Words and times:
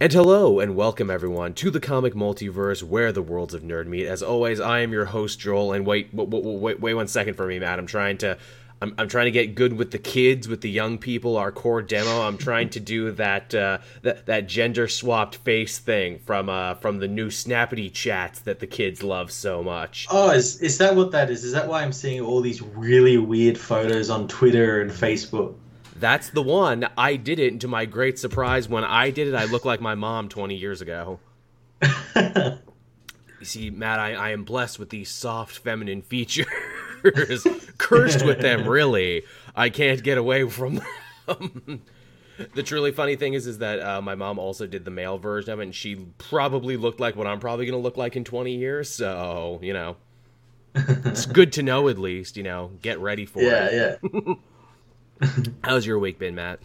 And 0.00 0.12
hello 0.12 0.60
and 0.60 0.76
welcome 0.76 1.10
everyone 1.10 1.54
to 1.54 1.72
the 1.72 1.80
comic 1.80 2.14
multiverse 2.14 2.84
where 2.84 3.10
the 3.10 3.20
worlds 3.20 3.52
of 3.52 3.64
nerd 3.64 3.88
meet. 3.88 4.06
As 4.06 4.22
always, 4.22 4.60
I 4.60 4.78
am 4.78 4.92
your 4.92 5.06
host 5.06 5.40
Joel. 5.40 5.72
And 5.72 5.84
wait, 5.84 6.14
wait, 6.14 6.28
wait, 6.28 6.78
wait 6.78 6.94
one 6.94 7.08
second 7.08 7.34
for 7.34 7.48
me, 7.48 7.58
Matt. 7.58 7.80
I'm 7.80 7.86
trying 7.86 8.16
to, 8.18 8.38
I'm, 8.80 8.94
I'm 8.96 9.08
trying 9.08 9.24
to 9.24 9.32
get 9.32 9.56
good 9.56 9.72
with 9.72 9.90
the 9.90 9.98
kids, 9.98 10.46
with 10.46 10.60
the 10.60 10.70
young 10.70 10.98
people. 10.98 11.36
Our 11.36 11.50
core 11.50 11.82
demo. 11.82 12.22
I'm 12.22 12.38
trying 12.38 12.70
to 12.70 12.80
do 12.80 13.10
that 13.10 13.52
uh, 13.52 13.78
that 14.02 14.26
that 14.26 14.46
gender 14.46 14.86
swapped 14.86 15.34
face 15.38 15.80
thing 15.80 16.20
from 16.20 16.48
uh 16.48 16.74
from 16.74 17.00
the 17.00 17.08
new 17.08 17.26
Snappity 17.26 17.92
chats 17.92 18.38
that 18.42 18.60
the 18.60 18.68
kids 18.68 19.02
love 19.02 19.32
so 19.32 19.64
much. 19.64 20.06
Oh, 20.12 20.30
is 20.30 20.62
is 20.62 20.78
that 20.78 20.94
what 20.94 21.10
that 21.10 21.28
is? 21.28 21.42
Is 21.42 21.54
that 21.54 21.66
why 21.66 21.82
I'm 21.82 21.92
seeing 21.92 22.20
all 22.20 22.40
these 22.40 22.62
really 22.62 23.18
weird 23.18 23.58
photos 23.58 24.10
on 24.10 24.28
Twitter 24.28 24.80
and 24.80 24.92
Facebook? 24.92 25.56
That's 25.98 26.30
the 26.30 26.42
one. 26.42 26.88
I 26.96 27.16
did 27.16 27.38
it, 27.38 27.52
and 27.52 27.60
to 27.60 27.68
my 27.68 27.84
great 27.84 28.18
surprise, 28.18 28.68
when 28.68 28.84
I 28.84 29.10
did 29.10 29.28
it, 29.28 29.34
I 29.34 29.44
looked 29.44 29.66
like 29.66 29.80
my 29.80 29.94
mom 29.94 30.28
20 30.28 30.54
years 30.54 30.80
ago. 30.80 31.18
you 31.82 32.58
see, 33.42 33.70
Matt, 33.70 33.98
I, 33.98 34.14
I 34.14 34.30
am 34.30 34.44
blessed 34.44 34.78
with 34.78 34.90
these 34.90 35.10
soft 35.10 35.58
feminine 35.58 36.02
features. 36.02 36.46
Cursed 37.78 38.24
with 38.24 38.40
them, 38.40 38.68
really. 38.68 39.24
I 39.54 39.70
can't 39.70 40.02
get 40.02 40.18
away 40.18 40.48
from 40.48 40.80
them. 41.26 41.82
the 42.54 42.62
truly 42.62 42.92
funny 42.92 43.16
thing 43.16 43.34
is, 43.34 43.46
is 43.46 43.58
that 43.58 43.80
uh, 43.80 44.00
my 44.00 44.14
mom 44.14 44.38
also 44.38 44.66
did 44.66 44.84
the 44.84 44.90
male 44.90 45.18
version 45.18 45.52
of 45.52 45.60
it, 45.60 45.64
and 45.64 45.74
she 45.74 45.96
probably 46.18 46.76
looked 46.76 47.00
like 47.00 47.16
what 47.16 47.26
I'm 47.26 47.40
probably 47.40 47.66
going 47.66 47.78
to 47.78 47.82
look 47.82 47.96
like 47.96 48.16
in 48.16 48.24
20 48.24 48.54
years. 48.54 48.88
So, 48.90 49.58
you 49.62 49.72
know, 49.72 49.96
it's 50.74 51.26
good 51.26 51.52
to 51.54 51.62
know 51.62 51.88
at 51.88 51.98
least. 51.98 52.36
You 52.36 52.44
know, 52.44 52.70
get 52.82 53.00
ready 53.00 53.26
for 53.26 53.40
it. 53.40 53.44
yeah. 53.72 53.96
Yeah, 54.12 54.34
How's 55.64 55.86
your 55.86 55.98
week 55.98 56.18
been, 56.18 56.34
Matt? 56.34 56.60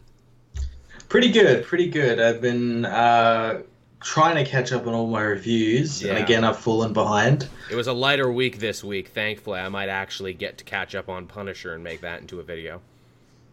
Pretty 1.09 1.31
good, 1.31 1.65
pretty 1.65 1.89
good. 1.89 2.19
I've 2.19 2.41
been 2.41 2.85
uh, 2.85 3.61
trying 4.01 4.35
to 4.43 4.49
catch 4.49 4.71
up 4.71 4.87
on 4.87 4.93
all 4.93 5.07
my 5.07 5.21
reviews, 5.21 6.01
Yeah. 6.01 6.13
and 6.15 6.23
again, 6.23 6.43
I've 6.43 6.57
fallen 6.59 6.93
behind. 6.93 7.47
It 7.71 7.75
was 7.75 7.87
a 7.87 7.93
lighter 7.93 8.31
week 8.31 8.59
this 8.59 8.83
week. 8.83 9.09
Thankfully, 9.09 9.59
I 9.59 9.69
might 9.69 9.89
actually 9.89 10.33
get 10.33 10.57
to 10.59 10.63
catch 10.63 10.95
up 10.95 11.09
on 11.09 11.27
Punisher 11.27 11.73
and 11.73 11.83
make 11.83 12.01
that 12.01 12.21
into 12.21 12.39
a 12.39 12.43
video. 12.43 12.81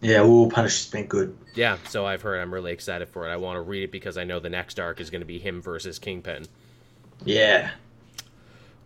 Yeah, 0.00 0.24
ooh, 0.24 0.48
Punisher's 0.48 0.90
been 0.90 1.06
good. 1.06 1.36
Yeah, 1.54 1.76
so 1.88 2.06
I've 2.06 2.22
heard. 2.22 2.40
I'm 2.40 2.54
really 2.54 2.72
excited 2.72 3.08
for 3.10 3.28
it. 3.28 3.32
I 3.32 3.36
want 3.36 3.56
to 3.56 3.60
read 3.60 3.82
it 3.84 3.92
because 3.92 4.16
I 4.16 4.24
know 4.24 4.40
the 4.40 4.48
next 4.48 4.80
arc 4.80 4.98
is 5.00 5.10
going 5.10 5.20
to 5.20 5.26
be 5.26 5.38
him 5.38 5.60
versus 5.60 5.98
Kingpin. 5.98 6.46
Yeah, 7.26 7.72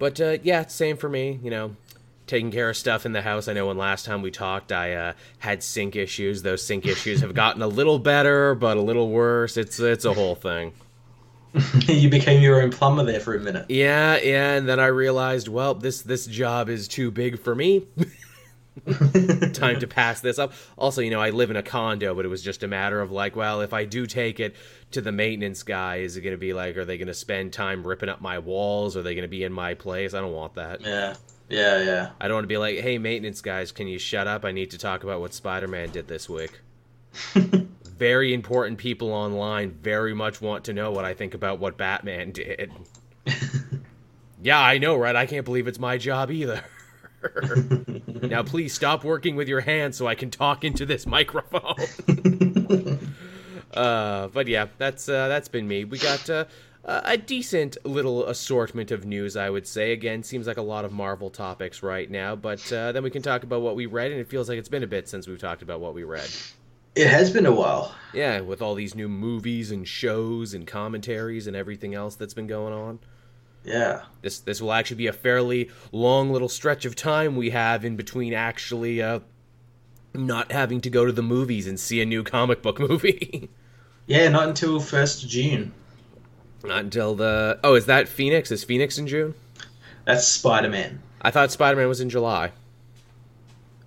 But 0.00 0.20
uh, 0.20 0.38
yeah, 0.42 0.66
same 0.66 0.96
for 0.96 1.08
me. 1.08 1.38
You 1.40 1.50
know, 1.50 1.76
taking 2.26 2.50
care 2.50 2.70
of 2.70 2.76
stuff 2.76 3.06
in 3.06 3.12
the 3.12 3.22
house. 3.22 3.48
I 3.48 3.52
know 3.52 3.66
when 3.66 3.78
last 3.78 4.04
time 4.04 4.22
we 4.22 4.30
talked, 4.30 4.72
I 4.72 4.94
uh, 4.94 5.12
had 5.38 5.62
sink 5.62 5.96
issues. 5.96 6.42
Those 6.42 6.64
sink 6.64 6.86
issues 6.94 7.20
have 7.20 7.34
gotten 7.34 7.62
a 7.62 7.68
little 7.68 7.98
better, 7.98 8.54
but 8.54 8.76
a 8.76 8.82
little 8.82 9.10
worse. 9.10 9.56
It's 9.56 9.78
it's 9.80 10.04
a 10.04 10.14
whole 10.14 10.34
thing. 10.34 10.72
you 11.86 12.08
became 12.08 12.42
your 12.42 12.60
own 12.60 12.70
plumber 12.70 13.04
there 13.04 13.20
for 13.20 13.34
a 13.34 13.40
minute. 13.40 13.66
Yeah, 13.68 14.16
yeah, 14.16 14.54
and 14.54 14.68
then 14.68 14.80
I 14.80 14.86
realized, 14.86 15.46
well, 15.46 15.74
this 15.74 16.02
this 16.02 16.26
job 16.26 16.68
is 16.68 16.88
too 16.88 17.10
big 17.10 17.38
for 17.38 17.54
me. 17.54 17.86
Time 19.52 19.78
to 19.78 19.86
pass 19.86 20.20
this 20.20 20.38
up. 20.38 20.52
Also, 20.76 21.00
you 21.00 21.10
know, 21.10 21.20
I 21.20 21.30
live 21.30 21.50
in 21.50 21.56
a 21.56 21.62
condo, 21.62 22.12
but 22.12 22.24
it 22.24 22.28
was 22.28 22.42
just 22.42 22.64
a 22.64 22.68
matter 22.68 23.00
of 23.00 23.12
like, 23.12 23.36
well, 23.36 23.60
if 23.60 23.72
I 23.72 23.84
do 23.84 24.04
take 24.04 24.40
it 24.40 24.56
to 24.90 25.00
the 25.00 25.12
maintenance 25.12 25.62
guy, 25.62 25.98
is 25.98 26.16
it 26.16 26.22
going 26.22 26.34
to 26.34 26.38
be 26.38 26.52
like, 26.52 26.76
are 26.76 26.84
they 26.84 26.98
going 26.98 27.06
to 27.08 27.14
spend 27.14 27.52
time 27.52 27.86
ripping 27.86 28.08
up 28.08 28.20
my 28.20 28.40
walls? 28.40 28.96
Are 28.96 29.02
they 29.02 29.14
going 29.14 29.22
to 29.22 29.28
be 29.28 29.44
in 29.44 29.52
my 29.52 29.74
place? 29.74 30.12
I 30.12 30.20
don't 30.20 30.32
want 30.32 30.54
that. 30.54 30.80
Yeah, 30.80 31.14
yeah, 31.48 31.82
yeah. 31.82 32.10
I 32.20 32.28
don't 32.28 32.36
want 32.36 32.44
to 32.44 32.48
be 32.48 32.58
like, 32.58 32.78
hey, 32.78 32.98
maintenance 32.98 33.40
guys, 33.40 33.72
can 33.72 33.86
you 33.86 33.98
shut 33.98 34.26
up? 34.26 34.44
I 34.44 34.52
need 34.52 34.70
to 34.70 34.78
talk 34.78 35.04
about 35.04 35.20
what 35.20 35.34
Spider 35.34 35.68
Man 35.68 35.90
did 35.90 36.08
this 36.08 36.28
week. 36.28 36.60
very 37.96 38.34
important 38.34 38.78
people 38.78 39.12
online 39.12 39.70
very 39.70 40.14
much 40.14 40.40
want 40.40 40.64
to 40.64 40.72
know 40.72 40.90
what 40.90 41.04
I 41.04 41.14
think 41.14 41.34
about 41.34 41.58
what 41.58 41.76
Batman 41.76 42.32
did. 42.32 42.72
yeah, 44.42 44.60
I 44.60 44.78
know, 44.78 44.96
right? 44.96 45.14
I 45.14 45.26
can't 45.26 45.44
believe 45.44 45.68
it's 45.68 45.78
my 45.78 45.96
job 45.96 46.30
either. 46.30 46.64
now, 48.22 48.42
please 48.42 48.74
stop 48.74 49.04
working 49.04 49.36
with 49.36 49.48
your 49.48 49.60
hands 49.60 49.96
so 49.96 50.06
I 50.06 50.14
can 50.14 50.30
talk 50.30 50.64
into 50.64 50.84
this 50.84 51.06
microphone. 51.06 51.76
uh, 53.72 54.28
but 54.28 54.48
yeah, 54.48 54.66
that's 54.78 55.08
uh, 55.08 55.28
that's 55.28 55.48
been 55.48 55.66
me. 55.66 55.84
We 55.84 55.98
got 55.98 56.28
uh, 56.28 56.44
a 56.86 57.16
decent 57.16 57.76
little 57.84 58.26
assortment 58.26 58.90
of 58.90 59.04
news, 59.04 59.36
I 59.36 59.48
would 59.50 59.66
say. 59.66 59.92
Again, 59.92 60.22
seems 60.22 60.46
like 60.46 60.58
a 60.58 60.62
lot 60.62 60.84
of 60.84 60.92
Marvel 60.92 61.30
topics 61.30 61.82
right 61.82 62.10
now, 62.10 62.36
but 62.36 62.70
uh, 62.72 62.92
then 62.92 63.02
we 63.02 63.10
can 63.10 63.22
talk 63.22 63.42
about 63.42 63.62
what 63.62 63.76
we 63.76 63.86
read, 63.86 64.12
and 64.12 64.20
it 64.20 64.28
feels 64.28 64.48
like 64.48 64.58
it's 64.58 64.68
been 64.68 64.82
a 64.82 64.86
bit 64.86 65.08
since 65.08 65.26
we've 65.26 65.38
talked 65.38 65.62
about 65.62 65.80
what 65.80 65.94
we 65.94 66.04
read. 66.04 66.28
It 66.94 67.08
has 67.08 67.30
been 67.32 67.46
a 67.46 67.52
while. 67.52 67.94
Yeah, 68.12 68.40
with 68.40 68.62
all 68.62 68.74
these 68.74 68.94
new 68.94 69.08
movies 69.08 69.70
and 69.70 69.88
shows 69.88 70.54
and 70.54 70.66
commentaries 70.66 71.46
and 71.46 71.56
everything 71.56 71.94
else 71.94 72.14
that's 72.16 72.34
been 72.34 72.46
going 72.46 72.72
on. 72.72 72.98
Yeah, 73.64 74.02
This 74.20 74.40
this 74.40 74.60
will 74.60 74.72
actually 74.74 74.98
be 74.98 75.06
a 75.06 75.12
fairly 75.14 75.70
long 75.90 76.30
little 76.30 76.50
stretch 76.50 76.84
of 76.84 76.94
time 76.94 77.34
we 77.34 77.48
have 77.50 77.82
in 77.82 77.96
between 77.96 78.34
actually 78.34 79.00
uh 79.00 79.20
not 80.12 80.52
having 80.52 80.82
to 80.82 80.90
go 80.90 81.06
to 81.06 81.12
the 81.12 81.22
movies 81.22 81.66
and 81.66 81.80
see 81.80 82.02
a 82.02 82.04
new 82.04 82.22
comic 82.22 82.60
book 82.60 82.78
movie. 82.90 83.48
yeah. 84.06 84.28
Not 84.28 84.48
until 84.50 84.78
first 84.80 85.24
of 85.24 85.30
June. 85.30 85.72
Not 86.66 86.84
until 86.84 87.14
the 87.14 87.58
Oh, 87.62 87.74
is 87.74 87.86
that 87.86 88.08
Phoenix? 88.08 88.50
Is 88.50 88.64
Phoenix 88.64 88.98
in 88.98 89.06
June? 89.06 89.34
That's 90.04 90.26
Spider 90.26 90.68
Man. 90.68 91.00
I 91.22 91.30
thought 91.30 91.50
Spider-Man 91.50 91.88
was 91.88 92.02
in 92.02 92.10
July. 92.10 92.52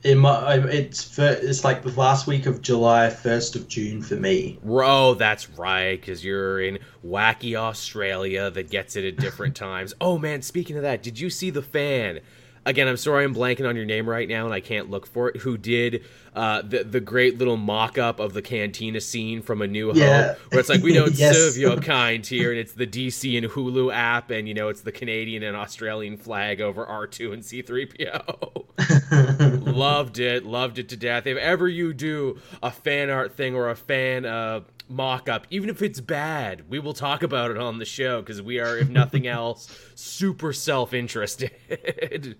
It 0.03 0.15
might, 0.15 0.57
it's 0.65 1.03
fir- 1.03 1.39
it's 1.41 1.63
like 1.63 1.83
the 1.83 1.91
last 1.99 2.25
week 2.27 2.45
of 2.45 2.61
July, 2.61 3.09
first 3.09 3.55
of 3.55 3.67
June 3.67 4.01
for 4.01 4.15
me. 4.15 4.57
Oh, 4.65 5.13
that's 5.15 5.49
right, 5.51 5.99
because 5.99 6.23
you're 6.23 6.61
in 6.61 6.79
wacky 7.05 7.55
Australia 7.55 8.49
that 8.49 8.69
gets 8.69 8.95
it 8.95 9.05
at 9.05 9.17
different 9.17 9.55
times. 9.67 9.93
Oh 10.01 10.17
man, 10.17 10.41
speaking 10.41 10.77
of 10.77 10.83
that, 10.83 11.03
did 11.03 11.19
you 11.19 11.29
see 11.29 11.49
the 11.49 11.61
fan? 11.61 12.21
Again, 12.67 12.87
I'm 12.89 12.97
sorry 12.97 13.23
I'm 13.23 13.33
blanking 13.33 13.67
on 13.67 13.75
your 13.77 13.85
name 13.85 14.07
right 14.09 14.27
now 14.27 14.43
and 14.45 14.53
I 14.53 14.59
can't 14.59 14.89
look 14.89 15.07
for 15.07 15.29
it. 15.29 15.37
Who 15.37 15.57
did 15.57 16.03
uh, 16.35 16.61
the 16.61 16.83
the 16.83 16.99
great 16.99 17.37
little 17.37 17.55
mock 17.57 17.97
up 17.97 18.19
of 18.19 18.33
the 18.33 18.41
cantina 18.41 18.99
scene 19.01 19.41
from 19.41 19.61
A 19.61 19.67
New 19.67 19.93
Yeah. 19.93 20.27
Hope, 20.33 20.37
where 20.51 20.59
it's 20.59 20.69
like 20.69 20.83
we 20.83 20.93
don't 20.93 21.13
Yes. 21.17 21.35
serve 21.35 21.57
your 21.57 21.77
kind 21.81 22.25
here, 22.25 22.51
and 22.51 22.59
it's 22.59 22.73
the 22.73 22.85
DC 22.85 23.37
and 23.37 23.47
Hulu 23.47 23.93
app, 23.93 24.29
and 24.31 24.47
you 24.47 24.53
know 24.53 24.67
it's 24.67 24.81
the 24.81 24.91
Canadian 24.91 25.43
and 25.43 25.55
Australian 25.55 26.17
flag 26.17 26.59
over 26.61 26.85
R2 26.85 27.33
and 27.33 27.41
C3PO. 27.41 28.65
loved 29.75 30.19
it, 30.19 30.45
loved 30.45 30.77
it 30.77 30.89
to 30.89 30.97
death. 30.97 31.25
If 31.25 31.37
ever 31.37 31.67
you 31.67 31.93
do 31.93 32.39
a 32.61 32.69
fan 32.71 33.09
art 33.09 33.33
thing 33.35 33.55
or 33.55 33.69
a 33.69 33.75
fan 33.75 34.25
uh, 34.25 34.61
mock 34.89 35.29
up, 35.29 35.47
even 35.49 35.69
if 35.69 35.81
it's 35.81 35.99
bad, 35.99 36.69
we 36.69 36.79
will 36.79 36.93
talk 36.93 37.23
about 37.23 37.51
it 37.51 37.57
on 37.57 37.79
the 37.79 37.85
show 37.85 38.21
because 38.21 38.41
we 38.41 38.59
are, 38.59 38.77
if 38.77 38.89
nothing 38.89 39.27
else, 39.27 39.69
super 39.95 40.53
self 40.53 40.93
interested. 40.93 41.51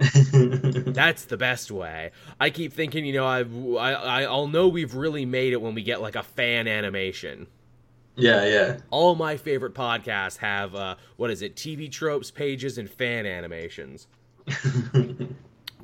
That's 0.93 1.25
the 1.25 1.37
best 1.37 1.71
way. 1.71 2.11
I 2.39 2.49
keep 2.49 2.73
thinking, 2.73 3.05
you 3.05 3.13
know, 3.13 3.27
I've, 3.27 3.53
I, 3.77 3.93
I, 3.93 4.23
I'll 4.23 4.47
know 4.47 4.67
we've 4.67 4.95
really 4.95 5.25
made 5.25 5.53
it 5.53 5.61
when 5.61 5.75
we 5.75 5.83
get 5.83 6.01
like 6.01 6.15
a 6.15 6.23
fan 6.23 6.67
animation. 6.67 7.47
Yeah, 8.15 8.45
yeah. 8.45 8.77
All 8.89 9.13
my 9.15 9.37
favorite 9.37 9.75
podcasts 9.75 10.37
have, 10.37 10.73
uh, 10.73 10.95
what 11.17 11.29
is 11.29 11.43
it, 11.43 11.55
TV 11.55 11.91
tropes 11.91 12.31
pages 12.31 12.79
and 12.79 12.89
fan 12.89 13.25
animations. 13.27 14.07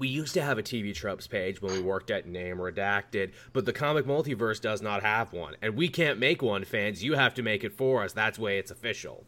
We 0.04 0.10
used 0.10 0.34
to 0.34 0.42
have 0.42 0.58
a 0.58 0.62
TV 0.62 0.94
tropes 0.94 1.28
page 1.28 1.62
when 1.62 1.72
we 1.72 1.80
worked 1.80 2.12
at 2.12 2.28
Name 2.28 2.58
Redacted, 2.58 3.32
but 3.54 3.64
the 3.64 3.72
comic 3.72 4.06
multiverse 4.06 4.60
does 4.60 4.82
not 4.82 5.02
have 5.02 5.32
one. 5.32 5.56
And 5.62 5.78
we 5.78 5.88
can't 5.88 6.20
make 6.20 6.42
one, 6.42 6.66
fans. 6.66 7.02
You 7.02 7.14
have 7.14 7.34
to 7.36 7.42
make 7.42 7.64
it 7.64 7.72
for 7.72 8.04
us. 8.04 8.12
That's 8.12 8.38
way 8.38 8.58
it's 8.58 8.70
official. 8.70 9.24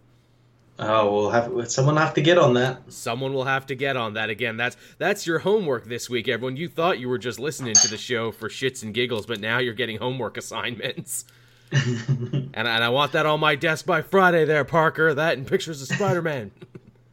Oh, 0.77 1.13
we'll 1.13 1.29
have 1.29 1.71
someone 1.71 1.95
have 1.95 2.13
to 2.15 2.21
get 2.21 2.37
on 2.37 2.55
that. 2.55 2.91
Someone 2.91 3.33
will 3.33 3.45
have 3.45 3.65
to 3.67 3.75
get 3.75 3.95
on 3.95 4.15
that 4.15 4.29
again. 4.29 4.57
That's 4.57 4.75
that's 4.97 5.25
your 5.25 5.39
homework 5.39 5.85
this 5.85 6.09
week, 6.09 6.27
everyone. 6.27 6.57
You 6.57 6.67
thought 6.67 6.99
you 6.99 7.07
were 7.07 7.19
just 7.19 7.39
listening 7.39 7.75
to 7.75 7.87
the 7.87 7.97
show 7.97 8.33
for 8.33 8.49
shits 8.49 8.83
and 8.83 8.93
giggles, 8.93 9.25
but 9.25 9.39
now 9.39 9.59
you're 9.59 9.73
getting 9.73 9.99
homework 9.99 10.35
assignments. 10.35 11.23
and, 11.71 12.51
and 12.53 12.67
I 12.67 12.89
want 12.89 13.13
that 13.13 13.25
on 13.25 13.39
my 13.39 13.55
desk 13.55 13.85
by 13.85 14.01
Friday 14.01 14.43
there, 14.43 14.65
Parker. 14.65 15.13
That 15.13 15.37
and 15.37 15.47
pictures 15.47 15.81
of 15.81 15.87
Spider-Man. 15.87 16.51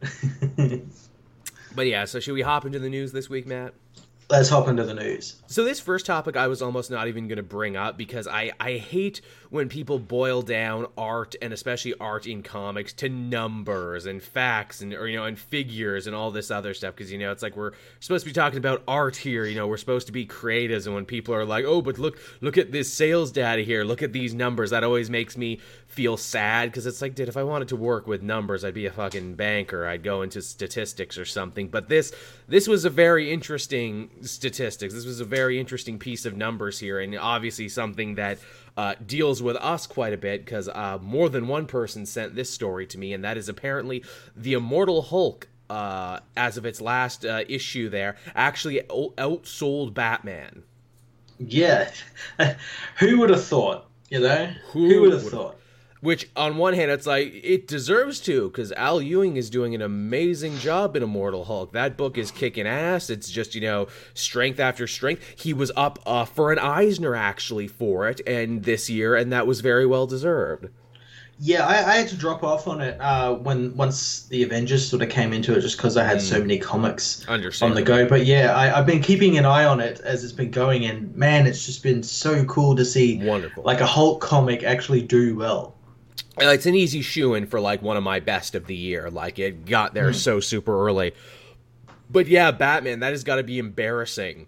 but 1.75 1.87
yeah, 1.87 2.05
so 2.05 2.19
should 2.19 2.33
we 2.33 2.41
hop 2.41 2.65
into 2.65 2.79
the 2.79 2.89
news 2.89 3.11
this 3.11 3.29
week, 3.29 3.47
Matt? 3.47 3.73
Let's 4.29 4.49
hop 4.49 4.67
into 4.67 4.83
the 4.83 4.93
news. 4.93 5.41
So 5.47 5.63
this 5.63 5.79
first 5.79 6.05
topic 6.05 6.35
I 6.37 6.47
was 6.47 6.61
almost 6.61 6.89
not 6.89 7.07
even 7.07 7.27
going 7.27 7.37
to 7.37 7.43
bring 7.43 7.75
up 7.75 7.97
because 7.97 8.27
I 8.27 8.51
I 8.59 8.73
hate 8.73 9.21
when 9.53 9.69
people 9.69 9.99
boil 9.99 10.41
down 10.41 10.87
art 10.97 11.35
and 11.39 11.53
especially 11.53 11.93
art 11.99 12.25
in 12.25 12.41
comics 12.41 12.91
to 12.91 13.07
numbers 13.07 14.07
and 14.07 14.23
facts 14.23 14.81
and 14.81 14.95
or 14.95 15.07
you 15.07 15.15
know 15.15 15.25
and 15.25 15.37
figures 15.37 16.07
and 16.07 16.15
all 16.15 16.31
this 16.31 16.49
other 16.49 16.73
stuff 16.73 16.95
because 16.95 17.11
you 17.11 17.19
know 17.19 17.31
it's 17.31 17.43
like 17.43 17.55
we're 17.55 17.73
supposed 17.99 18.25
to 18.25 18.29
be 18.31 18.33
talking 18.33 18.57
about 18.57 18.81
art 18.87 19.15
here, 19.15 19.45
you 19.45 19.55
know, 19.55 19.67
we're 19.67 19.77
supposed 19.77 20.07
to 20.07 20.11
be 20.11 20.25
creatives 20.25 20.87
and 20.87 20.95
when 20.95 21.05
people 21.05 21.35
are 21.35 21.45
like, 21.45 21.65
"Oh, 21.65 21.83
but 21.83 21.99
look 21.99 22.17
look 22.41 22.57
at 22.57 22.71
this 22.71 22.91
sales 22.91 23.31
data 23.31 23.61
here. 23.61 23.83
Look 23.83 24.01
at 24.01 24.11
these 24.11 24.33
numbers." 24.33 24.71
That 24.71 24.83
always 24.83 25.11
makes 25.11 25.37
me 25.37 25.59
feel 25.85 26.17
sad 26.17 26.71
because 26.71 26.87
it's 26.87 27.03
like, 27.03 27.13
dude, 27.13 27.29
if 27.29 27.37
I 27.37 27.43
wanted 27.43 27.67
to 27.67 27.75
work 27.75 28.07
with 28.07 28.23
numbers, 28.23 28.65
I'd 28.65 28.73
be 28.73 28.87
a 28.87 28.91
fucking 28.91 29.35
banker. 29.35 29.85
I'd 29.85 30.01
go 30.01 30.23
into 30.23 30.41
statistics 30.41 31.15
or 31.15 31.25
something. 31.25 31.67
But 31.67 31.89
this 31.89 32.11
this 32.47 32.67
was 32.67 32.85
a 32.85 32.89
very 32.89 33.31
interesting 33.31 34.09
statistics. 34.21 34.95
This 34.95 35.05
was 35.05 35.19
a 35.19 35.25
very 35.25 35.59
interesting 35.59 35.99
piece 35.99 36.25
of 36.25 36.35
numbers 36.35 36.79
here, 36.79 36.99
and 36.99 37.15
obviously 37.17 37.69
something 37.69 38.15
that 38.15 38.39
uh, 38.77 38.95
deals 39.05 39.41
with 39.41 39.55
us 39.57 39.87
quite 39.87 40.13
a 40.13 40.17
bit 40.17 40.45
because 40.45 40.67
uh, 40.69 40.97
more 41.01 41.29
than 41.29 41.47
one 41.47 41.65
person 41.65 42.05
sent 42.05 42.35
this 42.35 42.49
story 42.49 42.85
to 42.87 42.97
me, 42.97 43.13
and 43.13 43.23
that 43.23 43.37
is 43.37 43.49
apparently 43.49 44.03
the 44.35 44.53
Immortal 44.53 45.01
Hulk. 45.03 45.47
Uh, 45.69 46.19
as 46.35 46.57
of 46.57 46.65
its 46.65 46.81
last 46.81 47.25
uh, 47.25 47.43
issue, 47.47 47.89
there 47.89 48.15
actually 48.35 48.81
outsold 48.81 49.93
Batman. 49.93 50.61
Yeah, 51.39 51.89
who 52.99 53.19
would 53.19 53.29
have 53.31 53.43
thought? 53.43 53.85
You 54.09 54.19
know, 54.19 54.51
who, 54.71 54.87
who 54.87 55.01
would 55.01 55.13
have 55.13 55.27
thought? 55.27 55.57
Which, 56.03 56.29
on 56.35 56.57
one 56.57 56.73
hand, 56.73 56.91
it's 56.91 57.07
like 57.07 57.31
it 57.33 57.65
deserves 57.65 58.19
to, 58.21 58.49
because 58.49 58.73
Al 58.73 59.01
Ewing 59.01 59.37
is 59.37 59.49
doing 59.49 59.73
an 59.73 59.81
amazing 59.81 60.57
job 60.57 60.97
in 60.97 61.01
Immortal 61.01 61.45
Hulk. 61.45 61.71
That 61.71 61.95
book 61.95 62.17
is 62.17 62.29
kicking 62.29 62.67
ass. 62.67 63.09
It's 63.09 63.31
just 63.31 63.55
you 63.55 63.61
know 63.61 63.87
strength 64.13 64.59
after 64.59 64.85
strength. 64.85 65.23
He 65.41 65.53
was 65.53 65.71
up 65.77 65.99
uh, 66.05 66.25
for 66.25 66.51
an 66.51 66.59
Eisner 66.59 67.15
actually 67.15 67.69
for 67.69 68.09
it, 68.09 68.19
and 68.27 68.63
this 68.63 68.89
year, 68.89 69.15
and 69.15 69.31
that 69.31 69.47
was 69.47 69.61
very 69.61 69.85
well 69.85 70.05
deserved. 70.05 70.67
Yeah, 71.39 71.65
I, 71.65 71.93
I 71.93 71.95
had 71.95 72.09
to 72.09 72.17
drop 72.17 72.43
off 72.43 72.67
on 72.67 72.81
it 72.81 72.99
uh, 72.99 73.35
when 73.35 73.73
once 73.77 74.23
the 74.27 74.43
Avengers 74.43 74.85
sort 74.85 75.03
of 75.03 75.07
came 75.07 75.31
into 75.31 75.57
it, 75.57 75.61
just 75.61 75.77
because 75.77 75.95
I 75.95 76.03
had 76.03 76.17
mm. 76.17 76.21
so 76.21 76.41
many 76.41 76.57
comics 76.57 77.25
on 77.29 77.75
the 77.75 77.81
go. 77.81 78.09
But 78.09 78.25
yeah, 78.25 78.53
I, 78.57 78.67
have 78.67 78.85
been 78.85 79.01
keeping 79.01 79.37
an 79.37 79.45
eye 79.45 79.63
on 79.63 79.79
it 79.79 80.01
as 80.01 80.25
it's 80.25 80.33
been 80.33 80.51
going, 80.51 80.83
and 80.83 81.15
man, 81.15 81.47
it's 81.47 81.65
just 81.65 81.81
been 81.81 82.03
so 82.03 82.43
cool 82.43 82.75
to 82.75 82.83
see 82.83 83.23
wonderful 83.23 83.63
like 83.63 83.79
a 83.79 83.85
Hulk 83.85 84.19
comic 84.19 84.65
actually 84.65 85.01
do 85.01 85.37
well 85.37 85.75
it's 86.37 86.65
an 86.65 86.75
easy 86.75 87.01
shoe 87.01 87.33
in 87.33 87.47
for 87.47 87.59
like 87.59 87.81
one 87.81 87.97
of 87.97 88.03
my 88.03 88.19
best 88.19 88.55
of 88.55 88.65
the 88.67 88.75
year. 88.75 89.09
Like 89.09 89.39
it 89.39 89.65
got 89.65 89.93
there 89.93 90.11
mm. 90.11 90.15
so 90.15 90.39
super 90.39 90.87
early. 90.87 91.13
But 92.09 92.27
yeah, 92.27 92.51
Batman, 92.51 92.99
that 92.99 93.11
has 93.11 93.23
got 93.23 93.35
to 93.35 93.43
be 93.43 93.59
embarrassing. 93.59 94.47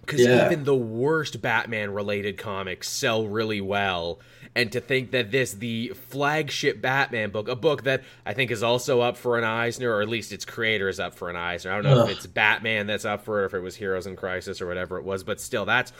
Because 0.00 0.26
yeah. 0.26 0.46
even 0.46 0.64
the 0.64 0.74
worst 0.74 1.40
Batman 1.40 1.92
related 1.92 2.36
comics 2.36 2.88
sell 2.88 3.28
really 3.28 3.60
well 3.60 4.18
and 4.54 4.72
to 4.72 4.80
think 4.80 5.12
that 5.12 5.30
this 5.30 5.52
the 5.52 5.92
flagship 6.08 6.82
Batman 6.82 7.30
book, 7.30 7.48
a 7.48 7.54
book 7.54 7.84
that 7.84 8.02
I 8.26 8.34
think 8.34 8.50
is 8.50 8.62
also 8.62 9.00
up 9.00 9.16
for 9.16 9.38
an 9.38 9.44
Eisner, 9.44 9.94
or 9.94 10.02
at 10.02 10.08
least 10.08 10.32
its 10.32 10.44
creator 10.44 10.88
is 10.88 10.98
up 10.98 11.14
for 11.14 11.30
an 11.30 11.36
Eisner. 11.36 11.70
I 11.70 11.74
don't 11.76 11.84
know 11.84 12.02
Ugh. 12.02 12.10
if 12.10 12.16
it's 12.16 12.26
Batman 12.26 12.86
that's 12.86 13.04
up 13.04 13.24
for 13.24 13.38
it, 13.38 13.42
or 13.42 13.46
if 13.46 13.54
it 13.54 13.60
was 13.60 13.76
Heroes 13.76 14.06
in 14.06 14.16
Crisis 14.16 14.60
or 14.60 14.66
whatever 14.66 14.98
it 14.98 15.04
was, 15.04 15.22
but 15.22 15.40
still, 15.40 15.64
that's 15.64 15.92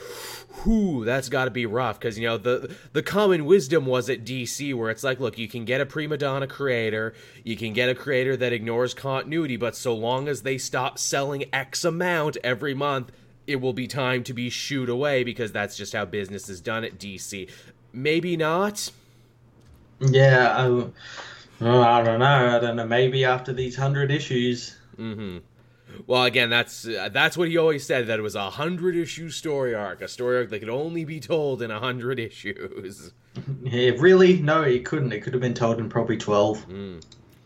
whoo, 0.65 1.05
that's 1.05 1.29
got 1.29 1.45
to 1.45 1.51
be 1.51 1.65
rough 1.65 1.99
because 1.99 2.19
you 2.19 2.27
know 2.27 2.37
the 2.37 2.75
the 2.91 3.03
common 3.03 3.45
wisdom 3.45 3.85
was 3.85 4.09
at 4.09 4.25
DC 4.25 4.73
where 4.73 4.89
it's 4.89 5.03
like, 5.03 5.19
look, 5.19 5.37
you 5.37 5.47
can 5.47 5.63
get 5.63 5.79
a 5.79 5.85
prima 5.85 6.17
donna 6.17 6.47
creator, 6.47 7.13
you 7.43 7.55
can 7.55 7.71
get 7.71 7.89
a 7.89 7.95
creator 7.95 8.35
that 8.35 8.51
ignores 8.51 8.93
continuity, 8.93 9.55
but 9.55 9.75
so 9.77 9.95
long 9.95 10.27
as 10.27 10.41
they 10.41 10.57
stop 10.57 10.99
selling 10.99 11.45
X 11.53 11.85
amount 11.85 12.37
every 12.43 12.73
month 12.73 13.11
it 13.47 13.59
will 13.59 13.73
be 13.73 13.87
time 13.87 14.23
to 14.23 14.33
be 14.33 14.49
shooed 14.49 14.87
away 14.87 15.23
because 15.23 15.51
that's 15.51 15.75
just 15.75 15.93
how 15.93 16.05
business 16.05 16.47
is 16.47 16.61
done 16.61 16.83
at 16.83 16.99
DC 16.99 17.49
maybe 17.93 18.37
not. 18.37 18.91
Yeah, 19.99 20.55
I, 20.57 20.65
oh, 20.65 21.81
I 21.81 22.03
don't 22.03 22.19
know. 22.19 22.57
I 22.57 22.59
don't 22.59 22.75
know. 22.75 22.85
Maybe 22.85 23.25
after 23.25 23.53
these 23.53 23.75
hundred 23.75 24.11
issues. 24.11 24.75
Mm-hmm. 24.97 25.39
Well, 26.07 26.23
again, 26.23 26.49
that's 26.49 26.87
uh, 26.87 27.09
that's 27.11 27.37
what 27.37 27.49
he 27.49 27.57
always 27.57 27.85
said 27.85 28.07
that 28.07 28.17
it 28.17 28.21
was 28.21 28.35
a 28.35 28.49
hundred 28.49 28.95
issue 28.95 29.29
story 29.29 29.75
arc, 29.75 30.01
a 30.01 30.07
story 30.07 30.37
arc 30.37 30.49
that 30.49 30.59
could 30.59 30.69
only 30.69 31.05
be 31.05 31.19
told 31.19 31.61
in 31.61 31.71
a 31.71 31.79
hundred 31.79 32.19
issues. 32.19 33.13
Yeah, 33.63 33.91
really? 33.97 34.41
No, 34.41 34.63
it 34.63 34.83
couldn't. 34.83 35.13
It 35.13 35.21
could 35.21 35.31
have 35.31 35.41
been 35.41 35.53
told 35.53 35.79
in 35.79 35.87
probably 35.87 36.17
twelve. 36.17 36.67
Mm 36.67 37.01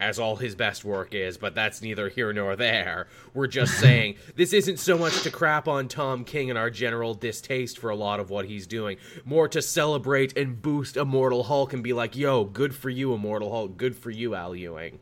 as 0.06 0.20
all 0.20 0.36
his 0.36 0.54
best 0.54 0.86
work 0.86 1.16
is, 1.16 1.38
but 1.38 1.56
that's 1.56 1.82
neither 1.82 2.10
here 2.10 2.32
nor 2.32 2.56
there. 2.56 3.08
We're 3.34 3.48
just 3.48 3.74
saying 3.80 4.16
this 4.36 4.54
isn't 4.54 4.78
so 4.78 4.98
much 4.98 5.24
to 5.24 5.32
crap 5.32 5.68
on 5.68 5.88
Tom 5.88 6.24
King 6.24 6.52
and 6.52 6.60
our 6.60 6.70
general 6.70 7.16
distaste 7.16 7.80
for 7.80 7.90
a 7.90 7.96
lot 7.96 8.20
of 8.20 8.30
what 8.30 8.46
he's 8.46 8.68
doing, 8.68 8.98
more 9.26 9.48
to 9.48 9.62
celebrate 9.62 10.38
and 10.38 10.62
boost 10.62 10.96
Immortal 10.96 11.44
Hulk 11.44 11.74
and 11.74 11.84
be 11.84 11.94
like, 11.94 12.16
yo, 12.16 12.44
good 12.44 12.76
for 12.76 12.90
you, 12.90 13.14
Immortal 13.14 13.52
Hulk, 13.52 13.78
good 13.78 13.96
for 13.96 14.12
you, 14.12 14.36
Al 14.36 14.56
Ewing. 14.56 15.00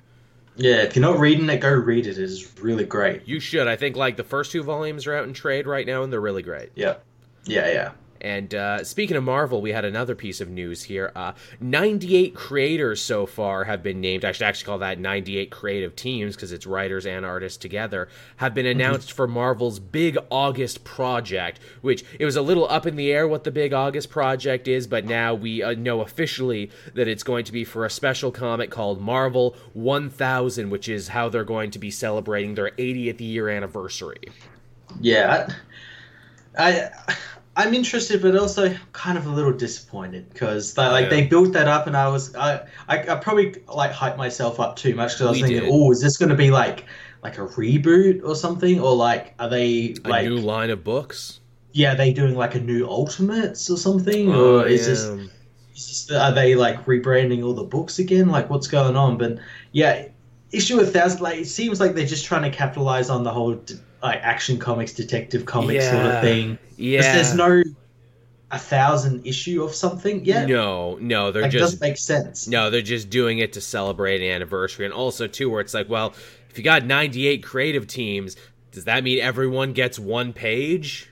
Yeah, 0.56 0.84
if 0.84 0.96
you're 0.96 1.02
not 1.02 1.20
reading 1.20 1.50
it, 1.50 1.58
go 1.58 1.72
read 1.72 2.06
it. 2.06 2.18
It 2.18 2.24
is 2.24 2.60
really 2.60 2.86
great. 2.86 3.28
You 3.28 3.40
should. 3.40 3.68
I 3.68 3.76
think 3.76 3.96
like 3.96 4.18
the 4.18 4.24
first 4.24 4.52
two 4.52 4.64
volumes 4.64 5.08
are 5.08 5.16
out 5.16 5.26
in 5.26 5.34
trade 5.34 5.66
right 5.68 5.86
now, 5.86 6.04
and 6.04 6.14
they're 6.14 6.22
really 6.22 6.44
great. 6.44 6.70
Yeah, 6.76 6.98
yeah, 7.46 7.72
yeah. 7.72 7.92
And 8.24 8.56
uh, 8.56 8.84
speaking 8.84 9.18
of 9.18 9.24
Marvel, 9.24 9.62
we 9.62 9.72
had 9.72 9.84
another 9.84 10.16
piece 10.16 10.40
of 10.40 10.50
news 10.50 10.84
here. 10.84 11.12
Uh, 11.16 11.34
98 11.60 12.34
creators 12.34 13.02
so 13.02 13.26
far 13.26 13.66
have 13.66 13.84
been 13.84 14.00
named. 14.00 14.24
I 14.24 14.32
should 14.32 14.44
actually 14.44 14.66
call 14.66 14.78
that 14.80 15.00
98 15.00 15.52
creative 15.52 15.96
teams 15.96 16.36
because 16.36 16.54
it's 16.54 16.66
writers 16.66 17.06
and 17.06 17.26
artists 17.26 17.58
together. 17.58 18.08
Have 18.38 18.54
been 18.54 18.66
mm-hmm. 18.66 18.80
announced 18.80 19.10
mm-hmm. 19.10 19.16
for 19.18 19.28
Marvel's 19.28 19.80
Big 19.80 20.18
August 20.32 20.84
project, 20.86 21.60
which 21.82 22.06
it 22.18 22.26
was 22.26 22.38
a 22.38 22.42
little 22.42 22.68
up 22.70 22.86
in 22.86 22.96
the 22.96 23.12
air 23.12 23.28
what 23.28 23.44
the 23.44 23.52
Big 23.52 23.74
August 23.74 24.10
project 24.10 24.68
is, 24.68 24.88
but 24.88 25.06
now 25.06 25.34
we 25.34 25.62
uh, 25.62 25.74
know 25.74 26.02
officially 26.02 26.72
that 26.94 27.08
it's 27.08 27.24
going 27.24 27.44
to 27.44 27.52
be 27.52 27.66
for 27.66 27.86
a 27.86 27.90
special 27.90 28.32
comic 28.32 28.72
called 28.72 29.02
Marvel 29.02 29.56
1000, 29.74 30.70
which 30.70 30.88
is 30.88 31.10
how 31.10 31.28
they're 31.28 31.44
going 31.44 31.72
to 31.72 31.80
be 31.80 31.92
celebrating 31.92 32.56
their 32.56 32.72
80th 32.72 33.20
year 33.20 33.50
anniversary. 33.50 34.30
Yeah. 35.02 35.50
I, 36.58 36.90
I 37.08 37.16
I'm 37.56 37.74
interested, 37.74 38.22
but 38.22 38.36
also 38.36 38.76
kind 38.94 39.18
of 39.18 39.28
a 39.28 39.30
little 39.30 39.52
disappointed 39.52 40.30
because 40.30 40.74
they, 40.74 40.88
like 40.88 41.04
yeah. 41.04 41.10
they 41.10 41.26
built 41.28 41.54
that 41.54 41.68
up, 41.68 41.86
and 41.86 41.96
I 41.96 42.08
was 42.08 42.36
I, 42.36 42.66
I, 42.88 43.08
I 43.08 43.16
probably 43.16 43.56
like 43.68 43.92
hyped 43.92 44.18
myself 44.18 44.60
up 44.60 44.76
too 44.76 44.96
much 44.96 45.14
because 45.14 45.22
I 45.22 45.30
was 45.30 45.42
we 45.42 45.48
thinking, 45.48 45.66
did. 45.66 45.72
oh, 45.72 45.92
is 45.92 46.02
this 46.02 46.18
going 46.18 46.30
to 46.30 46.36
be 46.36 46.50
like 46.50 46.86
like 47.22 47.38
a 47.38 47.46
reboot 47.46 48.24
or 48.24 48.36
something, 48.36 48.80
or 48.80 48.96
like 48.96 49.36
are 49.40 49.50
they 49.50 49.96
like 50.04 50.26
a 50.26 50.30
new 50.30 50.38
line 50.38 50.72
of 50.72 50.84
books? 50.84 51.40
Yeah, 51.74 51.94
are 51.94 51.96
they 51.96 52.12
doing 52.12 52.36
like 52.36 52.56
a 52.56 52.60
new 52.60 52.88
Ultimates 52.88 53.70
or 53.70 53.78
something, 53.78 54.32
oh, 54.32 54.62
or 54.62 54.68
is 54.68 54.82
yeah. 54.82 54.88
this, 54.88 55.02
is 55.76 56.08
this 56.08 56.12
are 56.12 56.32
they 56.32 56.56
like 56.56 56.86
rebranding 56.86 57.46
all 57.46 57.54
the 57.54 57.64
books 57.64 58.00
again? 58.00 58.30
Like 58.30 58.50
what's 58.50 58.68
going 58.68 58.96
on? 58.96 59.18
But 59.20 59.38
yeah, 59.72 60.08
issue 60.54 60.80
a 60.80 60.86
thousand 60.86 61.22
like 61.22 61.40
it 61.40 61.48
seems 61.48 61.80
like 61.80 61.96
they're 61.96 62.06
just 62.06 62.26
trying 62.26 62.50
to 62.50 62.56
capitalize 62.56 63.10
on 63.10 63.24
the 63.24 63.32
whole 63.32 63.60
like 64.02 64.20
action 64.22 64.60
comics, 64.60 64.94
detective 64.94 65.46
comics 65.46 65.84
yeah. 65.84 65.92
sort 65.92 66.06
of 66.06 66.22
thing. 66.22 66.58
Yeah, 66.78 67.02
there's 67.14 67.34
no 67.34 67.64
a 68.52 68.60
thousand 68.60 69.26
issue 69.26 69.64
of 69.64 69.74
something 69.74 70.24
yet. 70.24 70.48
No, 70.48 70.98
no, 71.02 71.32
they're 71.32 71.44
like, 71.44 71.52
just 71.52 71.62
doesn't 71.62 71.82
make 71.82 71.98
sense. 71.98 72.48
No, 72.48 72.70
they're 72.70 72.82
just 72.82 73.10
doing 73.10 73.40
it 73.40 73.54
to 73.54 73.62
celebrate 73.62 74.22
an 74.22 74.30
anniversary, 74.30 74.86
and 74.86 74.94
also 74.94 75.28
too, 75.28 75.50
where 75.50 75.60
it's 75.60 75.74
like, 75.74 75.90
well, 75.90 76.14
if 76.50 76.58
you 76.58 76.64
got 76.64 76.86
98 76.86 77.44
creative 77.44 77.88
teams, 77.88 78.36
does 78.72 78.86
that 78.86 79.04
mean 79.04 79.20
everyone 79.20 79.74
gets 79.74 79.98
one 79.98 80.34
page? 80.34 81.10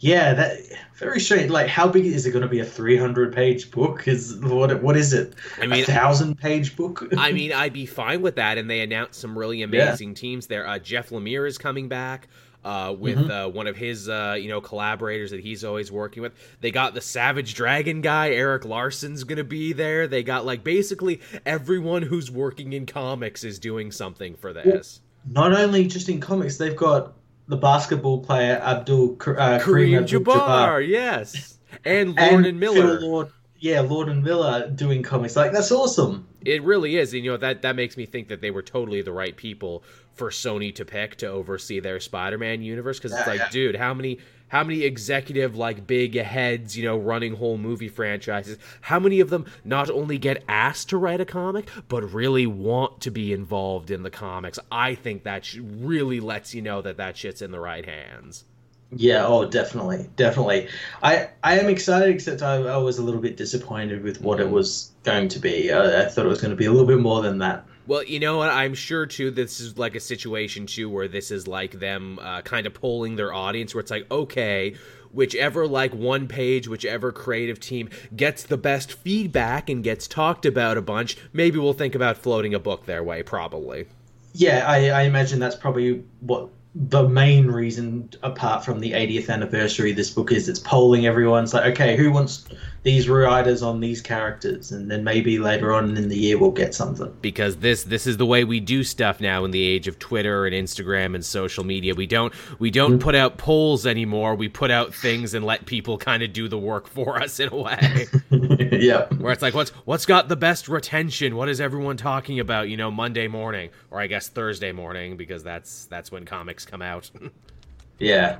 Yeah, 0.00 0.32
that 0.34 0.58
very 0.94 1.18
strange. 1.18 1.50
Like, 1.50 1.66
how 1.66 1.88
big 1.88 2.06
is 2.06 2.24
it 2.24 2.30
going 2.30 2.42
to 2.42 2.48
be? 2.48 2.60
A 2.60 2.64
three 2.64 2.96
hundred 2.96 3.34
page 3.34 3.70
book? 3.72 4.06
Is 4.06 4.36
what? 4.36 4.80
What 4.80 4.96
is 4.96 5.12
it? 5.12 5.34
I 5.60 5.66
mean, 5.66 5.82
a 5.82 5.86
thousand 5.86 6.38
page 6.38 6.76
book. 6.76 7.04
I 7.18 7.32
mean, 7.32 7.52
I'd 7.52 7.72
be 7.72 7.84
fine 7.84 8.22
with 8.22 8.36
that. 8.36 8.58
And 8.58 8.70
they 8.70 8.80
announced 8.80 9.20
some 9.20 9.36
really 9.36 9.62
amazing 9.62 10.10
yeah. 10.10 10.14
teams 10.14 10.46
there. 10.46 10.66
Uh, 10.68 10.78
Jeff 10.78 11.10
Lemire 11.10 11.48
is 11.48 11.58
coming 11.58 11.88
back. 11.88 12.28
Uh, 12.64 12.92
with 12.92 13.16
mm-hmm. 13.16 13.30
uh, 13.30 13.48
one 13.48 13.68
of 13.68 13.76
his 13.76 14.08
uh, 14.08 14.36
you 14.38 14.48
know 14.48 14.60
collaborators 14.60 15.30
that 15.30 15.40
he's 15.40 15.64
always 15.64 15.92
working 15.92 16.22
with. 16.22 16.32
They 16.60 16.72
got 16.72 16.92
the 16.92 17.00
Savage 17.00 17.54
Dragon 17.54 18.00
guy, 18.00 18.30
Erik 18.30 18.64
Larsen's 18.64 19.22
gonna 19.22 19.44
be 19.44 19.72
there. 19.72 20.08
They 20.08 20.24
got 20.24 20.44
like 20.44 20.64
basically 20.64 21.20
everyone 21.46 22.02
who's 22.02 22.32
working 22.32 22.72
in 22.72 22.84
comics 22.84 23.44
is 23.44 23.60
doing 23.60 23.92
something 23.92 24.34
for 24.34 24.52
this. 24.52 25.00
Well, 25.32 25.50
not 25.50 25.58
only 25.58 25.86
just 25.86 26.08
in 26.08 26.20
comics, 26.20 26.58
they've 26.58 26.76
got 26.76 27.14
the 27.48 27.56
basketball 27.56 28.20
player 28.22 28.60
Abdul 28.62 29.14
uh, 29.14 29.16
Kareem, 29.16 29.60
Kareem 29.60 30.06
Jabbar, 30.06 30.86
yes, 30.86 31.58
and 31.84 32.14
Lord 32.14 32.18
and, 32.20 32.46
and 32.46 32.60
Miller. 32.60 33.00
Lord, 33.00 33.32
yeah, 33.60 33.80
Lord 33.80 34.08
and 34.08 34.22
Miller 34.22 34.70
doing 34.70 35.02
comics 35.02 35.36
like 35.36 35.52
that's 35.52 35.72
awesome. 35.72 36.28
It 36.44 36.62
really 36.62 36.96
is, 36.96 37.12
and 37.12 37.24
you 37.24 37.32
know 37.32 37.36
that 37.36 37.62
that 37.62 37.76
makes 37.76 37.96
me 37.96 38.06
think 38.06 38.28
that 38.28 38.40
they 38.40 38.50
were 38.50 38.62
totally 38.62 39.02
the 39.02 39.12
right 39.12 39.36
people 39.36 39.82
for 40.14 40.30
Sony 40.30 40.74
to 40.74 40.84
pick 40.84 41.16
to 41.16 41.26
oversee 41.26 41.80
their 41.80 42.00
Spider-Man 42.00 42.62
universe 42.62 42.98
because 42.98 43.12
it's 43.12 43.26
like, 43.26 43.38
yeah. 43.38 43.48
dude, 43.50 43.76
how 43.76 43.94
many 43.94 44.18
how 44.48 44.64
many 44.64 44.82
executive 44.82 45.56
like 45.56 45.86
big 45.86 46.16
heads 46.16 46.76
you 46.76 46.84
know 46.84 46.96
running 46.96 47.34
whole 47.34 47.58
movie 47.58 47.88
franchises 47.88 48.58
how 48.80 48.98
many 48.98 49.20
of 49.20 49.30
them 49.30 49.44
not 49.64 49.90
only 49.90 50.18
get 50.18 50.42
asked 50.48 50.88
to 50.88 50.96
write 50.96 51.20
a 51.20 51.24
comic 51.24 51.68
but 51.88 52.12
really 52.12 52.46
want 52.46 53.00
to 53.00 53.10
be 53.10 53.32
involved 53.32 53.90
in 53.90 54.02
the 54.02 54.10
comics 54.10 54.58
i 54.72 54.94
think 54.94 55.22
that 55.22 55.52
really 55.54 56.18
lets 56.18 56.54
you 56.54 56.62
know 56.62 56.80
that 56.80 56.96
that 56.96 57.16
shit's 57.16 57.42
in 57.42 57.50
the 57.50 57.60
right 57.60 57.84
hands 57.84 58.44
yeah 58.90 59.26
oh 59.26 59.44
definitely 59.44 60.08
definitely 60.16 60.66
i 61.02 61.28
i 61.44 61.58
am 61.58 61.68
excited 61.68 62.08
except 62.08 62.42
i, 62.42 62.54
I 62.54 62.76
was 62.78 62.98
a 62.98 63.02
little 63.02 63.20
bit 63.20 63.36
disappointed 63.36 64.02
with 64.02 64.20
what 64.20 64.40
it 64.40 64.46
mm. 64.46 64.52
was 64.52 64.92
going 65.02 65.28
to 65.28 65.38
be 65.38 65.70
I, 65.72 66.04
I 66.04 66.08
thought 66.08 66.24
it 66.24 66.28
was 66.28 66.40
going 66.40 66.50
to 66.50 66.56
be 66.56 66.64
a 66.64 66.70
little 66.70 66.86
bit 66.86 66.98
more 66.98 67.22
than 67.22 67.38
that 67.38 67.66
well, 67.88 68.04
you 68.04 68.20
know 68.20 68.36
what? 68.36 68.50
I'm 68.50 68.74
sure 68.74 69.06
too. 69.06 69.30
This 69.30 69.60
is 69.60 69.78
like 69.78 69.94
a 69.94 70.00
situation 70.00 70.66
too 70.66 70.90
where 70.90 71.08
this 71.08 71.30
is 71.30 71.48
like 71.48 71.72
them 71.72 72.18
uh, 72.18 72.42
kind 72.42 72.66
of 72.66 72.74
polling 72.74 73.16
their 73.16 73.32
audience, 73.32 73.74
where 73.74 73.80
it's 73.80 73.90
like, 73.90 74.06
okay, 74.10 74.74
whichever 75.10 75.66
like 75.66 75.94
one 75.94 76.28
page, 76.28 76.68
whichever 76.68 77.12
creative 77.12 77.58
team 77.58 77.88
gets 78.14 78.42
the 78.42 78.58
best 78.58 78.92
feedback 78.92 79.70
and 79.70 79.82
gets 79.82 80.06
talked 80.06 80.44
about 80.44 80.76
a 80.76 80.82
bunch, 80.82 81.16
maybe 81.32 81.58
we'll 81.58 81.72
think 81.72 81.94
about 81.94 82.18
floating 82.18 82.52
a 82.52 82.58
book 82.58 82.84
their 82.84 83.02
way. 83.02 83.22
Probably. 83.22 83.86
Yeah, 84.34 84.66
I, 84.68 84.90
I 84.90 85.02
imagine 85.04 85.38
that's 85.38 85.56
probably 85.56 86.04
what 86.20 86.50
the 86.80 87.08
main 87.08 87.48
reason, 87.48 88.08
apart 88.22 88.64
from 88.64 88.78
the 88.78 88.92
80th 88.92 89.28
anniversary, 89.28 89.92
this 89.92 90.10
book 90.10 90.30
is 90.30 90.48
it's 90.48 90.60
polling 90.60 91.06
everyone. 91.06 91.42
It's 91.42 91.52
like, 91.52 91.72
okay, 91.72 91.96
who 91.96 92.12
wants 92.12 92.44
these 92.82 93.08
writers 93.08 93.62
on 93.62 93.80
these 93.80 94.00
characters? 94.00 94.72
And 94.72 94.90
then 94.90 95.04
maybe 95.04 95.38
later 95.38 95.72
on 95.72 95.96
in 95.96 96.08
the 96.08 96.16
year 96.16 96.38
we'll 96.38 96.50
get 96.50 96.74
something. 96.74 97.14
Because 97.20 97.56
this 97.56 97.84
this 97.84 98.06
is 98.06 98.16
the 98.16 98.26
way 98.26 98.44
we 98.44 98.60
do 98.60 98.84
stuff 98.84 99.20
now 99.20 99.44
in 99.44 99.50
the 99.50 99.62
age 99.62 99.88
of 99.88 99.98
Twitter 99.98 100.46
and 100.46 100.54
Instagram 100.54 101.14
and 101.14 101.24
social 101.24 101.64
media. 101.64 101.94
We 101.94 102.06
don't 102.06 102.32
we 102.58 102.70
don't 102.70 102.92
mm-hmm. 102.92 103.00
put 103.00 103.14
out 103.14 103.38
polls 103.38 103.86
anymore. 103.86 104.34
We 104.34 104.48
put 104.48 104.70
out 104.70 104.94
things 104.94 105.34
and 105.34 105.44
let 105.44 105.66
people 105.66 105.98
kind 105.98 106.22
of 106.22 106.32
do 106.32 106.48
the 106.48 106.58
work 106.58 106.88
for 106.88 107.20
us 107.20 107.40
in 107.40 107.48
a 107.52 107.56
way. 107.56 108.06
yeah. 108.72 109.06
Where 109.14 109.32
it's 109.32 109.42
like, 109.42 109.54
what's 109.54 109.70
what's 109.84 110.06
got 110.06 110.28
the 110.28 110.36
best 110.36 110.68
retention? 110.68 111.36
What 111.36 111.48
is 111.48 111.60
everyone 111.60 111.96
talking 111.96 112.40
about? 112.40 112.68
You 112.68 112.76
know, 112.76 112.90
Monday 112.90 113.28
morning, 113.28 113.70
or 113.90 114.00
I 114.00 114.06
guess 114.06 114.28
Thursday 114.28 114.72
morning, 114.72 115.16
because 115.16 115.42
that's 115.42 115.86
that's 115.86 116.10
when 116.10 116.24
comics 116.24 116.64
come 116.64 116.82
out. 116.82 117.10
yeah. 117.98 118.38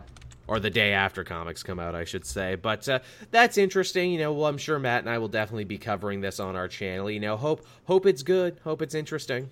Or 0.49 0.59
the 0.59 0.71
day 0.71 0.93
after 0.93 1.25
comics 1.25 1.63
come 1.63 1.79
out, 1.79 1.95
I 1.95 2.05
should 2.05 2.25
say. 2.25 2.55
But 2.55 2.89
uh, 2.89 3.01
that's 3.31 3.59
interesting. 3.59 4.13
You 4.13 4.19
know, 4.19 4.33
well, 4.33 4.47
I'm 4.47 4.59
sure 4.59 4.79
Matt 4.79 5.01
and 5.01 5.11
I 5.11 5.19
will 5.19 5.29
definitely 5.29 5.65
be 5.65 5.79
covering 5.79 6.23
this 6.23 6.41
on 6.41 6.57
our 6.57 6.69
channel. 6.69 7.11
You 7.11 7.21
know, 7.21 7.37
hope 7.37 7.67
hope 7.85 8.07
it's 8.07 8.23
good. 8.23 8.59
Hope 8.65 8.81
it's 8.81 8.95
interesting. 8.95 9.51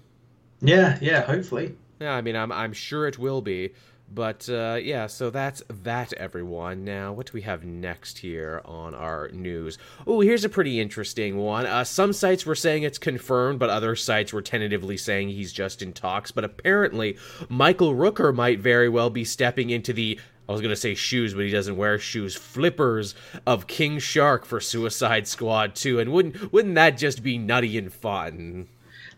Yeah, 0.62 0.99
yeah, 1.03 1.21
hopefully. 1.21 1.76
Yeah, 2.00 2.15
I 2.15 2.23
mean, 2.23 2.35
I'm 2.35 2.50
I'm 2.50 2.73
sure 2.73 3.07
it 3.07 3.19
will 3.19 3.43
be. 3.43 3.75
But 4.12 4.49
uh, 4.49 4.79
yeah, 4.81 5.09
so 5.09 5.31
that's 5.31 5.62
that, 5.69 6.12
everyone. 6.12 6.85
Now, 6.85 7.12
what 7.12 7.26
do 7.26 7.33
we 7.35 7.43
have 7.43 7.65
next 7.65 8.19
here 8.19 8.62
on 8.65 8.95
our 8.95 9.29
news? 9.33 9.79
Oh, 10.07 10.21
here's 10.21 10.45
a 10.45 10.49
pretty 10.49 10.81
interesting 10.81 11.38
one. 11.38 11.67
Uh, 11.67 11.83
some 11.83 12.12
sites 12.12 12.47
were 12.47 12.55
saying 12.55 12.85
it's 12.85 12.99
confirmed, 12.99 13.59
but 13.59 13.69
other 13.69 13.97
sites 13.97 14.33
were 14.33 14.43
tentatively 14.43 14.97
saying 14.97 15.31
he's 15.31 15.53
just 15.53 15.83
in 15.83 15.93
talks. 15.93 16.31
But 16.31 16.45
apparently, 16.45 17.19
Michael 17.49 17.95
Rooker 17.95 18.33
might 18.33 18.61
very 18.61 18.88
well 18.88 19.11
be 19.11 19.25
stepping 19.25 19.71
into 19.71 19.93
the 19.93 20.21
I 20.49 20.53
was 20.53 20.61
gonna 20.61 20.76
say 20.76 20.95
shoes, 20.95 21.35
but 21.35 21.45
he 21.45 21.50
doesn't 21.50 21.76
wear 21.76 21.99
shoes. 21.99 22.37
Flippers 22.37 23.15
of 23.47 23.67
King 23.67 23.99
Shark 23.99 24.45
for 24.45 24.61
Suicide 24.61 25.26
Squad 25.26 25.75
2, 25.75 25.99
and 25.99 26.12
wouldn't 26.12 26.53
wouldn't 26.53 26.76
that 26.76 26.97
just 26.97 27.23
be 27.23 27.38
nutty 27.38 27.76
and 27.79 27.93
fun? 27.93 28.69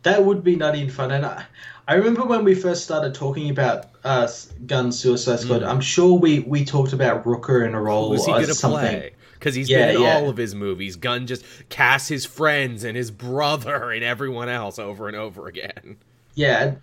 That 0.05 0.25
would 0.25 0.43
be 0.43 0.57
nutty 0.57 0.83
and 0.83 0.93
fun, 0.93 1.11
and 1.11 1.27
I, 1.27 1.45
I 1.87 1.95
remember 1.95 2.25
when 2.25 2.45
we 2.45 2.55
first 2.55 2.85
started 2.85 3.15
talking 3.15 3.51
about 3.51 3.87
uh, 4.05 4.29
Gunn 4.67 4.93
Suicide 4.93 5.41
Squad. 5.41 5.63
Mm. 5.63 5.69
I'm 5.69 5.81
sure 5.81 6.19
we 6.19 6.41
we 6.41 6.65
talked 6.65 6.93
about 6.93 7.25
Rooker 7.25 7.67
in 7.67 7.75
a 7.75 7.81
role. 7.81 8.11
Who's 8.11 8.25
he 8.25 8.33
gonna 8.33 8.55
something. 8.55 8.81
play? 8.81 9.13
Because 9.35 9.55
he's 9.55 9.71
yeah, 9.71 9.87
been 9.87 9.97
in 9.97 10.03
yeah. 10.03 10.17
all 10.17 10.29
of 10.29 10.37
his 10.37 10.55
movies. 10.55 10.97
Gunn 10.97 11.27
just 11.27 11.45
casts 11.69 12.09
his 12.09 12.27
friends 12.27 12.85
and 12.85 12.97
his 12.97 13.11
brother 13.11 13.93
and 13.93 14.03
everyone 14.03 14.49
else 14.49 14.79
over 14.79 15.07
and 15.07 15.17
over 15.17 15.47
again. 15.47 15.99
Yeah, 16.35 16.75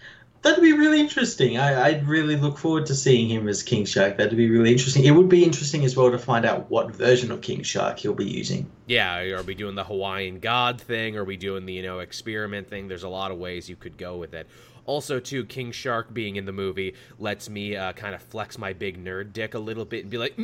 that'd 0.46 0.64
be 0.64 0.74
really 0.74 1.00
interesting. 1.00 1.58
I, 1.58 1.94
would 1.94 2.08
really 2.08 2.36
look 2.36 2.58
forward 2.58 2.86
to 2.86 2.96
seeing 2.96 3.28
him 3.28 3.48
as 3.48 3.64
King 3.64 3.84
Shark. 3.84 4.18
That'd 4.18 4.38
be 4.38 4.50
really 4.50 4.72
interesting. 4.72 5.04
It 5.04 5.12
would 5.12 5.28
be 5.28 5.44
interesting 5.44 5.84
as 5.84 5.98
well 5.98 6.12
to 6.12 6.20
find 6.20 6.46
out 6.46 6.70
what 6.70 6.92
version 6.92 7.32
of 7.32 7.42
King 7.42 7.64
Shark 7.64 7.98
he'll 7.98 8.14
be 8.14 8.26
using. 8.26 8.70
Yeah, 8.86 9.18
are 9.18 9.42
we 9.42 9.56
doing 9.56 9.74
the 9.74 9.84
Hawaiian 9.84 10.40
God 10.40 10.80
thing? 10.80 11.18
Are 11.18 11.24
we 11.24 11.36
doing 11.36 11.66
the 11.66 11.74
you 11.74 11.82
know 11.82 12.00
experiment 12.00 12.70
thing? 12.70 12.88
There's 12.88 13.04
a 13.04 13.10
lot 13.10 13.32
of 13.32 13.40
ways 13.40 13.68
you 13.68 13.76
could 13.76 13.98
go 13.98 14.18
with 14.18 14.36
it. 14.36 14.48
Also, 14.86 15.20
too, 15.20 15.46
King 15.46 15.72
Shark 15.72 16.14
being 16.14 16.36
in 16.36 16.46
the 16.46 16.52
movie 16.52 16.94
lets 17.18 17.50
me 17.50 17.76
uh, 17.76 17.94
kind 17.94 18.14
of 18.14 18.22
flex 18.22 18.58
my 18.58 18.74
big 18.74 19.04
nerd 19.04 19.34
dick 19.34 19.54
a 19.54 19.60
little 19.60 19.86
bit 19.86 20.04
and 20.04 20.12
be 20.12 20.18
like, 20.18 20.38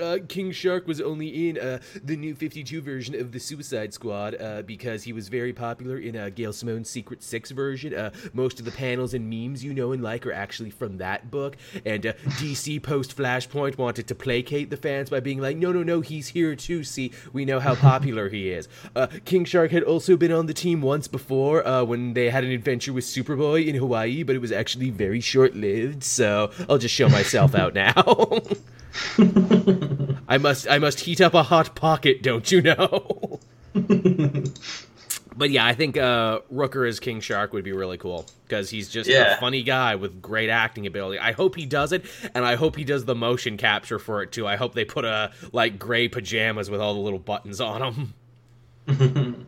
uh, 0.00 0.18
King 0.28 0.52
Shark 0.52 0.86
was 0.86 1.00
only 1.00 1.48
in 1.48 1.58
uh, 1.58 1.78
the 2.02 2.16
new 2.16 2.34
52 2.34 2.80
version 2.80 3.14
of 3.14 3.32
the 3.32 3.38
Suicide 3.38 3.92
Squad 3.92 4.40
uh, 4.40 4.62
because 4.62 5.02
he 5.02 5.12
was 5.12 5.28
very 5.28 5.52
popular 5.52 5.98
in 5.98 6.16
uh, 6.16 6.30
Gail 6.34 6.52
Simone's 6.52 6.88
Secret 6.88 7.22
Six 7.22 7.50
version. 7.50 7.94
Uh, 7.94 8.10
most 8.32 8.58
of 8.58 8.64
the 8.64 8.72
panels 8.72 9.14
and 9.14 9.28
memes 9.28 9.62
you 9.62 9.74
know 9.74 9.92
and 9.92 10.02
like 10.02 10.26
are 10.26 10.32
actually 10.32 10.70
from 10.70 10.98
that 10.98 11.30
book. 11.30 11.56
And 11.84 12.02
DC 12.02 12.82
post 12.82 13.16
Flashpoint 13.16 13.76
wanted 13.76 14.06
to 14.08 14.14
placate 14.14 14.70
the 14.70 14.76
fans 14.76 15.10
by 15.10 15.20
being 15.20 15.40
like, 15.40 15.56
no, 15.56 15.72
no, 15.72 15.82
no, 15.82 16.00
he's 16.00 16.28
here 16.28 16.56
too. 16.56 16.82
See, 16.82 17.12
we 17.32 17.44
know 17.44 17.60
how 17.60 17.74
popular 17.74 18.28
he 18.28 18.50
is. 18.50 18.68
King 19.24 19.44
Shark 19.44 19.70
had 19.70 19.82
also 19.82 20.16
been 20.16 20.32
on 20.32 20.46
the 20.46 20.54
team 20.54 20.80
once 20.80 21.08
before 21.08 21.62
when 21.84 22.14
they 22.14 22.30
had 22.30 22.44
an 22.44 22.50
adventure 22.50 22.92
with 22.92 23.04
Superboy 23.04 23.65
in 23.68 23.76
Hawaii, 23.76 24.22
but 24.22 24.36
it 24.36 24.40
was 24.40 24.52
actually 24.52 24.90
very 24.90 25.20
short 25.20 25.54
lived. 25.54 26.04
So 26.04 26.50
I'll 26.68 26.78
just 26.78 26.94
show 26.94 27.08
myself 27.08 27.54
out 27.54 27.74
now. 27.74 27.92
I 30.28 30.38
must 30.38 30.68
I 30.68 30.78
must 30.78 31.00
heat 31.00 31.20
up 31.20 31.34
a 31.34 31.42
hot 31.42 31.74
pocket, 31.74 32.22
don't 32.22 32.50
you 32.50 32.62
know? 32.62 33.40
but 35.36 35.50
yeah, 35.50 35.66
I 35.66 35.74
think 35.74 35.96
uh, 35.96 36.40
Rooker 36.52 36.88
as 36.88 36.98
King 36.98 37.20
Shark 37.20 37.52
would 37.52 37.64
be 37.64 37.72
really 37.72 37.98
cool 37.98 38.26
because 38.44 38.70
he's 38.70 38.88
just 38.88 39.08
yeah. 39.08 39.36
a 39.36 39.40
funny 39.40 39.62
guy 39.62 39.96
with 39.96 40.22
great 40.22 40.48
acting 40.48 40.86
ability. 40.86 41.18
I 41.18 41.32
hope 41.32 41.54
he 41.56 41.66
does 41.66 41.92
it, 41.92 42.04
and 42.34 42.44
I 42.44 42.56
hope 42.56 42.76
he 42.76 42.84
does 42.84 43.04
the 43.04 43.14
motion 43.14 43.56
capture 43.56 43.98
for 43.98 44.22
it 44.22 44.32
too. 44.32 44.46
I 44.46 44.56
hope 44.56 44.74
they 44.74 44.84
put 44.84 45.04
a 45.04 45.32
like 45.52 45.78
gray 45.78 46.08
pajamas 46.08 46.70
with 46.70 46.80
all 46.80 46.94
the 46.94 47.00
little 47.00 47.18
buttons 47.18 47.60
on 47.60 48.14
them. 48.86 49.46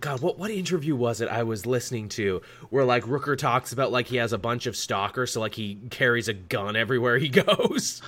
God, 0.00 0.20
what 0.20 0.38
what 0.38 0.50
interview 0.50 0.94
was 0.94 1.20
it 1.20 1.28
I 1.28 1.42
was 1.42 1.64
listening 1.64 2.08
to 2.10 2.42
where 2.70 2.84
like 2.84 3.04
Rooker 3.04 3.36
talks 3.36 3.72
about 3.72 3.92
like 3.92 4.06
he 4.06 4.16
has 4.16 4.32
a 4.32 4.38
bunch 4.38 4.66
of 4.66 4.76
stalkers, 4.76 5.32
so 5.32 5.40
like 5.40 5.54
he 5.54 5.78
carries 5.90 6.28
a 6.28 6.34
gun 6.34 6.76
everywhere 6.76 7.18
he 7.18 7.28
goes. 7.30 8.02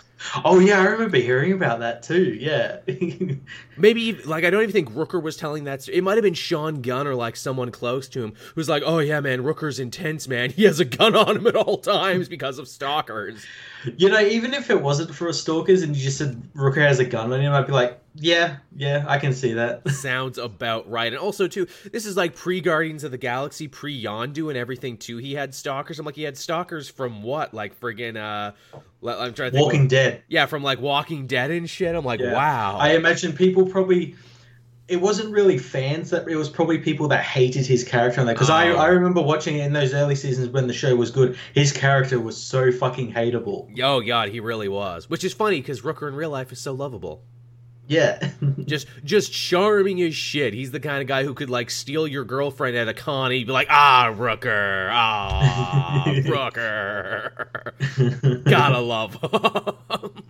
Oh 0.44 0.58
yeah, 0.58 0.80
I 0.80 0.84
remember 0.84 1.16
hearing 1.18 1.52
about 1.52 1.78
that 1.78 2.02
too. 2.02 2.34
Yeah. 2.34 2.80
Maybe 3.76 4.14
like 4.24 4.44
I 4.44 4.50
don't 4.50 4.62
even 4.62 4.72
think 4.72 4.92
Rooker 4.92 5.22
was 5.22 5.36
telling 5.36 5.64
that. 5.64 5.88
It 5.88 6.02
might 6.02 6.16
have 6.16 6.24
been 6.24 6.34
Sean 6.34 6.82
Gunn 6.82 7.06
or 7.06 7.14
like 7.14 7.36
someone 7.36 7.70
close 7.70 8.08
to 8.10 8.24
him 8.24 8.34
who's 8.54 8.68
like, 8.68 8.82
"Oh 8.84 8.98
yeah, 8.98 9.20
man, 9.20 9.42
Rooker's 9.42 9.78
intense, 9.78 10.28
man. 10.28 10.50
He 10.50 10.64
has 10.64 10.80
a 10.80 10.84
gun 10.84 11.14
on 11.16 11.36
him 11.36 11.46
at 11.46 11.56
all 11.56 11.78
times 11.78 12.28
because 12.28 12.58
of 12.58 12.68
stalkers." 12.68 13.46
You 13.96 14.08
know, 14.08 14.20
even 14.20 14.54
if 14.54 14.70
it 14.70 14.82
wasn't 14.82 15.14
for 15.14 15.32
stalkers 15.32 15.82
and 15.82 15.96
you 15.96 16.02
just 16.02 16.18
said 16.18 16.42
Rooker 16.54 16.84
has 16.86 16.98
a 16.98 17.04
gun 17.04 17.32
on 17.32 17.40
him, 17.40 17.52
I'd 17.52 17.66
be 17.66 17.72
like, 17.72 18.00
yeah, 18.20 18.56
yeah, 18.76 19.04
I 19.06 19.18
can 19.18 19.32
see 19.32 19.52
that. 19.54 19.88
Sounds 19.90 20.38
about 20.38 20.90
right. 20.90 21.12
And 21.12 21.20
also, 21.20 21.46
too, 21.46 21.66
this 21.92 22.06
is 22.06 22.16
like 22.16 22.34
pre 22.34 22.60
Guardians 22.60 23.04
of 23.04 23.10
the 23.10 23.18
Galaxy, 23.18 23.68
pre 23.68 24.00
Yondu 24.02 24.48
and 24.48 24.56
everything, 24.56 24.96
too. 24.96 25.16
He 25.18 25.34
had 25.34 25.54
stalkers. 25.54 25.98
I'm 25.98 26.06
like, 26.06 26.16
he 26.16 26.22
had 26.22 26.36
stalkers 26.36 26.88
from 26.88 27.22
what? 27.22 27.54
Like, 27.54 27.78
friggin', 27.78 28.16
uh, 28.16 28.52
I'm 29.06 29.34
trying 29.34 29.50
to 29.50 29.50
think. 29.50 29.64
Walking 29.64 29.82
what, 29.82 29.90
Dead. 29.90 30.22
Yeah, 30.28 30.46
from 30.46 30.62
like 30.62 30.80
Walking 30.80 31.26
Dead 31.26 31.50
and 31.50 31.68
shit. 31.68 31.94
I'm 31.94 32.04
like, 32.04 32.20
yeah. 32.20 32.32
wow. 32.32 32.76
I 32.78 32.90
imagine 32.94 33.32
people 33.32 33.66
probably. 33.66 34.14
It 34.88 35.02
wasn't 35.02 35.34
really 35.34 35.58
fans 35.58 36.08
that 36.10 36.26
it 36.28 36.36
was 36.36 36.48
probably 36.48 36.78
people 36.78 37.08
that 37.08 37.22
hated 37.22 37.66
his 37.66 37.84
character 37.84 38.24
because 38.24 38.48
oh. 38.48 38.54
I, 38.54 38.70
I 38.70 38.86
remember 38.86 39.20
watching 39.20 39.58
it 39.58 39.66
in 39.66 39.74
those 39.74 39.92
early 39.92 40.14
seasons 40.14 40.48
when 40.48 40.66
the 40.66 40.72
show 40.72 40.96
was 40.96 41.10
good. 41.10 41.36
His 41.52 41.72
character 41.72 42.18
was 42.18 42.42
so 42.42 42.72
fucking 42.72 43.12
hateable. 43.12 43.70
Oh 43.82 44.00
god, 44.00 44.30
he 44.30 44.40
really 44.40 44.68
was. 44.68 45.10
Which 45.10 45.24
is 45.24 45.34
funny 45.34 45.60
because 45.60 45.82
Rooker 45.82 46.08
in 46.08 46.14
real 46.14 46.30
life 46.30 46.52
is 46.52 46.58
so 46.58 46.72
lovable. 46.72 47.22
Yeah. 47.88 48.30
just 48.66 48.86
just 49.02 49.32
charming 49.32 50.00
as 50.02 50.14
shit. 50.14 50.54
He's 50.54 50.70
the 50.70 50.78
kind 50.78 51.00
of 51.00 51.08
guy 51.08 51.24
who 51.24 51.34
could 51.34 51.50
like 51.50 51.70
steal 51.70 52.06
your 52.06 52.24
girlfriend 52.24 52.76
at 52.76 52.86
a 52.86 52.94
con. 52.94 53.30
He'd 53.30 53.46
be 53.46 53.52
like, 53.52 53.68
ah, 53.70 54.14
Rooker, 54.14 54.90
ah, 54.92 56.04
Rooker. 56.06 57.32
Gotta 58.44 58.78
love 58.78 59.14
him. 59.14 60.22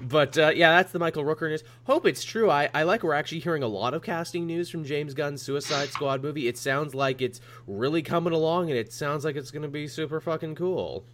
but 0.00 0.38
uh, 0.38 0.52
yeah, 0.54 0.76
that's 0.76 0.92
the 0.92 1.00
Michael 1.00 1.24
Rooker 1.24 1.50
news. 1.50 1.64
Hope 1.84 2.06
it's 2.06 2.22
true. 2.22 2.48
I, 2.48 2.70
I 2.72 2.84
like 2.84 3.02
we're 3.02 3.12
actually 3.12 3.40
hearing 3.40 3.64
a 3.64 3.68
lot 3.68 3.92
of 3.92 4.02
casting 4.02 4.46
news 4.46 4.70
from 4.70 4.84
James 4.84 5.14
Gunn's 5.14 5.42
Suicide 5.42 5.88
Squad 5.88 6.22
movie. 6.22 6.46
It 6.46 6.56
sounds 6.56 6.94
like 6.94 7.20
it's 7.20 7.40
really 7.66 8.02
coming 8.02 8.32
along, 8.32 8.70
and 8.70 8.78
it 8.78 8.92
sounds 8.92 9.24
like 9.24 9.34
it's 9.34 9.50
going 9.50 9.62
to 9.62 9.68
be 9.68 9.88
super 9.88 10.20
fucking 10.20 10.54
cool. 10.54 11.04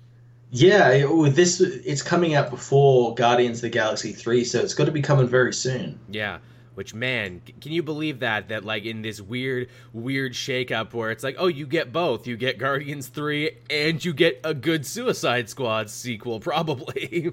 Yeah, 0.56 1.06
with 1.06 1.34
this, 1.34 1.60
it's 1.60 2.00
coming 2.00 2.36
out 2.36 2.48
before 2.48 3.12
Guardians 3.16 3.58
of 3.58 3.62
the 3.62 3.70
Galaxy 3.70 4.12
three, 4.12 4.44
so 4.44 4.60
it's 4.60 4.72
got 4.72 4.84
to 4.84 4.92
be 4.92 5.02
coming 5.02 5.26
very 5.26 5.52
soon. 5.52 5.98
Yeah, 6.08 6.38
which 6.76 6.94
man, 6.94 7.42
can 7.60 7.72
you 7.72 7.82
believe 7.82 8.20
that? 8.20 8.50
That 8.50 8.64
like 8.64 8.84
in 8.84 9.02
this 9.02 9.20
weird, 9.20 9.68
weird 9.92 10.32
shakeup 10.32 10.92
where 10.92 11.10
it's 11.10 11.24
like, 11.24 11.34
oh, 11.40 11.48
you 11.48 11.66
get 11.66 11.92
both, 11.92 12.28
you 12.28 12.36
get 12.36 12.58
Guardians 12.58 13.08
three, 13.08 13.58
and 13.68 14.04
you 14.04 14.12
get 14.12 14.40
a 14.44 14.54
good 14.54 14.86
Suicide 14.86 15.48
Squad 15.48 15.90
sequel, 15.90 16.38
probably. 16.40 17.32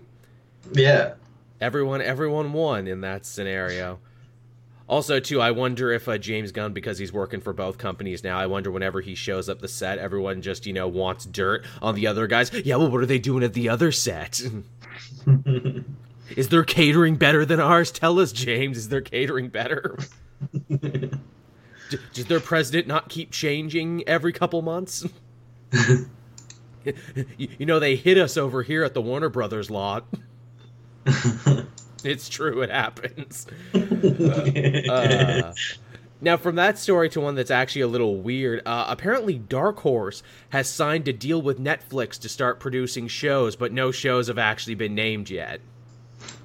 Yeah. 0.74 1.14
Everyone, 1.62 2.02
everyone 2.02 2.54
won 2.54 2.88
in 2.88 3.02
that 3.02 3.28
scenario. 3.28 4.00
Also, 4.92 5.22
too, 5.22 5.40
I 5.40 5.52
wonder 5.52 5.94
if 5.94 6.10
uh, 6.10 6.18
James 6.18 6.52
Gunn, 6.52 6.74
because 6.74 6.98
he's 6.98 7.14
working 7.14 7.40
for 7.40 7.54
both 7.54 7.78
companies 7.78 8.26
now, 8.26 8.38
I 8.38 8.46
wonder 8.46 8.70
whenever 8.70 9.00
he 9.00 9.16
shows 9.16 9.48
up 9.48 9.62
the 9.62 9.70
set, 9.70 9.98
everyone 10.00 10.42
just 10.42 10.66
you 10.66 10.74
know 10.74 10.90
wants 10.90 11.26
dirt 11.26 11.66
on 11.82 11.96
the 11.96 12.08
other 12.08 12.28
guys. 12.28 12.52
Yeah, 12.52 12.76
well, 12.76 12.92
what 12.92 13.00
are 13.00 13.06
they 13.06 13.18
doing 13.18 13.42
at 13.42 13.54
the 13.54 13.70
other 13.70 13.94
set? 13.94 14.42
Is 16.36 16.50
their 16.50 16.66
catering 16.66 17.16
better 17.16 17.46
than 17.46 17.62
ours? 17.62 17.90
Tell 17.90 18.20
us, 18.20 18.34
James. 18.34 18.78
Is 18.78 18.90
their 18.90 19.00
catering 19.00 19.48
better? 19.48 19.98
D- 20.70 21.10
does 22.14 22.26
their 22.26 22.42
president 22.42 22.86
not 22.86 23.08
keep 23.08 23.32
changing 23.32 24.06
every 24.10 24.34
couple 24.34 24.62
months? 24.62 25.06
you, 26.84 26.94
you 27.38 27.66
know, 27.66 27.80
they 27.80 27.96
hit 27.96 28.18
us 28.18 28.36
over 28.36 28.62
here 28.62 28.84
at 28.84 28.94
the 28.94 29.02
Warner 29.02 29.30
Brothers 29.30 29.70
lot. 29.70 30.06
It's 32.04 32.30
true. 32.30 32.62
It 32.62 32.70
happens. 32.70 33.48
uh, 33.74 35.54
Now, 36.24 36.38
from 36.38 36.56
that 36.56 36.78
story 36.78 37.10
to 37.10 37.20
one 37.20 37.34
that's 37.34 37.50
actually 37.50 37.82
a 37.82 37.88
little 37.88 38.18
weird, 38.18 38.62
uh, 38.64 38.86
apparently 38.88 39.40
Dark 39.40 39.80
Horse 39.80 40.22
has 40.50 40.70
signed 40.70 41.08
a 41.08 41.14
deal 41.14 41.42
with 41.42 41.60
Netflix 41.60 42.20
to 42.20 42.30
start 42.30 42.60
producing 42.60 43.08
shows, 43.08 43.56
but 43.56 43.72
no 43.72 43.90
shows 43.92 44.28
have 44.28 44.38
actually 44.38 44.76
been 44.76 44.94
named 44.94 45.32
yet. 45.32 45.62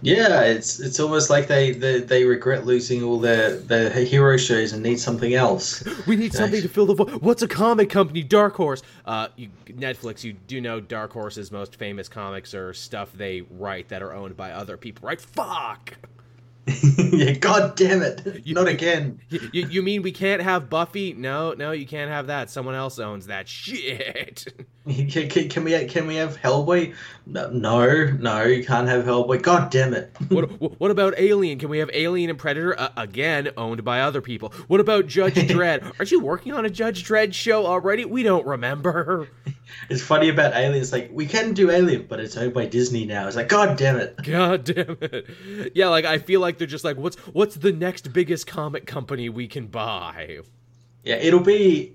Yeah, 0.02 0.42
it's 0.42 0.78
it's 0.78 1.00
almost 1.00 1.30
like 1.30 1.46
they, 1.46 1.72
they, 1.72 2.00
they 2.00 2.24
regret 2.24 2.66
losing 2.66 3.02
all 3.02 3.18
their, 3.18 3.56
their 3.56 3.90
hero 3.90 4.36
shows 4.36 4.72
and 4.72 4.82
need 4.82 5.00
something 5.00 5.34
else. 5.34 5.82
We 6.06 6.14
need 6.14 6.34
something 6.34 6.62
to 6.62 6.68
fill 6.68 6.86
the 6.86 6.94
void. 6.94 7.22
What's 7.22 7.42
a 7.42 7.48
comic 7.48 7.90
company? 7.90 8.22
Dark 8.22 8.54
Horse. 8.54 8.82
Uh, 9.04 9.28
you, 9.34 9.48
Netflix. 9.66 10.22
You 10.22 10.34
do 10.34 10.60
know 10.60 10.78
Dark 10.78 11.12
Horse's 11.12 11.50
most 11.50 11.74
famous 11.76 12.08
comics 12.08 12.54
are 12.54 12.72
stuff 12.72 13.12
they 13.12 13.40
write 13.50 13.88
that 13.88 14.02
are 14.02 14.12
owned 14.12 14.36
by 14.36 14.52
other 14.52 14.76
people, 14.76 15.08
right? 15.08 15.20
Fuck. 15.20 15.94
yeah, 17.12 17.32
God 17.32 17.76
damn 17.76 18.02
it! 18.02 18.42
You- 18.44 18.54
Not 18.54 18.66
again. 18.68 19.20
You, 19.30 19.66
you 19.68 19.82
mean 19.82 20.02
we 20.02 20.10
can't 20.12 20.42
have 20.42 20.68
Buffy? 20.68 21.12
No, 21.12 21.52
no, 21.52 21.70
you 21.70 21.86
can't 21.86 22.10
have 22.10 22.26
that. 22.26 22.50
Someone 22.50 22.74
else 22.74 22.98
owns 22.98 23.26
that 23.26 23.48
shit. 23.48 24.46
Can, 24.86 25.28
can, 25.28 25.48
can 25.48 25.64
we 25.64 25.84
can 25.86 26.06
we 26.06 26.14
have 26.14 26.36
Hellboy? 26.40 26.94
No, 27.26 27.50
no, 27.50 28.04
no, 28.20 28.44
you 28.44 28.64
can't 28.64 28.86
have 28.86 29.04
Hellboy. 29.04 29.42
God 29.42 29.68
damn 29.72 29.92
it! 29.94 30.14
What 30.28 30.44
what 30.78 30.92
about 30.92 31.14
Alien? 31.18 31.58
Can 31.58 31.70
we 31.70 31.78
have 31.78 31.90
Alien 31.92 32.30
and 32.30 32.38
Predator 32.38 32.78
uh, 32.78 32.90
again 32.96 33.50
owned 33.56 33.82
by 33.82 34.02
other 34.02 34.20
people? 34.20 34.50
What 34.68 34.78
about 34.78 35.08
Judge 35.08 35.34
Dredd? 35.34 35.82
Aren't 35.98 36.12
you 36.12 36.20
working 36.20 36.52
on 36.52 36.64
a 36.64 36.70
Judge 36.70 37.02
Dredd 37.04 37.34
show 37.34 37.66
already? 37.66 38.04
We 38.04 38.22
don't 38.22 38.46
remember. 38.46 39.28
It's 39.90 40.02
funny 40.02 40.28
about 40.28 40.54
Alien. 40.54 40.80
It's 40.80 40.92
like 40.92 41.10
we 41.12 41.26
can 41.26 41.52
do 41.52 41.68
Alien, 41.72 42.06
but 42.08 42.20
it's 42.20 42.36
owned 42.36 42.54
by 42.54 42.66
Disney 42.66 43.04
now. 43.06 43.26
It's 43.26 43.34
like 43.34 43.48
God 43.48 43.76
damn 43.76 43.96
it! 43.96 44.14
God 44.22 44.62
damn 44.62 44.96
it. 45.00 45.26
Yeah, 45.74 45.88
like 45.88 46.04
I 46.04 46.18
feel 46.18 46.38
like 46.40 46.55
they're 46.58 46.66
just 46.66 46.84
like 46.84 46.96
what's 46.96 47.16
what's 47.32 47.56
the 47.56 47.72
next 47.72 48.12
biggest 48.12 48.46
comic 48.46 48.86
company 48.86 49.28
we 49.28 49.48
can 49.48 49.66
buy? 49.66 50.40
Yeah, 51.04 51.16
it'll 51.16 51.40
be. 51.40 51.94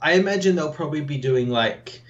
I 0.00 0.12
imagine 0.12 0.56
they'll 0.56 0.72
probably 0.72 1.00
be 1.00 1.18
doing 1.18 1.48
like, 1.50 2.00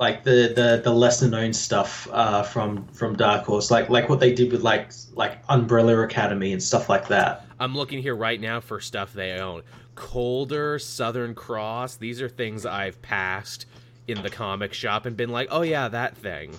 like 0.00 0.24
the 0.24 0.52
the, 0.54 0.80
the 0.82 0.92
lesser 0.92 1.28
known 1.28 1.52
stuff 1.52 2.08
uh, 2.10 2.42
from 2.42 2.86
from 2.88 3.16
Dark 3.16 3.44
Horse, 3.44 3.70
like 3.70 3.88
like 3.88 4.08
what 4.08 4.20
they 4.20 4.32
did 4.32 4.50
with 4.52 4.62
like 4.62 4.92
like 5.14 5.38
Umbrella 5.48 5.98
Academy 6.02 6.52
and 6.52 6.62
stuff 6.62 6.88
like 6.88 7.08
that. 7.08 7.46
I'm 7.60 7.74
looking 7.74 8.02
here 8.02 8.16
right 8.16 8.40
now 8.40 8.60
for 8.60 8.80
stuff 8.80 9.12
they 9.12 9.32
own. 9.32 9.62
Colder, 9.94 10.78
Southern 10.78 11.34
Cross, 11.34 11.96
these 11.96 12.22
are 12.22 12.28
things 12.28 12.64
I've 12.64 13.02
passed 13.02 13.66
in 14.06 14.22
the 14.22 14.30
comic 14.30 14.72
shop 14.72 15.06
and 15.06 15.16
been 15.16 15.30
like, 15.30 15.48
"Oh 15.50 15.62
yeah, 15.62 15.88
that 15.88 16.16
thing." 16.16 16.58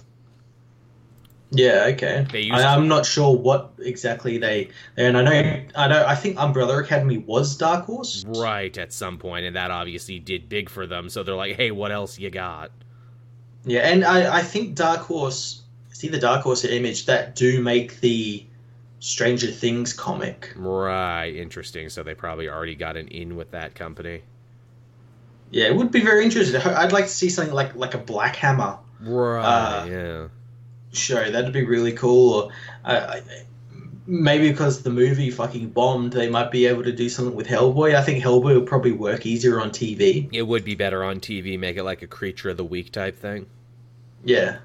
Yeah, 1.51 1.89
okay. 1.93 2.27
I, 2.51 2.63
I'm 2.63 2.87
not 2.87 3.05
sure 3.05 3.35
what 3.35 3.71
exactly 3.79 4.37
they. 4.37 4.69
And 4.97 5.17
I 5.17 5.23
know, 5.23 5.61
I 5.75 5.87
know. 5.87 6.05
I 6.05 6.13
think 6.13 6.39
Umbrella 6.39 6.79
Academy 6.79 7.17
was 7.17 7.57
Dark 7.57 7.85
Horse. 7.85 8.23
Right 8.27 8.77
at 8.77 8.93
some 8.93 9.17
point 9.17 9.45
and 9.45 9.55
that 9.55 9.71
obviously 9.71 10.19
did 10.19 10.47
big 10.47 10.69
for 10.69 10.85
them, 10.85 11.09
so 11.09 11.23
they're 11.23 11.35
like, 11.35 11.55
"Hey, 11.55 11.71
what 11.71 11.91
else 11.91 12.19
you 12.19 12.29
got?" 12.29 12.71
Yeah, 13.65 13.81
and 13.81 14.05
I, 14.05 14.37
I 14.37 14.41
think 14.41 14.75
Dark 14.75 14.99
Horse. 14.99 15.63
It's 15.89 16.03
either 16.03 16.19
Dark 16.19 16.43
Horse 16.43 16.63
or 16.63 16.69
Image 16.69 17.07
that 17.07 17.35
do 17.35 17.61
make 17.61 17.99
the 17.99 18.45
Stranger 18.99 19.51
Things 19.51 19.91
comic. 19.91 20.53
Right, 20.55 21.35
interesting. 21.35 21.89
So 21.89 22.03
they 22.03 22.13
probably 22.13 22.47
already 22.47 22.75
got 22.75 22.95
an 22.95 23.07
in 23.07 23.35
with 23.35 23.51
that 23.51 23.75
company. 23.75 24.21
Yeah, 25.51 25.65
it 25.65 25.75
would 25.75 25.91
be 25.91 26.01
very 26.01 26.23
interesting. 26.23 26.61
I'd 26.61 26.91
like 26.91 27.05
to 27.05 27.09
see 27.11 27.29
something 27.29 27.55
like 27.55 27.75
like 27.75 27.95
a 27.95 27.97
Black 27.97 28.35
Hammer 28.35 28.77
Right, 29.01 29.43
Uh, 29.43 29.85
yeah. 29.85 30.27
Show. 30.91 31.31
That'd 31.31 31.53
be 31.53 31.65
really 31.65 31.93
cool. 31.93 32.34
Or 32.34 32.51
I, 32.84 32.98
I, 32.98 33.22
maybe 34.10 34.50
because 34.50 34.81
the 34.81 34.89
movie 34.89 35.29
fucking 35.29 35.69
bombed, 35.69 36.13
they 36.13 36.29
might 36.29 36.51
be 36.51 36.65
able 36.65 36.84
to 36.84 36.91
do 36.91 37.10
something 37.10 37.36
with 37.36 37.48
Hellboy. 37.48 37.96
I 37.96 38.01
think 38.01 38.24
Hellboy 38.24 38.55
would 38.55 38.65
probably 38.65 38.91
work 38.91 39.25
easier 39.25 39.62
on 39.62 39.69
TV. 39.69 40.27
It 40.31 40.41
would 40.41 40.65
be 40.65 40.75
better 40.75 41.03
on 41.03 41.19
TV, 41.19 41.58
make 41.60 41.77
it 41.77 41.84
like 41.84 42.01
a 42.01 42.08
creature 42.08 42.50
of 42.50 42.58
the 42.58 42.65
week 42.65 42.91
type 42.91 43.17
thing. 43.17 43.46
Yeah. 44.24 44.58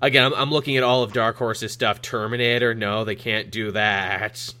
Again, 0.00 0.24
I'm, 0.24 0.34
I'm 0.34 0.50
looking 0.50 0.76
at 0.76 0.82
all 0.82 1.02
of 1.02 1.12
Dark 1.12 1.36
Horse's 1.36 1.72
stuff. 1.72 2.02
Terminator, 2.02 2.74
no, 2.74 3.04
they 3.04 3.16
can't 3.16 3.50
do 3.50 3.70
that. 3.72 4.52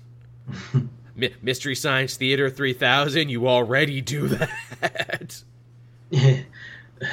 Mi 1.14 1.34
Mystery 1.42 1.74
Science 1.74 2.16
Theater 2.16 2.48
3000, 2.48 3.28
you 3.28 3.48
already 3.48 4.00
do 4.00 4.28
that. 4.28 5.42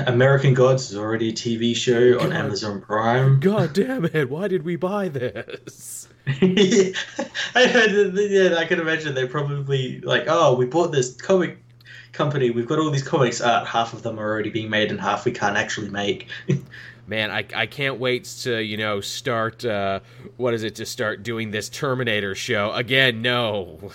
American 0.08 0.54
Gods 0.54 0.92
is 0.92 0.98
already 0.98 1.30
a 1.30 1.34
TV 1.34 1.76
show 1.76 2.20
on 2.20 2.34
Amazon 2.34 2.82
Prime. 2.82 3.40
God 3.40 3.74
damn 3.74 4.06
it, 4.06 4.30
why 4.30 4.48
did 4.48 4.64
we 4.64 4.76
buy 4.76 5.10
this? 5.10 6.08
I 6.28 6.94
yeah, 7.56 8.56
I 8.58 8.66
can 8.66 8.80
imagine 8.80 9.14
they're 9.14 9.28
probably 9.28 10.02
like, 10.02 10.26
oh, 10.28 10.56
we 10.56 10.66
bought 10.66 10.92
this 10.92 11.16
comic 11.16 11.60
company. 12.14 12.50
We've 12.50 12.68
got 12.68 12.80
all 12.80 12.90
these 12.90 13.08
comics. 13.08 13.42
Uh, 13.42 13.64
half 13.66 13.94
of 13.94 14.02
them 14.02 14.20
are 14.20 14.24
already 14.24 14.50
being 14.50 14.70
made, 14.70 14.90
and 14.90 15.00
half 15.00 15.26
we 15.26 15.32
can't 15.32 15.58
actually 15.58 15.90
make. 15.90 16.28
Man, 17.08 17.30
I, 17.30 17.46
I 17.56 17.68
can't 17.68 18.00
wait 18.00 18.24
to, 18.42 18.64
you 18.64 18.78
know, 18.78 19.00
start, 19.00 19.64
uh, 19.64 20.00
what 20.38 20.56
is 20.56 20.64
it, 20.64 20.76
to 20.76 20.88
start 20.88 21.22
doing 21.22 21.52
this 21.52 21.70
Terminator 21.70 22.34
show. 22.34 22.72
Again, 22.72 23.22
no. 23.22 23.92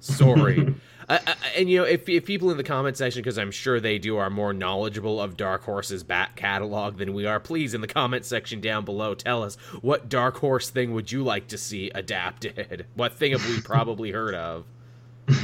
Sorry. 0.00 0.74
I, 1.12 1.20
I, 1.26 1.34
and, 1.58 1.68
you 1.68 1.78
know, 1.78 1.84
if, 1.84 2.08
if 2.08 2.24
people 2.24 2.50
in 2.50 2.56
the 2.56 2.64
comment 2.64 2.96
section, 2.96 3.20
because 3.20 3.36
I'm 3.36 3.50
sure 3.50 3.80
they 3.80 3.98
do, 3.98 4.16
are 4.16 4.30
more 4.30 4.54
knowledgeable 4.54 5.20
of 5.20 5.36
Dark 5.36 5.62
Horse's 5.64 6.02
back 6.02 6.36
catalog 6.36 6.96
than 6.96 7.12
we 7.12 7.26
are, 7.26 7.38
please, 7.38 7.74
in 7.74 7.82
the 7.82 7.86
comment 7.86 8.24
section 8.24 8.62
down 8.62 8.86
below, 8.86 9.14
tell 9.14 9.42
us 9.42 9.56
what 9.82 10.08
Dark 10.08 10.38
Horse 10.38 10.70
thing 10.70 10.94
would 10.94 11.12
you 11.12 11.22
like 11.22 11.48
to 11.48 11.58
see 11.58 11.90
adapted? 11.90 12.86
What 12.94 13.14
thing 13.14 13.32
have 13.32 13.46
we 13.46 13.60
probably 13.60 14.10
heard 14.10 14.34
of? 14.34 14.64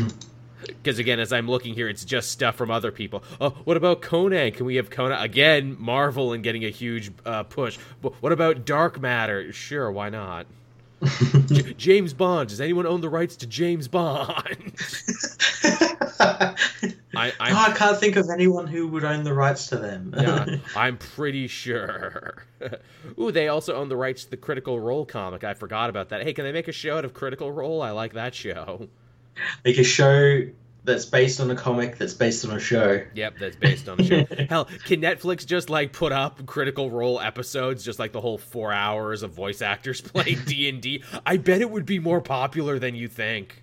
Because 0.67 0.99
again, 0.99 1.21
as 1.21 1.33
I'm 1.33 1.49
looking 1.49 1.75
here, 1.75 1.89
it's 1.89 2.05
just 2.05 2.33
stuff 2.33 2.57
from 2.57 2.71
other 2.71 2.91
people. 2.91 3.23
Oh, 3.41 3.51
what 3.65 3.77
about 3.77 4.03
Conan? 4.03 4.53
Can 4.53 4.67
we 4.67 4.75
have 4.75 4.91
Conan 4.91 5.19
again? 5.19 5.77
Marvel 5.79 6.33
and 6.33 6.43
getting 6.43 6.65
a 6.65 6.69
huge 6.69 7.13
uh, 7.25 7.45
push. 7.45 7.79
But 8.03 8.15
what 8.21 8.33
about 8.33 8.65
Dark 8.67 9.01
Matter? 9.01 9.53
Sure, 9.53 9.91
why 9.91 10.09
not? 10.11 10.47
J- 11.47 11.75
James 11.75 12.13
Bond. 12.13 12.49
Does 12.49 12.61
anyone 12.61 12.87
own 12.87 13.01
the 13.01 13.09
rights 13.09 13.37
to 13.37 13.47
James 13.47 13.89
Bond? 13.89 14.75
I, 16.21 17.33
I'm, 17.41 17.57
ah, 17.57 17.71
I 17.71 17.75
can't 17.77 17.99
think 17.99 18.17
of 18.17 18.31
anyone 18.31 18.67
who 18.67 18.87
would 18.89 19.05
own 19.05 19.25
the 19.25 19.35
rights 19.35 19.69
to 19.69 19.77
them. 19.77 20.15
yeah, 20.17 20.57
I'm 20.77 20.97
pretty 20.99 21.47
sure. 21.47 22.45
Ooh, 23.19 23.33
they 23.33 23.49
also 23.49 23.75
own 23.75 23.89
the 23.89 23.97
rights 23.97 24.25
to 24.25 24.31
the 24.31 24.37
Critical 24.37 24.79
Role 24.79 25.05
comic. 25.07 25.45
I 25.45 25.55
forgot 25.55 25.91
about 25.91 26.11
that. 26.11 26.23
Hey, 26.23 26.33
can 26.33 26.45
they 26.45 26.53
make 26.53 26.69
a 26.69 26.73
show 26.73 26.99
out 26.99 27.05
of 27.05 27.15
Critical 27.15 27.51
Role? 27.51 27.83
I 27.83 27.91
like 27.91 28.13
that 28.13 28.35
show. 28.35 28.89
Make 29.65 29.79
a 29.79 29.85
show 29.85 30.43
that's 30.85 31.05
based 31.05 31.41
on 31.41 31.51
a 31.51 31.55
comic 31.55 31.99
that's 31.99 32.15
based 32.15 32.45
on 32.47 32.57
a 32.57 32.61
show. 32.61 33.03
Yep, 33.15 33.35
that's 33.39 33.57
based 33.57 33.89
on 33.89 34.01
a 34.01 34.05
show. 34.05 34.25
Hell, 34.49 34.67
can 34.87 35.01
Netflix 35.03 35.45
just 35.45 35.69
like 35.69 35.93
put 35.93 36.13
up 36.13 36.47
Critical 36.47 36.91
Role 36.91 37.21
episodes, 37.21 37.85
just 37.85 37.99
like 37.99 38.13
the 38.13 38.21
whole 38.21 38.39
four 38.39 38.73
hours 38.73 39.23
of 39.23 39.33
voice 39.33 39.61
actors 39.61 40.01
playing 40.03 40.39
D 40.47 40.69
and 40.69 40.81
D? 40.81 41.03
I 41.27 41.37
bet 41.37 41.61
it 41.61 41.71
would 41.71 41.85
be 41.87 41.99
more 41.99 42.21
popular 42.21 42.79
than 42.79 42.95
you 42.95 43.09
think. 43.09 43.63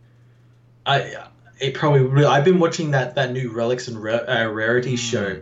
I 0.85 1.15
it 1.59 1.73
probably 1.73 2.03
will. 2.03 2.27
I've 2.27 2.45
been 2.45 2.59
watching 2.59 2.91
that 2.91 3.15
that 3.15 3.31
new 3.31 3.51
Relics 3.51 3.87
and 3.87 4.01
Ra- 4.01 4.25
uh, 4.27 4.47
Rarities 4.51 5.01
Mm. 5.01 5.09
show 5.11 5.41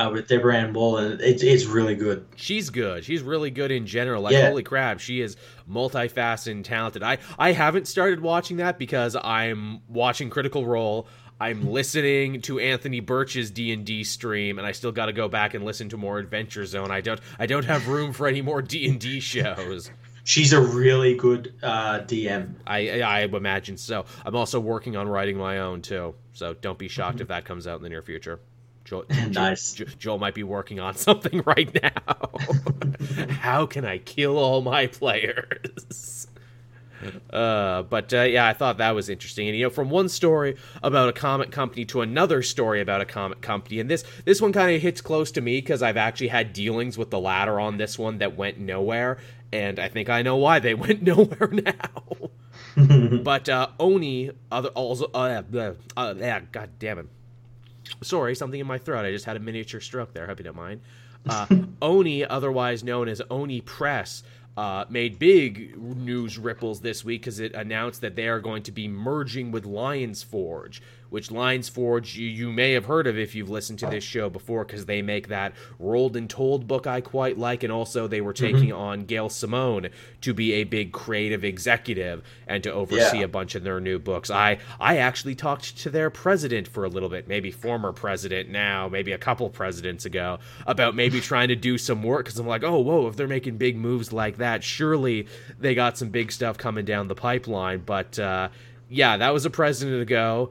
uh, 0.00 0.10
with 0.10 0.28
Deborah 0.28 0.56
Ann 0.56 0.74
and 0.76 1.20
it's 1.20 1.42
it's 1.42 1.66
really 1.66 1.94
good. 1.94 2.26
She's 2.36 2.70
good. 2.70 3.04
She's 3.04 3.22
really 3.22 3.50
good 3.50 3.70
in 3.70 3.86
general. 3.86 4.22
Like 4.22 4.32
Yeah. 4.32 4.48
holy 4.48 4.62
crap, 4.62 5.00
she 5.00 5.20
is 5.20 5.36
multifaceted 5.70 6.52
and 6.52 6.64
talented. 6.64 7.02
I 7.02 7.18
I 7.38 7.52
haven't 7.52 7.86
started 7.88 8.20
watching 8.20 8.58
that 8.58 8.78
because 8.78 9.16
I'm 9.22 9.80
watching 9.88 10.30
Critical 10.30 10.66
Role. 10.66 11.06
I'm 11.42 11.70
listening 11.70 12.42
to 12.42 12.58
Anthony 12.58 13.00
Burch's 13.00 13.50
D 13.50 13.72
and 13.72 13.84
D 13.84 14.04
stream, 14.04 14.58
and 14.58 14.66
I 14.66 14.72
still 14.72 14.92
got 14.92 15.06
to 15.06 15.12
go 15.12 15.26
back 15.26 15.54
and 15.54 15.64
listen 15.64 15.88
to 15.88 15.96
more 15.96 16.18
Adventure 16.18 16.66
Zone. 16.66 16.90
I 16.90 17.00
don't 17.00 17.20
I 17.38 17.46
don't 17.46 17.64
have 17.64 17.88
room 17.88 18.12
for 18.12 18.26
any 18.26 18.42
more 18.42 18.60
D 18.60 18.86
and 18.88 19.00
D 19.00 19.20
shows. 19.20 19.90
She's 20.22 20.52
a 20.52 20.60
really 20.60 21.14
good 21.14 21.54
uh, 21.62 22.00
DM. 22.00 22.56
I 22.66 23.00
I 23.00 23.20
imagine 23.22 23.78
so. 23.78 24.04
I'm 24.24 24.36
also 24.36 24.60
working 24.60 24.96
on 24.96 25.08
writing 25.08 25.38
my 25.38 25.60
own 25.60 25.80
too, 25.80 26.14
so 26.34 26.52
don't 26.54 26.78
be 26.78 26.88
shocked 26.88 27.20
if 27.22 27.28
that 27.28 27.46
comes 27.46 27.66
out 27.66 27.76
in 27.76 27.82
the 27.82 27.88
near 27.88 28.02
future. 28.02 28.38
Joel, 28.90 29.04
Nice. 29.30 29.80
Might 30.04 30.34
be 30.34 30.42
working 30.42 30.80
on 30.80 30.94
something 30.96 31.42
right 31.46 31.72
now. 31.80 32.30
How 33.40 33.64
can 33.64 33.84
I 33.84 33.98
kill 33.98 34.36
all 34.36 34.62
my 34.62 34.88
players? 34.88 36.26
Uh, 37.32 37.82
but 37.82 38.12
uh, 38.12 38.22
yeah, 38.22 38.46
I 38.46 38.52
thought 38.52 38.78
that 38.78 38.90
was 38.90 39.08
interesting. 39.08 39.46
And 39.46 39.56
you 39.56 39.64
know, 39.64 39.70
from 39.70 39.90
one 39.90 40.08
story 40.08 40.56
about 40.82 41.08
a 41.08 41.12
comic 41.12 41.52
company 41.52 41.84
to 41.86 42.00
another 42.00 42.42
story 42.42 42.80
about 42.80 43.00
a 43.00 43.04
comic 43.06 43.40
company, 43.40 43.78
and 43.78 43.88
this 43.88 44.02
this 44.24 44.42
one 44.42 44.52
kind 44.52 44.74
of 44.74 44.82
hits 44.82 45.00
close 45.00 45.30
to 45.32 45.40
me 45.40 45.58
because 45.58 45.82
I've 45.82 45.96
actually 45.96 46.28
had 46.28 46.52
dealings 46.52 46.98
with 46.98 47.10
the 47.10 47.20
latter 47.20 47.58
on 47.60 47.78
this 47.78 47.98
one 47.98 48.18
that 48.18 48.36
went 48.36 48.58
nowhere, 48.58 49.18
and 49.52 49.78
I 49.78 49.88
think 49.88 50.10
I 50.10 50.22
know 50.22 50.36
why 50.36 50.58
they 50.58 50.74
went 50.74 51.00
nowhere 51.02 51.48
now. 51.50 52.30
but 53.22 53.48
uh, 53.48 53.68
Oni, 53.78 54.32
other 54.50 54.68
also, 54.70 55.06
uh, 55.14 55.42
uh, 55.54 55.72
uh, 55.96 56.14
yeah, 56.18 56.40
god 56.52 56.70
damn 56.78 56.98
it. 56.98 57.06
Sorry, 58.02 58.34
something 58.34 58.60
in 58.60 58.66
my 58.66 58.78
throat. 58.78 59.04
I 59.04 59.10
just 59.10 59.24
had 59.24 59.36
a 59.36 59.40
miniature 59.40 59.80
stroke 59.80 60.12
there. 60.12 60.26
Hope 60.26 60.38
you 60.38 60.44
don't 60.44 60.56
mind. 60.56 60.80
Uh, 61.28 61.46
Oni, 61.82 62.24
otherwise 62.24 62.82
known 62.82 63.08
as 63.08 63.22
Oni 63.30 63.60
Press, 63.60 64.22
uh, 64.56 64.84
made 64.88 65.18
big 65.18 65.76
news 65.78 66.38
ripples 66.38 66.80
this 66.80 67.04
week 67.04 67.22
because 67.22 67.40
it 67.40 67.54
announced 67.54 68.00
that 68.00 68.16
they 68.16 68.28
are 68.28 68.40
going 68.40 68.62
to 68.64 68.72
be 68.72 68.88
merging 68.88 69.50
with 69.52 69.64
Lions 69.64 70.22
Forge, 70.22 70.82
which 71.10 71.30
Lions 71.30 71.68
Forge 71.68 72.16
you, 72.16 72.26
you 72.26 72.52
may 72.52 72.72
have 72.72 72.86
heard 72.86 73.06
of 73.06 73.18
if 73.18 73.34
you've 73.34 73.50
listened 73.50 73.78
to 73.80 73.86
this 73.86 74.04
show 74.04 74.30
before, 74.30 74.64
because 74.64 74.86
they 74.86 75.02
make 75.02 75.28
that 75.28 75.52
Rolled 75.78 76.16
and 76.16 76.30
Told 76.30 76.66
book 76.66 76.86
I 76.86 77.00
quite 77.00 77.36
like, 77.36 77.62
and 77.62 77.72
also 77.72 78.06
they 78.06 78.20
were 78.20 78.32
taking 78.32 78.70
mm-hmm. 78.70 78.78
on 78.78 79.04
Gail 79.04 79.28
Simone 79.28 79.88
to 80.22 80.32
be 80.32 80.54
a 80.54 80.64
big 80.64 80.92
creative 80.92 81.44
executive 81.44 82.22
and 82.46 82.62
to 82.62 82.72
oversee 82.72 83.18
yeah. 83.18 83.24
a 83.24 83.28
bunch 83.28 83.54
of 83.54 83.64
their 83.64 83.80
new 83.80 83.98
books. 83.98 84.30
I 84.30 84.58
I 84.78 84.98
actually 84.98 85.34
talked 85.34 85.78
to 85.78 85.90
their 85.90 86.10
president 86.10 86.68
for 86.68 86.84
a 86.84 86.88
little 86.88 87.08
bit, 87.08 87.28
maybe 87.28 87.50
former 87.50 87.92
president 87.92 88.48
now, 88.48 88.88
maybe 88.88 89.12
a 89.12 89.18
couple 89.18 89.48
presidents 89.50 90.04
ago, 90.04 90.38
about 90.66 90.94
maybe 90.94 91.20
trying 91.30 91.48
to 91.48 91.56
do 91.56 91.76
some 91.76 92.02
work 92.02 92.26
because 92.26 92.38
I'm 92.38 92.46
like, 92.46 92.62
oh 92.62 92.78
whoa, 92.78 93.08
if 93.08 93.16
they're 93.16 93.28
making 93.28 93.56
big 93.56 93.76
moves 93.76 94.12
like 94.12 94.36
that, 94.38 94.62
surely 94.62 95.26
they 95.58 95.74
got 95.74 95.98
some 95.98 96.10
big 96.10 96.30
stuff 96.30 96.56
coming 96.56 96.84
down 96.84 97.08
the 97.08 97.14
pipeline. 97.14 97.82
But 97.84 98.18
uh, 98.18 98.50
yeah, 98.88 99.16
that 99.16 99.32
was 99.32 99.44
a 99.44 99.50
president 99.50 100.00
ago 100.00 100.50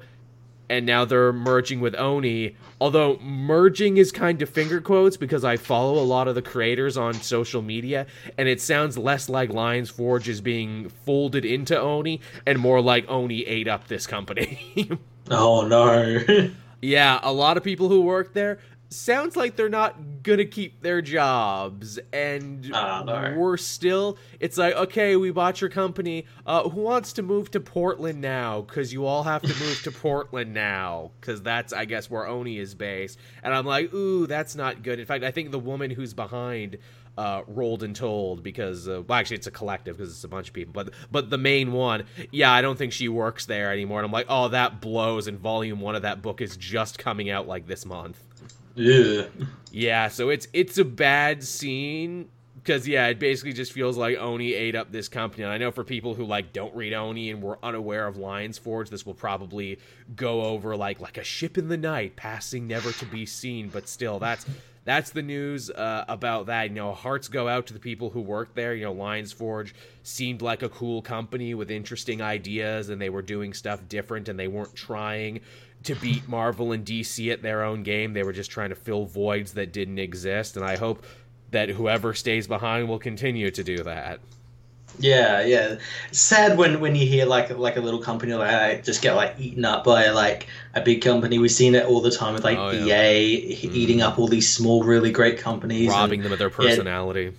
and 0.69 0.85
now 0.85 1.03
they're 1.05 1.33
merging 1.33 1.79
with 1.79 1.95
Oni. 1.95 2.55
Although 2.79 3.17
merging 3.19 3.97
is 3.97 4.11
kind 4.11 4.41
of 4.41 4.49
finger 4.49 4.79
quotes 4.79 5.17
because 5.17 5.43
I 5.43 5.57
follow 5.57 6.01
a 6.01 6.05
lot 6.05 6.27
of 6.27 6.35
the 6.35 6.41
creators 6.41 6.95
on 6.95 7.13
social 7.15 7.61
media, 7.61 8.05
and 8.37 8.47
it 8.47 8.61
sounds 8.61 8.97
less 8.97 9.27
like 9.27 9.51
Lions 9.51 9.89
Forge 9.89 10.29
is 10.29 10.41
being 10.41 10.89
folded 11.05 11.43
into 11.43 11.79
Oni 11.79 12.21
and 12.45 12.59
more 12.59 12.81
like 12.81 13.09
Oni 13.09 13.45
ate 13.45 13.67
up 13.67 13.87
this 13.87 14.07
company. 14.07 14.89
oh 15.31 15.67
no. 15.67 16.49
yeah, 16.81 17.19
a 17.23 17.33
lot 17.33 17.57
of 17.57 17.63
people 17.63 17.89
who 17.89 18.01
work 18.01 18.33
there 18.33 18.59
sounds 18.89 19.35
like 19.35 19.55
they're 19.55 19.69
not 19.69 20.23
gonna 20.23 20.45
keep 20.45 20.81
their 20.81 21.01
jobs 21.01 21.99
and 22.11 22.73
uh, 22.73 23.03
no. 23.03 23.35
we're 23.37 23.57
still 23.57 24.17
it's 24.39 24.57
like 24.57 24.73
okay 24.75 25.15
we 25.15 25.31
bought 25.31 25.61
your 25.61 25.69
company. 25.69 26.25
Uh, 26.45 26.67
who 26.67 26.81
wants 26.81 27.13
to 27.13 27.21
move 27.21 27.51
to 27.51 27.59
portland 27.59 28.19
now? 28.19 28.61
Because 28.61 28.91
you 28.91 29.05
all 29.05 29.23
have 29.23 29.41
to 29.43 29.47
move 29.63 29.81
to 29.83 29.91
portland 29.91 30.53
now 30.53 31.11
because 31.21 31.41
that's 31.41 31.71
i 31.71 31.85
guess 31.85 32.09
where 32.09 32.27
oni 32.27 32.57
is 32.57 32.73
based. 32.73 33.19
And 33.43 33.53
i'm 33.53 33.65
like 33.65 33.93
ooh 33.93 34.25
that's 34.27 34.55
not 34.55 34.81
good. 34.81 34.99
In 34.99 35.05
fact 35.05 35.23
i 35.23 35.31
think 35.31 35.51
the 35.51 35.59
woman 35.59 35.91
who's 35.91 36.13
behind 36.13 36.77
uh, 37.19 37.43
rolled 37.47 37.83
and 37.83 37.95
told 37.95 38.41
because 38.41 38.87
uh, 38.87 39.01
well 39.07 39.19
actually 39.19 39.35
it's 39.35 39.47
a 39.47 39.51
collective 39.51 39.97
because 39.97 40.11
it's 40.11 40.23
a 40.23 40.27
bunch 40.27 40.47
of 40.47 40.53
people 40.53 40.71
but 40.71 40.93
but 41.11 41.29
the 41.29 41.37
main 41.37 41.73
one 41.73 42.03
yeah 42.31 42.51
i 42.51 42.61
don't 42.61 42.77
think 42.77 42.93
she 42.93 43.09
works 43.09 43.45
there 43.45 43.73
anymore 43.73 43.99
and 43.99 44.05
i'm 44.05 44.11
like 44.11 44.27
oh 44.29 44.47
that 44.47 44.79
blows 44.79 45.27
and 45.27 45.37
volume 45.37 45.81
one 45.81 45.95
of 45.95 46.03
that 46.03 46.21
book 46.21 46.39
is 46.39 46.55
just 46.55 46.97
coming 46.97 47.29
out 47.29 47.45
like 47.45 47.67
this 47.67 47.85
month 47.85 48.23
yeah. 48.79 49.23
Yeah, 49.71 50.07
so 50.07 50.29
it's 50.29 50.47
it's 50.53 50.77
a 50.77 50.85
bad 50.85 51.43
scene 51.43 52.29
because 52.55 52.87
yeah, 52.87 53.07
it 53.07 53.19
basically 53.19 53.53
just 53.53 53.71
feels 53.71 53.97
like 53.97 54.17
Oni 54.17 54.53
ate 54.53 54.75
up 54.75 54.91
this 54.91 55.07
company. 55.07 55.43
And 55.43 55.51
I 55.51 55.57
know 55.57 55.71
for 55.71 55.83
people 55.83 56.13
who 56.15 56.25
like 56.25 56.53
don't 56.53 56.73
read 56.75 56.93
Oni 56.93 57.29
and 57.29 57.41
were 57.41 57.59
unaware 57.61 58.07
of 58.07 58.17
Lions 58.17 58.57
Forge, 58.57 58.89
this 58.89 59.05
will 59.05 59.13
probably 59.13 59.79
go 60.15 60.43
over 60.43 60.75
like 60.75 60.99
like 60.99 61.17
a 61.17 61.23
ship 61.23 61.57
in 61.57 61.67
the 61.67 61.77
night 61.77 62.15
passing 62.15 62.67
never 62.67 62.91
to 62.93 63.05
be 63.05 63.25
seen. 63.25 63.69
But 63.69 63.87
still, 63.87 64.17
that's 64.17 64.45
that's 64.85 65.11
the 65.11 65.21
news 65.21 65.69
uh, 65.69 66.05
about 66.07 66.47
that. 66.47 66.69
You 66.69 66.75
know, 66.75 66.93
hearts 66.93 67.27
go 67.27 67.47
out 67.47 67.67
to 67.67 67.73
the 67.73 67.79
people 67.79 68.09
who 68.09 68.21
worked 68.21 68.55
there. 68.55 68.73
You 68.73 68.85
know, 68.85 68.93
Lions 68.93 69.31
Forge 69.31 69.75
seemed 70.03 70.41
like 70.41 70.63
a 70.63 70.69
cool 70.69 71.01
company 71.01 71.53
with 71.53 71.69
interesting 71.69 72.21
ideas, 72.21 72.89
and 72.89 73.01
they 73.01 73.09
were 73.09 73.21
doing 73.21 73.53
stuff 73.53 73.87
different, 73.87 74.29
and 74.29 74.39
they 74.39 74.47
weren't 74.47 74.75
trying 74.75 75.41
to 75.83 75.95
beat 75.95 76.27
Marvel 76.27 76.71
and 76.71 76.85
DC 76.85 77.31
at 77.31 77.41
their 77.41 77.63
own 77.63 77.83
game. 77.83 78.13
They 78.13 78.23
were 78.23 78.33
just 78.33 78.51
trying 78.51 78.69
to 78.69 78.75
fill 78.75 79.05
voids 79.05 79.53
that 79.53 79.73
didn't 79.73 79.99
exist, 79.99 80.57
and 80.57 80.65
I 80.65 80.75
hope 80.77 81.05
that 81.51 81.69
whoever 81.69 82.13
stays 82.13 82.47
behind 82.47 82.87
will 82.87 82.99
continue 82.99 83.49
to 83.51 83.63
do 83.63 83.83
that. 83.83 84.19
Yeah, 84.99 85.43
yeah. 85.43 85.77
sad 86.11 86.57
when 86.57 86.79
when 86.79 86.95
you 86.95 87.07
hear 87.07 87.25
like 87.25 87.49
like 87.57 87.77
a 87.77 87.81
little 87.81 88.01
company 88.01 88.33
like 88.33 88.83
just 88.83 89.01
get 89.01 89.15
like 89.15 89.35
eaten 89.39 89.65
up 89.65 89.83
by 89.83 90.09
like 90.09 90.47
a 90.73 90.81
big 90.81 91.01
company. 91.01 91.39
We've 91.39 91.51
seen 91.51 91.75
it 91.75 91.85
all 91.85 92.01
the 92.01 92.11
time 92.11 92.33
with 92.33 92.43
like 92.43 92.57
oh, 92.57 92.71
yeah. 92.71 93.09
EA 93.09 93.55
mm. 93.55 93.73
eating 93.73 94.01
up 94.01 94.19
all 94.19 94.27
these 94.27 94.53
small, 94.53 94.83
really 94.83 95.11
great 95.11 95.39
companies, 95.39 95.89
robbing 95.89 96.19
and, 96.19 96.25
them 96.25 96.33
of 96.33 96.39
their 96.39 96.49
personality. 96.49 97.33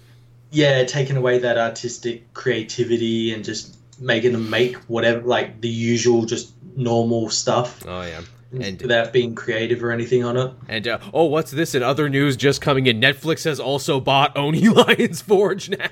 Yeah, 0.51 0.79
yeah, 0.79 0.85
taking 0.85 1.17
away 1.17 1.39
that 1.41 1.59
artistic 1.59 2.33
creativity 2.35 3.33
and 3.33 3.45
just 3.45 3.77
making 4.01 4.33
them 4.33 4.51
make 4.51 4.77
whatever 4.89 5.21
like 5.21 5.61
the 5.61 5.69
usual 5.69 6.25
just 6.25 6.53
normal 6.77 7.31
stuff. 7.31 7.85
Oh 7.87 8.03
yeah. 8.03 8.23
And, 8.53 8.83
without 8.83 9.13
being 9.13 9.37
creative 9.37 9.83
or 9.83 9.93
anything 9.93 10.25
on 10.25 10.37
it. 10.37 10.53
And 10.67 10.89
uh, 10.89 10.99
oh, 11.15 11.27
what's 11.27 11.53
this? 11.53 11.75
In 11.75 11.85
other 11.85 12.09
news, 12.09 12.37
just 12.37 12.61
coming 12.61 12.87
in, 12.87 13.01
Netflix 13.01 13.45
has 13.45 13.61
also 13.61 14.01
bought 14.01 14.37
Oni 14.37 14.69
Lions 14.69 15.23
Forge 15.23 15.71
now. 15.71 15.89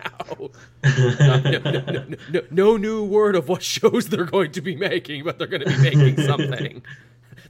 no, 0.83 1.41
no, 1.41 2.07
no, 2.31 2.41
no, 2.51 2.77
new 2.77 3.05
word 3.05 3.37
of 3.37 3.49
what 3.49 3.63
shows 3.63 4.09
they're 4.09 4.25
going 4.25 4.51
to 4.53 4.61
be 4.61 4.75
making, 4.75 5.23
but 5.23 5.39
they're 5.39 5.47
going 5.47 5.63
to 5.63 5.69
be 5.69 5.79
making 5.79 6.21
something. 6.27 6.83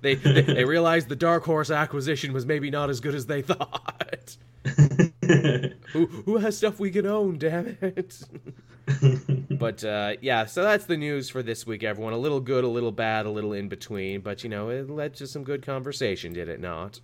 they, 0.02 0.14
they 0.14 0.42
they 0.42 0.64
realized 0.64 1.08
the 1.08 1.16
Dark 1.16 1.44
Horse 1.44 1.70
acquisition 1.70 2.34
was 2.34 2.44
maybe 2.44 2.70
not 2.70 2.90
as 2.90 3.00
good 3.00 3.14
as 3.14 3.24
they 3.24 3.40
thought. 3.40 4.36
who 5.92 6.06
who 6.06 6.38
has 6.38 6.56
stuff 6.56 6.80
we 6.80 6.90
can 6.90 7.06
own? 7.06 7.38
Damn 7.38 7.76
it! 7.80 8.22
but 9.50 9.84
uh, 9.84 10.14
yeah, 10.20 10.46
so 10.46 10.62
that's 10.62 10.86
the 10.86 10.96
news 10.96 11.28
for 11.28 11.42
this 11.42 11.66
week, 11.66 11.82
everyone. 11.82 12.12
A 12.12 12.18
little 12.18 12.40
good, 12.40 12.64
a 12.64 12.68
little 12.68 12.92
bad, 12.92 13.26
a 13.26 13.30
little 13.30 13.52
in 13.52 13.68
between, 13.68 14.20
but 14.20 14.42
you 14.42 14.48
know, 14.48 14.70
it 14.70 14.88
led 14.88 15.14
to 15.16 15.26
some 15.26 15.44
good 15.44 15.64
conversation, 15.64 16.32
did 16.32 16.48
it 16.48 16.60
not? 16.60 17.00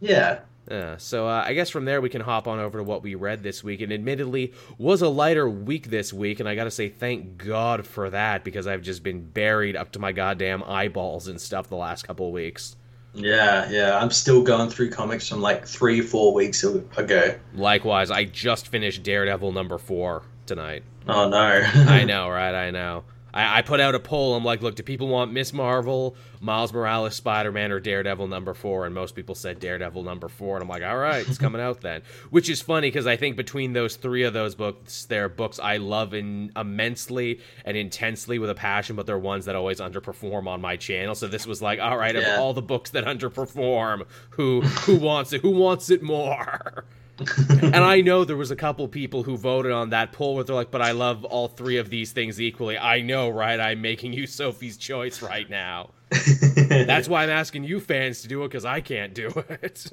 Yeah. 0.00 0.40
Uh, 0.70 0.96
so 0.96 1.26
uh, 1.26 1.42
I 1.44 1.54
guess 1.54 1.70
from 1.70 1.86
there 1.86 2.00
we 2.00 2.08
can 2.08 2.20
hop 2.20 2.46
on 2.46 2.60
over 2.60 2.78
to 2.78 2.84
what 2.84 3.02
we 3.02 3.14
read 3.14 3.42
this 3.42 3.64
week, 3.64 3.80
and 3.80 3.92
admittedly 3.92 4.52
was 4.78 5.02
a 5.02 5.08
lighter 5.08 5.48
week 5.48 5.90
this 5.90 6.12
week, 6.12 6.40
and 6.40 6.48
I 6.48 6.54
got 6.54 6.64
to 6.64 6.70
say 6.70 6.88
thank 6.88 7.38
God 7.38 7.86
for 7.86 8.10
that 8.10 8.44
because 8.44 8.66
I've 8.66 8.82
just 8.82 9.02
been 9.02 9.22
buried 9.22 9.76
up 9.76 9.92
to 9.92 9.98
my 9.98 10.12
goddamn 10.12 10.62
eyeballs 10.64 11.26
and 11.28 11.40
stuff 11.40 11.68
the 11.68 11.76
last 11.76 12.06
couple 12.06 12.30
weeks. 12.30 12.76
Yeah, 13.14 13.70
yeah. 13.70 13.98
I'm 13.98 14.10
still 14.10 14.42
going 14.42 14.70
through 14.70 14.90
comics 14.90 15.28
from 15.28 15.40
like 15.40 15.66
three, 15.66 16.00
four 16.00 16.32
weeks 16.32 16.64
ago. 16.64 17.34
Likewise, 17.54 18.10
I 18.10 18.24
just 18.24 18.68
finished 18.68 19.02
Daredevil 19.02 19.52
number 19.52 19.78
four 19.78 20.22
tonight. 20.46 20.82
Oh 21.06 21.28
no! 21.28 21.38
I 21.38 22.04
know, 22.06 22.28
right? 22.28 22.54
I 22.54 22.70
know. 22.70 23.04
I, 23.34 23.58
I, 23.58 23.62
put 23.62 23.80
out 23.80 23.94
a 23.94 24.00
poll. 24.00 24.34
I'm 24.34 24.44
like, 24.44 24.62
look, 24.62 24.74
do 24.74 24.82
people 24.82 25.08
want 25.08 25.32
Miss 25.32 25.52
Marvel, 25.52 26.16
Miles 26.40 26.72
Morales, 26.72 27.14
Spider 27.14 27.52
Man, 27.52 27.72
or 27.72 27.80
Daredevil 27.80 28.26
number 28.28 28.54
four? 28.54 28.86
And 28.86 28.94
most 28.94 29.14
people 29.14 29.34
said 29.34 29.58
Daredevil 29.58 30.02
number 30.02 30.28
four. 30.28 30.56
And 30.56 30.62
I'm 30.62 30.68
like, 30.68 30.82
all 30.82 30.96
right, 30.96 31.26
it's 31.26 31.38
coming 31.38 31.60
out 31.60 31.80
then. 31.80 32.02
Which 32.30 32.48
is 32.48 32.60
funny 32.60 32.88
because 32.88 33.06
I 33.06 33.16
think 33.16 33.36
between 33.36 33.72
those 33.72 33.96
three 33.96 34.22
of 34.24 34.32
those 34.32 34.54
books, 34.54 35.06
they're 35.06 35.28
books 35.28 35.58
I 35.58 35.78
love 35.78 36.14
in, 36.14 36.52
immensely 36.56 37.40
and 37.64 37.76
intensely 37.76 38.38
with 38.38 38.50
a 38.50 38.54
passion, 38.54 38.96
but 38.96 39.06
they're 39.06 39.18
ones 39.18 39.46
that 39.46 39.56
always 39.56 39.80
underperform 39.80 40.46
on 40.46 40.60
my 40.60 40.76
channel. 40.76 41.14
So 41.14 41.26
this 41.26 41.46
was 41.46 41.62
like, 41.62 41.80
all 41.80 41.96
right, 41.96 42.14
yeah. 42.14 42.34
of 42.34 42.40
all 42.40 42.52
the 42.52 42.62
books 42.62 42.90
that 42.90 43.04
underperform, 43.12 44.06
who 44.30 44.60
who 44.60 44.96
wants 44.96 45.32
it? 45.32 45.40
Who 45.42 45.50
wants 45.50 45.90
it 45.90 46.02
more? 46.02 46.84
and 47.48 47.76
I 47.76 48.00
know 48.00 48.24
there 48.24 48.36
was 48.36 48.50
a 48.50 48.56
couple 48.56 48.88
people 48.88 49.22
who 49.22 49.36
voted 49.36 49.72
on 49.72 49.90
that 49.90 50.12
poll 50.12 50.34
where 50.34 50.44
they're 50.44 50.56
like, 50.56 50.70
"But 50.70 50.82
I 50.82 50.92
love 50.92 51.24
all 51.24 51.48
three 51.48 51.76
of 51.76 51.90
these 51.90 52.12
things 52.12 52.40
equally." 52.40 52.78
I 52.78 53.00
know, 53.00 53.28
right? 53.28 53.60
I'm 53.60 53.80
making 53.80 54.12
you 54.12 54.26
Sophie's 54.28 54.76
choice 54.76 55.22
right 55.22 55.48
now. 55.48 55.90
That's 56.68 57.08
why 57.08 57.24
I'm 57.24 57.30
asking 57.30 57.64
you 57.64 57.80
fans 57.80 58.22
to 58.22 58.28
do 58.28 58.44
it 58.44 58.48
because 58.48 58.64
I 58.64 58.80
can't 58.80 59.14
do 59.14 59.30
it. 59.48 59.90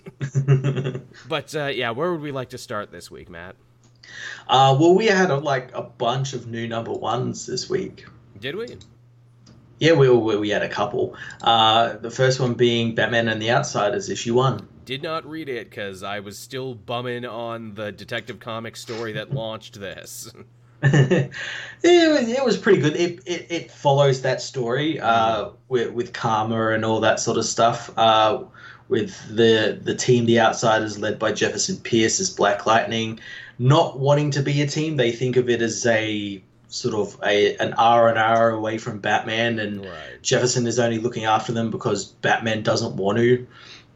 but 1.27 1.55
uh, 1.55 1.65
yeah, 1.67 1.91
where 1.91 2.11
would 2.11 2.21
we 2.21 2.31
like 2.31 2.49
to 2.49 2.57
start 2.57 2.91
this 2.91 3.09
week, 3.09 3.29
Matt? 3.29 3.55
Uh, 4.47 4.75
well, 4.79 4.95
we 4.95 5.05
had 5.05 5.29
a, 5.29 5.37
like 5.37 5.73
a 5.73 5.83
bunch 5.83 6.33
of 6.33 6.47
new 6.47 6.67
number 6.67 6.91
ones 6.91 7.45
this 7.45 7.69
week. 7.69 8.05
Did 8.39 8.55
we? 8.55 8.77
Yeah, 9.79 9.93
we 9.93 10.09
we 10.09 10.49
had 10.49 10.63
a 10.63 10.69
couple. 10.69 11.15
Uh, 11.41 11.97
the 11.97 12.11
first 12.11 12.39
one 12.39 12.53
being 12.53 12.95
Batman 12.95 13.29
and 13.29 13.41
the 13.41 13.51
Outsiders 13.51 14.09
issue 14.09 14.35
one 14.35 14.67
did 14.89 15.03
not 15.03 15.23
read 15.29 15.47
it 15.49 15.69
because 15.69 16.01
I 16.01 16.19
was 16.19 16.35
still 16.35 16.73
bumming 16.73 17.23
on 17.23 17.75
the 17.75 17.91
Detective 17.91 18.39
Comics 18.39 18.81
story 18.81 19.13
that 19.13 19.31
launched 19.31 19.79
this. 19.79 20.33
it, 20.81 21.31
it, 21.83 22.43
was 22.43 22.57
pretty 22.57 22.81
good. 22.81 22.95
It, 22.95 23.19
it, 23.27 23.51
it 23.51 23.71
follows 23.71 24.23
that 24.23 24.41
story 24.41 24.99
uh, 24.99 25.49
with, 25.67 25.91
with 25.93 26.13
Karma 26.13 26.69
and 26.69 26.83
all 26.83 27.01
that 27.01 27.19
sort 27.19 27.37
of 27.37 27.45
stuff. 27.45 27.91
Uh, 27.97 28.45
with 28.87 29.15
the 29.27 29.79
the 29.79 29.93
team, 29.93 30.25
the 30.25 30.39
Outsiders, 30.39 30.97
led 30.97 31.19
by 31.19 31.33
Jefferson 31.33 31.77
Pierce 31.77 32.19
as 32.19 32.31
Black 32.31 32.65
Lightning, 32.65 33.19
not 33.59 33.99
wanting 33.99 34.31
to 34.31 34.41
be 34.41 34.59
a 34.63 34.67
team, 34.67 34.95
they 34.97 35.11
think 35.11 35.37
of 35.37 35.49
it 35.49 35.61
as 35.61 35.85
a 35.85 36.41
sort 36.69 36.93
of 36.95 37.19
a 37.23 37.55
an 37.57 37.73
hour 37.77 38.07
and 38.07 38.17
hour 38.17 38.51
away 38.51 38.77
from 38.77 38.99
Batman, 38.99 39.59
and 39.59 39.85
right. 39.85 40.21
Jefferson 40.21 40.65
is 40.67 40.79
only 40.79 40.99
looking 40.99 41.25
after 41.25 41.51
them 41.51 41.71
because 41.71 42.05
Batman 42.05 42.63
doesn't 42.63 42.95
want 42.95 43.17
to 43.17 43.45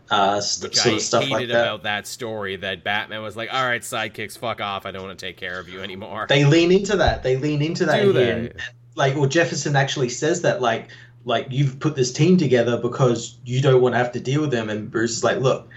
uh, 0.10 0.42
st- 0.42 0.76
sort 0.76 0.96
of 0.96 1.02
stuff 1.02 1.30
like 1.30 1.48
that. 1.48 1.62
about 1.62 1.84
that 1.84 2.08
story 2.08 2.56
that 2.58 2.84
Batman 2.84 3.22
was 3.22 3.38
like, 3.38 3.54
"All 3.54 3.64
right, 3.64 3.82
sidekicks, 3.82 4.38
fuck 4.38 4.60
off. 4.60 4.86
I 4.86 4.92
don't 4.92 5.04
want 5.04 5.18
to 5.18 5.26
take 5.26 5.38
care 5.38 5.60
of 5.60 5.70
you 5.70 5.82
anymore." 5.82 6.26
They 6.28 6.46
lean 6.46 6.72
into 6.72 6.98
that. 6.98 7.24
They 7.24 7.38
lean 7.38 7.62
into 7.62 7.86
that. 7.86 8.02
Do 8.02 8.12
they? 8.12 8.32
And, 8.32 8.54
like, 8.96 9.16
well, 9.16 9.28
Jefferson 9.28 9.76
actually 9.76 10.10
says 10.10 10.42
that, 10.42 10.62
like, 10.62 10.90
like 11.26 11.48
you've 11.50 11.80
put 11.80 11.96
this 11.96 12.12
team 12.12 12.38
together 12.38 12.78
because 12.78 13.38
you 13.46 13.62
don't 13.62 13.82
want 13.82 13.94
to 13.94 13.98
have 13.98 14.12
to 14.12 14.20
deal 14.20 14.42
with 14.42 14.52
them. 14.52 14.70
And 14.70 14.92
Bruce 14.92 15.12
is 15.12 15.24
like, 15.24 15.40
"Look, 15.40 15.70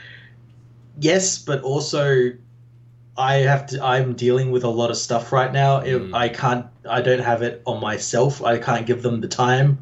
yes, 0.98 1.38
but 1.38 1.62
also." 1.62 2.32
I 3.18 3.36
have 3.36 3.66
to. 3.68 3.84
I'm 3.84 4.14
dealing 4.14 4.50
with 4.50 4.64
a 4.64 4.68
lot 4.68 4.90
of 4.90 4.96
stuff 4.96 5.32
right 5.32 5.52
now. 5.52 5.80
Mm. 5.80 6.14
I 6.14 6.28
can't. 6.28 6.66
I 6.88 7.00
don't 7.00 7.20
have 7.20 7.42
it 7.42 7.62
on 7.66 7.80
myself. 7.80 8.42
I 8.42 8.58
can't 8.58 8.86
give 8.86 9.02
them 9.02 9.20
the 9.20 9.28
time 9.28 9.78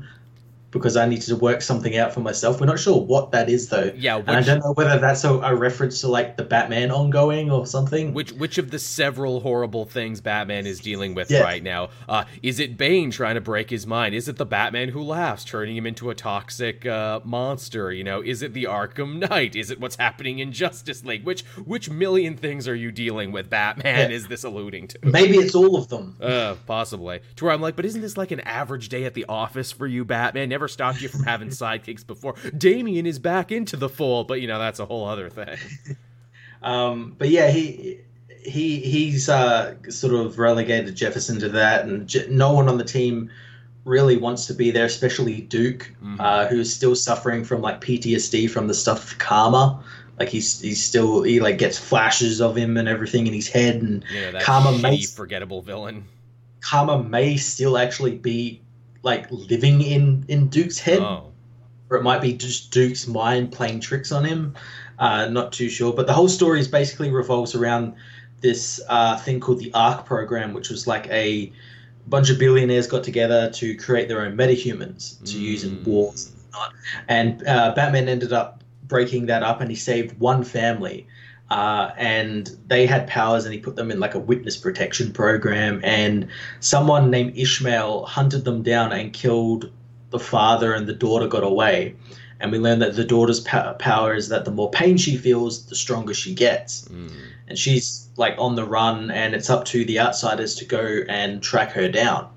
because 0.75 0.97
I 0.97 1.07
needed 1.07 1.27
to 1.27 1.37
work 1.37 1.63
something 1.63 1.97
out 1.97 2.13
for 2.13 2.21
myself. 2.21 2.61
We're 2.61 2.67
not 2.67 2.81
sure 2.81 3.01
what 3.01 3.31
that 3.31 3.49
is 3.49 3.69
though. 3.69 3.93
Yeah, 3.97 4.17
which, 4.17 4.27
and 4.29 4.37
I 4.37 4.43
don't 4.43 4.59
know 4.59 4.73
whether 4.73 4.99
that's 4.99 5.25
a, 5.25 5.33
a, 5.35 5.55
reference 5.55 6.01
to 6.01 6.09
like 6.09 6.37
the 6.37 6.43
Batman 6.43 6.91
ongoing 6.91 7.51
or 7.51 7.65
something. 7.65 8.13
Which 8.13 8.33
which 8.33 8.59
of 8.59 8.71
the 8.71 8.79
several 8.79 9.41
horrible 9.41 9.85
things 9.85 10.21
Batman 10.21 10.67
is 10.67 10.81
dealing 10.81 11.15
with 11.15 11.31
yeah. 11.31 11.43
right 11.43 11.63
now? 11.63 11.91
Uh, 12.09 12.25
is 12.43 12.59
it 12.59 12.77
Bane 12.77 13.13
trying 13.13 13.37
to 13.37 13.41
break 13.41 13.71
his 13.71 13.87
mind? 13.87 14.15
Is 14.15 14.29
it 14.29 14.37
the 14.37 14.45
Batman 14.45 14.89
who 14.89 15.03
laughs, 15.03 15.45
turning 15.45 15.77
him 15.77 15.87
into 15.87 16.11
a 16.11 16.15
toxic 16.15 16.85
uh, 16.85 17.21
monster? 17.25 17.93
You 17.93 18.05
know, 18.05 18.21
is 18.21 18.43
it 18.43 18.53
the 18.53 18.65
Arkham 18.65 19.29
Knight? 19.31 19.55
Is 19.55 19.71
it 19.71 19.81
what's 19.81 19.97
happening 19.97 20.41
in 20.41 20.53
Justice 20.53 21.05
League? 21.05 21.25
Which 21.25 21.43
which 21.65 21.89
million 21.89 22.37
things 22.37 22.67
are 22.67 22.75
you 22.75 22.91
dealing 22.91 23.31
with, 23.31 23.49
Batman? 23.49 24.11
Yeah. 24.11 24.17
Is 24.17 24.27
this 24.27 24.43
alluding 24.43 24.89
to? 24.89 24.99
Maybe 25.05 25.37
it's 25.37 25.55
all 25.55 25.77
of 25.77 25.89
them. 25.89 26.17
Uh, 26.21 26.57
possibly. 26.67 27.21
To 27.37 27.45
where 27.45 27.55
I'm 27.55 27.61
like, 27.61 27.77
but 27.77 27.85
isn't 27.85 28.01
this 28.01 28.17
like 28.17 28.33
an 28.33 28.41
average 28.41 28.89
day 28.89 29.05
at 29.05 29.15
the 29.15 29.25
office 29.29 29.71
for 29.71 29.87
you, 29.87 30.05
Batman? 30.05 30.49
Never 30.49 30.64
stopped 30.69 31.01
you 31.01 31.09
from 31.09 31.25
having 31.25 31.49
sidekicks 31.51 32.07
before. 32.07 32.35
Damian 32.57 33.07
is 33.07 33.19
back 33.19 33.53
into 33.53 33.77
the 33.77 33.89
fold, 33.89 34.29
but 34.29 34.41
you 34.41 34.47
know 34.47 34.59
that's 34.59 34.81
a 34.81 34.87
whole 34.87 35.07
other 35.07 35.31
thing. 35.31 35.59
um, 36.63 37.15
but 37.19 37.29
yeah, 37.29 37.51
he 37.51 38.01
he 38.45 38.81
he's 38.81 39.29
uh, 39.29 39.75
sort 39.89 40.15
of 40.15 40.39
relegated 40.39 40.95
Jefferson 40.95 41.41
to 41.41 41.49
that, 41.51 41.85
and 41.85 42.07
Je- 42.07 42.29
no 42.29 42.53
one 42.53 42.69
on 42.69 42.79
the 42.79 42.85
team 42.85 43.31
really 43.85 44.17
wants 44.17 44.47
to 44.47 44.55
be 44.55 44.71
there, 44.71 44.87
especially 44.87 45.43
Duke, 45.43 45.91
mm-hmm. 46.03 46.21
uh, 46.21 46.47
who's 46.47 46.73
still 46.73 46.95
suffering 46.95 47.45
from 47.45 47.61
like 47.61 47.81
PTSD 47.81 48.51
from 48.51 48.67
the 48.67 48.75
stuff 48.75 49.13
of 49.13 49.19
Karma. 49.19 49.83
Like 50.19 50.29
he's 50.29 50.61
he's 50.61 50.83
still 50.83 51.23
he 51.23 51.41
like 51.41 51.59
gets 51.59 51.79
flashes 51.79 52.41
of 52.41 52.57
him 52.57 52.77
and 52.77 52.89
everything 52.89 53.27
in 53.27 53.33
his 53.33 53.49
head, 53.49 53.77
and 53.77 54.05
yeah, 54.13 54.39
Karma 54.41 54.79
may 54.79 55.03
forgettable 55.03 55.61
villain. 55.61 56.05
Karma 56.61 57.03
may 57.03 57.37
still 57.37 57.77
actually 57.77 58.17
be 58.17 58.61
like 59.05 59.31
living 59.31 59.83
in 59.83 60.25
in 60.29 60.49
Duke's 60.49 60.79
head, 60.79 60.99
oh. 60.99 61.31
or 61.91 61.99
it 61.99 62.03
might 62.03 62.21
be 62.21 62.33
just 62.33 62.73
Duke's 62.73 63.07
mind 63.07 63.53
playing 63.53 63.81
tricks 63.81 64.11
on 64.11 64.25
him. 64.25 64.55
Uh, 64.99 65.29
not 65.29 65.53
too 65.53 65.69
sure, 65.69 65.93
but 65.93 66.07
the 66.07 66.13
whole 66.13 66.29
story 66.29 66.59
is 66.59 66.69
basically 66.69 67.11
revolves 67.11 67.55
around 67.55 67.95
this 68.41 68.81
uh, 68.89 69.17
thing 69.19 69.41
called 69.41 69.59
the 69.59 69.73
ARC 69.75 70.07
program, 70.07 70.55
which 70.55 70.71
was 70.71 70.87
like 70.87 71.07
a 71.11 71.53
bunch 72.07 72.31
of 72.31 72.39
billionaires 72.39 72.87
got 72.87 73.05
together 73.05 73.51
to 73.51 73.77
create 73.77 74.09
their 74.09 74.21
own 74.21 74.37
metahumans 74.37 75.19
to 75.25 75.37
mm. 75.37 75.41
use 75.41 75.65
in 75.65 75.79
mm. 75.79 75.85
wars 75.87 76.27
and 76.27 76.43
whatnot. 76.43 76.75
And 77.09 77.47
uh, 77.47 77.75
Batman 77.75 78.09
ended 78.09 78.33
up 78.33 78.63
breaking 78.85 79.27
that 79.27 79.43
up, 79.43 79.61
and 79.61 79.71
he 79.71 79.77
saved 79.77 80.19
one 80.19 80.45
family 80.45 81.07
uh, 81.51 81.91
and 81.97 82.57
they 82.67 82.87
had 82.87 83.07
powers 83.07 83.45
and 83.45 83.53
he 83.53 83.61
put 83.61 83.77
them 83.77 83.91
in 83.91 84.01
like 84.01 84.15
a 84.15 84.19
witness 84.19 84.57
protection 84.57 85.13
program. 85.13 85.81
And 85.85 86.29
someone 86.61 87.11
named 87.11 87.37
ishmael 87.37 88.07
hunted 88.07 88.45
them 88.45 88.63
down 88.63 88.93
and 88.93 89.13
killed 89.13 89.71
the 90.11 90.19
father 90.19 90.73
and 90.73 90.87
the 90.87 90.95
daughter 90.95 91.27
got 91.27 91.45
away. 91.45 91.95
And 92.41 92.51
we 92.51 92.59
learned 92.59 92.83
that 92.83 92.97
the 92.97 93.05
daughter's 93.05 93.41
power 93.41 94.15
is 94.15 94.29
that 94.29 94.45
the 94.45 94.51
more 94.51 94.71
pain 94.71 94.97
she 94.97 95.17
feels 95.17 95.67
the 95.67 95.77
stronger 95.77 96.15
she 96.15 96.35
gets. 96.35 96.89
Mm. 96.89 97.11
and 97.47 97.59
she's 97.59 98.09
like 98.17 98.35
on 98.39 98.55
the 98.55 98.65
run 98.65 99.11
and 99.11 99.35
it's 99.35 99.51
up 99.51 99.65
to 99.67 99.85
the 99.85 100.01
outsiders 100.01 100.55
to 100.57 100.65
go 100.65 101.01
and 101.09 101.43
track 101.43 101.73
her 101.73 101.89
down. 101.89 102.29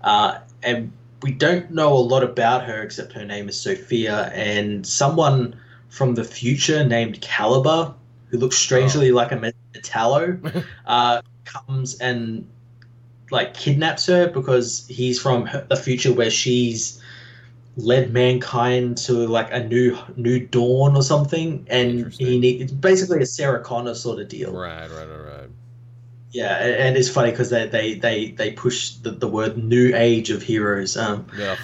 Uh, 0.00 0.38
and 0.62 0.92
we 1.22 1.32
don't 1.32 1.70
know 1.70 1.92
a 1.92 1.98
lot 1.98 2.22
about 2.22 2.64
her 2.64 2.82
except 2.82 3.12
her 3.12 3.24
name 3.24 3.48
is 3.48 3.60
sophia. 3.60 4.30
And 4.34 4.86
someone 4.86 5.58
from 5.88 6.14
the 6.14 6.24
future 6.24 6.84
named 6.84 7.20
Kaliber 7.20 7.94
who 8.28 8.38
looks 8.38 8.56
strangely 8.56 9.10
oh. 9.10 9.14
like 9.14 9.32
a 9.32 9.36
Metallo, 9.36 10.64
uh, 10.86 11.22
comes 11.44 11.98
and 11.98 12.48
like 13.30 13.54
kidnaps 13.54 14.06
her 14.06 14.28
because 14.28 14.86
he's 14.88 15.20
from 15.20 15.46
her, 15.46 15.66
the 15.68 15.76
future 15.76 16.12
where 16.12 16.30
she's 16.30 17.02
led 17.76 18.12
mankind 18.12 18.96
to 18.96 19.12
like 19.12 19.52
a 19.52 19.62
new 19.64 19.96
new 20.16 20.46
dawn 20.46 20.96
or 20.96 21.02
something, 21.02 21.66
and 21.70 22.12
he 22.12 22.38
need, 22.38 22.62
it's 22.62 22.72
basically 22.72 23.22
a 23.22 23.26
Sarah 23.26 23.62
Connor 23.62 23.94
sort 23.94 24.20
of 24.20 24.28
deal. 24.28 24.52
Right, 24.52 24.90
right, 24.90 25.08
right, 25.08 25.38
right. 25.38 25.50
Yeah, 26.30 26.56
and 26.56 26.96
it's 26.96 27.08
funny 27.08 27.30
because 27.30 27.50
they, 27.50 27.66
they 27.68 27.94
they 27.94 28.30
they 28.32 28.52
push 28.52 28.90
the, 28.96 29.12
the 29.12 29.28
word 29.28 29.56
new 29.56 29.94
age 29.94 30.30
of 30.30 30.42
heroes. 30.42 30.96
Um, 30.96 31.26
yeah. 31.36 31.56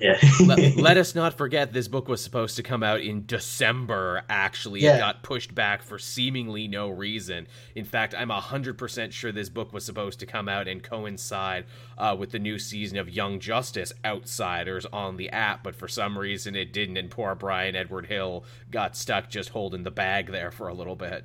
Yeah. 0.00 0.18
let, 0.44 0.76
let, 0.76 0.96
us 0.96 1.14
not 1.14 1.34
forget 1.34 1.72
this 1.72 1.88
book 1.88 2.08
was 2.08 2.22
supposed 2.22 2.56
to 2.56 2.62
come 2.62 2.82
out 2.82 3.00
in 3.00 3.24
December, 3.26 4.22
actually. 4.28 4.80
Yeah. 4.80 4.96
It 4.96 4.98
got 4.98 5.22
pushed 5.22 5.54
back 5.54 5.82
for 5.82 5.98
seemingly 5.98 6.66
no 6.66 6.88
reason. 6.88 7.46
In 7.74 7.84
fact, 7.84 8.14
I'm 8.16 8.30
100% 8.30 9.12
sure 9.12 9.32
this 9.32 9.48
book 9.48 9.72
was 9.72 9.84
supposed 9.84 10.20
to 10.20 10.26
come 10.26 10.48
out 10.48 10.66
and 10.66 10.82
coincide 10.82 11.66
uh, 11.96 12.16
with 12.18 12.30
the 12.30 12.38
new 12.38 12.58
season 12.58 12.98
of 12.98 13.08
Young 13.08 13.38
Justice 13.38 13.92
Outsiders 14.04 14.86
on 14.86 15.16
the 15.16 15.30
app, 15.30 15.62
but 15.62 15.74
for 15.74 15.88
some 15.88 16.18
reason 16.18 16.56
it 16.56 16.72
didn't, 16.72 16.96
and 16.96 17.10
poor 17.10 17.34
Bryan 17.34 17.76
Edward 17.76 18.06
Hill 18.06 18.44
got 18.70 18.96
stuck 18.96 19.28
just 19.28 19.50
holding 19.50 19.84
the 19.84 19.90
bag 19.90 20.30
there 20.30 20.50
for 20.50 20.68
a 20.68 20.74
little 20.74 20.96
bit. 20.96 21.24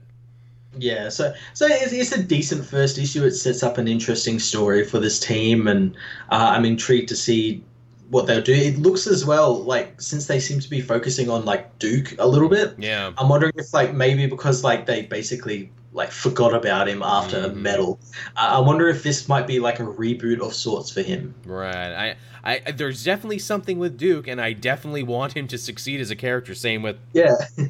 Yeah, 0.76 1.10
so 1.10 1.34
so 1.54 1.67
it's, 1.69 1.93
it's, 1.93 2.12
a 2.12 2.23
decent 2.23 2.65
first 2.65 2.97
issue. 2.97 3.23
It 3.23 3.34
sets 3.34 3.62
up 3.62 3.78
an 3.78 3.88
interesting 3.88 4.39
story 4.39 4.84
for 4.84 4.99
this 4.99 5.19
team, 5.19 5.67
and 5.67 5.95
uh, 6.32 6.54
I'm 6.56 6.65
intrigued 6.65 7.10
to 7.10 7.15
see 7.15 7.63
what 8.09 8.27
they'll 8.27 8.41
do. 8.41 8.53
It 8.53 8.77
looks 8.77 9.07
as 9.07 9.25
well 9.25 9.63
like 9.63 9.99
since 10.01 10.27
they 10.27 10.39
seem 10.39 10.59
to 10.59 10.69
be 10.69 10.81
focusing 10.81 11.29
on 11.29 11.45
like 11.45 11.79
Duke 11.79 12.15
a 12.19 12.27
little 12.27 12.49
bit. 12.49 12.75
Yeah, 12.77 13.11
I'm 13.17 13.29
wondering 13.29 13.53
if 13.55 13.73
like 13.73 13.93
maybe 13.93 14.27
because 14.27 14.63
like 14.63 14.85
they 14.85 15.03
basically 15.03 15.71
like 15.93 16.11
forgot 16.11 16.53
about 16.53 16.87
him 16.87 17.01
after 17.03 17.49
mm. 17.49 17.55
Metal. 17.55 17.99
Uh, 18.35 18.49
I 18.53 18.59
wonder 18.59 18.87
if 18.89 19.03
this 19.03 19.27
might 19.27 19.47
be 19.47 19.59
like 19.59 19.79
a 19.79 19.83
reboot 19.83 20.41
of 20.41 20.53
sorts 20.53 20.89
for 20.89 21.01
him. 21.01 21.33
Right. 21.45 22.15
I, 22.43 22.59
I 22.65 22.71
there's 22.71 23.03
definitely 23.03 23.39
something 23.39 23.79
with 23.79 23.97
Duke, 23.97 24.27
and 24.27 24.41
I 24.41 24.53
definitely 24.53 25.03
want 25.03 25.33
him 25.33 25.47
to 25.49 25.57
succeed 25.57 26.01
as 26.01 26.11
a 26.11 26.15
character. 26.15 26.55
Same 26.55 26.81
with 26.81 26.97
yeah. 27.13 27.35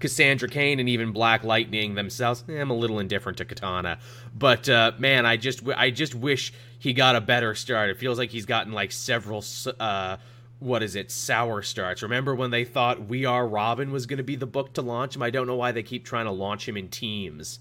Cassandra 0.00 0.48
Cain 0.48 0.80
and 0.80 0.88
even 0.88 1.12
Black 1.12 1.44
Lightning 1.44 1.94
themselves. 1.94 2.44
Eh, 2.48 2.60
I'm 2.60 2.70
a 2.70 2.74
little 2.74 2.98
indifferent 2.98 3.38
to 3.38 3.44
Katana, 3.44 3.98
but 4.36 4.68
uh, 4.68 4.92
man, 4.98 5.26
I 5.26 5.36
just 5.36 5.66
I 5.68 5.90
just 5.90 6.14
wish 6.14 6.52
he 6.78 6.92
got 6.92 7.16
a 7.16 7.20
better 7.20 7.54
start. 7.54 7.90
It 7.90 7.98
feels 7.98 8.18
like 8.18 8.30
he's 8.30 8.46
gotten 8.46 8.72
like 8.72 8.92
several. 8.92 9.44
Uh, 9.78 10.16
what 10.60 10.82
is 10.82 10.96
it? 10.96 11.10
Sour 11.10 11.62
starts. 11.62 12.02
Remember 12.02 12.34
when 12.34 12.50
they 12.50 12.64
thought 12.64 13.06
We 13.06 13.24
Are 13.24 13.46
Robin 13.46 13.92
was 13.92 14.06
going 14.06 14.18
to 14.18 14.24
be 14.24 14.36
the 14.36 14.46
book 14.46 14.72
to 14.74 14.82
launch 14.82 15.14
him? 15.14 15.22
I 15.22 15.30
don't 15.30 15.46
know 15.46 15.56
why 15.56 15.72
they 15.72 15.82
keep 15.82 16.04
trying 16.04 16.26
to 16.26 16.32
launch 16.32 16.68
him 16.68 16.76
in 16.76 16.88
teams. 16.88 17.60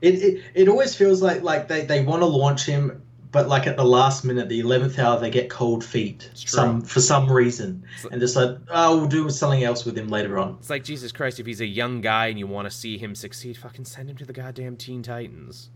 It, 0.00 0.14
it, 0.14 0.44
it 0.54 0.68
always 0.68 0.94
feels 0.94 1.22
like 1.22 1.42
like 1.42 1.68
they, 1.68 1.84
they 1.84 2.04
want 2.04 2.22
to 2.22 2.26
launch 2.26 2.66
him 2.66 3.02
but 3.36 3.48
like 3.48 3.66
at 3.66 3.76
the 3.76 3.84
last 3.84 4.24
minute, 4.24 4.48
the 4.48 4.60
eleventh 4.60 4.98
hour, 4.98 5.20
they 5.20 5.28
get 5.28 5.50
cold 5.50 5.84
feet 5.84 6.30
some 6.34 6.80
for 6.80 7.00
some 7.00 7.30
reason, 7.30 7.84
and 8.10 8.18
just 8.18 8.34
like, 8.34 8.56
oh, 8.70 8.96
we'll 8.96 9.08
do 9.08 9.28
something 9.28 9.62
else 9.62 9.84
with 9.84 9.98
him 9.98 10.08
later 10.08 10.38
on. 10.38 10.56
It's 10.58 10.70
like 10.70 10.84
Jesus 10.84 11.12
Christ, 11.12 11.38
if 11.38 11.44
he's 11.44 11.60
a 11.60 11.66
young 11.66 12.00
guy 12.00 12.28
and 12.28 12.38
you 12.38 12.46
want 12.46 12.64
to 12.66 12.70
see 12.70 12.96
him 12.96 13.14
succeed, 13.14 13.58
fucking 13.58 13.84
send 13.84 14.08
him 14.08 14.16
to 14.16 14.24
the 14.24 14.32
goddamn 14.32 14.76
Teen 14.76 15.02
Titans. 15.02 15.68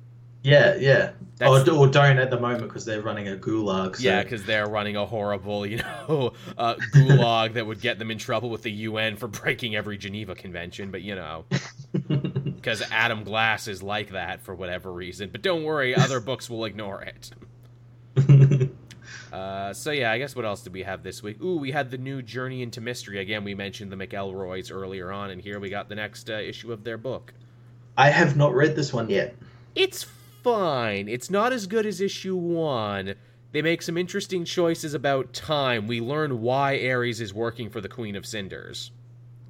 Yeah, 0.43 0.77
yeah. 0.77 1.13
Or, 1.43 1.59
or, 1.71 1.87
don't 1.87 2.19
at 2.19 2.31
the 2.31 2.39
moment 2.39 2.65
because 2.65 2.85
they're 2.85 3.01
running 3.01 3.29
a 3.29 3.37
gulag. 3.37 3.97
So. 3.97 4.03
Yeah, 4.03 4.23
because 4.23 4.45
they're 4.45 4.67
running 4.67 4.97
a 4.97 5.07
horrible, 5.07 5.67
you 5.67 5.79
know, 5.79 6.33
uh, 6.59 6.75
gulag 6.95 7.55
that 7.55 7.67
would 7.67 7.81
get 7.81 7.99
them 7.99 8.11
in 8.11 8.19
trouble 8.19 8.51
with 8.51 8.63
the 8.63 8.71
UN 8.73 9.17
for 9.17 9.27
breaking 9.27 9.75
every 9.75 9.97
Geneva 9.97 10.35
Convention. 10.35 10.91
But 10.91 11.03
you 11.03 11.15
know, 11.15 11.45
because 12.09 12.83
Adam 12.91 13.25
Glass 13.25 13.69
is 13.69 13.83
like 13.83 14.11
that 14.11 14.43
for 14.43 14.55
whatever 14.55 14.93
reason. 14.93 15.31
But 15.31 15.43
don't 15.43 15.63
worry, 15.63 15.95
other 15.95 16.21
books 16.21 16.49
will 16.49 16.65
ignore 16.65 17.03
it. 17.03 17.31
uh, 19.33 19.73
so 19.73 19.91
yeah, 19.91 20.11
I 20.13 20.19
guess 20.19 20.37
what 20.37 20.45
else 20.45 20.63
did 20.63 20.73
we 20.75 20.83
have 20.83 21.03
this 21.03 21.23
week? 21.23 21.43
Ooh, 21.43 21.57
we 21.57 21.71
had 21.71 21.91
the 21.91 21.99
new 21.99 22.21
Journey 22.23 22.63
into 22.63 22.81
Mystery. 22.83 23.19
Again, 23.19 23.45
we 23.45 23.55
mentioned 23.55 23.93
the 23.93 23.97
McElroys 23.97 24.71
earlier 24.73 25.11
on, 25.11 25.31
and 25.31 25.41
here 25.41 25.59
we 25.61 25.69
got 25.71 25.89
the 25.89 25.95
next 25.95 26.31
uh, 26.31 26.35
issue 26.35 26.73
of 26.73 26.85
their 26.85 26.99
book. 26.99 27.33
I 27.97 28.09
have 28.11 28.37
not 28.37 28.55
read 28.55 28.77
this 28.77 28.93
one 28.93 29.11
yet. 29.11 29.35
It's 29.75 30.07
fine. 30.43 31.09
It's 31.09 31.31
not 31.31 31.53
as 31.53 31.67
good 31.67 31.87
as 31.87 32.01
issue 32.01 32.37
one. 32.37 33.15
They 33.53 33.63
make 33.63 33.83
some 33.83 33.97
interesting 33.97 34.45
choices 34.45 34.95
about 34.95 35.33
time. 35.33 35.87
We 35.87 36.01
learn 36.01 36.41
why 36.41 36.87
Ares 36.87 37.21
is 37.21 37.35
working 37.35 37.69
for 37.69 37.81
the 37.81 37.89
Queen 37.89 38.15
of 38.15 38.25
Cinders. 38.25 38.93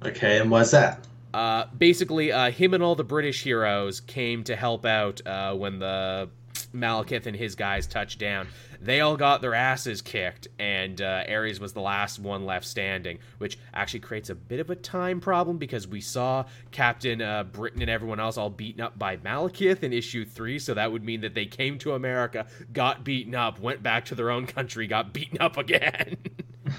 Okay, 0.03 0.39
and 0.39 0.49
why's 0.49 0.71
that? 0.71 1.05
Uh, 1.33 1.65
basically, 1.77 2.31
uh, 2.31 2.51
him 2.51 2.73
and 2.73 2.81
all 2.81 2.95
the 2.95 3.03
British 3.03 3.43
heroes 3.43 4.01
came 4.01 4.43
to 4.43 4.55
help 4.55 4.85
out 4.85 5.25
uh, 5.25 5.53
when 5.53 5.79
the 5.79 6.29
Malekith 6.73 7.25
and 7.25 7.35
his 7.35 7.55
guys 7.55 7.87
touched 7.87 8.19
down. 8.19 8.47
They 8.81 8.99
all 9.01 9.15
got 9.15 9.41
their 9.41 9.53
asses 9.53 10.01
kicked, 10.01 10.47
and 10.57 10.99
uh, 10.99 11.23
Ares 11.29 11.59
was 11.59 11.73
the 11.73 11.81
last 11.81 12.17
one 12.17 12.45
left 12.45 12.65
standing, 12.65 13.19
which 13.37 13.59
actually 13.75 13.99
creates 13.99 14.31
a 14.31 14.35
bit 14.35 14.59
of 14.59 14.71
a 14.71 14.75
time 14.75 15.19
problem 15.19 15.57
because 15.57 15.87
we 15.87 16.01
saw 16.01 16.45
Captain 16.71 17.21
uh, 17.21 17.43
Britain 17.43 17.81
and 17.81 17.91
everyone 17.91 18.19
else 18.19 18.37
all 18.37 18.49
beaten 18.49 18.81
up 18.81 18.97
by 18.97 19.17
Malekith 19.17 19.83
in 19.83 19.93
issue 19.93 20.25
three. 20.25 20.57
So 20.57 20.73
that 20.73 20.91
would 20.91 21.03
mean 21.03 21.21
that 21.21 21.35
they 21.35 21.45
came 21.45 21.77
to 21.79 21.93
America, 21.93 22.47
got 22.73 23.03
beaten 23.03 23.35
up, 23.35 23.59
went 23.59 23.83
back 23.83 24.05
to 24.05 24.15
their 24.15 24.31
own 24.31 24.47
country, 24.47 24.87
got 24.87 25.13
beaten 25.13 25.37
up 25.39 25.57
again. 25.57 26.17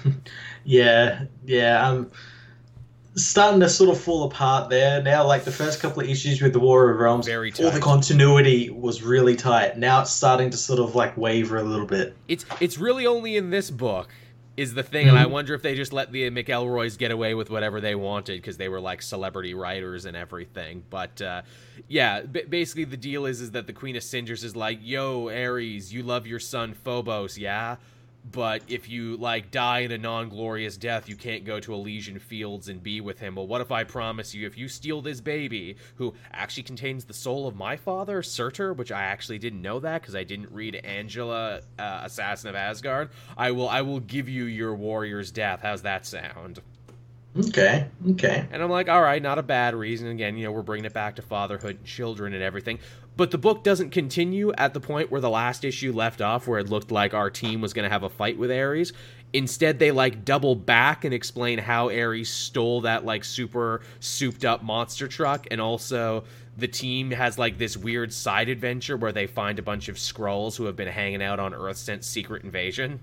yeah, 0.65 1.25
yeah. 1.45 1.87
Um, 1.87 2.11
starting 3.15 3.59
to 3.59 3.69
sort 3.69 3.89
of 3.89 3.99
fall 3.99 4.23
apart 4.23 4.69
there 4.69 5.01
now. 5.01 5.25
Like 5.25 5.43
the 5.43 5.51
first 5.51 5.79
couple 5.79 6.01
of 6.01 6.09
issues 6.09 6.41
with 6.41 6.53
the 6.53 6.59
War 6.59 6.89
of 6.89 6.99
Realms, 6.99 7.27
all 7.27 7.71
the 7.71 7.79
continuity 7.81 8.69
was 8.69 9.03
really 9.03 9.35
tight. 9.35 9.77
Now 9.77 10.01
it's 10.01 10.11
starting 10.11 10.49
to 10.49 10.57
sort 10.57 10.79
of 10.79 10.95
like 10.95 11.15
waver 11.17 11.57
a 11.57 11.63
little 11.63 11.85
bit. 11.85 12.15
It's 12.27 12.45
it's 12.59 12.77
really 12.77 13.05
only 13.05 13.37
in 13.37 13.49
this 13.49 13.69
book 13.69 14.09
is 14.55 14.73
the 14.73 14.83
thing, 14.83 15.07
mm-hmm. 15.07 15.09
and 15.09 15.19
I 15.19 15.23
mm-hmm. 15.23 15.33
wonder 15.33 15.53
if 15.55 15.61
they 15.63 15.75
just 15.75 15.93
let 15.93 16.11
the 16.11 16.29
McElroys 16.29 16.97
get 16.97 17.11
away 17.11 17.33
with 17.33 17.49
whatever 17.49 17.81
they 17.81 17.95
wanted 17.95 18.39
because 18.39 18.57
they 18.57 18.69
were 18.69 18.79
like 18.79 19.01
celebrity 19.01 19.53
writers 19.53 20.05
and 20.05 20.15
everything. 20.15 20.83
But 20.89 21.21
uh, 21.21 21.41
yeah, 21.87 22.21
b- 22.21 22.43
basically 22.47 22.85
the 22.85 22.97
deal 22.97 23.25
is 23.25 23.41
is 23.41 23.51
that 23.51 23.65
the 23.67 23.73
Queen 23.73 23.95
of 23.95 24.03
Cinders 24.03 24.43
is 24.43 24.55
like, 24.55 24.79
"Yo, 24.81 25.29
Ares, 25.29 25.93
you 25.93 26.03
love 26.03 26.27
your 26.27 26.39
son 26.39 26.73
Phobos, 26.73 27.37
yeah? 27.37 27.77
But 28.31 28.61
if 28.67 28.89
you 28.89 29.17
like 29.17 29.51
die 29.51 29.79
in 29.79 29.91
a 29.91 29.97
non-glorious 29.97 30.77
death 30.77 31.09
you 31.09 31.15
can't 31.15 31.45
go 31.45 31.59
to 31.59 31.73
elysian 31.73 32.19
fields 32.19 32.69
and 32.69 32.81
be 32.81 33.01
with 33.01 33.19
him. 33.19 33.35
Well 33.35 33.47
what 33.47 33.61
if 33.61 33.71
i 33.71 33.83
promise 33.83 34.33
you 34.33 34.47
if 34.47 34.57
you 34.57 34.67
steal 34.67 35.01
this 35.01 35.21
baby 35.21 35.75
who 35.95 36.13
actually 36.31 36.63
contains 36.63 37.05
the 37.05 37.13
soul 37.13 37.47
of 37.47 37.55
my 37.55 37.75
father 37.75 38.21
surtur 38.23 38.73
which 38.73 38.91
i 38.91 39.03
actually 39.03 39.39
didn't 39.39 39.61
know 39.61 39.79
that 39.79 40.01
because 40.01 40.15
i 40.15 40.23
didn't 40.23 40.51
read 40.51 40.75
angela 40.75 41.61
uh, 41.79 42.01
assassin 42.03 42.49
of 42.49 42.55
asgard 42.55 43.09
i 43.37 43.51
will 43.51 43.69
i 43.69 43.81
will 43.81 43.99
give 43.99 44.29
you 44.29 44.45
your 44.45 44.75
warrior's 44.75 45.31
death. 45.31 45.61
How's 45.61 45.81
that 45.83 46.05
sound 46.05 46.61
Okay. 47.37 47.87
Okay. 48.11 48.47
And 48.51 48.61
I'm 48.61 48.69
like, 48.69 48.89
all 48.89 49.01
right, 49.01 49.21
not 49.21 49.39
a 49.39 49.43
bad 49.43 49.73
reason. 49.73 50.07
Again, 50.07 50.37
you 50.37 50.45
know, 50.45 50.51
we're 50.51 50.61
bringing 50.61 50.85
it 50.85 50.93
back 50.93 51.15
to 51.15 51.21
fatherhood 51.23 51.77
and 51.77 51.85
children 51.85 52.33
and 52.33 52.43
everything. 52.43 52.79
But 53.15 53.31
the 53.31 53.37
book 53.37 53.63
doesn't 53.63 53.89
continue 53.89 54.51
at 54.53 54.73
the 54.73 54.79
point 54.79 55.09
where 55.11 55.21
the 55.21 55.29
last 55.29 55.63
issue 55.63 55.93
left 55.93 56.21
off, 56.21 56.47
where 56.47 56.59
it 56.59 56.69
looked 56.69 56.91
like 56.91 57.13
our 57.13 57.29
team 57.29 57.61
was 57.61 57.73
going 57.73 57.83
to 57.83 57.89
have 57.89 58.03
a 58.03 58.09
fight 58.09 58.37
with 58.37 58.51
Ares. 58.51 58.93
Instead, 59.33 59.79
they 59.79 59.91
like 59.91 60.23
double 60.25 60.55
back 60.55 61.05
and 61.05 61.13
explain 61.13 61.57
how 61.57 61.89
Ares 61.89 62.29
stole 62.29 62.81
that 62.81 63.03
like 63.03 63.23
super 63.23 63.81
souped 63.99 64.45
up 64.45 64.63
monster 64.63 65.07
truck, 65.07 65.47
and 65.49 65.59
also 65.59 66.23
the 66.57 66.67
team 66.67 67.09
has 67.09 67.39
like 67.39 67.57
this 67.57 67.75
weird 67.75 68.13
side 68.13 68.47
adventure 68.47 68.95
where 68.95 69.11
they 69.11 69.25
find 69.25 69.57
a 69.57 69.63
bunch 69.63 69.89
of 69.89 69.95
Skrulls 69.95 70.55
who 70.55 70.65
have 70.65 70.75
been 70.75 70.87
hanging 70.87 71.23
out 71.23 71.39
on 71.39 71.53
Earth 71.53 71.77
since 71.77 72.05
Secret 72.07 72.43
Invasion. 72.43 72.99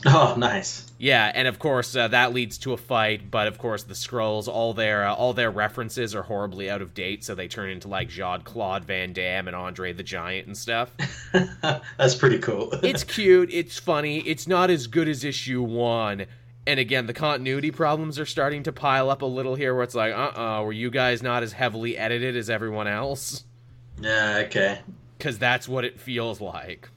Oh, 0.06 0.34
nice. 0.38 0.90
Yeah, 0.98 1.30
and 1.34 1.48
of 1.48 1.58
course 1.58 1.96
uh, 1.96 2.08
that 2.08 2.32
leads 2.32 2.58
to 2.58 2.72
a 2.72 2.76
fight, 2.76 3.30
but 3.30 3.48
of 3.48 3.58
course 3.58 3.82
the 3.82 3.94
Skrulls, 3.94 4.46
all 4.46 4.72
their 4.72 5.04
uh, 5.04 5.14
all 5.14 5.32
their 5.32 5.50
references 5.50 6.14
are 6.14 6.22
horribly 6.22 6.70
out 6.70 6.82
of 6.82 6.94
date, 6.94 7.24
so 7.24 7.34
they 7.34 7.48
turn 7.48 7.70
into 7.70 7.88
like 7.88 8.08
Jean 8.08 8.42
Claude 8.42 8.84
Van 8.84 9.12
Damme 9.12 9.48
and 9.48 9.56
Andre 9.56 9.92
the 9.92 10.04
Giant 10.04 10.46
and 10.46 10.56
stuff. 10.56 10.92
That's 11.96 12.14
pretty 12.14 12.38
cool. 12.38 12.70
it's 12.82 13.02
cute. 13.02 13.50
It's 13.52 13.78
funny. 13.78 14.20
It's 14.20 14.46
not 14.46 14.70
as 14.70 14.86
good 14.86 15.08
as 15.08 15.24
issue 15.24 15.62
one. 15.62 16.26
And 16.66 16.78
again, 16.78 17.06
the 17.06 17.14
continuity 17.14 17.70
problems 17.70 18.18
are 18.18 18.26
starting 18.26 18.62
to 18.64 18.72
pile 18.72 19.10
up 19.10 19.22
a 19.22 19.26
little 19.26 19.54
here, 19.54 19.74
where 19.74 19.84
it's 19.84 19.94
like, 19.94 20.12
uh, 20.12 20.16
uh-uh, 20.16 20.60
uh 20.60 20.62
were 20.62 20.72
you 20.72 20.90
guys 20.90 21.22
not 21.22 21.42
as 21.42 21.52
heavily 21.52 21.96
edited 21.96 22.36
as 22.36 22.50
everyone 22.50 22.86
else? 22.86 23.44
Yeah, 24.00 24.42
okay. 24.46 24.80
Because 25.16 25.38
that's 25.38 25.68
what 25.68 25.84
it 25.84 25.98
feels 25.98 26.40
like. 26.40 26.88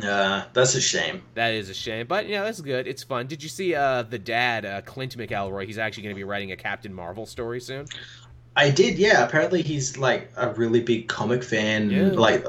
Yeah, 0.00 0.44
that's 0.52 0.74
a 0.74 0.80
shame. 0.80 1.22
That 1.34 1.54
is 1.54 1.68
a 1.68 1.74
shame, 1.74 2.06
but 2.06 2.28
yeah, 2.28 2.44
that's 2.44 2.60
good. 2.60 2.86
It's 2.86 3.02
fun. 3.02 3.26
Did 3.26 3.42
you 3.42 3.48
see 3.48 3.74
uh, 3.74 4.02
the 4.02 4.18
dad, 4.18 4.64
uh, 4.64 4.80
Clint 4.82 5.16
McElroy? 5.16 5.66
He's 5.66 5.78
actually 5.78 6.04
going 6.04 6.14
to 6.14 6.18
be 6.18 6.24
writing 6.24 6.52
a 6.52 6.56
Captain 6.56 6.92
Marvel 6.92 7.26
story 7.26 7.60
soon. 7.60 7.86
I 8.56 8.70
did, 8.70 8.98
yeah. 8.98 9.24
Apparently, 9.24 9.62
he's 9.62 9.98
like 9.98 10.30
a 10.36 10.52
really 10.54 10.80
big 10.80 11.08
comic 11.08 11.42
fan. 11.44 11.90
Yeah. 11.90 12.08
Like, 12.08 12.44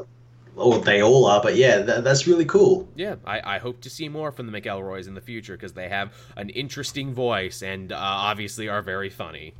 or 0.55 0.79
they 0.79 1.03
all 1.03 1.25
are, 1.25 1.41
but 1.41 1.55
yeah, 1.55 1.83
th- 1.83 2.03
that's 2.03 2.25
really 2.25 2.45
cool. 2.45 2.89
Yeah, 2.95 3.15
I-, 3.25 3.55
I 3.55 3.57
hope 3.59 3.81
to 3.81 3.89
see 3.89 4.09
more 4.09 4.31
from 4.31 4.51
the 4.51 4.61
McElroys 4.61 5.07
in 5.07 5.13
the 5.13 5.21
future 5.21 5.55
because 5.55 5.73
they 5.73 5.87
have 5.87 6.13
an 6.35 6.49
interesting 6.49 7.13
voice 7.13 7.61
and 7.61 7.91
uh, 7.91 7.97
obviously 7.99 8.67
are 8.67 8.81
very 8.81 9.09
funny. 9.09 9.53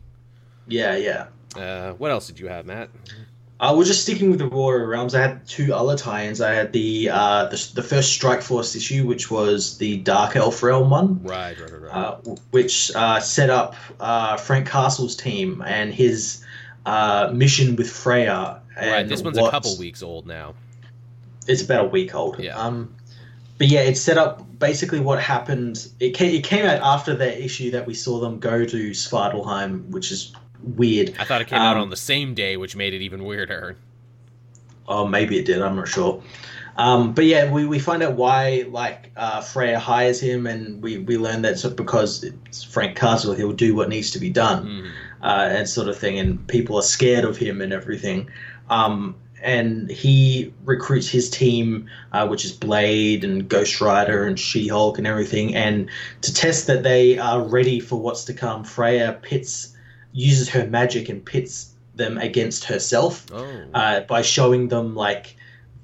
Yeah, 0.68 0.96
yeah. 0.96 1.28
Uh, 1.56 1.94
what 1.94 2.12
else 2.12 2.28
did 2.28 2.40
you 2.40 2.48
have, 2.48 2.66
Matt? 2.66 2.90
Uh, 3.60 3.74
we're 3.76 3.86
just 3.86 4.04
sticking 4.04 4.30
with 4.30 4.38
the 4.38 4.48
Warrior 4.48 4.88
Realms. 4.88 5.16
I 5.16 5.22
had 5.22 5.48
two 5.48 5.74
other 5.74 5.98
tie-ins. 5.98 6.42
I 6.42 6.54
had 6.54 6.74
the, 6.74 7.10
uh, 7.10 7.46
the 7.46 7.72
the 7.74 7.82
first 7.82 8.14
Strike 8.14 8.44
Force 8.44 8.76
issue, 8.76 9.08
which 9.08 9.32
was 9.32 9.80
the 9.80 9.98
Dark 9.98 10.36
Elf 10.36 10.62
Realm 10.62 10.92
one, 10.92 11.24
right, 11.24 11.60
right, 11.60 11.72
right, 11.72 11.82
right. 11.82 11.92
Uh, 11.92 12.18
which 12.52 12.92
uh, 12.96 13.20
set 13.20 13.50
up 13.50 13.76
uh, 14.00 14.38
Frank 14.38 14.68
Castle's 14.68 15.16
team 15.16 15.64
and 15.66 15.92
his 15.92 16.44
uh, 16.86 17.32
mission 17.34 17.76
with 17.76 17.90
Freya. 17.90 18.62
right, 18.76 19.08
this 19.08 19.24
one's 19.24 19.40
a 19.40 19.50
couple 19.50 19.76
weeks 19.78 20.04
old 20.04 20.28
now. 20.28 20.54
It's 21.48 21.64
about 21.64 21.86
a 21.86 21.88
week 21.88 22.14
old. 22.14 22.40
Yeah. 22.40 22.58
Um, 22.58 22.96
but 23.58 23.68
yeah, 23.68 23.82
it 23.82 23.98
set 23.98 24.20
up 24.20 24.60
basically 24.60 25.00
what 25.00 25.20
happened. 25.20 25.88
It 26.00 26.12
came, 26.12 26.36
it 26.36 26.44
came 26.44 26.66
out 26.66 26.82
after 26.82 27.16
that 27.16 27.44
issue 27.44 27.72
that 27.72 27.88
we 27.88 27.96
saw 27.96 28.20
them 28.20 28.40
go 28.40 28.66
to 28.66 28.90
Svartalfheim, 28.92 29.90
which 29.90 30.12
is 30.12 30.34
weird. 30.64 31.16
I 31.20 31.24
thought 31.24 31.42
it 31.42 31.48
came 31.48 31.60
um, 31.60 31.66
out 31.66 31.78
on 31.78 31.90
the 31.90 31.96
same 31.96 32.34
day, 32.34 32.58
which 32.58 32.76
made 32.76 32.94
it 32.94 33.02
even 33.02 33.24
weirder. 33.24 33.78
Oh, 34.88 35.06
maybe 35.06 35.38
it 35.38 35.46
did. 35.46 35.62
I'm 35.62 35.76
not 35.76 35.88
sure. 35.88 36.24
Um, 36.78 37.14
but 37.14 37.26
yeah, 37.26 37.52
we, 37.52 37.66
we 37.66 37.80
find 37.80 38.04
out 38.04 38.14
why 38.14 38.66
like 38.70 39.12
uh, 39.16 39.42
Freya 39.42 39.80
hires 39.80 40.20
him, 40.20 40.46
and 40.46 40.82
we, 40.82 41.00
we 41.00 41.18
learn 41.18 41.42
that 41.42 41.58
sort 41.58 41.72
of 41.72 41.78
because 41.78 42.24
it's 42.24 42.64
Frank 42.64 42.96
Castle, 42.96 43.34
he'll 43.34 43.52
do 43.52 43.76
what 43.76 43.90
needs 43.90 44.12
to 44.12 44.20
be 44.20 44.30
done, 44.30 44.66
mm. 44.66 44.92
uh, 45.24 45.50
and 45.52 45.68
sort 45.68 45.88
of 45.88 45.98
thing. 45.98 46.20
And 46.20 46.48
people 46.48 46.78
are 46.78 46.84
scared 46.84 47.26
of 47.26 47.36
him 47.38 47.62
and 47.62 47.74
everything. 47.74 48.30
Um, 48.70 49.16
and 49.42 49.90
he 49.90 50.54
recruits 50.66 51.08
his 51.08 51.30
team, 51.30 51.90
uh, 52.12 52.28
which 52.28 52.46
is 52.46 52.52
Blade 52.52 53.24
and 53.24 53.48
Ghost 53.48 53.82
Rider 53.82 54.26
and 54.26 54.40
She 54.40 54.68
Hulk 54.68 54.98
and 54.98 55.06
everything. 55.06 55.56
And 55.56 55.90
to 56.22 56.34
test 56.34 56.68
that 56.68 56.84
they 56.84 57.18
are 57.18 57.42
ready 57.42 57.80
for 57.80 58.00
what's 58.00 58.24
to 58.26 58.34
come, 58.34 58.64
Freya 58.64 59.20
pits 59.22 59.76
uses 60.18 60.50
her 60.50 60.66
magic 60.66 61.10
and 61.10 61.24
pits 61.24 61.74
them 61.96 62.18
against 62.18 62.66
herself 62.66 63.26
oh. 63.32 63.64
uh, 63.74 64.02
by 64.02 64.22
showing 64.22 64.68
them 64.68 64.96
like 64.96 65.36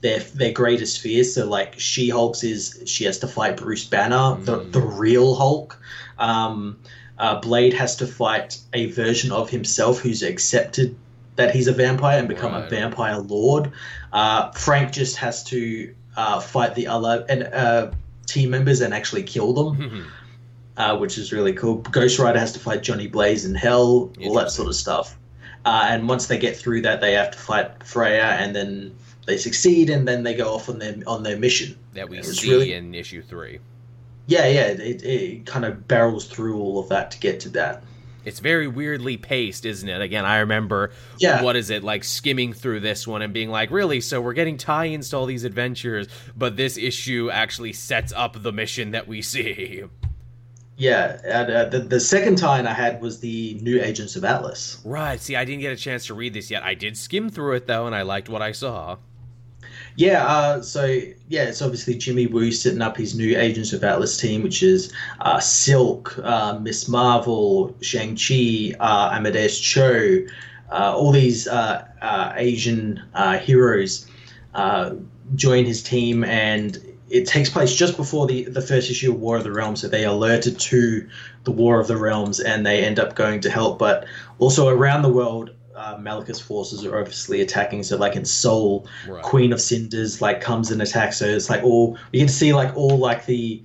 their 0.02 0.20
their 0.20 0.52
greatest 0.52 1.00
fears. 1.00 1.36
So 1.36 1.48
like 1.48 1.80
She 1.80 2.10
Hulk's 2.10 2.44
is 2.44 2.82
she 2.86 3.06
has 3.06 3.20
to 3.20 3.28
fight 3.28 3.58
Bruce 3.58 3.86
Banner, 3.86 4.16
mm. 4.16 4.46
the 4.46 4.58
the 4.58 4.82
real 4.82 5.36
Hulk. 5.36 5.80
Um, 6.18 6.80
uh, 7.18 7.40
Blade 7.42 7.74
has 7.74 7.96
to 7.98 8.08
fight 8.08 8.58
a 8.74 8.88
version 8.88 9.32
of 9.32 9.50
himself 9.50 10.00
who's 10.00 10.24
accepted 10.24 10.96
that 11.36 11.54
he's 11.54 11.68
a 11.68 11.72
vampire 11.72 12.20
and 12.20 12.28
become 12.28 12.54
right. 12.54 12.66
a 12.66 12.70
vampire 12.70 13.18
lord. 13.18 13.72
Uh, 14.12 14.52
Frank 14.52 14.92
just 14.92 15.18
has 15.18 15.44
to 15.46 15.94
uh, 16.18 16.40
fight 16.40 16.76
the 16.76 16.88
other 16.88 17.26
and 17.30 17.44
uh, 17.44 17.92
team 18.26 18.50
members 18.50 18.82
and 18.82 18.94
actually 18.94 19.24
kill 19.24 19.54
them. 19.54 20.12
uh, 20.78 20.98
which 20.98 21.18
is 21.18 21.32
really 21.32 21.54
cool. 21.54 21.78
Ghost 21.78 22.20
Rider 22.20 22.40
has 22.40 22.52
to 22.54 22.60
fight 22.60 22.84
Johnny 22.84 23.08
Blaze 23.08 23.46
in 23.46 23.56
Hell, 23.56 24.12
all 24.24 24.34
that 24.36 24.52
sort 24.52 24.68
of 24.68 24.76
stuff. 24.76 25.18
Uh, 25.66 25.88
and 25.90 26.10
once 26.10 26.28
they 26.28 26.38
get 26.38 26.58
through 26.58 26.82
that, 26.82 27.00
they 27.00 27.14
have 27.14 27.32
to 27.32 27.38
fight 27.38 27.84
Freya, 27.84 28.38
and 28.40 28.56
then 28.56 28.96
they 29.26 29.38
succeed, 29.38 29.90
and 29.90 30.08
then 30.08 30.24
they 30.24 30.34
go 30.34 30.54
off 30.54 30.68
on 30.68 30.80
their 30.80 30.96
on 31.08 31.24
their 31.24 31.38
mission. 31.38 31.78
That 31.94 32.10
we 32.10 32.22
see 32.24 32.52
really, 32.52 32.74
in 32.74 32.94
issue 32.94 33.22
three. 33.22 33.60
Yeah, 34.28 34.48
yeah, 34.48 34.68
it, 34.68 35.04
it 35.04 35.46
kind 35.46 35.66
of 35.66 35.88
barrels 35.88 36.28
through 36.28 36.58
all 36.58 36.80
of 36.80 36.90
that 36.90 37.12
to 37.12 37.20
get 37.20 37.40
to 37.42 37.50
that. 37.50 37.84
It's 38.26 38.40
very 38.40 38.68
weirdly 38.68 39.18
paced, 39.18 39.66
isn't 39.66 39.88
it? 39.88 40.02
Again, 40.02 40.24
I 40.24 40.38
remember 40.38 40.92
yeah. 41.20 41.44
what 41.44 41.58
is 41.58 41.70
it 41.70 41.84
like 41.84 42.06
skimming 42.06 42.54
through 42.54 42.80
this 42.80 43.06
one 43.06 43.22
and 43.22 43.34
being 43.34 43.50
like, 43.50 43.70
really? 43.70 44.00
So 44.00 44.22
we're 44.22 44.34
getting 44.34 44.58
tie-ins 44.58 45.10
to 45.10 45.18
all 45.18 45.26
these 45.26 45.44
adventures, 45.44 46.08
but 46.36 46.56
this 46.56 46.78
issue 46.78 47.30
actually 47.30 47.74
sets 47.74 48.14
up 48.14 48.42
the 48.42 48.54
mission 48.54 48.92
that 48.92 49.10
we 49.10 49.22
see. 49.22 49.84
Yeah, 50.76 51.20
and, 51.24 51.52
uh, 51.52 51.66
the 51.66 51.80
the 51.80 52.00
second 52.00 52.38
tie 52.38 52.60
I 52.60 52.74
had 52.74 53.00
was 53.02 53.20
the 53.20 53.60
New 53.62 53.80
Agents 53.80 54.16
of 54.16 54.26
Atlas. 54.26 54.82
Right. 54.84 55.20
See, 55.20 55.36
I 55.36 55.46
didn't 55.46 55.62
get 55.62 55.72
a 55.72 55.76
chance 55.76 56.08
to 56.08 56.14
read 56.16 56.34
this 56.34 56.50
yet. 56.50 56.64
I 56.64 56.74
did 56.74 56.98
skim 56.98 57.30
through 57.30 57.56
it 57.56 57.68
though, 57.68 57.86
and 57.86 57.96
I 57.96 58.02
liked 58.02 58.28
what 58.28 58.42
I 58.42 58.54
saw. 58.54 58.98
Yeah. 59.96 60.26
Uh, 60.26 60.62
so 60.64 60.86
yeah, 60.86 61.44
it's 61.44 61.62
obviously 61.62 61.96
Jimmy 61.96 62.26
Woo 62.26 62.52
setting 62.52 62.82
up 62.82 62.98
his 62.98 63.16
New 63.16 63.38
Agents 63.38 63.72
of 63.74 63.84
Atlas 63.84 64.18
team, 64.18 64.42
which 64.42 64.64
is 64.64 64.92
uh, 65.22 65.40
Silk, 65.40 66.18
uh, 66.24 66.58
Miss 66.60 66.88
Marvel, 66.90 67.76
Shang 67.82 68.16
Chi, 68.18 68.76
uh, 68.80 69.12
Amadeus 69.14 69.60
Cho, 69.60 70.26
uh, 70.72 70.96
all 70.96 71.12
these 71.12 71.48
Asian 72.02 73.00
heroes 73.42 74.08
join 75.36 75.66
his 75.66 75.82
team 75.82 76.24
and 76.24 76.78
it 77.14 77.28
takes 77.28 77.48
place 77.48 77.76
just 77.76 77.96
before 77.96 78.26
the, 78.26 78.46
the 78.46 78.62
first 78.62 78.90
issue 78.90 79.12
of 79.12 79.20
War 79.20 79.38
of 79.38 79.44
the 79.44 79.52
Realms, 79.52 79.82
so 79.82 79.88
they 79.88 80.04
alerted 80.04 80.60
to 80.60 81.08
the 81.44 81.52
War 81.52 81.80
of 81.80 81.88
the 81.88 81.96
Realms 81.96 82.40
and 82.40 82.66
they 82.66 82.84
end 82.84 82.98
up 83.00 83.14
going 83.14 83.40
to 83.42 83.52
help. 83.52 83.78
But 83.78 84.08
also 84.40 84.68
around 84.68 85.04
the 85.04 85.14
world, 85.14 85.52
uh, 85.76 86.00
forces 86.42 86.84
are 86.84 87.00
obviously 87.00 87.42
attacking. 87.42 87.84
So 87.84 87.98
like 87.98 88.16
in 88.16 88.26
Seoul, 88.26 88.88
right. 89.08 89.22
Queen 89.22 89.54
of 89.54 89.62
Cinders 89.62 90.24
like 90.24 90.42
comes 90.42 90.72
and 90.72 90.82
attacks. 90.82 91.18
So 91.18 91.28
it's 91.28 91.52
like 91.52 91.64
all 91.64 92.00
you 92.12 92.20
can 92.20 92.30
see 92.30 92.52
like 92.52 92.76
all 92.76 92.98
like 92.98 93.28
the 93.28 93.62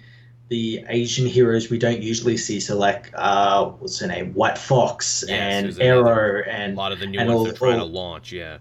the 0.49 0.85
Asian 0.89 1.27
heroes 1.27 1.71
we 1.71 1.79
don't 1.79 2.03
usually 2.03 2.37
see. 2.37 2.61
So 2.61 2.77
like 2.77 3.11
uh, 3.15 3.67
what's 3.67 3.99
her 4.01 4.09
name, 4.09 4.35
White 4.35 4.59
Fox 4.59 5.23
and 5.23 5.75
Aero 5.81 6.43
and 6.43 6.75
a 6.75 6.77
lot 6.77 6.93
of 6.93 6.99
the 6.99 7.07
new 7.07 7.19
ones 7.19 7.31
all, 7.31 7.45
they're 7.45 7.55
trying 7.55 7.81
all, 7.81 7.87
to 7.87 7.93
launch. 7.93 8.31
Yeah, 8.31 8.59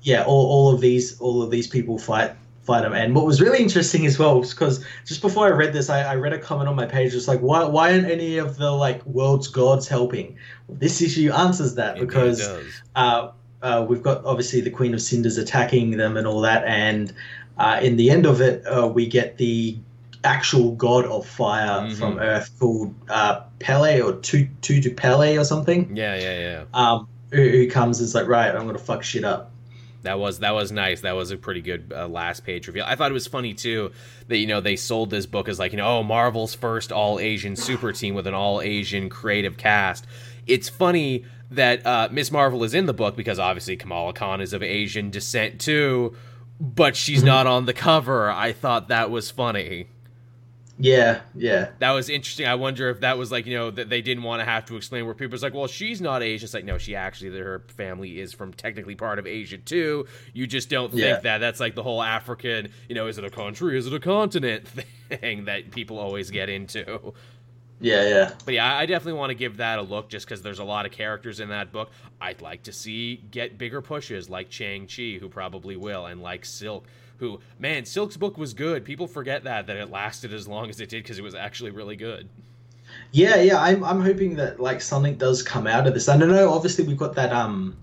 yeah, 0.00 0.24
all, 0.24 0.46
all 0.46 0.74
of 0.74 0.80
these 0.80 1.20
all 1.20 1.42
of 1.42 1.50
these 1.50 1.66
people 1.66 1.98
fight 1.98 2.32
And 2.68 3.14
what 3.14 3.26
was 3.26 3.40
really 3.40 3.58
interesting 3.58 4.06
as 4.06 4.18
well 4.18 4.38
was 4.38 4.50
because 4.50 4.84
just 5.04 5.22
before 5.22 5.46
I 5.46 5.50
read 5.50 5.72
this, 5.72 5.90
I, 5.90 6.02
I, 6.02 6.14
read 6.14 6.32
a 6.32 6.38
comment 6.38 6.68
on 6.68 6.76
my 6.76 6.86
page. 6.86 7.14
It's 7.14 7.26
like, 7.26 7.40
why 7.40 7.64
why 7.64 7.92
aren't 7.92 8.06
any 8.06 8.38
of 8.38 8.56
the 8.56 8.70
like 8.70 9.04
world's 9.06 9.48
gods 9.48 9.88
helping? 9.88 10.36
Well, 10.68 10.78
this 10.78 11.02
issue 11.02 11.32
answers 11.32 11.74
that 11.74 11.96
it 11.96 12.00
because 12.00 12.48
uh, 12.94 13.32
uh, 13.62 13.86
we've 13.88 14.02
got 14.02 14.24
obviously 14.24 14.60
the 14.60 14.70
Queen 14.70 14.94
of 14.94 15.02
Cinders 15.02 15.36
attacking 15.36 15.96
them 15.96 16.16
and 16.16 16.26
all 16.26 16.40
that, 16.42 16.64
and 16.64 17.12
uh, 17.58 17.80
in 17.82 17.96
the 17.96 18.10
end 18.10 18.26
of 18.26 18.40
it, 18.40 18.64
uh, 18.66 18.86
we 18.86 19.06
get 19.06 19.36
the 19.38 19.76
actual 20.22 20.72
god 20.72 21.06
of 21.06 21.26
fire 21.26 21.80
mm-hmm. 21.80 21.94
from 21.94 22.18
Earth 22.18 22.50
called 22.58 22.94
uh, 23.08 23.40
Pele 23.58 24.00
or 24.00 24.12
Tutu 24.20 24.94
Pele 24.94 25.36
or 25.36 25.44
something. 25.44 25.96
Yeah, 25.96 26.14
yeah, 26.16 26.38
yeah. 26.38 26.64
Um, 26.74 27.08
who, 27.32 27.42
who 27.42 27.70
comes 27.70 28.00
and 28.00 28.06
is 28.06 28.14
like, 28.14 28.26
right, 28.26 28.54
I'm 28.54 28.66
gonna 28.66 28.78
fuck 28.78 29.02
shit 29.02 29.24
up. 29.24 29.50
That 30.02 30.18
was 30.18 30.40
that 30.40 30.52
was 30.52 30.72
nice. 30.72 31.02
That 31.02 31.16
was 31.16 31.30
a 31.30 31.36
pretty 31.36 31.60
good 31.60 31.92
uh, 31.94 32.08
last 32.08 32.44
page 32.44 32.66
reveal. 32.66 32.84
I 32.86 32.96
thought 32.96 33.10
it 33.10 33.14
was 33.14 33.26
funny 33.26 33.54
too 33.54 33.92
that 34.28 34.38
you 34.38 34.46
know 34.46 34.60
they 34.60 34.76
sold 34.76 35.10
this 35.10 35.26
book 35.26 35.48
as 35.48 35.58
like 35.58 35.72
you 35.72 35.78
know 35.78 35.98
oh 35.98 36.02
Marvel's 36.02 36.54
first 36.54 36.92
all 36.92 37.18
Asian 37.18 37.56
super 37.56 37.92
team 37.92 38.14
with 38.14 38.26
an 38.26 38.34
all 38.34 38.60
Asian 38.60 39.08
creative 39.08 39.56
cast. 39.56 40.06
It's 40.46 40.68
funny 40.68 41.24
that 41.50 41.84
uh, 41.84 42.08
Miss 42.10 42.30
Marvel 42.30 42.64
is 42.64 42.74
in 42.74 42.86
the 42.86 42.94
book 42.94 43.16
because 43.16 43.38
obviously 43.38 43.76
Kamala 43.76 44.12
Khan 44.12 44.40
is 44.40 44.52
of 44.52 44.62
Asian 44.62 45.10
descent 45.10 45.60
too, 45.60 46.16
but 46.60 46.96
she's 46.96 47.18
mm-hmm. 47.18 47.26
not 47.26 47.46
on 47.46 47.66
the 47.66 47.72
cover. 47.72 48.30
I 48.30 48.52
thought 48.52 48.88
that 48.88 49.10
was 49.10 49.30
funny. 49.30 49.88
Yeah, 50.80 51.20
yeah. 51.34 51.70
That 51.78 51.90
was 51.90 52.08
interesting. 52.08 52.46
I 52.46 52.54
wonder 52.54 52.88
if 52.88 53.00
that 53.00 53.18
was 53.18 53.30
like, 53.30 53.46
you 53.46 53.54
know, 53.54 53.70
that 53.70 53.90
they 53.90 54.00
didn't 54.00 54.22
want 54.22 54.40
to 54.40 54.44
have 54.44 54.64
to 54.66 54.76
explain 54.76 55.04
where 55.04 55.14
people's 55.14 55.42
like, 55.42 55.54
well, 55.54 55.66
she's 55.66 56.00
not 56.00 56.22
Asian. 56.22 56.46
It's 56.46 56.54
like, 56.54 56.64
no, 56.64 56.78
she 56.78 56.96
actually, 56.96 57.38
her 57.38 57.62
family 57.68 58.18
is 58.18 58.32
from 58.32 58.52
technically 58.52 58.94
part 58.94 59.18
of 59.18 59.26
Asia 59.26 59.58
too. 59.58 60.06
You 60.32 60.46
just 60.46 60.70
don't 60.70 60.90
think 60.90 61.02
yeah. 61.02 61.20
that. 61.20 61.38
That's 61.38 61.60
like 61.60 61.74
the 61.74 61.82
whole 61.82 62.02
African, 62.02 62.72
you 62.88 62.94
know, 62.94 63.08
is 63.08 63.18
it 63.18 63.24
a 63.24 63.30
country? 63.30 63.78
Is 63.78 63.86
it 63.86 63.92
a 63.92 64.00
continent 64.00 64.66
thing 65.18 65.44
that 65.46 65.70
people 65.70 65.98
always 65.98 66.30
get 66.30 66.48
into. 66.48 67.12
Yeah, 67.80 68.08
yeah. 68.08 68.32
But 68.44 68.54
yeah, 68.54 68.76
I 68.76 68.86
definitely 68.86 69.18
want 69.18 69.30
to 69.30 69.34
give 69.34 69.56
that 69.56 69.78
a 69.78 69.82
look 69.82 70.08
just 70.10 70.26
because 70.26 70.42
there's 70.42 70.58
a 70.58 70.64
lot 70.64 70.84
of 70.84 70.92
characters 70.92 71.40
in 71.40 71.48
that 71.48 71.72
book. 71.72 71.90
I'd 72.20 72.42
like 72.42 72.64
to 72.64 72.72
see 72.72 73.16
get 73.30 73.56
bigger 73.56 73.80
pushes 73.80 74.28
like 74.28 74.52
Shang 74.52 74.86
Chi, 74.86 75.18
who 75.18 75.28
probably 75.28 75.76
will, 75.76 76.06
and 76.06 76.22
like 76.22 76.44
Silk, 76.44 76.86
who, 77.20 77.38
man, 77.58 77.84
Silk's 77.84 78.16
book 78.16 78.36
was 78.36 78.52
good. 78.54 78.84
People 78.84 79.06
forget 79.06 79.44
that, 79.44 79.66
that 79.68 79.76
it 79.76 79.90
lasted 79.90 80.32
as 80.32 80.48
long 80.48 80.68
as 80.68 80.80
it 80.80 80.88
did 80.88 81.02
because 81.02 81.18
it 81.18 81.22
was 81.22 81.34
actually 81.34 81.70
really 81.70 81.96
good. 81.96 82.28
Yeah, 83.12 83.36
yeah. 83.36 83.62
I'm, 83.62 83.84
I'm 83.84 84.00
hoping 84.00 84.36
that 84.36 84.58
like 84.58 84.80
something 84.80 85.16
does 85.16 85.42
come 85.42 85.66
out 85.66 85.86
of 85.86 85.94
this. 85.94 86.08
I 86.08 86.16
don't 86.16 86.30
know. 86.30 86.52
Obviously, 86.52 86.84
we've 86.84 86.96
got 86.96 87.14
that 87.14 87.32
um 87.32 87.76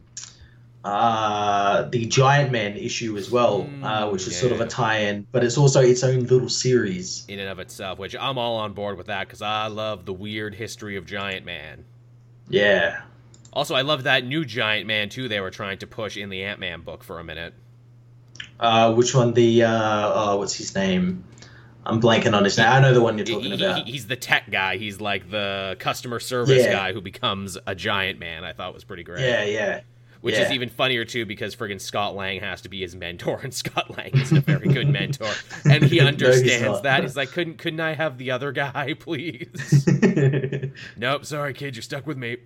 uh, 0.84 1.84
the 1.90 2.06
Giant 2.06 2.52
Man 2.52 2.78
issue 2.78 3.18
as 3.18 3.30
well, 3.30 3.64
mm, 3.64 3.84
uh, 3.84 4.10
which 4.10 4.26
is 4.26 4.34
yeah. 4.34 4.40
sort 4.40 4.52
of 4.54 4.62
a 4.62 4.68
tie-in, 4.68 5.28
but 5.32 5.44
it's 5.44 5.58
also 5.58 5.82
its 5.82 6.04
own 6.04 6.22
little 6.22 6.48
series 6.48 7.26
in 7.28 7.40
and 7.40 7.50
of 7.50 7.60
itself. 7.60 8.00
Which 8.00 8.16
I'm 8.18 8.38
all 8.38 8.56
on 8.58 8.74
board 8.74 8.98
with 8.98 9.08
that 9.08 9.28
because 9.28 9.42
I 9.42 9.68
love 9.68 10.06
the 10.06 10.14
weird 10.14 10.56
history 10.56 10.96
of 10.96 11.06
Giant 11.06 11.46
Man. 11.46 11.84
Yeah. 12.50 13.02
Also, 13.52 13.76
I 13.76 13.82
love 13.82 14.04
that 14.04 14.26
new 14.26 14.46
Giant 14.46 14.88
Man 14.88 15.10
too. 15.10 15.28
They 15.28 15.42
were 15.42 15.52
trying 15.52 15.78
to 15.80 15.88
push 15.88 16.16
in 16.16 16.30
the 16.30 16.44
Ant 16.44 16.60
Man 16.60 16.82
book 16.82 17.04
for 17.04 17.20
a 17.20 17.24
minute. 17.24 17.54
Uh, 18.60 18.94
which 18.94 19.14
one? 19.14 19.34
The 19.34 19.64
uh, 19.64 20.12
oh, 20.14 20.38
what's 20.38 20.56
his 20.56 20.74
name? 20.76 21.24
I'm 21.86 22.02
blanking 22.02 22.34
on 22.34 22.44
his 22.44 22.58
name. 22.58 22.68
I 22.68 22.80
know 22.82 22.94
the 22.94 23.02
one 23.02 23.18
you're 23.18 23.26
talking 23.26 23.52
he, 23.52 23.64
about. 23.64 23.88
he's 23.88 24.08
the 24.08 24.18
tech 24.18 24.52
guy. 24.52 24.78
He's 24.78 25.00
like 25.00 25.32
the 25.32 25.78
customer 25.80 26.20
service 26.20 26.66
yeah. 26.66 26.74
guy 26.74 26.94
who 26.94 27.00
becomes 27.00 27.58
a 27.66 27.76
giant 27.76 28.20
man. 28.20 28.44
I 28.44 28.52
thought 28.54 28.74
was 28.74 28.84
pretty 28.84 29.04
great. 29.04 29.22
Yeah, 29.22 29.44
yeah 29.44 29.82
which 30.22 30.36
yeah. 30.36 30.44
is 30.44 30.52
even 30.52 30.70
funnier 30.70 31.06
too 31.06 31.26
because 31.26 31.56
friggin' 31.56 31.80
Scott 31.80 32.16
Lang 32.16 32.40
has 32.40 32.62
to 32.62 32.70
be 32.70 32.82
his 32.82 32.96
mentor, 32.96 33.40
and 33.44 33.54
Scott 33.54 33.96
Lang 33.98 34.12
is 34.18 34.32
a 34.32 34.42
very 34.42 34.68
good 34.68 34.90
mentor, 34.90 35.32
and 35.66 35.84
he 35.84 36.00
understands 36.00 36.62
no, 36.62 36.74
he's 36.74 36.82
that. 36.82 37.04
He's 37.04 37.18
like, 37.18 37.32
couldn't 37.32 37.58
couldn't 37.58 37.80
I 37.80 37.94
have 37.94 38.18
the 38.18 38.32
other 38.32 38.52
guy, 38.52 38.94
please? 39.00 39.88
nope, 40.98 41.26
sorry, 41.26 41.54
kid, 41.54 41.76
you're 41.76 41.84
stuck 41.84 42.08
with 42.08 42.18
me. 42.18 42.38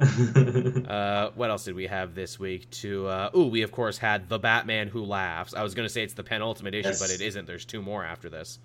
uh, 0.88 1.30
what 1.34 1.50
else 1.50 1.64
did 1.64 1.74
we 1.74 1.86
have 1.86 2.14
this 2.14 2.38
week? 2.38 2.70
To 2.70 3.06
uh, 3.06 3.30
ooh, 3.36 3.46
we 3.46 3.62
of 3.62 3.72
course 3.72 3.98
had 3.98 4.28
the 4.28 4.38
Batman 4.38 4.88
Who 4.88 5.04
Laughs. 5.04 5.54
I 5.54 5.62
was 5.62 5.74
gonna 5.74 5.88
say 5.88 6.02
it's 6.02 6.14
the 6.14 6.24
penultimate 6.24 6.74
issue, 6.74 6.88
yes. 6.88 7.00
but 7.00 7.10
it 7.10 7.20
isn't. 7.20 7.46
There's 7.46 7.64
two 7.64 7.82
more 7.82 8.04
after 8.04 8.30
this. 8.30 8.58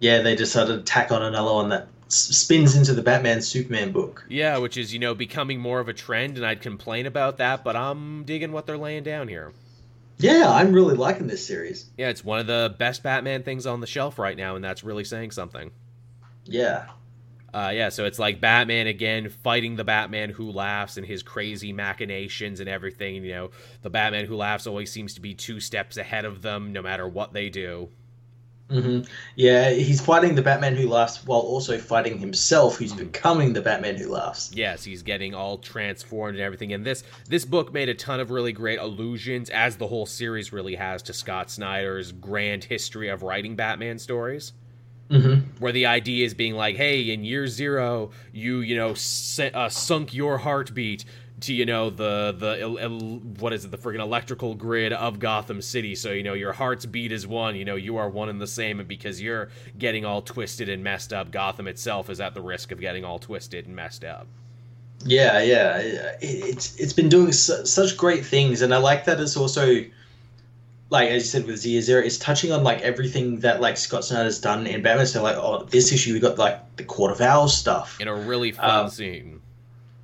Yeah, 0.00 0.22
they 0.22 0.36
decided 0.36 0.76
to 0.76 0.82
tack 0.82 1.10
on 1.10 1.22
another 1.22 1.52
one 1.52 1.70
that 1.70 1.88
spins 2.08 2.76
into 2.76 2.94
the 2.94 3.02
Batman 3.02 3.42
Superman 3.42 3.92
book. 3.92 4.24
Yeah, 4.28 4.58
which 4.58 4.76
is, 4.76 4.92
you 4.92 4.98
know, 4.98 5.14
becoming 5.14 5.58
more 5.58 5.80
of 5.80 5.88
a 5.88 5.92
trend, 5.92 6.36
and 6.36 6.46
I'd 6.46 6.60
complain 6.60 7.06
about 7.06 7.38
that, 7.38 7.64
but 7.64 7.76
I'm 7.76 8.24
digging 8.24 8.52
what 8.52 8.66
they're 8.66 8.78
laying 8.78 9.02
down 9.02 9.28
here. 9.28 9.52
Yeah, 10.18 10.50
I'm 10.50 10.72
really 10.72 10.96
liking 10.96 11.26
this 11.26 11.46
series. 11.46 11.86
Yeah, 11.96 12.08
it's 12.08 12.24
one 12.24 12.40
of 12.40 12.46
the 12.46 12.74
best 12.78 13.02
Batman 13.02 13.42
things 13.42 13.66
on 13.66 13.80
the 13.80 13.86
shelf 13.86 14.18
right 14.18 14.36
now, 14.36 14.56
and 14.56 14.64
that's 14.64 14.82
really 14.82 15.04
saying 15.04 15.32
something. 15.32 15.70
Yeah. 16.44 16.86
Uh, 17.52 17.70
yeah, 17.72 17.88
so 17.88 18.04
it's 18.04 18.18
like 18.18 18.40
Batman 18.40 18.86
again 18.86 19.30
fighting 19.30 19.76
the 19.76 19.84
Batman 19.84 20.30
who 20.30 20.50
laughs 20.50 20.98
and 20.98 21.06
his 21.06 21.22
crazy 21.22 21.72
machinations 21.72 22.60
and 22.60 22.68
everything. 22.68 23.24
You 23.24 23.32
know, 23.32 23.50
the 23.82 23.90
Batman 23.90 24.26
who 24.26 24.36
laughs 24.36 24.66
always 24.66 24.92
seems 24.92 25.14
to 25.14 25.20
be 25.20 25.34
two 25.34 25.58
steps 25.58 25.96
ahead 25.96 26.24
of 26.24 26.42
them, 26.42 26.72
no 26.72 26.82
matter 26.82 27.08
what 27.08 27.32
they 27.32 27.48
do. 27.48 27.88
Mm-hmm. 28.68 29.10
Yeah, 29.34 29.70
he's 29.70 30.00
fighting 30.02 30.34
the 30.34 30.42
Batman 30.42 30.76
who 30.76 30.88
laughs 30.88 31.24
while 31.24 31.40
also 31.40 31.78
fighting 31.78 32.18
himself, 32.18 32.76
who's 32.76 32.92
mm-hmm. 32.92 33.04
becoming 33.04 33.52
the 33.54 33.62
Batman 33.62 33.96
who 33.96 34.10
laughs. 34.10 34.50
Yes, 34.52 34.84
he's 34.84 35.02
getting 35.02 35.34
all 35.34 35.56
transformed 35.56 36.36
and 36.36 36.44
everything. 36.44 36.74
And 36.74 36.84
this 36.84 37.02
this 37.26 37.46
book 37.46 37.72
made 37.72 37.88
a 37.88 37.94
ton 37.94 38.20
of 38.20 38.30
really 38.30 38.52
great 38.52 38.78
allusions, 38.78 39.48
as 39.48 39.76
the 39.76 39.86
whole 39.86 40.04
series 40.04 40.52
really 40.52 40.74
has, 40.74 41.02
to 41.04 41.14
Scott 41.14 41.50
Snyder's 41.50 42.12
grand 42.12 42.64
history 42.64 43.08
of 43.08 43.22
writing 43.22 43.56
Batman 43.56 43.98
stories. 43.98 44.52
Mm-hmm. 45.10 45.56
Where 45.58 45.72
the 45.72 45.86
idea 45.86 46.26
is 46.26 46.34
being 46.34 46.54
like, 46.54 46.76
hey, 46.76 47.10
in 47.10 47.24
year 47.24 47.46
zero, 47.46 48.10
you 48.32 48.60
you 48.60 48.76
know 48.76 48.90
uh, 48.90 49.68
sunk 49.70 50.12
your 50.12 50.38
heartbeat 50.38 51.04
to 51.40 51.54
you 51.54 51.64
know 51.64 51.90
the 51.90 52.34
the 52.36 53.32
what 53.38 53.52
is 53.52 53.64
it 53.64 53.70
the 53.70 53.78
freaking 53.78 54.00
electrical 54.00 54.54
grid 54.54 54.92
of 54.92 55.18
Gotham 55.18 55.62
City. 55.62 55.94
So 55.94 56.10
you 56.10 56.22
know 56.22 56.34
your 56.34 56.52
heart's 56.52 56.86
beat 56.86 57.12
is 57.12 57.26
one 57.26 57.56
you 57.56 57.64
know 57.64 57.76
you 57.76 57.96
are 57.96 58.08
one 58.08 58.28
and 58.28 58.40
the 58.40 58.46
same 58.46 58.80
and 58.80 58.88
because 58.88 59.20
you're 59.20 59.48
getting 59.78 60.04
all 60.04 60.22
twisted 60.22 60.68
and 60.68 60.82
messed 60.82 61.12
up 61.12 61.30
Gotham 61.30 61.68
itself 61.68 62.10
is 62.10 62.20
at 62.20 62.34
the 62.34 62.40
risk 62.42 62.72
of 62.72 62.80
getting 62.80 63.04
all 63.04 63.18
twisted 63.18 63.66
and 63.66 63.76
messed 63.76 64.04
up. 64.04 64.26
Yeah 65.04 65.40
yeah. 65.40 65.78
It's 66.20 66.76
it's 66.76 66.92
been 66.92 67.08
doing 67.08 67.32
su- 67.32 67.64
such 67.66 67.96
great 67.96 68.26
things 68.26 68.62
and 68.62 68.74
I 68.74 68.78
like 68.78 69.04
that 69.04 69.20
it's 69.20 69.36
also 69.36 69.84
like 70.90 71.10
as 71.10 71.22
you 71.22 71.28
said 71.28 71.46
with 71.46 71.64
Year 71.64 71.80
Zero, 71.82 72.02
it's 72.02 72.18
touching 72.18 72.52
on 72.52 72.62
like 72.62 72.80
everything 72.80 73.40
that 73.40 73.60
like 73.60 73.76
Scott 73.76 74.04
Snyder's 74.04 74.40
done 74.40 74.66
in 74.66 74.82
Batman. 74.82 75.06
So 75.06 75.22
like, 75.22 75.36
oh, 75.36 75.64
this 75.64 75.92
issue 75.92 76.14
we 76.14 76.20
got 76.20 76.38
like 76.38 76.76
the 76.76 76.84
Court 76.84 77.12
of 77.12 77.20
Owls 77.20 77.56
stuff 77.56 78.00
in 78.00 78.08
a 78.08 78.14
really 78.14 78.52
fun 78.52 78.84
um, 78.84 78.88
scene 78.88 79.38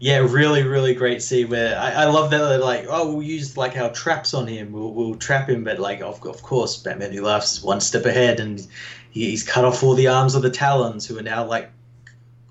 yeah, 0.05 0.19
really, 0.19 0.65
really 0.65 0.93
great 0.93 1.23
scene 1.23 1.49
where 1.49 1.79
I, 1.79 1.93
I 1.93 2.05
love 2.05 2.31
that 2.31 2.37
they're 2.37 2.59
like, 2.59 2.85
oh, 2.91 3.11
we'll 3.11 3.23
use 3.23 3.57
like 3.57 3.77
our 3.79 3.91
traps 3.91 4.35
on 4.35 4.47
him, 4.47 4.71
we'll, 4.71 4.93
we'll 4.93 5.15
trap 5.15 5.49
him, 5.49 5.65
but 5.65 5.79
like, 5.79 6.03
of, 6.03 6.23
of 6.27 6.43
course, 6.43 6.77
Batman 6.77 7.11
who 7.11 7.23
laughs 7.23 7.63
one 7.63 7.81
step 7.81 8.05
ahead 8.05 8.39
and 8.39 8.67
he's 9.11 9.43
cut 9.43 9.65
off 9.65 9.83
all 9.83 9.95
the 9.95 10.09
arms 10.09 10.35
of 10.35 10.43
the 10.43 10.51
Talons 10.51 11.07
who 11.07 11.19
are 11.19 11.23
now 11.23 11.47
like 11.47 11.71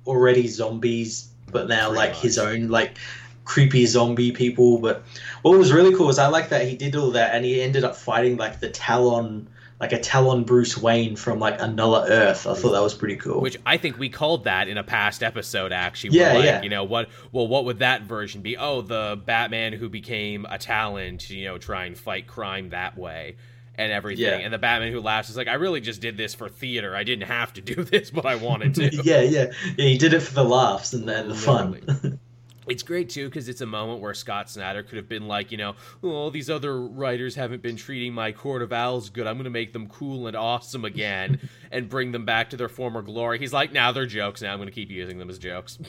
already 0.08 0.48
zombies, 0.48 1.30
but 1.52 1.68
now 1.68 1.90
Pretty 1.90 1.98
like 2.00 2.10
much. 2.12 2.22
his 2.22 2.38
own 2.40 2.70
like 2.70 2.98
creepy 3.46 3.86
zombie 3.86 4.32
people. 4.32 4.80
But 4.80 5.04
what 5.42 5.58
was 5.58 5.72
really 5.72 5.96
cool 5.96 6.10
is 6.10 6.20
I 6.20 6.28
like 6.28 6.50
that 6.50 6.68
he 6.68 6.76
did 6.76 6.96
all 6.96 7.12
that 7.12 7.36
and 7.36 7.46
he 7.46 7.62
ended 7.62 7.84
up 7.84 7.96
fighting 7.96 8.38
like 8.38 8.60
the 8.60 8.70
Talon 8.70 9.48
like 9.80 9.92
a 9.92 10.00
Talon 10.00 10.44
Bruce 10.44 10.78
Wayne 10.78 11.18
from 11.18 11.40
like 11.40 11.60
another 11.60 12.06
Earth. 12.08 12.48
I 12.48 12.54
thought 12.54 12.72
that 12.72 12.82
was 12.82 12.94
pretty 12.94 13.18
cool. 13.18 13.42
Which 13.42 13.58
I 13.66 13.76
think 13.76 14.00
we 14.00 14.08
called 14.08 14.46
that 14.46 14.70
in 14.70 14.78
a 14.78 14.84
past 14.84 15.22
episode. 15.22 15.74
Actually, 15.74 16.18
yeah, 16.18 16.34
like, 16.34 16.46
yeah. 16.46 16.62
You 16.62 16.70
know 16.70 16.86
what? 16.86 17.10
Well, 17.34 17.48
what 17.48 17.66
would 17.66 17.80
that 17.80 18.04
version 18.04 18.42
be? 18.42 18.56
Oh, 18.56 18.82
the 18.82 19.20
Batman 19.26 19.74
who 19.74 19.90
became 19.90 20.46
a 20.50 20.58
Talon 20.58 21.18
to 21.20 21.36
you 21.36 21.46
know 21.46 21.58
try 21.58 21.86
and 21.86 21.98
fight 21.98 22.28
crime 22.28 22.70
that 22.70 22.98
way 22.98 23.36
and 23.76 23.92
everything. 23.92 24.26
Yeah. 24.26 24.38
And 24.38 24.54
the 24.54 24.58
Batman 24.58 24.92
who 24.92 25.02
laughs 25.02 25.30
is 25.30 25.38
like, 25.38 25.48
I 25.48 25.54
really 25.54 25.82
just 25.82 26.02
did 26.02 26.18
this 26.18 26.34
for 26.34 26.50
theater. 26.50 26.96
I 26.96 27.04
didn't 27.04 27.28
have 27.28 27.54
to 27.54 27.62
do 27.62 27.84
this, 27.84 28.12
but 28.12 28.26
I 28.26 28.36
wanted 28.36 28.76
to. 28.76 28.96
yeah, 29.04 29.22
yeah, 29.22 29.52
yeah. 29.78 29.86
He 29.86 29.98
did 29.98 30.14
it 30.14 30.22
for 30.22 30.34
the 30.34 30.44
laughs 30.44 30.94
and, 30.94 31.10
and 31.10 31.30
the 31.30 31.36
fun. 31.36 32.20
it's 32.68 32.84
great 32.84 33.10
too 33.10 33.26
because 33.26 33.50
it's 33.50 33.62
a 33.62 33.66
moment 33.66 34.00
where 34.00 34.14
Scott 34.14 34.50
Snyder 34.50 34.84
could 34.84 34.98
have 34.98 35.10
been 35.10 35.28
like, 35.28 35.52
you 35.52 35.58
know, 35.58 35.76
oh, 36.02 36.30
these 36.30 36.50
other 36.50 36.82
writers 36.82 37.36
haven't 37.36 37.62
been 37.62 37.76
treating 37.76 38.14
my 38.14 38.32
Court 38.32 38.62
of 38.62 38.72
Owls 38.72 39.10
good. 39.10 39.28
I'm 39.28 39.36
going 39.36 39.46
to 39.46 39.50
make 39.50 39.74
them 39.74 39.88
cool 39.88 40.28
and 40.28 40.36
awesome 40.36 40.86
again 40.86 41.40
and 41.72 41.90
bring 41.90 42.12
them 42.12 42.26
back 42.26 42.50
to 42.52 42.58
their 42.58 42.70
former 42.70 43.02
glory. 43.02 43.40
He's 43.40 43.54
like, 43.54 43.72
now 43.72 43.92
they're 43.92 44.06
jokes. 44.06 44.42
Now 44.42 44.54
I'm 44.54 44.60
going 44.60 44.70
to 44.70 44.76
keep 44.76 44.90
using 44.90 45.18
them 45.18 45.30
as 45.30 45.38
jokes. 45.40 45.80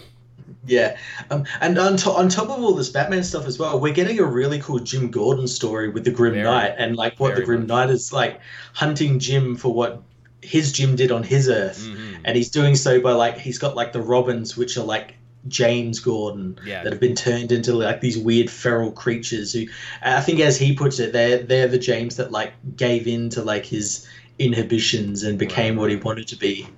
Yeah, 0.67 0.97
um, 1.31 1.45
and 1.61 1.79
on, 1.79 1.97
to- 1.99 2.11
on 2.11 2.29
top 2.29 2.49
of 2.49 2.63
all 2.63 2.75
this 2.75 2.91
Batman 2.91 3.23
stuff 3.23 3.47
as 3.47 3.59
well, 3.59 3.79
we're 3.79 3.93
getting 3.93 4.19
a 4.19 4.25
really 4.25 4.61
cool 4.61 4.79
Jim 4.79 5.11
Gordon 5.11 5.47
story 5.47 5.89
with 5.89 6.05
the 6.05 6.11
Grim 6.11 6.35
very, 6.35 6.45
Knight 6.45 6.75
and 6.79 6.97
like 6.97 7.19
what 7.19 7.35
the 7.35 7.43
Grim 7.43 7.61
much. 7.61 7.69
Knight 7.69 7.91
is 7.91 8.13
like 8.13 8.41
hunting 8.73 9.19
Jim 9.19 9.57
for 9.57 9.73
what 9.73 10.03
his 10.43 10.73
Jim 10.73 10.97
did 10.97 11.11
on 11.11 11.23
his 11.23 11.49
Earth, 11.49 11.81
mm-hmm. 11.81 12.23
and 12.25 12.37
he's 12.37 12.51
doing 12.51 12.75
so 12.75 13.01
by 13.01 13.13
like 13.13 13.39
he's 13.39 13.59
got 13.59 13.77
like 13.77 13.93
the 13.93 14.03
Robins, 14.03 14.57
which 14.57 14.77
are 14.77 14.85
like 14.85 15.15
James 15.49 16.01
Gordon 16.01 16.59
yeah. 16.65 16.83
that 16.83 16.93
have 16.93 17.01
been 17.01 17.15
turned 17.15 17.53
into 17.53 17.75
like 17.75 18.01
these 18.01 18.17
weird 18.19 18.49
feral 18.49 18.91
creatures 18.93 19.53
who 19.53 19.67
I 20.03 20.21
think 20.21 20.41
as 20.41 20.57
he 20.57 20.75
puts 20.75 20.99
it 20.99 21.13
they're 21.13 21.39
they're 21.39 21.69
the 21.69 21.79
James 21.79 22.17
that 22.17 22.31
like 22.31 22.53
gave 22.77 23.07
in 23.07 23.29
to 23.31 23.43
like 23.43 23.67
his 23.67 24.09
inhibitions 24.39 25.23
and 25.23 25.39
became 25.39 25.75
right. 25.75 25.81
what 25.81 25.91
he 25.91 25.97
wanted 25.97 26.29
to 26.29 26.37
be. 26.37 26.69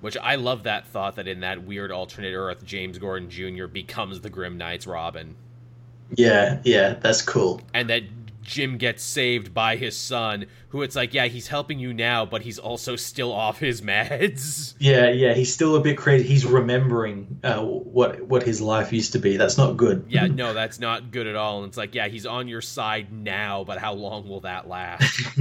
Which 0.00 0.16
I 0.16 0.34
love 0.34 0.64
that 0.64 0.86
thought 0.86 1.16
that 1.16 1.28
in 1.28 1.40
that 1.40 1.62
weird 1.62 1.92
alternate 1.92 2.34
Earth 2.34 2.64
James 2.64 2.98
Gordon 2.98 3.30
Jr. 3.30 3.66
becomes 3.66 4.20
the 4.20 4.30
Grim 4.30 4.58
Knight's 4.58 4.86
Robin. 4.86 5.36
Yeah, 6.14 6.60
yeah, 6.64 6.94
that's 6.94 7.22
cool. 7.22 7.60
And 7.72 7.88
that 7.88 8.02
Jim 8.42 8.76
gets 8.76 9.02
saved 9.02 9.54
by 9.54 9.76
his 9.76 9.96
son, 9.96 10.46
who 10.70 10.82
it's 10.82 10.96
like, 10.96 11.14
yeah, 11.14 11.26
he's 11.26 11.48
helping 11.48 11.78
you 11.78 11.94
now, 11.94 12.26
but 12.26 12.42
he's 12.42 12.58
also 12.58 12.96
still 12.96 13.32
off 13.32 13.58
his 13.58 13.80
meds. 13.80 14.74
Yeah, 14.82 15.10
yeah, 15.10 15.34
he's 15.34 15.52
still 15.54 15.76
a 15.76 15.80
bit 15.80 15.96
crazy. 15.96 16.26
He's 16.26 16.44
remembering 16.44 17.38
uh, 17.44 17.62
what 17.62 18.20
what 18.22 18.42
his 18.42 18.60
life 18.60 18.92
used 18.92 19.12
to 19.12 19.18
be. 19.20 19.36
That's 19.36 19.56
not 19.56 19.76
good. 19.76 20.06
yeah, 20.08 20.26
no, 20.26 20.52
that's 20.54 20.80
not 20.80 21.12
good 21.12 21.26
at 21.28 21.36
all. 21.36 21.62
And 21.62 21.68
it's 21.68 21.76
like, 21.76 21.94
yeah, 21.94 22.08
he's 22.08 22.26
on 22.26 22.48
your 22.48 22.60
side 22.62 23.12
now, 23.12 23.62
but 23.62 23.78
how 23.78 23.92
long 23.92 24.28
will 24.28 24.40
that 24.40 24.68
last? 24.68 25.20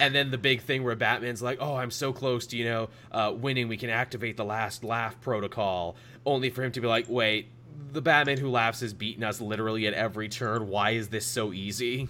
and 0.00 0.14
then 0.14 0.30
the 0.30 0.38
big 0.38 0.60
thing 0.60 0.84
where 0.84 0.96
Batman's 0.96 1.42
like, 1.42 1.58
"Oh, 1.60 1.76
I'm 1.76 1.90
so 1.90 2.12
close 2.12 2.46
to 2.48 2.56
you 2.56 2.64
know 2.64 2.88
uh, 3.12 3.32
winning. 3.34 3.68
We 3.68 3.76
can 3.76 3.90
activate 3.90 4.36
the 4.36 4.44
last 4.44 4.84
laugh 4.84 5.18
protocol." 5.20 5.96
Only 6.26 6.50
for 6.50 6.62
him 6.62 6.72
to 6.72 6.80
be 6.80 6.86
like, 6.86 7.06
"Wait, 7.08 7.48
the 7.92 8.02
Batman 8.02 8.38
who 8.38 8.50
laughs 8.50 8.80
has 8.80 8.92
beaten 8.92 9.24
us 9.24 9.40
literally 9.40 9.86
at 9.86 9.94
every 9.94 10.28
turn. 10.28 10.68
Why 10.68 10.90
is 10.90 11.08
this 11.08 11.26
so 11.26 11.52
easy?" 11.52 12.08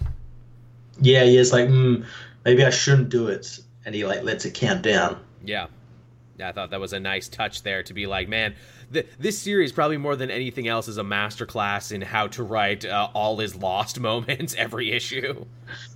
Yeah, 1.01 1.23
he 1.23 1.37
is 1.37 1.51
like, 1.51 1.67
mm, 1.67 2.05
maybe 2.45 2.63
I 2.63 2.69
shouldn't 2.69 3.09
do 3.09 3.27
it, 3.27 3.59
and 3.85 3.93
he 3.93 4.05
like 4.05 4.23
lets 4.23 4.45
it 4.45 4.53
count 4.53 4.81
down. 4.81 5.19
Yeah. 5.43 5.67
I 6.43 6.51
thought 6.51 6.71
that 6.71 6.79
was 6.79 6.93
a 6.93 6.99
nice 6.99 7.29
touch 7.29 7.63
there 7.63 7.81
to 7.83 7.93
be 7.93 8.07
like, 8.07 8.27
man, 8.27 8.55
th- 8.93 9.07
this 9.19 9.37
series 9.37 9.71
probably 9.71 9.97
more 9.97 10.15
than 10.15 10.29
anything 10.31 10.67
else 10.67 10.87
is 10.87 10.97
a 10.97 11.03
masterclass 11.03 11.91
in 11.91 12.01
how 12.01 12.27
to 12.27 12.43
write 12.43 12.85
uh, 12.85 13.09
all 13.13 13.37
his 13.37 13.55
lost 13.55 13.99
moments 14.09 14.55
every 14.57 14.91
issue. 14.91 15.45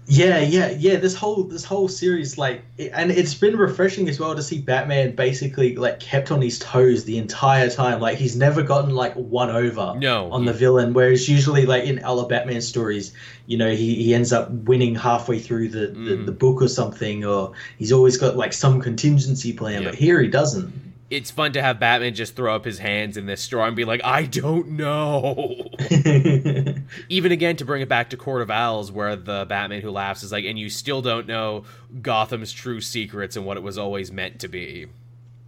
Yeah, 0.08 0.40
yeah, 0.40 0.72
yeah. 0.72 0.96
This 0.96 1.14
whole 1.14 1.44
this 1.44 1.64
whole 1.64 1.88
series, 1.88 2.38
like, 2.40 2.64
it, 2.80 2.92
and 2.96 3.12
it's 3.12 3.36
been 3.36 3.56
refreshing 3.56 4.10
as 4.10 4.20
well 4.20 4.36
to 4.36 4.42
see 4.42 4.60
Batman 4.60 5.16
basically 5.16 5.76
like 5.76 6.00
kept 6.00 6.32
on 6.32 6.42
his 6.42 6.58
toes 6.58 7.06
the 7.06 7.20
entire 7.20 7.70
time. 7.70 8.00
Like 8.02 8.18
he's 8.18 8.36
never 8.36 8.64
gotten 8.64 8.90
like 8.96 9.14
one 9.14 9.52
over 9.52 9.94
no, 9.98 10.32
on 10.32 10.46
the 10.46 10.54
villain. 10.54 10.94
Whereas 10.94 11.30
usually, 11.30 11.68
like 11.68 11.84
in 11.84 12.04
other 12.04 12.26
Batman 12.26 12.62
stories, 12.62 13.14
you 13.46 13.56
know, 13.58 13.70
he, 13.70 13.96
he 14.04 14.16
ends 14.16 14.34
up 14.34 14.50
winning 14.50 14.96
halfway 14.96 15.38
through 15.38 15.70
the, 15.70 15.88
the, 15.88 15.94
Mm. 16.18 16.26
the 16.26 16.32
book 16.32 16.60
or 16.62 16.68
something, 16.68 17.24
or 17.24 17.52
he's 17.78 17.92
always 17.92 18.18
got 18.18 18.36
like 18.36 18.54
some 18.54 18.82
contingency 18.82 19.54
plan. 19.54 19.84
Yeah. 19.84 19.90
But 19.90 19.96
here 20.00 20.20
he 20.22 20.28
doesn't. 20.28 20.74
It's 21.10 21.32
fun 21.32 21.53
to 21.53 21.62
have 21.62 21.80
Batman 21.80 22.14
just 22.14 22.36
throw 22.36 22.55
up 22.55 22.66
his 22.66 22.78
hands 22.80 23.18
in 23.18 23.26
this 23.26 23.41
store 23.41 23.66
and 23.66 23.76
be 23.76 23.86
like, 23.86 24.01
I 24.03 24.26
don't 24.26 24.72
know. 24.72 25.70
Even 27.10 27.32
again, 27.32 27.55
to 27.57 27.66
bring 27.66 27.82
it 27.82 27.89
back 27.89 28.12
to 28.12 28.18
Court 28.18 28.41
of 28.41 28.51
Owls, 28.51 28.91
where 28.91 29.16
the 29.16 29.45
Batman 29.47 29.82
who 29.82 29.91
laughs 29.91 30.24
is 30.24 30.32
like, 30.32 30.45
and 30.45 30.60
you 30.60 30.70
still 30.70 31.01
don't 31.01 31.28
know 31.28 31.64
Gotham's 32.01 32.51
true 32.51 32.82
secrets 32.82 33.36
and 33.36 33.45
what 33.45 33.57
it 33.57 33.64
was 33.64 33.78
always 33.78 34.12
meant 34.12 34.39
to 34.41 34.47
be. 34.47 34.88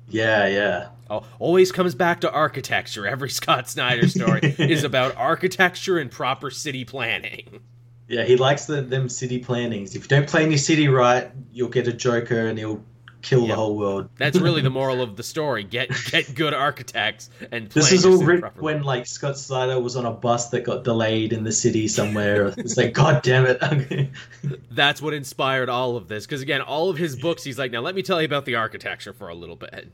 yeah, 0.09 0.47
yeah. 0.47 0.89
Oh, 1.09 1.24
always 1.39 1.72
comes 1.72 1.93
back 1.93 2.22
to 2.22 2.32
architecture. 2.32 3.05
Every 3.05 3.30
Scott 3.30 3.70
Snyder 3.70 4.07
story 4.07 4.39
is 4.57 4.84
about 4.84 5.16
architecture 5.18 5.99
and 5.99 6.09
proper 6.09 6.49
city 6.49 6.86
planning. 6.86 7.59
Yeah, 8.07 8.24
he 8.24 8.36
likes 8.36 8.66
the, 8.66 8.82
them 8.82 9.09
city 9.09 9.39
plannings. 9.39 9.95
If 9.95 10.03
you 10.03 10.07
don't 10.07 10.28
plan 10.28 10.51
your 10.51 10.57
city 10.57 10.88
right, 10.88 11.32
you'll 11.51 11.70
get 11.70 11.88
a 11.88 11.93
Joker 11.93 12.47
and 12.47 12.57
he'll 12.57 12.84
kill 13.22 13.41
Yep. 13.41 13.49
the 13.49 13.55
whole 13.55 13.78
world. 13.78 14.09
That's 14.17 14.39
really 14.39 14.61
the 14.61 14.69
moral 14.82 15.01
of 15.01 15.15
the 15.15 15.24
story. 15.24 15.63
Get 15.63 15.89
get 16.11 16.34
good 16.36 16.53
architects 16.53 17.30
and 17.51 17.69
plan 17.69 17.69
This 17.74 17.91
is 17.91 18.05
all 18.05 18.24
written 18.24 18.41
properly. 18.41 18.63
when 18.63 18.84
like 18.84 19.05
Scott 19.07 19.38
Snyder 19.38 19.80
was 19.80 19.95
on 19.95 20.05
a 20.05 20.11
bus 20.11 20.49
that 20.49 20.61
got 20.63 20.84
delayed 20.84 21.34
in 21.34 21.43
the 21.43 21.51
city 21.51 21.88
somewhere. 21.88 22.53
It's 22.57 22.78
like, 22.78 22.93
God 22.93 23.22
damn 23.24 23.45
it! 23.47 24.09
That's 24.72 25.01
what 25.01 25.13
inspired 25.13 25.69
all 25.69 25.95
of 25.97 26.07
this. 26.07 26.26
Because 26.26 26.41
again, 26.41 26.61
all 26.61 26.89
of 26.89 26.97
his 26.97 27.15
books, 27.15 27.43
he's 27.43 27.57
like, 27.59 27.72
now 27.72 27.82
let 27.82 27.95
me 27.95 28.01
tell 28.01 28.22
you 28.22 28.26
about 28.26 28.45
the 28.45 28.55
architecture 28.55 29.13
for 29.13 29.30
a 29.30 29.36
little 29.36 29.55
bit. 29.55 29.89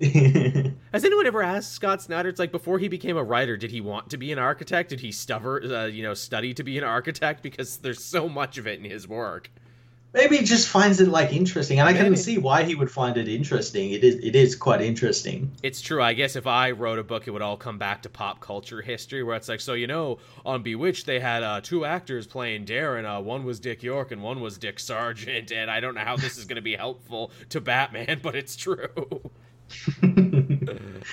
Has 0.02 1.04
anyone 1.04 1.26
ever 1.26 1.42
asked 1.42 1.72
Scott 1.72 2.02
Snyder? 2.02 2.28
It's 2.28 2.38
like 2.40 2.50
before 2.50 2.78
he 2.80 2.88
became 2.88 3.16
a 3.16 3.22
writer, 3.22 3.56
did 3.56 3.70
he 3.70 3.80
want 3.80 4.10
to 4.10 4.16
be 4.16 4.32
an 4.32 4.38
architect? 4.38 4.90
Did 4.90 4.98
he 5.00 5.10
stuver, 5.10 5.70
uh, 5.70 5.84
you 5.86 6.02
know, 6.02 6.14
study 6.14 6.52
to 6.54 6.64
be 6.64 6.76
an 6.76 6.82
architect? 6.84 7.42
Because 7.42 7.76
there's 7.76 8.02
so 8.02 8.28
much 8.28 8.58
of 8.58 8.66
it 8.66 8.80
in 8.80 8.90
his 8.90 9.06
work. 9.06 9.50
Maybe 10.14 10.36
he 10.36 10.44
just 10.44 10.68
finds 10.68 11.00
it 11.00 11.08
like 11.08 11.32
interesting, 11.32 11.80
and 11.80 11.88
I 11.88 11.94
can 11.94 12.02
Maybe. 12.02 12.16
see 12.16 12.36
why 12.36 12.64
he 12.64 12.74
would 12.74 12.90
find 12.90 13.16
it 13.16 13.28
interesting. 13.28 13.92
It 13.92 14.04
is 14.04 14.16
it 14.16 14.36
is 14.36 14.54
quite 14.54 14.82
interesting. 14.82 15.50
It's 15.62 15.80
true. 15.80 16.02
I 16.02 16.12
guess 16.12 16.36
if 16.36 16.46
I 16.46 16.72
wrote 16.72 16.98
a 16.98 17.02
book, 17.02 17.26
it 17.26 17.30
would 17.30 17.40
all 17.40 17.56
come 17.56 17.78
back 17.78 18.02
to 18.02 18.10
pop 18.10 18.40
culture 18.40 18.82
history, 18.82 19.22
where 19.22 19.36
it's 19.36 19.48
like, 19.48 19.60
so 19.60 19.72
you 19.72 19.86
know, 19.86 20.18
on 20.44 20.62
Bewitched, 20.62 21.06
they 21.06 21.18
had 21.18 21.42
uh, 21.42 21.62
two 21.62 21.86
actors 21.86 22.26
playing 22.26 22.66
Darrin. 22.66 23.06
Uh, 23.06 23.20
one 23.20 23.44
was 23.44 23.58
Dick 23.58 23.82
York, 23.82 24.12
and 24.12 24.22
one 24.22 24.40
was 24.42 24.58
Dick 24.58 24.78
Sargent. 24.78 25.50
And 25.50 25.70
I 25.70 25.80
don't 25.80 25.94
know 25.94 26.04
how 26.04 26.16
this 26.16 26.36
is 26.36 26.44
going 26.44 26.56
to 26.56 26.62
be 26.62 26.76
helpful 26.76 27.30
to 27.48 27.60
Batman, 27.60 28.20
but 28.22 28.34
it's 28.34 28.56
true. 28.56 29.22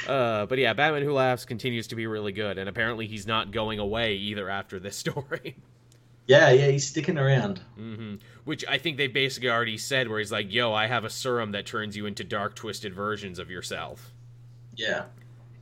Uh, 0.08 0.46
but 0.46 0.60
yeah, 0.60 0.74
Batman 0.74 1.02
Who 1.04 1.14
Laughs 1.14 1.46
continues 1.46 1.88
to 1.88 1.96
be 1.96 2.06
really 2.06 2.32
good, 2.32 2.58
and 2.58 2.70
apparently 2.70 3.08
he's 3.08 3.26
not 3.26 3.52
going 3.52 3.80
away 3.80 4.14
either 4.16 4.50
after 4.50 4.80
this 4.80 4.96
story. 4.96 5.56
Yeah, 6.30 6.52
yeah, 6.52 6.68
he's 6.68 6.88
sticking 6.88 7.18
around. 7.18 7.60
hmm 7.76 8.16
Which 8.44 8.64
I 8.70 8.78
think 8.78 8.98
they 8.98 9.08
basically 9.08 9.50
already 9.50 9.80
said, 9.80 10.08
where 10.08 10.20
he's 10.20 10.32
like, 10.32 10.54
"Yo, 10.54 10.72
I 10.72 10.86
have 10.86 11.04
a 11.04 11.10
serum 11.10 11.54
that 11.54 11.66
turns 11.66 11.98
you 11.98 12.06
into 12.06 12.24
dark, 12.24 12.56
twisted 12.56 12.94
versions 12.94 13.40
of 13.40 13.50
yourself." 13.50 14.12
Yeah. 14.76 15.06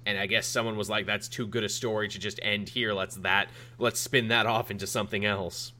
And 0.05 0.20
I 0.20 0.26
guess 0.26 0.45
someone 0.45 0.76
was 0.76 0.89
like, 0.89 1.05
"That's 1.05 1.30
too 1.30 1.47
good 1.47 1.63
a 1.63 1.70
story 1.70 2.09
to 2.09 2.20
just 2.20 2.38
end 2.43 2.68
here. 2.68 2.93
Let's 2.93 3.15
that 3.18 3.49
let's 3.80 3.99
spin 3.99 4.28
that 4.28 4.45
off 4.45 4.70
into 4.70 4.86
something 4.88 5.24
else." 5.24 5.72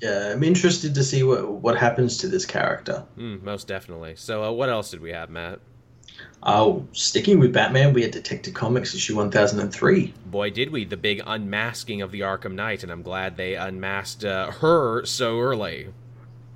Yeah, 0.00 0.30
I'm 0.32 0.44
interested 0.44 0.94
to 0.94 1.02
see 1.02 1.24
what 1.24 1.50
what 1.50 1.76
happens 1.76 2.18
to 2.18 2.28
this 2.28 2.46
character. 2.46 3.04
Mm, 3.18 3.42
most 3.42 3.66
definitely. 3.66 4.14
So, 4.14 4.44
uh, 4.44 4.52
what 4.52 4.68
else 4.68 4.92
did 4.92 5.00
we 5.00 5.10
have, 5.10 5.28
Matt? 5.28 5.58
Oh, 6.42 6.86
sticking 6.92 7.38
with 7.38 7.52
Batman, 7.52 7.92
we 7.92 8.02
had 8.02 8.12
Detective 8.12 8.54
Comics 8.54 8.94
issue 8.94 9.16
1003. 9.16 10.14
Boy, 10.26 10.50
did 10.50 10.70
we! 10.70 10.84
The 10.84 10.96
big 10.96 11.20
unmasking 11.26 12.00
of 12.00 12.12
the 12.12 12.20
Arkham 12.20 12.54
Knight, 12.54 12.82
and 12.82 12.90
I'm 12.90 13.02
glad 13.02 13.36
they 13.36 13.56
unmasked 13.56 14.24
uh, 14.24 14.50
her 14.50 15.04
so 15.04 15.38
early. 15.38 15.88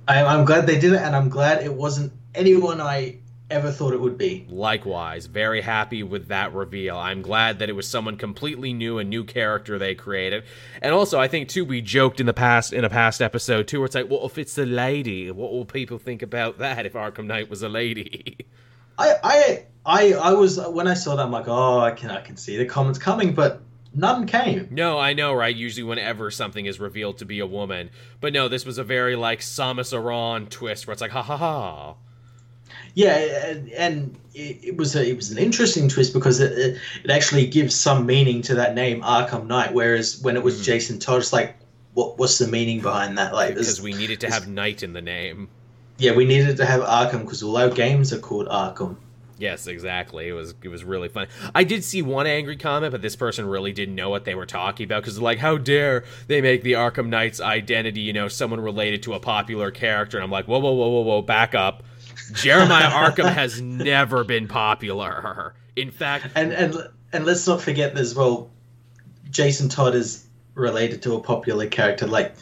I, 0.07 0.23
I'm 0.23 0.45
glad 0.45 0.65
they 0.65 0.79
did 0.79 0.93
it, 0.93 1.01
and 1.01 1.15
I'm 1.15 1.29
glad 1.29 1.63
it 1.63 1.73
wasn't 1.73 2.13
anyone 2.33 2.81
I 2.81 3.19
ever 3.51 3.71
thought 3.71 3.93
it 3.93 4.01
would 4.01 4.17
be. 4.17 4.45
Likewise, 4.49 5.27
very 5.27 5.61
happy 5.61 6.01
with 6.01 6.29
that 6.29 6.53
reveal. 6.53 6.97
I'm 6.97 7.21
glad 7.21 7.59
that 7.59 7.69
it 7.69 7.73
was 7.73 7.87
someone 7.87 8.17
completely 8.17 8.73
new, 8.73 8.97
a 8.97 9.03
new 9.03 9.23
character 9.23 9.77
they 9.77 9.93
created. 9.93 10.43
And 10.81 10.93
also, 10.93 11.19
I 11.19 11.27
think 11.27 11.49
too, 11.49 11.63
we 11.63 11.81
joked 11.81 12.19
in 12.19 12.25
the 12.25 12.33
past 12.33 12.73
in 12.73 12.83
a 12.83 12.89
past 12.89 13.21
episode 13.21 13.67
too, 13.67 13.79
where 13.79 13.85
it's 13.85 13.95
like, 13.95 14.09
well, 14.09 14.25
if 14.25 14.37
it's 14.37 14.57
a 14.57 14.65
lady, 14.65 15.29
what 15.31 15.51
will 15.51 15.65
people 15.65 15.99
think 15.99 16.21
about 16.21 16.57
that 16.57 16.85
if 16.85 16.93
Arkham 16.93 17.25
Knight 17.25 17.49
was 17.49 17.61
a 17.61 17.69
lady? 17.69 18.37
I, 18.97 19.13
I, 19.23 19.65
I, 19.85 20.13
I 20.13 20.31
was 20.33 20.59
when 20.59 20.87
I 20.87 20.93
saw 20.93 21.15
that, 21.15 21.23
I'm 21.25 21.31
like, 21.31 21.47
oh, 21.47 21.79
I 21.79 21.91
can, 21.91 22.09
I 22.11 22.21
can 22.21 22.37
see 22.37 22.57
the 22.57 22.65
comments 22.65 22.99
coming, 22.99 23.33
but 23.33 23.61
none 23.93 24.25
came. 24.27 24.67
no, 24.71 24.97
I 24.99 25.13
know, 25.13 25.33
right? 25.33 25.55
Usually, 25.55 25.83
whenever 25.83 26.31
something 26.31 26.65
is 26.65 26.79
revealed 26.79 27.17
to 27.19 27.25
be 27.25 27.39
a 27.39 27.45
woman, 27.47 27.89
but 28.21 28.33
no, 28.33 28.47
this 28.47 28.65
was 28.65 28.77
a 28.77 28.83
very 28.83 29.15
like 29.15 29.39
Samus 29.41 29.93
Aran 29.93 30.47
twist, 30.47 30.87
where 30.87 30.93
it's 30.93 31.01
like, 31.01 31.11
ha 31.11 31.21
ha 31.21 31.37
ha. 31.37 31.95
Yeah, 32.93 33.15
and, 33.15 33.69
and 33.71 34.17
it, 34.33 34.59
it 34.63 34.77
was 34.77 34.95
a, 34.95 35.07
it 35.07 35.15
was 35.15 35.29
an 35.29 35.37
interesting 35.37 35.89
twist 35.89 36.13
because 36.13 36.39
it, 36.39 36.51
it, 36.57 36.79
it 37.03 37.11
actually 37.11 37.45
gives 37.47 37.75
some 37.75 38.05
meaning 38.05 38.41
to 38.43 38.55
that 38.55 38.73
name, 38.73 39.01
Arkham 39.01 39.47
Knight. 39.47 39.73
Whereas 39.73 40.21
when 40.21 40.35
it 40.37 40.43
was 40.43 40.61
Mhm. 40.61 40.63
Jason 40.63 40.99
Todd, 40.99 41.19
it's 41.19 41.33
like, 41.33 41.55
what, 41.93 42.17
what's 42.17 42.37
the 42.37 42.47
meaning 42.47 42.79
behind 42.81 43.17
that? 43.17 43.33
Like, 43.33 43.49
Because 43.55 43.81
we 43.81 43.93
needed 43.93 44.21
to 44.21 44.29
have 44.31 44.47
Knight 44.47 44.81
in 44.81 44.93
the 44.93 45.01
name. 45.01 45.49
Yeah, 45.97 46.13
we 46.13 46.25
needed 46.25 46.57
to 46.57 46.65
have 46.65 46.81
Arkham 46.81 47.21
because 47.21 47.43
all 47.43 47.57
our 47.57 47.69
games 47.69 48.11
are 48.13 48.19
called 48.19 48.47
Arkham. 48.47 48.97
Yes, 49.37 49.67
exactly. 49.67 50.29
It 50.29 50.33
was 50.33 50.53
it 50.61 50.69
was 50.69 50.83
really 50.83 51.09
fun. 51.09 51.27
I 51.53 51.65
did 51.65 51.83
see 51.83 52.01
one 52.01 52.25
angry 52.25 52.55
comment, 52.55 52.91
but 52.91 53.01
this 53.01 53.15
person 53.15 53.45
really 53.45 53.73
didn't 53.73 53.95
know 53.95 54.09
what 54.09 54.23
they 54.23 54.33
were 54.33 54.45
talking 54.45 54.85
about 54.85 55.03
because 55.03 55.19
like, 55.19 55.39
how 55.39 55.57
dare 55.57 56.05
they 56.27 56.41
make 56.41 56.63
the 56.63 56.73
Arkham 56.73 57.07
Knight's 57.09 57.41
identity, 57.41 58.01
you 58.01 58.13
know, 58.13 58.27
someone 58.27 58.61
related 58.61 59.03
to 59.03 59.13
a 59.13 59.19
popular 59.19 59.71
character? 59.71 60.17
And 60.17 60.23
I'm 60.23 60.31
like, 60.31 60.47
whoa, 60.47 60.59
whoa, 60.59 60.71
whoa, 60.71 60.87
whoa, 60.87 61.01
whoa, 61.01 61.21
back 61.21 61.53
up. 61.53 61.83
Jeremiah 62.33 62.89
Arkham 62.89 63.31
has 63.31 63.59
never 63.61 64.23
been 64.23 64.47
popular. 64.47 65.53
In 65.75 65.91
fact, 65.91 66.27
And 66.35 66.53
and 66.53 66.75
and 67.11 67.25
let's 67.25 67.45
not 67.45 67.61
forget 67.61 67.97
as 67.97 68.15
well, 68.15 68.49
Jason 69.29 69.67
Todd 69.67 69.95
is 69.95 70.25
related 70.53 71.01
to 71.01 71.15
a 71.15 71.19
popular 71.19 71.67
character. 71.67 72.07
Like, 72.07 72.35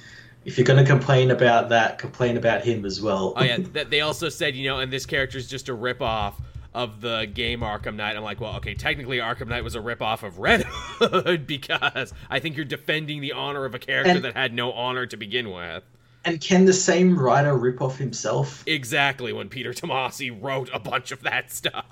if 0.46 0.58
you're 0.58 0.66
going 0.66 0.84
to 0.84 0.89
complain 0.89 1.32
about 1.32 1.70
that, 1.70 1.98
complain 1.98 2.38
about 2.38 2.64
him 2.64 2.86
as 2.86 3.02
well. 3.02 3.34
oh 3.36 3.44
yeah, 3.44 3.58
th- 3.74 3.88
they 3.89 4.02
also 4.02 4.30
said, 4.30 4.56
you 4.56 4.68
know, 4.70 4.80
and 4.80 4.91
this 4.91 5.06
character 5.06 5.38
is 5.38 5.48
just 5.48 5.70
a 5.70 5.74
ripoff 5.74 6.34
of 6.74 7.02
the 7.02 7.26
game 7.32 7.60
Arkham 7.62 7.96
Knight. 7.96 8.18
I'm 8.18 8.24
like, 8.24 8.41
well, 8.41 8.56
okay, 8.58 8.74
technically 8.74 9.18
Arkham 9.18 9.48
Knight 9.48 9.64
was 9.64 9.76
a 9.76 9.80
ripoff 9.80 10.24
of 10.24 10.39
Red 10.39 10.64
Hood 10.68 11.46
because 11.46 12.14
I 12.32 12.39
think 12.39 12.56
you're 12.56 12.66
defending 12.66 13.22
the 13.22 13.32
honor 13.34 13.66
of 13.66 13.76
a 13.76 13.80
character 13.80 14.12
And- 14.12 14.24
that 14.26 14.36
had 14.36 14.54
no 14.54 14.72
honor 14.72 15.06
to 15.06 15.16
begin 15.18 15.52
with. 15.52 15.84
And 16.26 16.40
can 16.40 16.66
the 16.66 16.74
same 16.74 17.18
writer 17.18 17.56
rip 17.56 17.82
off 17.82 17.98
himself? 17.98 18.64
exactly 18.66 19.34
when 19.34 19.50
Peter 19.50 19.74
Tomasi 19.74 20.36
wrote 20.42 20.70
a 20.74 20.80
bunch 20.80 21.12
of 21.12 21.24
that 21.24 21.52
stuff. 21.52 21.86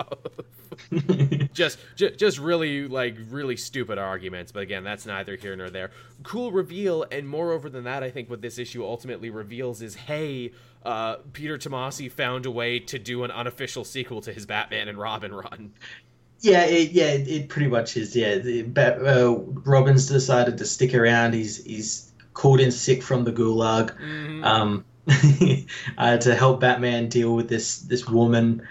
just, 1.54 1.80
just, 1.96 2.18
just 2.18 2.40
really 2.40 2.88
like 2.88 3.18
really 3.30 3.58
stupid 3.58 3.98
arguments. 3.98 4.52
But 4.52 4.64
again, 4.64 4.84
that's 4.84 5.06
neither 5.06 5.36
here 5.36 5.56
nor 5.56 5.70
there. 5.70 5.92
Cool 6.24 6.52
reveal, 6.52 7.06
and 7.12 7.28
moreover 7.28 7.70
than 7.70 7.84
that, 7.84 8.04
I 8.04 8.10
think 8.10 8.30
what 8.30 8.42
this 8.42 8.58
issue 8.58 8.84
ultimately 8.84 9.30
reveals 9.30 9.82
is, 9.82 9.96
hey, 9.96 10.52
uh, 10.86 11.18
Peter 11.34 11.58
Tomasi 11.58 12.12
found 12.12 12.46
a 12.46 12.52
way 12.52 12.80
to 12.80 12.98
do 12.98 13.24
an 13.24 13.32
unofficial 13.32 13.84
sequel 13.84 14.22
to 14.22 14.34
his 14.34 14.46
Batman 14.46 14.88
and 14.88 14.98
Robin 14.98 15.34
run. 15.34 15.74
Yeah, 16.42 16.64
it, 16.64 16.92
yeah, 16.92 17.12
it, 17.12 17.50
pretty 17.50 17.68
much 17.68 17.96
is. 17.96 18.16
Yeah, 18.16 18.38
the, 18.38 18.66
uh, 18.76 19.36
Robin's 19.64 20.08
decided 20.08 20.58
to 20.58 20.66
stick 20.66 20.96
around. 20.96 21.36
He's 21.36 21.64
he's 21.64 22.11
called 22.34 22.60
in 22.60 22.72
sick 22.72 23.04
from 23.04 23.24
the 23.24 23.32
gulag 23.32 23.92
Mhm. 24.00 24.46
um, 24.46 24.86
uh, 25.98 26.18
to 26.18 26.36
help 26.36 26.60
Batman 26.62 27.10
deal 27.10 27.36
with 27.36 27.50
this 27.50 27.80
this 27.80 28.08
woman 28.08 28.62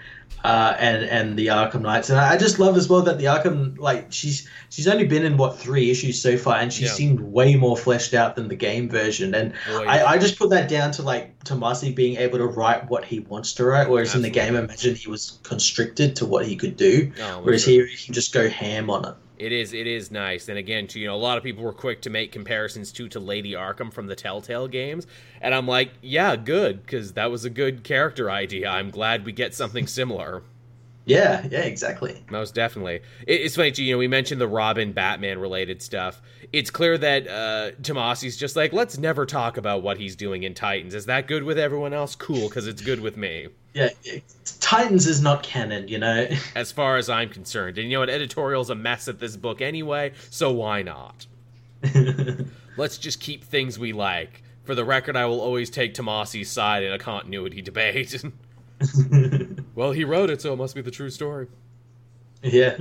uh, 0.43 0.73
and 0.79 1.03
and 1.05 1.37
the 1.37 1.47
Arkham 1.47 1.81
Knights. 1.81 2.09
And 2.09 2.17
I 2.19 2.35
just 2.37 2.57
love 2.57 2.75
as 2.77 2.89
well 2.89 3.01
that 3.03 3.19
the 3.19 3.25
Arkham 3.25 3.77
like 3.77 4.07
she's 4.09 4.47
she's 4.69 4.87
only 4.87 5.05
been 5.05 5.23
in 5.23 5.37
what 5.37 5.59
three 5.59 5.91
issues 5.91 6.19
so 6.19 6.37
far, 6.37 6.55
and 6.55 6.71
she 6.73 6.85
Yeah. 6.85 6.91
seemed 6.91 7.19
way 7.19 7.55
more 7.55 7.77
fleshed 7.77 8.13
out 8.15 8.35
than 8.35 8.47
the 8.47 8.55
game 8.55 8.89
version. 8.89 9.35
And 9.35 9.53
Boy, 9.69 9.85
I, 9.85 10.13
I 10.13 10.17
just 10.17 10.39
put 10.39 10.49
that 10.49 10.67
down 10.67 10.91
to 10.93 11.03
like 11.03 11.37
Tomasi 11.43 11.93
being 11.93 12.15
able 12.17 12.39
to 12.39 12.47
write 12.47 12.89
what 12.89 13.05
he 13.05 13.19
wants 13.19 13.53
to 13.53 13.65
write, 13.65 13.89
whereas 13.89 14.15
in 14.15 14.21
the 14.23 14.29
game, 14.29 14.55
Absolutely. 14.55 14.73
imagine 14.73 14.95
he 14.95 15.09
was 15.09 15.37
constricted 15.43 16.15
to 16.15 16.25
what 16.25 16.45
he 16.47 16.55
could 16.55 16.75
do. 16.77 17.11
Oh, 17.21 17.41
Whereas 17.43 17.63
sure. 17.65 17.73
here 17.73 17.85
he 17.85 17.97
can 18.03 18.13
just 18.15 18.33
go 18.33 18.49
ham 18.49 18.89
on 18.89 19.05
it. 19.05 19.13
It 19.41 19.51
is 19.51 19.73
it 19.73 19.87
is 19.87 20.11
nice. 20.11 20.49
And 20.49 20.59
again, 20.59 20.85
to 20.87 20.99
you 20.99 21.07
know, 21.07 21.15
a 21.15 21.17
lot 21.17 21.39
of 21.39 21.43
people 21.43 21.63
were 21.63 21.73
quick 21.73 21.99
to 22.03 22.11
make 22.11 22.31
comparisons 22.31 22.91
to 22.91 23.09
to 23.09 23.19
Lady 23.19 23.53
Arkham 23.53 23.91
from 23.91 24.05
the 24.05 24.15
Telltale 24.15 24.67
games, 24.67 25.07
and 25.41 25.55
I'm 25.55 25.67
like, 25.67 25.93
yeah, 25.99 26.35
good, 26.35 26.83
because 26.83 27.13
that 27.13 27.31
was 27.31 27.43
a 27.43 27.49
good 27.49 27.83
character 27.83 28.29
idea. 28.29 28.69
I'm 28.69 28.91
glad 28.91 29.25
we 29.25 29.31
get 29.31 29.55
something 29.55 29.87
similar. 29.87 30.43
Yeah, 31.05 31.47
yeah, 31.49 31.61
exactly. 31.61 32.23
Most 32.29 32.53
definitely. 32.53 32.95
It, 33.25 33.41
it's 33.41 33.55
funny, 33.55 33.71
too, 33.71 33.83
you 33.83 33.93
know, 33.93 33.97
we 33.97 34.07
mentioned 34.07 34.39
the 34.39 34.47
Robin 34.47 34.91
Batman 34.91 35.39
related 35.39 35.81
stuff. 35.81 36.21
It's 36.53 36.69
clear 36.69 36.97
that 36.97 37.27
uh, 37.27 37.71
Tomasi's 37.81 38.37
just 38.37 38.55
like, 38.55 38.71
let's 38.71 38.97
never 38.97 39.25
talk 39.25 39.57
about 39.57 39.81
what 39.81 39.97
he's 39.97 40.15
doing 40.15 40.43
in 40.43 40.53
Titans. 40.53 40.93
Is 40.93 41.07
that 41.07 41.27
good 41.27 41.43
with 41.43 41.57
everyone 41.57 41.93
else? 41.93 42.15
Cool, 42.15 42.47
because 42.49 42.67
it's 42.67 42.81
good 42.83 42.99
with 42.99 43.17
me, 43.17 43.47
Yeah, 43.73 43.89
it- 44.03 44.23
Titans 44.59 45.07
is 45.07 45.21
not 45.21 45.41
canon, 45.43 45.87
you 45.87 45.97
know. 45.97 46.27
as 46.55 46.71
far 46.71 46.97
as 46.97 47.09
I'm 47.09 47.29
concerned. 47.29 47.77
And 47.79 47.89
you 47.89 47.95
know 47.95 48.01
what? 48.01 48.09
Editorial's 48.09 48.69
a 48.69 48.75
mess 48.75 49.07
at 49.07 49.19
this 49.19 49.35
book 49.35 49.59
anyway, 49.61 50.13
so 50.29 50.51
why 50.51 50.81
not? 50.83 51.25
Let's 52.77 52.97
just 52.97 53.19
keep 53.19 53.43
things 53.43 53.79
we 53.79 53.91
like. 53.91 54.43
For 54.63 54.75
the 54.75 54.85
record, 54.85 55.15
I 55.15 55.25
will 55.25 55.41
always 55.41 55.69
take 55.71 55.93
Tomasi's 55.95 56.49
side 56.51 56.83
in 56.83 56.93
a 56.93 56.99
continuity 56.99 57.61
debate. 57.61 58.23
well, 59.75 59.91
he 59.91 60.03
wrote 60.03 60.29
it, 60.29 60.41
so 60.41 60.53
it 60.53 60.57
must 60.57 60.75
be 60.75 60.81
the 60.81 60.91
true 60.91 61.09
story. 61.09 61.47
yeah. 62.43 62.77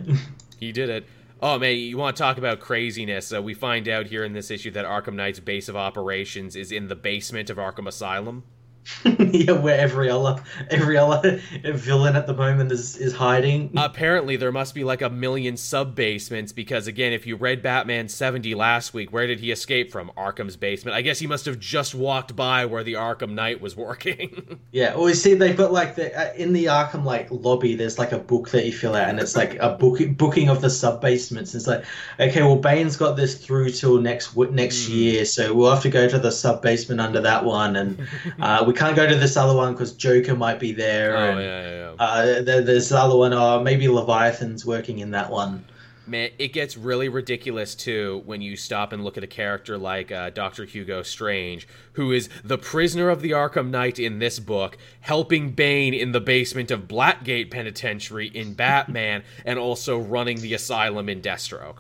He 0.59 0.72
did 0.72 0.91
it. 0.91 1.07
Oh 1.43 1.59
man, 1.59 1.76
you 1.76 1.97
want 1.97 2.16
to 2.16 2.22
talk 2.22 2.36
about 2.36 2.61
craziness? 2.61 3.32
Uh, 3.32 3.41
we 3.41 3.55
find 3.55 3.88
out 3.88 4.07
here 4.07 4.24
in 4.24 4.34
this 4.34 4.51
issue 4.51 4.70
that 4.72 4.84
Arkham 4.84 5.14
Knight's 5.14 5.41
base 5.41 5.68
of 5.70 5.76
operations 5.76 6.55
is 6.55 6.70
in 6.70 6.88
the 6.88 6.95
basement 6.95 7.49
of 7.49 7.57
Arkham 7.57 7.88
Asylum. 7.88 8.45
yeah, 9.05 9.53
where 9.53 9.78
every 9.78 10.11
other 10.11 10.43
every 10.70 10.97
other 10.97 11.41
villain 11.64 12.16
at 12.16 12.26
the 12.26 12.34
moment 12.34 12.72
is 12.72 12.97
is 12.97 13.14
hiding. 13.14 13.72
Apparently, 13.76 14.36
there 14.36 14.53
must 14.53 14.74
be 14.74 14.84
like 14.84 15.03
a 15.03 15.11
million 15.11 15.57
sub 15.57 15.95
basements 15.95 16.53
because, 16.53 16.86
again, 16.86 17.12
if 17.12 17.26
you 17.26 17.36
read 17.36 17.62
Batman 17.62 18.09
70 18.09 18.55
last 18.55 18.93
week, 18.93 19.12
where 19.12 19.26
did 19.26 19.41
he 19.41 19.51
escape 19.51 19.91
from? 19.91 20.11
Arkham's 20.16 20.57
basement. 20.57 20.95
I 20.97 21.03
guess 21.03 21.18
he 21.18 21.26
must 21.26 21.47
have 21.47 21.59
just 21.59 21.95
walked 21.95 22.36
by 22.36 22.66
where 22.66 22.84
the 22.84 22.95
Arkham 22.95 23.30
Knight 23.32 23.61
was 23.61 23.76
working. 23.76 24.59
yeah, 24.72 24.95
well, 24.95 25.09
you 25.09 25.14
see, 25.14 25.34
they 25.34 25.55
put 25.55 25.72
like 25.72 25.95
the 25.95 26.14
uh, 26.18 26.34
in 26.34 26.53
the 26.53 26.66
Arkham 26.66 27.05
like 27.05 27.28
lobby. 27.30 27.74
There's 27.74 27.99
like 27.99 28.12
a 28.12 28.18
book 28.18 28.51
that 28.51 28.66
you 28.66 28.72
fill 28.72 28.95
out, 28.95 29.09
and 29.09 29.18
it's 29.18 29.36
like 29.36 29.55
a 29.61 29.70
book 29.70 29.99
booking 30.16 30.49
of 30.49 30.61
the 30.61 30.70
sub 30.70 31.01
basements. 31.01 31.55
It's 31.55 31.66
like, 31.66 31.84
okay, 32.18 32.43
well, 32.43 32.57
Bane's 32.57 32.97
got 32.97 33.16
this 33.16 33.36
through 33.45 33.70
till 33.70 34.01
next 34.01 34.36
next 34.36 34.86
Hmm. 34.86 34.93
year, 34.93 35.24
so 35.24 35.55
we'll 35.55 35.70
have 35.70 35.82
to 35.82 35.91
go 35.91 36.09
to 36.09 36.18
the 36.18 36.30
sub 36.32 36.62
basement 36.62 37.01
under 37.01 37.20
that 37.20 37.45
one, 37.45 37.76
and 37.76 38.07
uh, 38.41 38.64
we 38.66 38.72
can't 38.81 38.97
go 38.97 39.07
to 39.07 39.14
this 39.14 39.37
other 39.37 39.55
one 39.55 39.74
because 39.74 39.93
Joker 39.93 40.35
might 40.35 40.59
be 40.59 40.72
there. 40.72 41.14
oh, 41.14 41.31
and, 41.33 41.41
yeah, 41.41 41.62
yeah, 41.62 41.78
yeah. 41.78 41.95
Uh, 41.99 42.43
there, 42.43 42.62
there's 42.62 42.89
the 42.89 42.99
other 42.99 43.14
one. 43.14 43.35
Oh, 43.35 43.62
maybe 43.62 43.87
Leviathan's 43.89 44.64
working 44.64 45.01
in 45.01 45.11
that 45.11 45.31
one. 45.31 45.66
Man, 46.07 46.31
it 46.39 46.55
gets 46.55 46.78
really 46.78 47.11
ridiculous 47.11 47.74
too 47.74 48.22
when 48.24 48.41
you 48.41 48.57
stop 48.57 48.93
and 48.95 49.05
look 49.05 49.18
at 49.18 49.22
a 49.22 49.28
character 49.28 49.76
like 49.76 50.11
uh, 50.11 50.31
Dr. 50.31 50.64
Hugo 50.64 51.03
Strange, 51.03 51.68
who 51.93 52.11
is 52.11 52.31
the 52.43 52.57
prisoner 52.57 53.11
of 53.11 53.20
the 53.20 53.33
Arkham 53.33 53.68
Knight 53.68 53.99
in 53.99 54.18
this 54.18 54.41
book, 54.41 54.78
helping 55.03 55.51
Bane 55.51 55.93
in 55.93 56.12
the 56.12 56.20
basement 56.20 56.70
of 56.70 56.89
Blackgate 56.89 57.51
Penitentiary 57.51 58.28
in 58.28 58.55
Batman, 58.64 59.24
and 59.45 59.59
also 59.59 59.99
running 59.99 60.41
the 60.41 60.55
asylum 60.55 61.11
in 61.11 61.20
Deathstroke. 61.20 61.76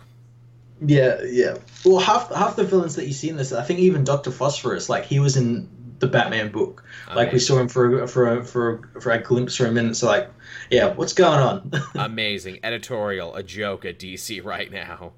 Yeah, 0.84 1.22
yeah. 1.24 1.56
Well, 1.84 1.98
half 1.98 2.32
half 2.32 2.56
the 2.56 2.64
villains 2.64 2.94
that 2.96 3.06
you 3.06 3.14
see 3.14 3.30
in 3.30 3.36
this, 3.36 3.52
I 3.52 3.64
think 3.64 3.80
even 3.80 4.04
Doctor 4.04 4.30
Phosphorus, 4.30 4.90
like 4.90 5.06
he 5.06 5.18
was 5.18 5.38
in 5.38 5.68
the 6.00 6.06
Batman 6.06 6.50
book. 6.50 6.82
Like 7.14 7.32
we 7.32 7.38
saw 7.38 7.58
him 7.58 7.68
for 7.68 8.02
a, 8.02 8.08
for 8.08 8.38
a, 8.38 8.44
for 8.44 8.90
a, 8.96 9.00
for 9.00 9.12
a 9.12 9.22
glimpse 9.22 9.56
for 9.56 9.66
a 9.66 9.72
minute. 9.72 9.96
So 9.96 10.06
like, 10.06 10.30
yeah, 10.70 10.94
what's 10.94 11.12
going 11.12 11.40
on? 11.40 11.72
Amazing 11.94 12.60
editorial, 12.62 13.34
a 13.34 13.42
joke 13.42 13.84
at 13.84 13.98
DC 13.98 14.44
right 14.44 14.70
now. 14.70 15.12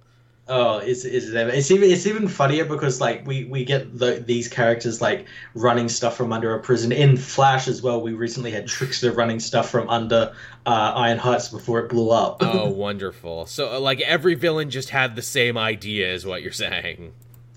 oh, 0.49 0.78
it's 0.78 1.05
it's 1.05 1.26
it's 1.28 1.70
even 1.70 1.91
it's 1.91 2.07
even 2.07 2.28
funnier 2.28 2.64
because 2.64 3.01
like 3.01 3.26
we 3.26 3.45
we 3.45 3.64
get 3.64 3.97
the, 3.97 4.22
these 4.26 4.49
characters 4.49 5.01
like 5.01 5.26
running 5.55 5.89
stuff 5.89 6.16
from 6.16 6.33
under 6.33 6.55
a 6.55 6.61
prison 6.61 6.93
in 6.93 7.16
Flash 7.16 7.68
as 7.68 7.80
well. 7.83 8.01
We 8.03 8.12
recently 8.12 8.51
had 8.51 8.66
Trickster 8.66 9.12
running 9.12 9.41
stuff 9.41 9.70
from 9.70 9.89
under 9.89 10.35
uh, 10.66 10.93
Iron 10.97 11.18
Heights 11.18 11.49
before 11.49 11.80
it 11.80 11.89
blew 11.89 12.11
up. 12.11 12.39
Oh, 12.41 12.70
wonderful! 12.70 13.47
So, 13.47 13.72
uh, 13.76 13.80
like 13.80 14.01
every 14.01 14.35
villain 14.35 14.70
just 14.70 14.91
had 14.91 15.14
the 15.16 15.22
same 15.22 15.57
idea, 15.57 16.12
is 16.12 16.26
what 16.26 16.43
you're 16.43 16.53
saying? 16.53 17.12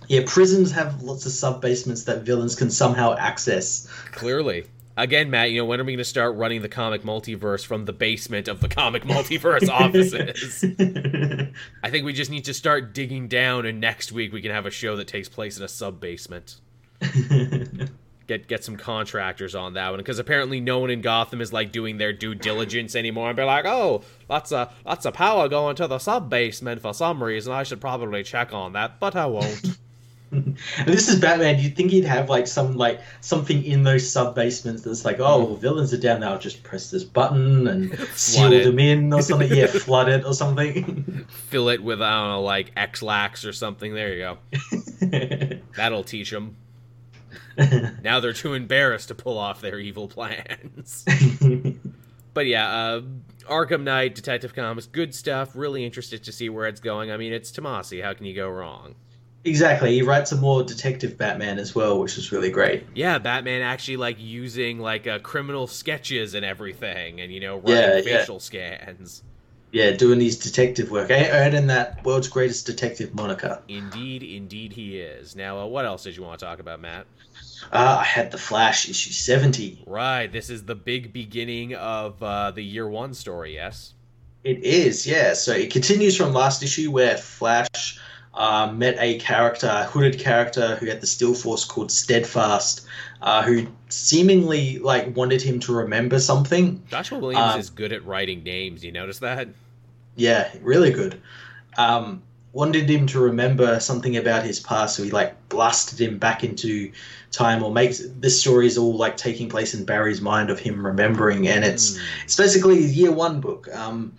Yeah, 0.07 0.21
prisons 0.25 0.71
have 0.71 1.01
lots 1.03 1.25
of 1.25 1.31
sub 1.31 1.61
basements 1.61 2.03
that 2.05 2.23
villains 2.23 2.55
can 2.55 2.69
somehow 2.69 3.15
access. 3.15 3.87
Clearly. 4.11 4.65
Again, 4.97 5.29
Matt, 5.29 5.51
you 5.51 5.59
know, 5.59 5.65
when 5.65 5.81
are 5.81 5.83
we 5.83 5.91
going 5.91 5.97
to 5.97 6.05
start 6.05 6.37
running 6.37 6.61
the 6.61 6.69
comic 6.69 7.03
multiverse 7.03 7.65
from 7.65 7.83
the 7.83 7.91
basement 7.91 8.47
of 8.47 8.61
the 8.61 8.69
comic 8.69 9.03
multiverse 9.05 9.67
offices? 9.69 10.63
I 11.83 11.89
think 11.89 12.05
we 12.05 12.13
just 12.13 12.31
need 12.31 12.45
to 12.45 12.53
start 12.53 12.93
digging 12.93 13.27
down, 13.27 13.65
and 13.65 13.81
next 13.81 14.13
week 14.13 14.31
we 14.31 14.41
can 14.41 14.51
have 14.51 14.65
a 14.65 14.71
show 14.71 14.95
that 14.95 15.07
takes 15.07 15.27
place 15.27 15.57
in 15.57 15.63
a 15.63 15.67
sub 15.67 15.99
basement. 15.99 16.61
Get 18.27 18.47
get 18.47 18.63
some 18.63 18.75
contractors 18.75 19.53
on 19.53 19.73
that 19.73 19.91
one 19.91 19.99
because 19.99 20.17
apparently 20.17 20.59
no 20.59 20.79
one 20.79 20.89
in 20.89 21.01
Gotham 21.01 21.41
is 21.41 21.53
like 21.53 21.71
doing 21.71 21.99
their 21.99 22.11
due 22.11 22.33
diligence 22.33 22.95
anymore 22.95 23.27
and 23.27 23.37
be 23.37 23.43
like, 23.43 23.65
oh, 23.65 24.01
lots 24.27 24.51
of 24.51 24.73
lots 24.83 25.05
of 25.05 25.13
power 25.13 25.47
going 25.47 25.75
to 25.75 25.85
the 25.85 25.99
sub 25.99 26.27
basement 26.27 26.81
for 26.81 26.91
some 26.91 27.23
reason. 27.23 27.53
I 27.53 27.61
should 27.61 27.79
probably 27.79 28.23
check 28.23 28.51
on 28.51 28.73
that, 28.73 28.99
but 28.99 29.15
I 29.15 29.27
won't. 29.27 29.77
And 30.35 30.57
this 30.87 31.07
is 31.09 31.19
Batman. 31.19 31.59
You'd 31.59 31.75
think 31.75 31.91
he'd 31.91 32.05
have 32.05 32.29
like 32.29 32.47
some 32.47 32.75
like 32.75 33.01
something 33.21 33.63
in 33.63 33.83
those 33.83 34.09
sub 34.09 34.35
basements 34.35 34.83
that's 34.83 35.05
like, 35.05 35.19
oh, 35.19 35.43
well, 35.43 35.55
villains 35.55 35.93
are 35.93 35.97
down 35.97 36.19
there. 36.19 36.29
I'll 36.29 36.39
just 36.39 36.63
press 36.63 36.91
this 36.91 37.03
button 37.03 37.67
and 37.67 37.97
seal 38.15 38.49
them 38.49 38.79
in 38.79 39.13
or 39.13 39.21
something. 39.21 39.53
Yeah, 39.53 39.67
flood 39.67 40.09
it 40.09 40.25
or 40.25 40.33
something. 40.33 41.25
Fill 41.49 41.69
it 41.69 41.83
with 41.83 42.01
I 42.01 42.19
don't 42.19 42.29
know, 42.29 42.41
like 42.41 42.71
X-Lax 42.75 43.45
or 43.45 43.53
something. 43.53 43.93
There 43.93 44.13
you 44.13 44.37
go. 45.01 45.59
That'll 45.75 46.03
teach 46.03 46.31
them. 46.31 46.57
Now 48.03 48.19
they're 48.19 48.33
too 48.33 48.53
embarrassed 48.53 49.07
to 49.07 49.15
pull 49.15 49.37
off 49.37 49.61
their 49.61 49.79
evil 49.79 50.07
plans. 50.09 51.05
But 52.35 52.47
yeah, 52.47 52.69
uh, 52.69 53.01
Arkham 53.49 53.83
Knight, 53.83 54.13
Detective 54.13 54.53
Comics, 54.53 54.87
good 54.87 55.15
stuff. 55.15 55.55
Really 55.55 55.85
interested 55.85 56.21
to 56.25 56.33
see 56.33 56.49
where 56.49 56.67
it's 56.67 56.81
going. 56.81 57.09
I 57.09 57.17
mean, 57.17 57.31
it's 57.31 57.49
Tomasi. 57.49 58.03
How 58.03 58.13
can 58.13 58.25
you 58.25 58.35
go 58.35 58.49
wrong? 58.49 58.95
Exactly. 59.45 59.93
He 59.93 60.01
writes 60.01 60.31
a 60.31 60.35
more 60.35 60.63
detective 60.63 61.17
Batman 61.17 61.59
as 61.59 61.73
well, 61.73 61.99
which 61.99 62.17
is 62.17 62.31
really 62.31 62.51
great. 62.51 62.85
Yeah, 62.93 63.19
Batman 63.19 63.61
actually 63.61 63.97
like 63.97 64.17
using 64.19 64.79
like 64.79 65.07
uh, 65.07 65.19
criminal 65.19 65.67
sketches 65.67 66.33
and 66.33 66.43
everything, 66.43 67.21
and 67.21 67.31
you 67.31 67.39
know, 67.39 67.57
running 67.57 67.75
Yeah, 67.75 67.95
yeah. 67.97 68.17
facial 68.19 68.39
scans. 68.39 69.23
Yeah, 69.71 69.91
doing 69.91 70.21
his 70.21 70.37
detective 70.39 70.89
work, 70.89 71.11
earning 71.11 71.67
that 71.67 72.03
world's 72.05 72.29
greatest 72.29 72.65
detective 72.65 73.13
moniker. 73.13 73.61
Indeed, 73.67 74.23
indeed, 74.23 74.71
he 74.71 74.99
is. 74.99 75.35
Now, 75.35 75.59
uh, 75.59 75.65
what 75.65 75.85
else 75.85 76.03
did 76.03 76.15
you 76.15 76.23
want 76.23 76.39
to 76.39 76.45
talk 76.45 76.59
about, 76.59 76.79
Matt? 76.79 77.05
Uh, 77.73 77.97
I 77.99 78.03
had 78.03 78.31
the 78.31 78.37
Flash 78.37 78.87
issue 78.87 79.11
seventy. 79.11 79.83
Right, 79.85 80.31
this 80.31 80.49
is 80.49 80.63
the 80.63 80.75
big 80.75 81.11
beginning 81.11 81.75
of 81.75 82.21
uh, 82.23 82.51
the 82.51 82.63
year 82.63 82.87
one 82.87 83.13
story. 83.13 83.55
Yes. 83.55 83.93
It 84.45 84.63
is, 84.63 85.07
yeah. 85.07 85.33
So 85.33 85.53
it 85.53 85.71
continues 85.71 86.15
from 86.15 86.31
last 86.31 86.61
issue 86.61 86.91
where 86.91 87.17
Flash 87.17 87.99
uh, 88.35 88.71
met 88.71 88.95
a 88.99 89.17
character, 89.19 89.67
a 89.67 89.85
hooded 89.85 90.19
character 90.19 90.75
who 90.75 90.85
had 90.87 91.01
the 91.01 91.07
Still 91.07 91.33
Force 91.33 91.63
called 91.65 91.91
Steadfast, 91.91 92.85
uh, 93.21 93.41
who 93.43 93.67
seemingly 93.89 94.77
like 94.79 95.15
wanted 95.15 95.41
him 95.41 95.59
to 95.61 95.73
remember 95.73 96.19
something. 96.19 96.81
Joshua 96.89 97.19
Williams 97.19 97.53
Um, 97.53 97.59
is 97.59 97.69
good 97.69 97.91
at 97.93 98.05
writing 98.05 98.43
names. 98.43 98.83
You 98.83 98.91
notice 98.91 99.19
that? 99.19 99.47
Yeah, 100.15 100.49
really 100.61 100.91
good. 100.91 101.19
Um, 101.77 102.21
wanted 102.53 102.89
him 102.89 103.05
to 103.07 103.19
remember 103.19 103.79
something 103.81 104.15
about 104.15 104.43
his 104.45 104.59
past, 104.59 104.95
so 104.95 105.03
he 105.03 105.11
like 105.11 105.33
blasted 105.49 105.99
him 105.99 106.17
back 106.17 106.43
into 106.43 106.91
time, 107.31 107.61
or 107.63 107.71
makes 107.71 108.01
this 108.19 108.39
story 108.39 108.65
is 108.67 108.77
all 108.77 108.95
like 108.95 109.17
taking 109.17 109.49
place 109.49 109.73
in 109.73 109.83
Barry's 109.85 110.21
mind 110.21 110.49
of 110.49 110.59
him 110.59 110.85
remembering, 110.85 111.47
and 111.47 111.65
it's 111.65 111.95
Hmm. 111.97 112.01
it's 112.23 112.35
basically 112.37 112.77
a 112.83 112.87
year 112.87 113.11
one 113.11 113.41
book. 113.41 113.67
Um, 113.73 114.13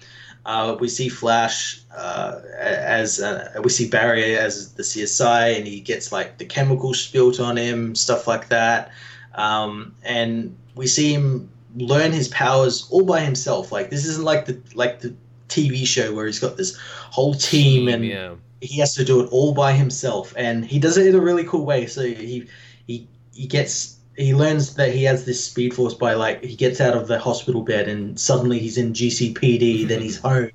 uh, 0.47 0.77
we 0.79 0.89
see 0.89 1.09
Flash 1.09 1.81
uh, 1.95 2.41
as 2.57 3.21
uh, 3.21 3.61
we 3.65 3.69
see 3.69 3.89
Barry 3.89 4.37
as 4.37 4.73
the 4.75 4.85
CSI, 4.85 5.57
and 5.57 5.67
he 5.67 5.81
gets 5.81 6.13
like 6.13 6.39
the 6.39 6.45
chemicals 6.45 7.01
spilt 7.01 7.41
on 7.41 7.57
him, 7.57 7.97
stuff 7.97 8.29
like 8.29 8.49
that, 8.49 8.93
um, 9.35 9.93
and 10.05 10.57
we 10.77 10.87
see 10.87 11.13
him 11.13 11.51
learn 11.75 12.13
his 12.13 12.29
powers 12.29 12.87
all 12.93 13.05
by 13.05 13.21
himself. 13.21 13.73
Like 13.73 13.91
this 13.91 14.07
isn't 14.07 14.25
like 14.25 14.47
the 14.47 14.61
like 14.75 15.01
the 15.01 15.17
TV 15.49 15.85
show 15.85 16.15
where 16.15 16.27
he's 16.27 16.39
got 16.39 16.57
this 16.57 16.77
whole 17.11 17.35
team 17.35 17.89
and 17.89 18.05
yeah. 18.05 18.35
he 18.61 18.79
has 18.79 18.95
to 18.95 19.05
do 19.05 19.21
it 19.25 19.29
all 19.33 19.53
by 19.53 19.73
himself, 19.73 20.33
and 20.37 20.65
he 20.65 20.79
does 20.79 20.97
it 20.97 21.09
in 21.09 21.17
a 21.17 21.21
really 21.21 21.45
cool 21.45 21.67
way. 21.67 21.87
So 21.87 22.03
he 22.03 22.47
he 22.87 23.09
he 23.35 23.49
gets 23.49 23.96
he 24.17 24.35
learns 24.35 24.75
that 24.77 24.93
he 24.93 25.05
has 25.05 25.25
this 25.25 25.45
speed 25.45 25.75
force 25.75 25.95
by 25.95 26.15
like 26.15 26.43
he 26.43 26.57
gets 26.57 26.81
out 26.81 26.97
of 26.97 27.07
the 27.07 27.19
hospital 27.19 27.63
bed 27.63 27.89
and 27.89 28.19
suddenly 28.19 28.59
he's 28.59 28.79
in 28.79 28.93
GCPD, 28.93 29.87
then 29.89 30.01
he's 30.07 30.19
home. 30.19 30.51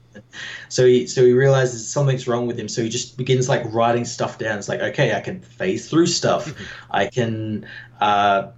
So 0.70 0.86
he 0.86 1.06
so 1.08 1.24
he 1.24 1.34
realizes 1.34 1.88
something's 1.88 2.28
wrong 2.28 2.48
with 2.48 2.60
him. 2.60 2.68
So 2.68 2.82
he 2.82 2.90
just 2.90 3.18
begins 3.18 3.48
like 3.48 3.62
writing 3.72 4.06
stuff 4.06 4.40
down. 4.40 4.58
It's 4.58 4.68
like 4.68 4.82
okay, 4.82 5.16
I 5.16 5.22
can 5.22 5.42
phase 5.42 5.90
through 5.90 6.08
stuff. 6.08 6.54
I 6.92 7.06
can 7.06 7.68
uh, 8.00 8.52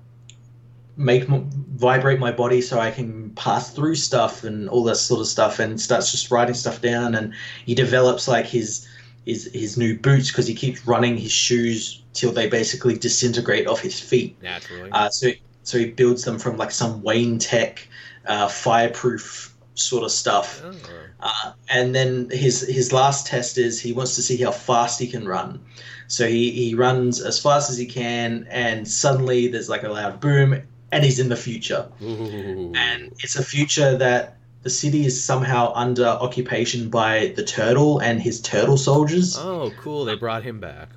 make 0.95 1.25
vibrate 1.27 2.19
my 2.19 2.31
body 2.31 2.61
so 2.61 2.79
I 2.79 2.91
can 2.91 3.31
pass 3.31 3.73
through 3.73 3.95
stuff 3.95 4.43
and 4.43 4.69
all 4.69 4.83
that 4.85 4.95
sort 4.95 5.19
of 5.19 5.27
stuff. 5.27 5.59
And 5.59 5.81
starts 5.81 6.11
just 6.11 6.31
writing 6.31 6.55
stuff 6.55 6.81
down. 6.81 7.13
And 7.15 7.33
he 7.65 7.75
develops 7.75 8.27
like 8.27 8.45
his 8.45 8.87
his 9.25 9.49
his 9.53 9.77
new 9.77 9.97
boots 9.97 10.31
because 10.31 10.47
he 10.47 10.53
keeps 10.53 10.85
running 10.85 11.17
his 11.17 11.31
shoes 11.31 12.03
till 12.13 12.31
they 12.31 12.47
basically 12.47 12.97
disintegrate 12.97 13.67
off 13.67 13.79
his 13.79 13.99
feet. 13.99 14.41
Naturally. 14.41 14.91
Uh, 14.91 15.09
so 15.09 15.29
so 15.63 15.77
he 15.79 15.85
builds 15.85 16.23
them 16.23 16.39
from 16.39 16.57
like 16.57 16.71
some 16.71 17.01
Wayne 17.01 17.39
Tech 17.39 17.87
uh, 18.25 18.47
fireproof 18.47 19.53
sort 19.75 20.03
of 20.03 20.11
stuff. 20.11 20.61
Oh. 20.63 20.73
Uh, 21.19 21.53
and 21.69 21.95
then 21.95 22.29
his 22.31 22.61
his 22.61 22.91
last 22.91 23.27
test 23.27 23.57
is 23.57 23.79
he 23.79 23.93
wants 23.93 24.15
to 24.15 24.21
see 24.21 24.37
how 24.37 24.51
fast 24.51 24.99
he 24.99 25.07
can 25.07 25.25
run. 25.25 25.63
So 26.07 26.27
he, 26.27 26.51
he 26.51 26.75
runs 26.75 27.21
as 27.21 27.39
fast 27.39 27.71
as 27.71 27.77
he 27.77 27.85
can, 27.85 28.45
and 28.49 28.87
suddenly 28.87 29.47
there's 29.47 29.69
like 29.69 29.83
a 29.83 29.89
loud 29.89 30.19
boom, 30.19 30.61
and 30.91 31.03
he's 31.03 31.17
in 31.17 31.29
the 31.29 31.37
future. 31.37 31.87
Ooh. 32.01 32.73
And 32.75 33.13
it's 33.19 33.37
a 33.37 33.43
future 33.43 33.97
that 33.97 34.37
the 34.63 34.69
city 34.69 35.05
is 35.05 35.21
somehow 35.21 35.71
under 35.75 36.05
occupation 36.05 36.89
by 36.89 37.33
the 37.35 37.43
turtle 37.43 37.99
and 37.99 38.21
his 38.21 38.41
turtle 38.41 38.77
soldiers. 38.77 39.37
Oh, 39.37 39.71
cool! 39.79 40.05
They 40.05 40.15
brought 40.15 40.43
him 40.43 40.59
back. 40.59 40.89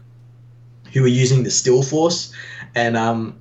Who 0.92 1.04
are 1.04 1.08
using 1.08 1.42
the 1.42 1.50
Still 1.50 1.82
Force, 1.82 2.32
and 2.74 2.96
um, 2.96 3.40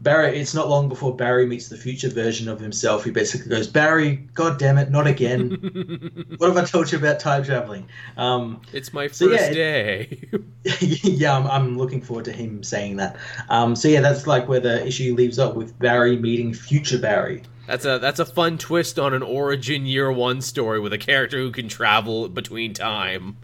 Barry. 0.00 0.38
It's 0.38 0.54
not 0.54 0.68
long 0.68 0.88
before 0.88 1.14
Barry 1.14 1.46
meets 1.46 1.68
the 1.68 1.76
future 1.76 2.08
version 2.08 2.48
of 2.48 2.58
himself. 2.58 3.04
He 3.04 3.12
basically 3.12 3.48
goes, 3.48 3.68
"Barry, 3.68 4.16
God 4.34 4.58
damn 4.58 4.76
it, 4.76 4.90
not 4.90 5.06
again! 5.06 5.50
what 6.38 6.48
have 6.48 6.56
I 6.56 6.64
told 6.64 6.90
you 6.90 6.98
about 6.98 7.20
time 7.20 7.44
traveling?" 7.44 7.86
Um, 8.16 8.60
it's 8.72 8.92
my 8.92 9.06
first 9.06 9.20
so 9.20 9.30
yeah, 9.30 9.52
day. 9.52 10.28
yeah, 10.80 11.36
I'm, 11.36 11.46
I'm, 11.46 11.78
looking 11.78 12.00
forward 12.00 12.24
to 12.24 12.32
him 12.32 12.64
saying 12.64 12.96
that. 12.96 13.16
Um, 13.48 13.76
so 13.76 13.86
yeah, 13.86 14.00
that's 14.00 14.26
like 14.26 14.48
where 14.48 14.60
the 14.60 14.84
issue 14.84 15.14
leaves 15.14 15.38
up 15.38 15.54
with 15.54 15.78
Barry 15.78 16.16
meeting 16.16 16.54
future 16.54 16.98
Barry. 16.98 17.42
That's 17.70 17.84
a 17.84 18.00
that's 18.00 18.18
a 18.18 18.26
fun 18.26 18.58
twist 18.58 18.98
on 18.98 19.14
an 19.14 19.22
origin 19.22 19.86
year 19.86 20.10
one 20.10 20.40
story 20.40 20.80
with 20.80 20.92
a 20.92 20.98
character 20.98 21.38
who 21.38 21.52
can 21.52 21.68
travel 21.68 22.28
between 22.28 22.74
time. 22.74 23.36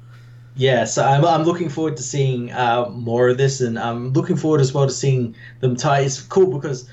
Yeah, 0.56 0.84
so 0.84 1.04
I'm, 1.04 1.24
I'm 1.24 1.44
looking 1.44 1.68
forward 1.68 1.96
to 1.98 2.02
seeing 2.02 2.50
uh, 2.50 2.88
more 2.88 3.28
of 3.28 3.38
this, 3.38 3.60
and 3.60 3.78
I'm 3.78 4.12
looking 4.14 4.34
forward 4.34 4.60
as 4.60 4.74
well 4.74 4.84
to 4.84 4.92
seeing 4.92 5.36
them 5.60 5.76
tie. 5.76 6.00
It's 6.00 6.20
cool 6.20 6.58
because 6.58 6.88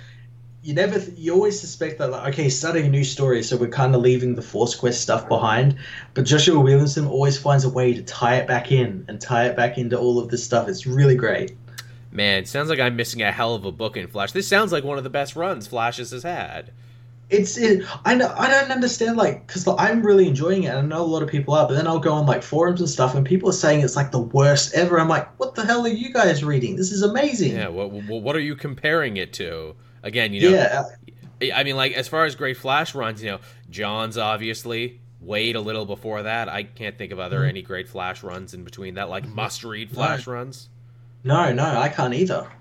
you 0.61 0.75
never 0.75 0.99
you 1.15 1.33
always 1.33 1.59
suspect 1.59 1.97
that 1.97 2.11
like 2.11 2.33
okay 2.33 2.49
starting 2.49 2.85
a 2.85 2.89
new 2.89 3.03
story 3.03 3.41
so 3.41 3.57
we're 3.57 3.67
kind 3.67 3.95
of 3.95 4.01
leaving 4.01 4.35
the 4.35 4.41
force 4.41 4.75
quest 4.75 5.01
stuff 5.01 5.27
behind 5.27 5.75
but 6.13 6.23
joshua 6.23 6.57
williamson 6.57 7.05
always 7.05 7.37
finds 7.37 7.65
a 7.65 7.69
way 7.69 7.93
to 7.93 8.01
tie 8.03 8.37
it 8.37 8.47
back 8.47 8.71
in 8.71 9.03
and 9.09 9.19
tie 9.19 9.45
it 9.45 9.57
back 9.57 9.77
into 9.77 9.99
all 9.99 10.19
of 10.19 10.29
this 10.29 10.41
stuff 10.41 10.69
it's 10.69 10.87
really 10.87 11.17
great 11.17 11.57
man 12.13 12.45
sounds 12.45 12.69
like 12.69 12.79
i'm 12.79 12.95
missing 12.95 13.21
a 13.21 13.29
hell 13.29 13.55
of 13.55 13.65
a 13.65 13.73
book 13.73 13.97
in 13.97 14.07
flash 14.07 14.31
this 14.31 14.47
sounds 14.47 14.71
like 14.71 14.85
one 14.85 14.97
of 14.97 15.03
the 15.03 15.09
best 15.09 15.35
runs 15.35 15.67
flashes 15.67 16.11
has 16.11 16.23
had 16.23 16.71
it's 17.29 17.57
it, 17.57 17.85
I 18.05 18.15
know 18.15 18.33
I 18.37 18.49
don't 18.49 18.71
understand 18.71 19.17
like 19.17 19.47
because 19.47 19.67
I'm 19.67 20.05
really 20.05 20.27
enjoying 20.27 20.63
it 20.63 20.67
and 20.67 20.77
I 20.77 20.81
know 20.81 21.01
a 21.01 21.05
lot 21.05 21.23
of 21.23 21.29
people 21.29 21.53
are 21.53 21.67
but 21.67 21.75
then 21.75 21.87
I'll 21.87 21.99
go 21.99 22.13
on 22.13 22.25
like 22.25 22.43
forums 22.43 22.79
and 22.79 22.89
stuff 22.89 23.15
and 23.15 23.25
people 23.25 23.49
are 23.49 23.53
saying 23.53 23.81
it's 23.81 23.95
like 23.95 24.11
the 24.11 24.19
worst 24.19 24.73
ever. 24.73 24.99
I'm 24.99 25.07
like 25.07 25.27
what 25.39 25.55
the 25.55 25.65
hell 25.65 25.85
are 25.85 25.89
you 25.89 26.13
guys 26.13 26.43
reading? 26.43 26.75
This 26.75 26.91
is 26.91 27.01
amazing. 27.01 27.53
Yeah 27.53 27.69
what 27.69 27.91
what 27.91 28.35
are 28.35 28.41
you 28.41 28.55
comparing 28.55 29.17
it 29.17 29.33
to? 29.33 29.75
Again 30.03 30.33
you 30.33 30.51
know 30.51 30.85
yeah. 31.41 31.55
I 31.55 31.63
mean 31.63 31.75
like 31.75 31.93
as 31.93 32.07
far 32.07 32.25
as 32.25 32.35
Great 32.35 32.57
Flash 32.57 32.93
runs 32.93 33.23
you 33.23 33.31
know 33.31 33.39
Johns 33.69 34.17
obviously 34.17 34.99
Waid 35.25 35.55
a 35.55 35.59
little 35.59 35.85
before 35.85 36.23
that. 36.23 36.49
I 36.49 36.63
can't 36.63 36.97
think 36.97 37.13
of 37.13 37.19
other 37.19 37.39
mm-hmm. 37.39 37.49
any 37.49 37.61
great 37.61 37.87
Flash 37.87 38.23
runs 38.23 38.53
in 38.53 38.63
between 38.63 38.95
that 38.95 39.09
like 39.09 39.25
must 39.27 39.63
read 39.63 39.89
Flash 39.89 40.27
no. 40.27 40.33
runs. 40.33 40.69
No 41.23 41.53
no 41.53 41.63
I 41.63 41.89
can't 41.89 42.13
either 42.13 42.51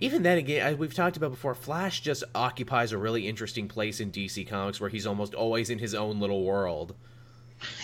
even 0.00 0.22
then 0.22 0.38
again 0.38 0.76
we've 0.78 0.94
talked 0.94 1.16
about 1.16 1.30
before 1.30 1.54
flash 1.54 2.00
just 2.00 2.24
occupies 2.34 2.92
a 2.92 2.98
really 2.98 3.26
interesting 3.26 3.68
place 3.68 4.00
in 4.00 4.10
dc 4.10 4.48
comics 4.48 4.80
where 4.80 4.90
he's 4.90 5.06
almost 5.06 5.34
always 5.34 5.70
in 5.70 5.78
his 5.78 5.94
own 5.94 6.20
little 6.20 6.44
world 6.44 6.94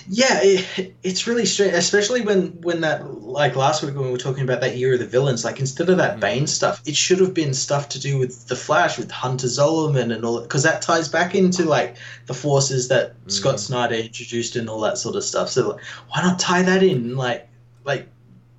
yeah 0.07 0.41
it, 0.43 0.95
it's 1.03 1.27
really 1.27 1.47
strange 1.47 1.73
especially 1.73 2.21
when 2.21 2.49
when 2.61 2.83
that 2.83 3.23
like 3.23 3.57
last 3.57 3.83
week 3.83 3.95
when 3.95 4.05
we 4.05 4.13
were 4.13 4.19
talking 4.19 4.45
about 4.45 4.61
that 4.61 4.77
year 4.77 4.93
of 4.93 4.99
the 4.99 5.07
villains 5.07 5.47
like 5.47 5.61
instead 5.61 5.89
of 5.89 5.97
that 5.97 6.13
mm-hmm. 6.13 6.21
bane 6.21 6.47
stuff 6.47 6.83
it 6.85 6.95
should 6.95 7.19
have 7.19 7.33
been 7.33 7.55
stuff 7.55 7.89
to 7.89 7.99
do 7.99 8.19
with 8.19 8.49
the 8.49 8.57
flash 8.57 8.99
with 8.99 9.11
hunter 9.11 9.47
zolomon 9.47 10.15
and 10.15 10.25
all 10.25 10.35
that 10.35 10.43
because 10.43 10.63
that 10.63 10.83
ties 10.83 11.09
back 11.09 11.35
into 11.35 11.65
like 11.65 11.97
the 12.27 12.35
forces 12.35 12.89
that 12.89 13.15
mm-hmm. 13.15 13.31
scott 13.31 13.59
snyder 13.59 13.95
introduced 13.95 14.57
and 14.57 14.69
all 14.69 14.81
that 14.81 14.99
sort 14.99 15.17
of 15.17 15.25
stuff 15.25 15.49
so 15.49 15.71
like, 15.71 15.81
why 16.09 16.21
not 16.23 16.39
tie 16.39 16.63
that 16.63 16.83
in 16.83 17.17
like 17.17 17.49
like 17.85 18.09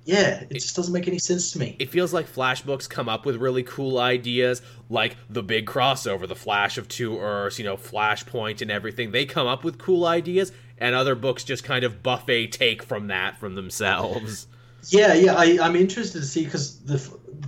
yeah, 0.04 0.40
it, 0.40 0.48
it, 0.50 0.54
just 0.54 0.76
doesn't 0.76 0.92
make 0.92 1.08
any 1.08 1.18
sense 1.18 1.52
to 1.52 1.58
me. 1.58 1.76
It 1.78 1.90
feels 1.90 2.12
like 2.12 2.26
Flash 2.26 2.62
books 2.62 2.86
come 2.86 3.08
up 3.08 3.24
with 3.24 3.36
really 3.36 3.62
cool 3.62 3.98
ideas, 3.98 4.60
like 4.90 5.16
the 5.30 5.42
big 5.42 5.66
crossover, 5.66 6.28
the 6.28 6.34
Flash 6.34 6.76
of 6.76 6.88
Two 6.88 7.18
Earths, 7.18 7.58
you 7.58 7.64
know, 7.64 7.76
Flashpoint 7.76 8.60
and 8.60 8.70
everything. 8.70 9.12
They 9.12 9.24
come 9.24 9.46
up 9.46 9.64
with 9.64 9.78
cool 9.78 10.04
ideas, 10.04 10.52
and 10.78 10.94
other 10.94 11.14
books 11.14 11.42
just 11.42 11.64
kind 11.64 11.84
of 11.84 12.02
buffet 12.02 12.48
take 12.48 12.82
from 12.82 13.06
that 13.08 13.38
from 13.38 13.54
themselves. 13.54 14.46
Yeah, 14.88 15.14
yeah, 15.14 15.34
I, 15.34 15.58
I'm 15.62 15.76
interested 15.76 16.20
to 16.20 16.26
see 16.26 16.44
because 16.44 16.80
the 16.80 16.98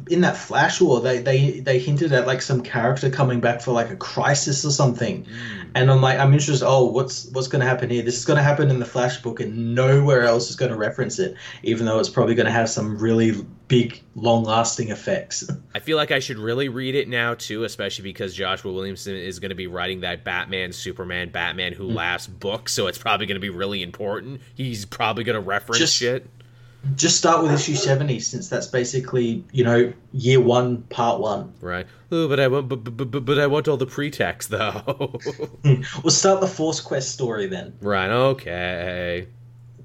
in 0.09 0.21
that 0.21 0.37
Flash 0.37 0.81
War, 0.81 1.01
they, 1.01 1.19
they 1.19 1.61
they 1.61 1.79
hinted 1.79 2.13
at 2.13 2.27
like 2.27 2.41
some 2.41 2.63
character 2.63 3.11
coming 3.11 3.41
back 3.41 3.61
for 3.61 3.73
like 3.73 3.91
a 3.91 3.97
crisis 3.97 4.65
or 4.65 4.71
something, 4.71 5.25
mm. 5.25 5.71
and 5.75 5.91
I'm 5.91 6.01
like, 6.01 6.19
I'm 6.19 6.33
interested. 6.33 6.67
Oh, 6.67 6.85
what's 6.85 7.27
what's 7.33 7.49
going 7.49 7.61
to 7.61 7.67
happen 7.67 7.91
here? 7.91 8.03
This 8.03 8.17
is 8.17 8.25
going 8.25 8.37
to 8.37 8.43
happen 8.43 8.71
in 8.71 8.79
the 8.79 8.87
Flash 8.87 9.21
book, 9.21 9.41
and 9.41 9.75
nowhere 9.75 10.23
else 10.23 10.49
is 10.49 10.57
going 10.57 10.71
to 10.71 10.79
reference 10.79 11.19
it, 11.19 11.37
even 11.63 11.87
though 11.87 11.99
it's 11.99 12.09
probably 12.09 12.35
going 12.35 12.47
to 12.47 12.53
have 12.53 12.71
some 12.71 12.99
really 12.99 13.33
big, 13.69 14.01
long-lasting 14.15 14.91
effects. 14.91 15.51
I 15.75 15.81
feel 15.81 15.97
like 15.97 16.13
I 16.13 16.21
should 16.21 16.39
really 16.39 16.69
read 16.69 16.95
it 16.95 17.09
now 17.09 17.35
too, 17.35 17.65
especially 17.65 18.05
because 18.05 18.33
Joshua 18.33 18.73
Williamson 18.73 19.17
is 19.17 19.41
going 19.41 19.49
to 19.49 19.57
be 19.57 19.67
writing 19.67 20.03
that 20.03 20.23
Batman, 20.23 20.73
Superman, 20.73 21.31
Batman 21.31 21.73
Who 21.73 21.89
mm. 21.89 21.95
Laughs 21.95 22.29
book, 22.29 22.69
so 22.69 22.87
it's 22.87 22.99
probably 22.99 23.27
going 23.27 23.37
to 23.37 23.41
be 23.41 23.51
really 23.51 23.83
important. 23.83 24.41
He's 24.55 24.85
probably 24.85 25.25
going 25.25 25.35
to 25.35 25.41
reference 25.41 25.79
Just, 25.79 25.97
shit 25.97 26.31
just 26.95 27.17
start 27.17 27.43
with 27.43 27.53
issue 27.53 27.75
70 27.75 28.21
since 28.21 28.49
that's 28.49 28.67
basically 28.67 29.45
you 29.53 29.65
know 29.65 29.93
year 30.13 30.41
one 30.41 30.83
part 30.83 31.21
one. 31.21 31.53
Right. 31.61 31.87
Oh, 32.13 32.29
but 32.29 32.39
i 32.39 32.47
want 32.47 32.69
but, 32.69 32.85
but, 32.85 33.25
but 33.25 33.39
i 33.39 33.47
want 33.47 33.69
all 33.69 33.77
the 33.77 33.87
pretext 33.87 34.51
though. 34.51 35.19
We'll 36.03 36.11
start 36.11 36.41
the 36.41 36.47
force 36.47 36.81
quest 36.81 37.13
story 37.13 37.47
then. 37.47 37.75
Right 37.81 38.11
okay. 38.11 39.29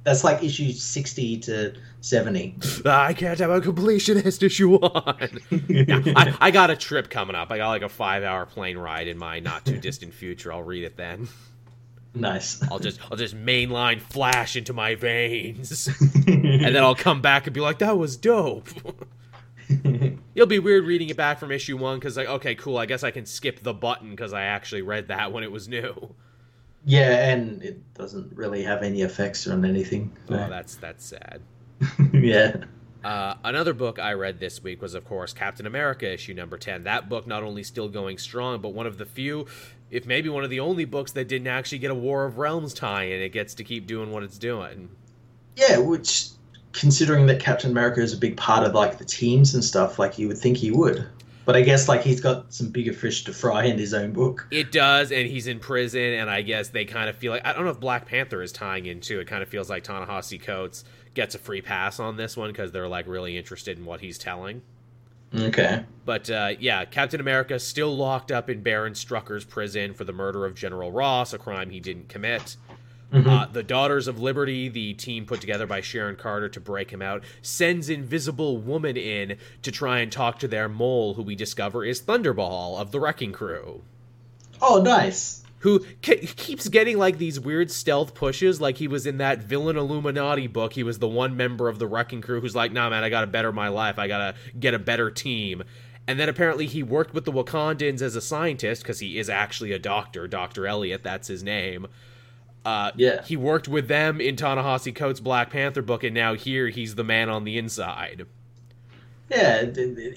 That's 0.03 0.23
like 0.23 0.43
issue 0.43 0.71
60 0.71 1.37
to 1.39 1.75
70 2.01 2.55
ah, 2.85 3.05
i 3.05 3.13
can't 3.13 3.37
have 3.39 3.51
a 3.51 3.61
completionist 3.61 4.41
issue 4.43 4.77
one. 4.77 5.39
Yeah, 5.67 6.01
I, 6.15 6.35
I 6.39 6.51
got 6.51 6.69
a 6.69 6.75
trip 6.75 7.09
coming 7.09 7.35
up. 7.35 7.51
I 7.51 7.57
got 7.57 7.69
like 7.69 7.83
a 7.83 7.89
five 7.89 8.23
hour 8.23 8.45
plane 8.45 8.77
ride 8.77 9.07
in 9.07 9.17
my 9.17 9.39
not 9.39 9.65
too 9.65 9.77
distant 9.77 10.13
future. 10.13 10.51
I'll 10.51 10.63
read 10.63 10.83
it 10.83 10.97
then 10.97 11.27
Nice. 12.13 12.61
I'll 12.69 12.79
just 12.79 12.99
I'll 13.09 13.17
just 13.17 13.35
mainline 13.35 14.01
flash 14.01 14.55
into 14.55 14.73
my 14.73 14.95
veins, 14.95 15.87
and 16.27 16.75
then 16.75 16.77
I'll 16.77 16.95
come 16.95 17.21
back 17.21 17.47
and 17.47 17.53
be 17.53 17.61
like, 17.61 17.79
"That 17.79 17.97
was 17.97 18.17
dope." 18.17 18.67
It'll 20.35 20.47
be 20.47 20.59
weird 20.59 20.85
reading 20.85 21.09
it 21.09 21.17
back 21.17 21.39
from 21.39 21.51
issue 21.51 21.77
one 21.77 21.99
because 21.99 22.17
like, 22.17 22.27
okay, 22.27 22.55
cool. 22.55 22.77
I 22.77 22.85
guess 22.85 23.03
I 23.03 23.11
can 23.11 23.25
skip 23.25 23.63
the 23.63 23.73
button 23.73 24.09
because 24.11 24.33
I 24.33 24.43
actually 24.43 24.81
read 24.81 25.07
that 25.07 25.31
when 25.31 25.43
it 25.43 25.51
was 25.51 25.67
new. 25.67 26.13
Yeah, 26.85 27.29
and 27.29 27.61
it 27.61 27.93
doesn't 27.93 28.35
really 28.35 28.63
have 28.63 28.83
any 28.83 29.01
effects 29.01 29.47
on 29.47 29.63
anything. 29.63 30.15
So. 30.27 30.35
Oh, 30.35 30.49
that's 30.49 30.75
that's 30.75 31.05
sad. 31.05 31.41
yeah. 32.13 32.57
Uh, 33.03 33.35
another 33.43 33.73
book 33.73 33.97
I 33.99 34.13
read 34.13 34.39
this 34.39 34.61
week 34.61 34.81
was, 34.81 34.93
of 34.93 35.05
course, 35.05 35.33
Captain 35.33 35.65
America 35.65 36.11
issue 36.11 36.35
number 36.35 36.57
10. 36.57 36.83
That 36.83 37.09
book 37.09 37.25
not 37.25 37.41
only 37.41 37.63
still 37.63 37.89
going 37.89 38.19
strong, 38.19 38.61
but 38.61 38.69
one 38.69 38.85
of 38.85 38.99
the 38.99 39.05
few 39.05 39.47
if 39.91 40.05
maybe 40.05 40.29
one 40.29 40.43
of 40.43 40.49
the 40.49 40.61
only 40.61 40.85
books 40.85 41.11
that 41.11 41.27
didn't 41.27 41.47
actually 41.47 41.77
get 41.77 41.91
a 41.91 41.95
War 41.95 42.25
of 42.25 42.37
Realms 42.37 42.73
tie 42.73 43.03
and 43.03 43.21
it 43.21 43.29
gets 43.29 43.53
to 43.55 43.63
keep 43.63 43.85
doing 43.85 44.11
what 44.11 44.23
it's 44.23 44.37
doing. 44.37 44.89
Yeah, 45.55 45.77
which 45.77 46.29
considering 46.71 47.27
that 47.27 47.39
Captain 47.39 47.69
America 47.69 48.01
is 48.01 48.13
a 48.13 48.17
big 48.17 48.37
part 48.37 48.65
of 48.65 48.73
like 48.73 48.97
the 48.97 49.05
teams 49.05 49.53
and 49.53 49.63
stuff, 49.63 49.99
like 49.99 50.17
you 50.17 50.27
would 50.29 50.37
think 50.37 50.57
he 50.57 50.71
would. 50.71 51.05
But 51.43 51.55
I 51.55 51.61
guess 51.61 51.89
like 51.89 52.03
he's 52.03 52.21
got 52.21 52.53
some 52.53 52.69
bigger 52.69 52.93
fish 52.93 53.25
to 53.25 53.33
fry 53.33 53.65
in 53.65 53.77
his 53.77 53.93
own 53.93 54.13
book. 54.13 54.47
It 54.51 54.71
does, 54.71 55.11
and 55.11 55.27
he's 55.27 55.47
in 55.47 55.59
prison, 55.59 56.13
and 56.13 56.29
I 56.29 56.43
guess 56.43 56.69
they 56.69 56.85
kind 56.85 57.09
of 57.09 57.15
feel 57.17 57.33
like 57.33 57.45
I 57.45 57.51
don't 57.51 57.65
know 57.65 57.71
if 57.71 57.79
Black 57.79 58.05
Panther 58.05 58.41
is 58.41 58.51
tying 58.51 58.85
into 58.85 59.19
it. 59.19 59.27
Kind 59.27 59.43
of 59.43 59.49
feels 59.49 59.69
like 59.69 59.83
Ta-Nehisi 59.83 60.41
Coates 60.41 60.85
gets 61.13 61.35
a 61.35 61.39
free 61.39 61.61
pass 61.61 61.99
on 61.99 62.15
this 62.15 62.37
one 62.37 62.51
because 62.51 62.71
they're 62.71 62.87
like 62.87 63.07
really 63.07 63.37
interested 63.37 63.77
in 63.77 63.85
what 63.85 64.01
he's 64.01 64.17
telling. 64.17 64.61
Okay. 65.33 65.85
But 66.05 66.29
uh, 66.29 66.53
yeah, 66.59 66.85
Captain 66.85 67.19
America 67.19 67.59
still 67.59 67.95
locked 67.95 68.31
up 68.31 68.49
in 68.49 68.61
Baron 68.61 68.93
Strucker's 68.93 69.45
prison 69.45 69.93
for 69.93 70.03
the 70.03 70.13
murder 70.13 70.45
of 70.45 70.55
General 70.55 70.91
Ross, 70.91 71.33
a 71.33 71.37
crime 71.37 71.69
he 71.69 71.79
didn't 71.79 72.09
commit. 72.09 72.57
Mm-hmm. 73.13 73.29
Uh, 73.29 73.45
the 73.47 73.63
Daughters 73.63 74.07
of 74.07 74.21
Liberty, 74.21 74.69
the 74.69 74.93
team 74.93 75.25
put 75.25 75.41
together 75.41 75.67
by 75.67 75.81
Sharon 75.81 76.15
Carter 76.15 76.47
to 76.49 76.59
break 76.61 76.91
him 76.91 77.01
out, 77.01 77.23
sends 77.41 77.89
Invisible 77.89 78.57
Woman 78.57 78.95
in 78.95 79.37
to 79.63 79.71
try 79.71 79.99
and 79.99 80.11
talk 80.11 80.39
to 80.39 80.47
their 80.47 80.69
mole, 80.69 81.15
who 81.15 81.23
we 81.23 81.35
discover 81.35 81.83
is 81.83 82.01
Thunderball 82.01 82.79
of 82.79 82.91
the 82.91 82.99
Wrecking 83.01 83.33
Crew. 83.33 83.83
Oh, 84.61 84.81
nice. 84.81 85.40
Who 85.61 85.79
keeps 86.01 86.67
getting 86.69 86.97
like 86.97 87.17
these 87.17 87.39
weird 87.39 87.71
stealth 87.71 88.13
pushes, 88.13 88.59
like 88.59 88.77
he 88.77 88.87
was 88.87 89.05
in 89.05 89.17
that 89.17 89.39
villain 89.43 89.77
Illuminati 89.77 90.47
book. 90.47 90.73
He 90.73 90.83
was 90.83 90.99
the 90.99 91.07
one 91.07 91.37
member 91.37 91.69
of 91.69 91.79
the 91.79 91.87
Wrecking 91.87 92.21
Crew 92.21 92.41
who's 92.41 92.55
like, 92.55 92.71
"Nah, 92.71 92.89
man, 92.89 93.03
I 93.03 93.09
gotta 93.09 93.27
better 93.27 93.51
my 93.51 93.67
life. 93.67 93.99
I 93.99 94.07
gotta 94.07 94.35
get 94.59 94.73
a 94.73 94.79
better 94.79 95.11
team." 95.11 95.63
And 96.07 96.19
then 96.19 96.29
apparently 96.29 96.65
he 96.65 96.81
worked 96.81 97.13
with 97.13 97.25
the 97.25 97.31
Wakandans 97.31 98.01
as 98.01 98.15
a 98.15 98.21
scientist 98.21 98.81
because 98.81 98.99
he 98.99 99.19
is 99.19 99.29
actually 99.29 99.71
a 99.71 99.79
doctor, 99.79 100.27
Doctor 100.27 100.65
Elliot. 100.65 101.03
That's 101.03 101.27
his 101.27 101.43
name. 101.43 101.87
Uh, 102.65 102.91
yeah. 102.95 103.23
He 103.23 103.37
worked 103.37 103.67
with 103.67 103.87
them 103.87 104.19
in 104.19 104.35
Ta-Nehisi 104.35 104.93
Coates' 104.95 105.19
Black 105.19 105.49
Panther 105.49 105.81
book, 105.81 106.03
and 106.03 106.13
now 106.13 106.33
here 106.33 106.69
he's 106.69 106.95
the 106.95 107.03
man 107.03 107.29
on 107.29 107.43
the 107.43 107.57
inside. 107.57 108.25
Yeah, 109.31 109.61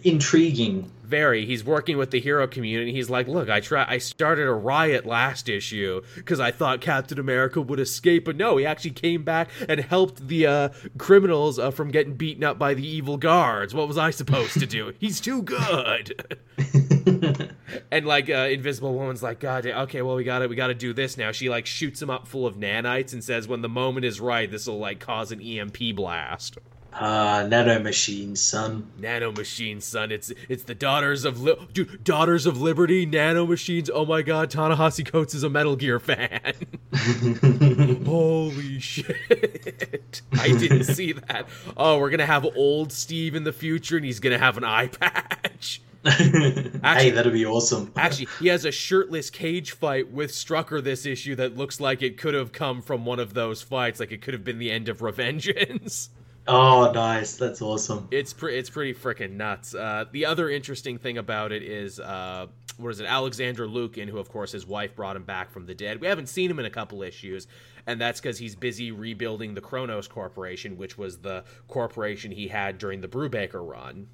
intriguing. 0.03 0.91
Very. 1.05 1.47
He's 1.47 1.63
working 1.63 1.99
with 1.99 2.11
the 2.11 2.19
hero 2.19 2.49
community. 2.49 2.93
He's 2.93 3.09
like, 3.09 3.29
look, 3.29 3.49
I 3.49 3.61
try. 3.61 3.85
I 3.89 3.99
started 3.99 4.49
a 4.49 4.53
riot 4.53 5.07
last 5.07 5.49
issue 5.49 6.01
because 6.17 6.41
I 6.41 6.51
thought 6.51 6.81
Captain 6.81 7.21
America 7.21 7.61
would 7.61 7.79
escape, 7.79 8.25
but 8.25 8.37
no, 8.37 8.57
he 8.57 8.67
actually 8.67 8.91
came 8.91 9.23
back 9.23 9.51
and 9.69 9.79
helped 9.79 10.27
the 10.27 10.47
uh, 10.47 10.69
criminals 10.99 11.61
uh, 11.61 11.71
from 11.71 11.93
getting 11.93 12.15
beaten 12.15 12.43
up 12.43 12.59
by 12.59 12.75
the 12.75 12.85
evil 12.85 13.17
guards. 13.17 13.73
What 13.73 13.87
was 13.87 13.99
I 13.99 14.11
supposed 14.11 14.59
to 14.59 14.67
do? 14.67 14.95
He's 14.99 15.21
too 15.21 15.43
good. 15.43 16.37
and 17.93 18.07
like 18.07 18.29
uh, 18.29 18.49
Invisible 18.51 18.95
Woman's 18.95 19.23
like, 19.23 19.39
God, 19.39 19.65
okay, 19.65 20.03
well 20.03 20.17
we 20.17 20.25
got 20.25 20.43
it. 20.43 20.51
we 20.51 20.57
got 20.57 20.69
to 20.69 20.75
do 20.75 20.93
this 20.93 21.17
now. 21.17 21.31
She 21.31 21.49
like 21.49 21.67
shoots 21.67 22.03
him 22.03 22.11
up 22.11 22.27
full 22.27 22.47
of 22.47 22.57
nanites 22.57 23.13
and 23.13 23.23
says, 23.23 23.47
when 23.47 23.63
the 23.63 23.69
moment 23.69 24.07
is 24.07 24.21
right, 24.21 24.51
this 24.51 24.67
will 24.67 24.79
like 24.79 24.99
cause 24.99 25.31
an 25.31 25.41
EMP 25.41 25.95
blast. 25.95 26.59
Ah, 26.97 27.41
uh, 27.41 27.47
nano 27.49 27.81
machines, 27.81 28.41
son. 28.41 28.89
Nano 28.99 29.33
machines, 29.33 29.85
son. 29.85 30.13
It's 30.13 30.33
it's 30.49 30.63
the 30.63 30.77
daughters 30.77 31.25
of 31.25 31.43
Li- 31.43 31.69
dude, 31.73 32.05
daughters 32.05 32.47
of 32.47 32.61
liberty. 32.61 33.05
Nano 33.05 33.47
machines. 33.47 33.91
Oh 33.93 34.05
my 34.05 34.23
god, 34.23 34.49
Ta-Nehisi 34.49 35.05
Coates 35.05 35.35
is 35.35 35.43
a 35.43 35.51
Metal 35.51 35.75
Gear 35.75 35.99
fan. 35.99 36.55
Holy 38.07 38.79
shit! 38.79 40.23
I 40.39 40.49
didn't 40.57 40.85
see 40.85 41.13
that. 41.13 41.49
Oh, 41.77 41.99
we're 41.99 42.11
gonna 42.11 42.27
have 42.27 42.47
old 42.55 42.93
Steve 42.93 43.35
in 43.35 43.43
the 43.43 43.53
future, 43.53 43.97
and 43.97 44.05
he's 44.05 44.21
gonna 44.21 44.39
have 44.39 44.57
an 44.57 44.65
eye 44.65 44.87
patch. 44.87 45.83
Actually, 46.05 46.81
hey, 46.83 47.11
that'd 47.11 47.33
be 47.33 47.47
awesome. 47.47 47.91
actually, 47.97 48.29
he 48.39 48.49
has 48.49 48.67
a 48.67 48.71
shirtless 48.71 49.31
cage 49.31 49.71
fight 49.71 50.13
with 50.13 50.33
Strucker 50.33 50.85
this 50.85 51.07
issue 51.07 51.35
that 51.37 51.57
looks 51.57 51.81
like 51.81 52.03
it 52.03 52.19
could 52.19 52.35
have 52.35 52.53
come 52.53 52.83
from 52.83 53.07
one 53.07 53.19
of 53.19 53.33
those 53.33 53.63
fights. 53.63 54.01
Like 54.01 54.13
it 54.13 54.21
could 54.21 54.35
have 54.35 54.45
been 54.45 54.59
the 54.59 54.71
end 54.71 54.91
of 54.91 54.99
Revengeance. 54.99 56.11
Oh, 56.47 56.93
nice! 56.93 57.37
That's 57.37 57.63
awesome. 57.63 58.07
It's 58.11 58.33
pre- 58.33 58.59
it's 58.59 58.69
pretty 58.69 58.93
freaking 58.93 59.33
nuts. 59.33 59.75
Uh, 59.75 60.05
the 60.13 60.27
other 60.27 60.51
interesting 60.51 60.99
thing 60.99 61.17
about 61.17 61.53
it 61.53 61.63
is, 61.63 61.99
uh, 61.99 62.47
what 62.77 62.91
is 62.91 63.01
it? 63.01 63.07
Alexander 63.07 63.67
Lukin, 63.67 64.09
who 64.09 64.19
of 64.19 64.29
course 64.29 64.53
his 64.53 64.67
wife 64.67 64.95
brought 64.95 65.17
him 65.17 65.25
back 65.25 65.51
from 65.51 65.65
the 65.65 65.75
dead. 65.75 66.01
We 66.01 66.07
haven't 66.07 66.29
seen 66.29 66.51
him 66.51 66.59
in 66.59 66.67
a 66.67 66.71
couple 66.71 67.03
issues, 67.03 67.47
and 67.87 67.99
that's 67.99 68.21
because 68.21 68.39
he's 68.39 68.55
busy 68.55 68.93
rebuilding 68.93 69.55
the 69.55 69.63
Kronos 69.63 70.07
Corporation, 70.07 70.77
which 70.77 70.99
was 70.99 71.19
the 71.19 71.45
corporation 71.67 72.31
he 72.31 72.49
had 72.49 72.77
during 72.77 73.01
the 73.01 73.09
Brubaker 73.09 73.67
run. 73.67 74.09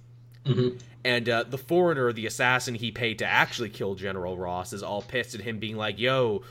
Mm-hmm. 0.45 0.79
And 1.05 1.29
uh, 1.29 1.45
the 1.49 1.59
foreigner, 1.59 2.13
the 2.13 2.27
assassin 2.27 2.75
he 2.75 2.91
paid 2.91 3.19
to 3.19 3.27
actually 3.27 3.71
kill 3.71 3.95
General 3.95 4.39
Ross, 4.39 4.73
is 4.73 4.83
all 4.83 5.03
pissed 5.03 5.35
at 5.35 5.41
him, 5.41 5.59
being 5.59 5.77
like, 5.77 5.99
"Yo, 5.99 6.43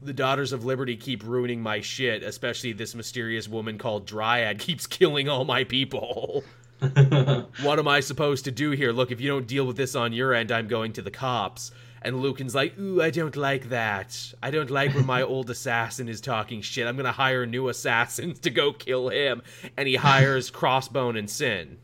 the 0.00 0.12
Daughters 0.12 0.52
of 0.52 0.64
Liberty 0.64 0.96
keep 0.96 1.24
ruining 1.24 1.60
my 1.60 1.80
shit, 1.80 2.22
especially 2.22 2.72
this 2.72 2.94
mysterious 2.94 3.48
woman 3.48 3.78
called 3.78 4.06
Dryad 4.06 4.58
keeps 4.58 4.86
killing 4.88 5.28
all 5.28 5.44
my 5.44 5.64
people. 5.64 6.44
what 6.80 7.78
am 7.78 7.88
I 7.88 8.00
supposed 8.00 8.44
to 8.44 8.50
do 8.52 8.70
here? 8.70 8.92
Look, 8.92 9.10
if 9.10 9.20
you 9.20 9.28
don't 9.28 9.46
deal 9.46 9.66
with 9.66 9.76
this 9.76 9.96
on 9.96 10.12
your 10.12 10.32
end, 10.32 10.52
I'm 10.52 10.68
going 10.68 10.92
to 10.94 11.02
the 11.02 11.10
cops. 11.10 11.72
And 12.02 12.22
Lukin's 12.22 12.54
like, 12.54 12.78
ooh, 12.78 13.02
I 13.02 13.10
don't 13.10 13.34
like 13.34 13.70
that. 13.70 14.32
I 14.40 14.52
don't 14.52 14.70
like 14.70 14.94
when 14.94 15.04
my 15.04 15.22
old 15.24 15.50
assassin 15.50 16.08
is 16.08 16.20
talking 16.20 16.62
shit. 16.62 16.86
I'm 16.86 16.96
gonna 16.96 17.10
hire 17.10 17.44
new 17.44 17.68
assassins 17.68 18.38
to 18.40 18.50
go 18.50 18.72
kill 18.72 19.08
him. 19.08 19.42
And 19.76 19.88
he 19.88 19.96
hires 19.96 20.50
Crossbone 20.50 21.18
and 21.18 21.28
Sin. 21.28 21.78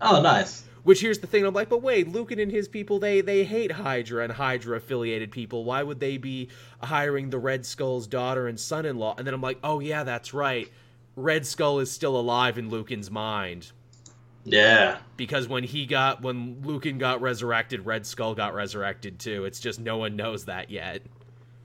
Oh, 0.00 0.22
nice. 0.22 0.64
Which 0.82 1.00
here's 1.00 1.18
the 1.18 1.26
thing, 1.26 1.44
I'm 1.44 1.52
like, 1.52 1.68
but 1.68 1.82
wait, 1.82 2.08
Lukin 2.08 2.38
and 2.38 2.50
his 2.50 2.66
people, 2.68 2.98
they 2.98 3.20
they 3.20 3.44
hate 3.44 3.72
Hydra 3.72 4.24
and 4.24 4.32
Hydra 4.32 4.76
affiliated 4.76 5.30
people. 5.30 5.64
Why 5.64 5.82
would 5.82 6.00
they 6.00 6.16
be 6.16 6.48
hiring 6.82 7.30
the 7.30 7.38
Red 7.38 7.66
Skull's 7.66 8.06
daughter 8.06 8.48
and 8.48 8.58
son 8.58 8.86
in 8.86 8.96
law? 8.96 9.14
And 9.18 9.26
then 9.26 9.34
I'm 9.34 9.42
like, 9.42 9.58
oh 9.62 9.80
yeah, 9.80 10.04
that's 10.04 10.32
right. 10.32 10.70
Red 11.16 11.46
Skull 11.46 11.80
is 11.80 11.90
still 11.90 12.18
alive 12.18 12.56
in 12.56 12.70
Lukin's 12.70 13.10
mind. 13.10 13.72
Yeah. 14.44 14.98
Because 15.16 15.48
when 15.48 15.64
he 15.64 15.86
got 15.86 16.22
when 16.22 16.62
Lukin 16.64 16.98
got 16.98 17.20
resurrected, 17.20 17.84
Red 17.84 18.06
Skull 18.06 18.34
got 18.34 18.54
resurrected 18.54 19.18
too. 19.18 19.44
It's 19.44 19.60
just 19.60 19.80
no 19.80 19.98
one 19.98 20.16
knows 20.16 20.46
that 20.46 20.70
yet. 20.70 21.02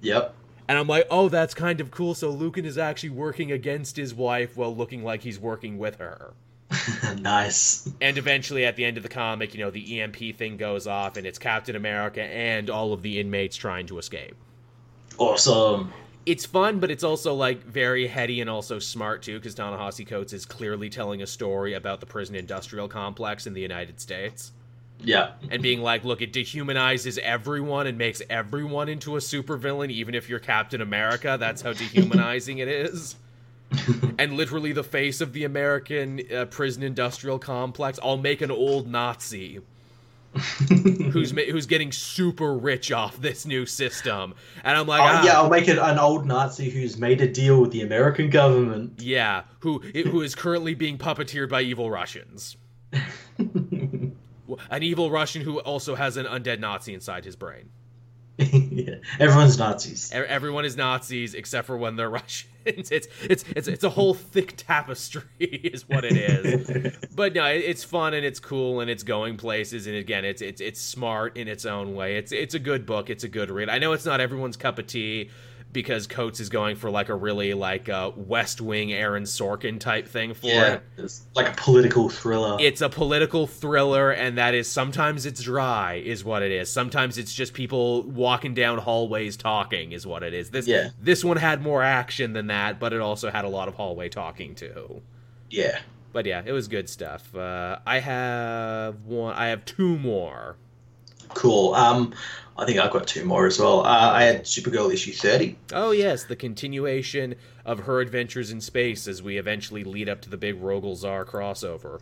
Yep. 0.01 0.35
And 0.67 0.77
I'm 0.77 0.87
like, 0.87 1.07
oh, 1.09 1.29
that's 1.29 1.53
kind 1.53 1.79
of 1.79 1.91
cool. 1.91 2.15
So 2.15 2.31
Lukin 2.31 2.65
is 2.65 2.77
actually 2.77 3.11
working 3.11 3.51
against 3.51 3.97
his 3.97 4.13
wife 4.13 4.57
while 4.57 4.75
looking 4.75 5.03
like 5.03 5.21
he's 5.21 5.39
working 5.39 5.77
with 5.77 5.97
her. 5.97 6.33
nice. 7.19 7.89
And 8.01 8.17
eventually, 8.17 8.65
at 8.65 8.75
the 8.75 8.85
end 8.85 8.97
of 8.97 9.03
the 9.03 9.09
comic, 9.09 9.53
you 9.53 9.59
know, 9.59 9.71
the 9.71 10.01
EMP 10.01 10.35
thing 10.35 10.57
goes 10.57 10.87
off, 10.87 11.17
and 11.17 11.25
it's 11.25 11.39
Captain 11.39 11.75
America 11.75 12.21
and 12.21 12.69
all 12.69 12.93
of 12.93 13.01
the 13.01 13.19
inmates 13.19 13.55
trying 13.55 13.87
to 13.87 13.97
escape. 13.97 14.35
Awesome. 15.17 15.93
It's 16.25 16.45
fun, 16.45 16.79
but 16.79 16.89
it's 16.89 17.03
also 17.03 17.35
like 17.35 17.63
very 17.63 18.07
heady 18.07 18.41
and 18.41 18.49
also 18.49 18.79
smart 18.79 19.21
too, 19.21 19.37
because 19.37 19.53
Ta-Nehisi 19.53 20.07
Coates 20.07 20.33
is 20.33 20.45
clearly 20.45 20.89
telling 20.89 21.21
a 21.21 21.27
story 21.27 21.75
about 21.75 21.99
the 21.99 22.07
prison 22.07 22.35
industrial 22.35 22.87
complex 22.87 23.45
in 23.45 23.53
the 23.53 23.61
United 23.61 23.99
States. 23.99 24.51
Yeah. 24.99 25.33
And 25.51 25.61
being 25.61 25.81
like, 25.81 26.03
look, 26.03 26.21
it 26.21 26.33
dehumanizes 26.33 27.19
everyone 27.19 27.85
and 27.85 27.97
makes 27.97 28.23
everyone 28.29 28.89
into 28.89 29.17
a 29.17 29.19
supervillain, 29.19 29.91
even 29.91 30.15
if 30.15 30.27
you're 30.27 30.39
Captain 30.39 30.81
America. 30.81 31.37
That's 31.39 31.61
how 31.61 31.73
dehumanizing 31.73 32.57
it 32.57 32.67
is. 32.67 33.15
and 34.19 34.33
literally 34.33 34.71
the 34.71 34.83
face 34.83 35.21
of 35.21 35.33
the 35.33 35.43
American 35.43 36.21
uh, 36.33 36.45
prison 36.45 36.83
industrial 36.83 37.39
complex. 37.39 37.99
I'll 38.01 38.17
make 38.17 38.41
an 38.41 38.51
old 38.51 38.87
Nazi 38.87 39.59
who's 41.11 41.33
ma- 41.33 41.41
who's 41.43 41.65
getting 41.65 41.91
super 41.91 42.57
rich 42.57 42.91
off 42.91 43.17
this 43.17 43.45
new 43.45 43.65
system, 43.65 44.33
and 44.63 44.77
I'm 44.77 44.85
like, 44.85 45.01
oh, 45.01 45.05
ah. 45.05 45.25
yeah, 45.25 45.33
I'll 45.33 45.49
make 45.49 45.67
it 45.67 45.77
an 45.77 45.97
old 45.97 46.25
Nazi 46.25 46.69
who's 46.69 46.97
made 46.97 47.21
a 47.21 47.27
deal 47.27 47.61
with 47.61 47.71
the 47.71 47.81
American 47.81 48.29
government. 48.29 49.01
Yeah, 49.01 49.43
who 49.59 49.79
who 49.79 50.21
is 50.21 50.35
currently 50.35 50.73
being 50.73 50.97
puppeteered 50.97 51.49
by 51.49 51.61
evil 51.61 51.89
Russians. 51.89 52.57
an 54.69 54.83
evil 54.83 55.09
Russian 55.09 55.41
who 55.41 55.59
also 55.59 55.95
has 55.95 56.17
an 56.17 56.25
undead 56.25 56.59
Nazi 56.59 56.93
inside 56.93 57.23
his 57.23 57.35
brain. 57.35 57.69
yeah. 58.51 58.95
Everyone's 59.19 59.57
Nazis. 59.57 60.11
Everyone 60.11 60.65
is 60.65 60.75
Nazis 60.75 61.33
except 61.33 61.67
for 61.67 61.77
when 61.77 61.95
they're 61.95 62.09
Russians. 62.21 62.51
It's 62.65 63.07
it's 63.23 63.45
it's 63.53 63.67
it's 63.67 63.83
a 63.83 63.89
whole 63.89 64.13
thick 64.13 64.55
tapestry, 64.57 65.21
is 65.39 65.87
what 65.87 66.03
it 66.03 66.17
is. 66.17 66.97
but 67.15 67.33
no, 67.33 67.45
it's 67.45 67.83
fun 67.83 68.13
and 68.13 68.25
it's 68.25 68.39
cool 68.39 68.79
and 68.81 68.89
it's 68.89 69.03
going 69.03 69.37
places. 69.37 69.87
And 69.87 69.95
again, 69.95 70.25
it's 70.25 70.41
it's 70.41 70.59
it's 70.59 70.81
smart 70.81 71.37
in 71.37 71.47
its 71.47 71.65
own 71.65 71.95
way. 71.95 72.17
It's 72.17 72.31
it's 72.31 72.55
a 72.55 72.59
good 72.59 72.85
book. 72.85 73.09
It's 73.09 73.23
a 73.23 73.29
good 73.29 73.51
read. 73.51 73.69
I 73.69 73.77
know 73.77 73.93
it's 73.93 74.05
not 74.05 74.19
everyone's 74.19 74.57
cup 74.57 74.79
of 74.79 74.87
tea 74.87 75.29
because 75.75 76.07
Coates 76.07 76.39
is 76.39 76.49
going 76.49 76.77
for 76.77 76.89
like 76.89 77.09
a 77.09 77.13
really 77.13 77.53
like 77.53 77.89
a 77.89 78.11
West 78.15 78.61
Wing 78.61 78.91
Aaron 78.91 79.23
Sorkin 79.23 79.79
type 79.79 80.07
thing 80.07 80.33
for 80.33 80.47
yeah, 80.47 80.73
it. 80.73 80.83
It's 80.97 81.27
like 81.35 81.49
a 81.49 81.55
political 81.55 82.09
thriller. 82.09 82.57
It's 82.59 82.81
a 82.81 82.89
political 82.89 83.45
thriller, 83.45 84.09
and 84.09 84.39
that 84.39 84.55
is 84.55 84.67
sometimes 84.67 85.27
it's 85.27 85.43
dry, 85.43 85.95
is 85.95 86.23
what 86.23 86.41
it 86.41 86.51
is. 86.51 86.71
Sometimes 86.71 87.19
it's 87.19 87.33
just 87.33 87.53
people 87.53 88.03
walking 88.03 88.55
down 88.55 88.79
hallways 88.79 89.37
talking, 89.37 89.91
is 89.91 90.07
what 90.07 90.23
it 90.23 90.33
is. 90.33 90.49
This 90.49 90.65
yeah. 90.65 90.89
this 90.99 91.23
one 91.23 91.37
had 91.37 91.61
more 91.61 91.83
action 91.83 92.33
than 92.33 92.47
that, 92.47 92.79
but 92.79 92.93
it 92.93 93.01
also 93.01 93.29
had 93.29 93.45
a 93.45 93.49
lot 93.49 93.67
of 93.67 93.75
hallway 93.75 94.09
talking 94.09 94.55
too. 94.55 95.01
Yeah. 95.51 95.79
But 96.13 96.25
yeah, 96.25 96.41
it 96.45 96.53
was 96.53 96.69
good 96.69 96.89
stuff. 96.89 97.35
Uh, 97.35 97.79
I 97.85 97.99
have 97.99 99.03
one. 99.03 99.35
I 99.35 99.47
have 99.47 99.65
two 99.65 99.97
more. 99.97 100.55
Cool. 101.33 101.75
Um, 101.75 102.13
I 102.57 102.65
think 102.65 102.79
I've 102.79 102.91
got 102.91 103.05
two 103.07 103.25
more 103.25 103.45
as 103.45 103.59
well. 103.59 103.81
Uh, 103.81 104.11
I 104.13 104.23
had 104.23 104.45
Supergirl 104.45 104.93
issue 104.93 105.11
30. 105.11 105.57
Oh, 105.73 105.91
yes, 105.91 106.23
the 106.23 106.37
continuation 106.37 107.35
of 107.65 107.79
her 107.79 107.99
adventures 107.99 108.49
in 108.49 108.61
space 108.61 109.07
as 109.07 109.21
we 109.21 109.37
eventually 109.37 109.83
lead 109.83 110.07
up 110.07 110.21
to 110.21 110.29
the 110.29 110.37
big 110.37 110.61
Rogol 110.61 110.95
Zaar 110.95 111.25
crossover. 111.25 111.99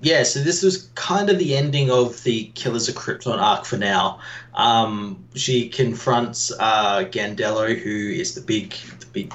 Yeah, 0.00 0.24
so 0.24 0.40
this 0.40 0.62
was 0.62 0.90
kind 0.94 1.30
of 1.30 1.38
the 1.38 1.56
ending 1.56 1.90
of 1.90 2.22
the 2.24 2.50
Killers 2.54 2.88
of 2.88 2.96
Krypton 2.96 3.38
arc 3.38 3.64
for 3.64 3.78
now. 3.78 4.20
Um, 4.54 5.24
she 5.34 5.68
confronts 5.68 6.52
uh, 6.58 7.04
Gandello, 7.04 7.78
who 7.78 8.10
is 8.10 8.34
the 8.34 8.42
big, 8.42 8.74
the 9.00 9.06
big 9.06 9.34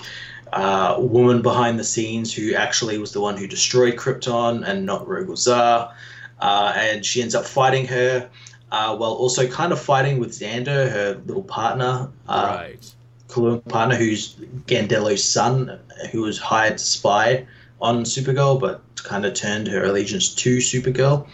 uh, 0.54 0.98
woman 1.00 1.42
behind 1.42 1.80
the 1.80 1.84
scenes, 1.84 2.34
who 2.34 2.54
actually 2.54 2.98
was 2.98 3.12
the 3.14 3.22
one 3.22 3.38
who 3.38 3.48
destroyed 3.48 3.96
Krypton 3.96 4.68
and 4.68 4.86
not 4.86 5.08
Rogol 5.08 5.38
Zaar. 5.38 5.94
Uh, 6.40 6.74
and 6.76 7.06
she 7.06 7.22
ends 7.22 7.36
up 7.36 7.46
fighting 7.46 7.86
her 7.88 8.30
uh, 8.72 8.96
while 8.96 9.12
also 9.12 9.48
kind 9.48 9.72
of 9.72 9.80
fighting 9.80 10.20
with 10.20 10.32
Xander, 10.32 10.90
her 10.90 11.22
little 11.26 11.44
partner. 11.44 12.10
Uh, 12.28 12.58
right. 12.60 12.94
collusion 13.28 13.62
partner, 13.62 13.96
who's 13.96 14.36
Gandello's 14.66 15.24
son, 15.24 15.80
who 16.12 16.22
was 16.22 16.38
hired 16.38 16.78
to 16.78 16.84
spy 16.84 17.46
on 17.82 18.04
Supergirl, 18.04 18.60
but 18.60 18.82
kind 18.96 19.26
of 19.26 19.34
turned 19.34 19.68
her 19.68 19.84
allegiance 19.84 20.34
to 20.36 20.58
Supergirl. 20.58 21.28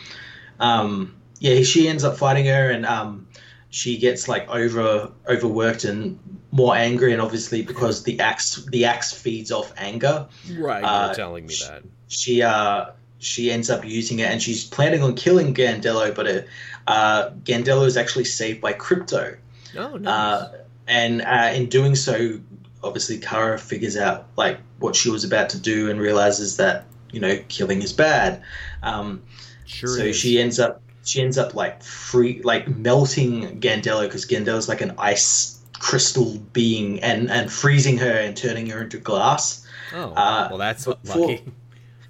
Um, 0.60 1.16
yeah, 1.40 1.62
she 1.62 1.88
ends 1.88 2.04
up 2.04 2.18
fighting 2.18 2.46
her, 2.46 2.72
and 2.72 2.86
um, 2.86 3.28
she 3.70 3.98
gets 3.98 4.28
like 4.28 4.50
over 4.50 5.12
overworked 5.28 5.84
and 5.84 6.20
more 6.52 6.76
angry, 6.76 7.14
and 7.14 7.22
obviously 7.22 7.62
because 7.62 8.04
the 8.04 8.20
axe 8.20 8.66
the 8.72 8.86
axe 8.86 9.14
feeds 9.14 9.52
off 9.52 9.72
anger. 9.78 10.28
Right, 10.58 10.82
uh, 10.82 11.06
you're 11.08 11.16
telling 11.16 11.46
me 11.46 11.54
that 11.68 11.84
she 12.08 12.42
uh 12.42 12.92
she 13.20 13.52
ends 13.52 13.70
up 13.70 13.86
using 13.86 14.20
it, 14.20 14.32
and 14.32 14.42
she's 14.42 14.64
planning 14.64 15.04
on 15.04 15.16
killing 15.16 15.54
Gandello, 15.54 16.14
but 16.16 16.28
it, 16.28 16.48
uh, 16.88 17.32
Gandello 17.44 17.86
is 17.86 17.98
actually 17.98 18.26
saved 18.26 18.62
by 18.62 18.74
Crypto. 18.74 19.38
Oh, 19.78 19.98
nice. 19.98 20.08
Uh, 20.08 20.58
and 20.88 21.22
uh, 21.22 21.52
in 21.54 21.68
doing 21.68 21.96
so, 21.96 22.40
obviously 22.84 23.18
Kara 23.20 23.60
figures 23.60 23.98
out 23.98 24.28
like 24.38 24.60
what 24.80 24.96
she 24.96 25.10
was 25.10 25.24
about 25.24 25.50
to 25.50 25.60
do 25.60 25.90
and 25.90 26.00
realizes 26.00 26.58
that 26.58 26.86
you 27.12 27.20
know 27.20 27.40
killing 27.50 27.82
is 27.82 27.94
bad. 27.94 28.42
Um, 28.84 29.22
sure. 29.66 29.90
So 29.90 30.04
is. 30.04 30.16
she 30.16 30.40
ends 30.40 30.60
up 30.60 30.82
she 31.04 31.22
ends 31.22 31.38
up 31.38 31.54
like 31.54 31.84
free 31.84 32.42
like 32.44 32.68
melting 32.68 33.60
Gandello 33.60 34.04
because 34.04 34.26
Gandello's 34.26 34.70
like 34.70 34.82
an 34.82 34.94
ice 34.98 35.62
crystal 35.74 36.38
being 36.54 37.02
and 37.02 37.30
and 37.30 37.52
freezing 37.52 37.98
her 37.98 38.12
and 38.12 38.36
turning 38.36 38.68
her 38.68 38.82
into 38.82 38.98
glass. 38.98 39.66
Oh, 39.94 40.12
uh, 40.14 40.48
well, 40.50 40.58
that's 40.58 40.86
before, 40.86 41.28
lucky. 41.28 41.44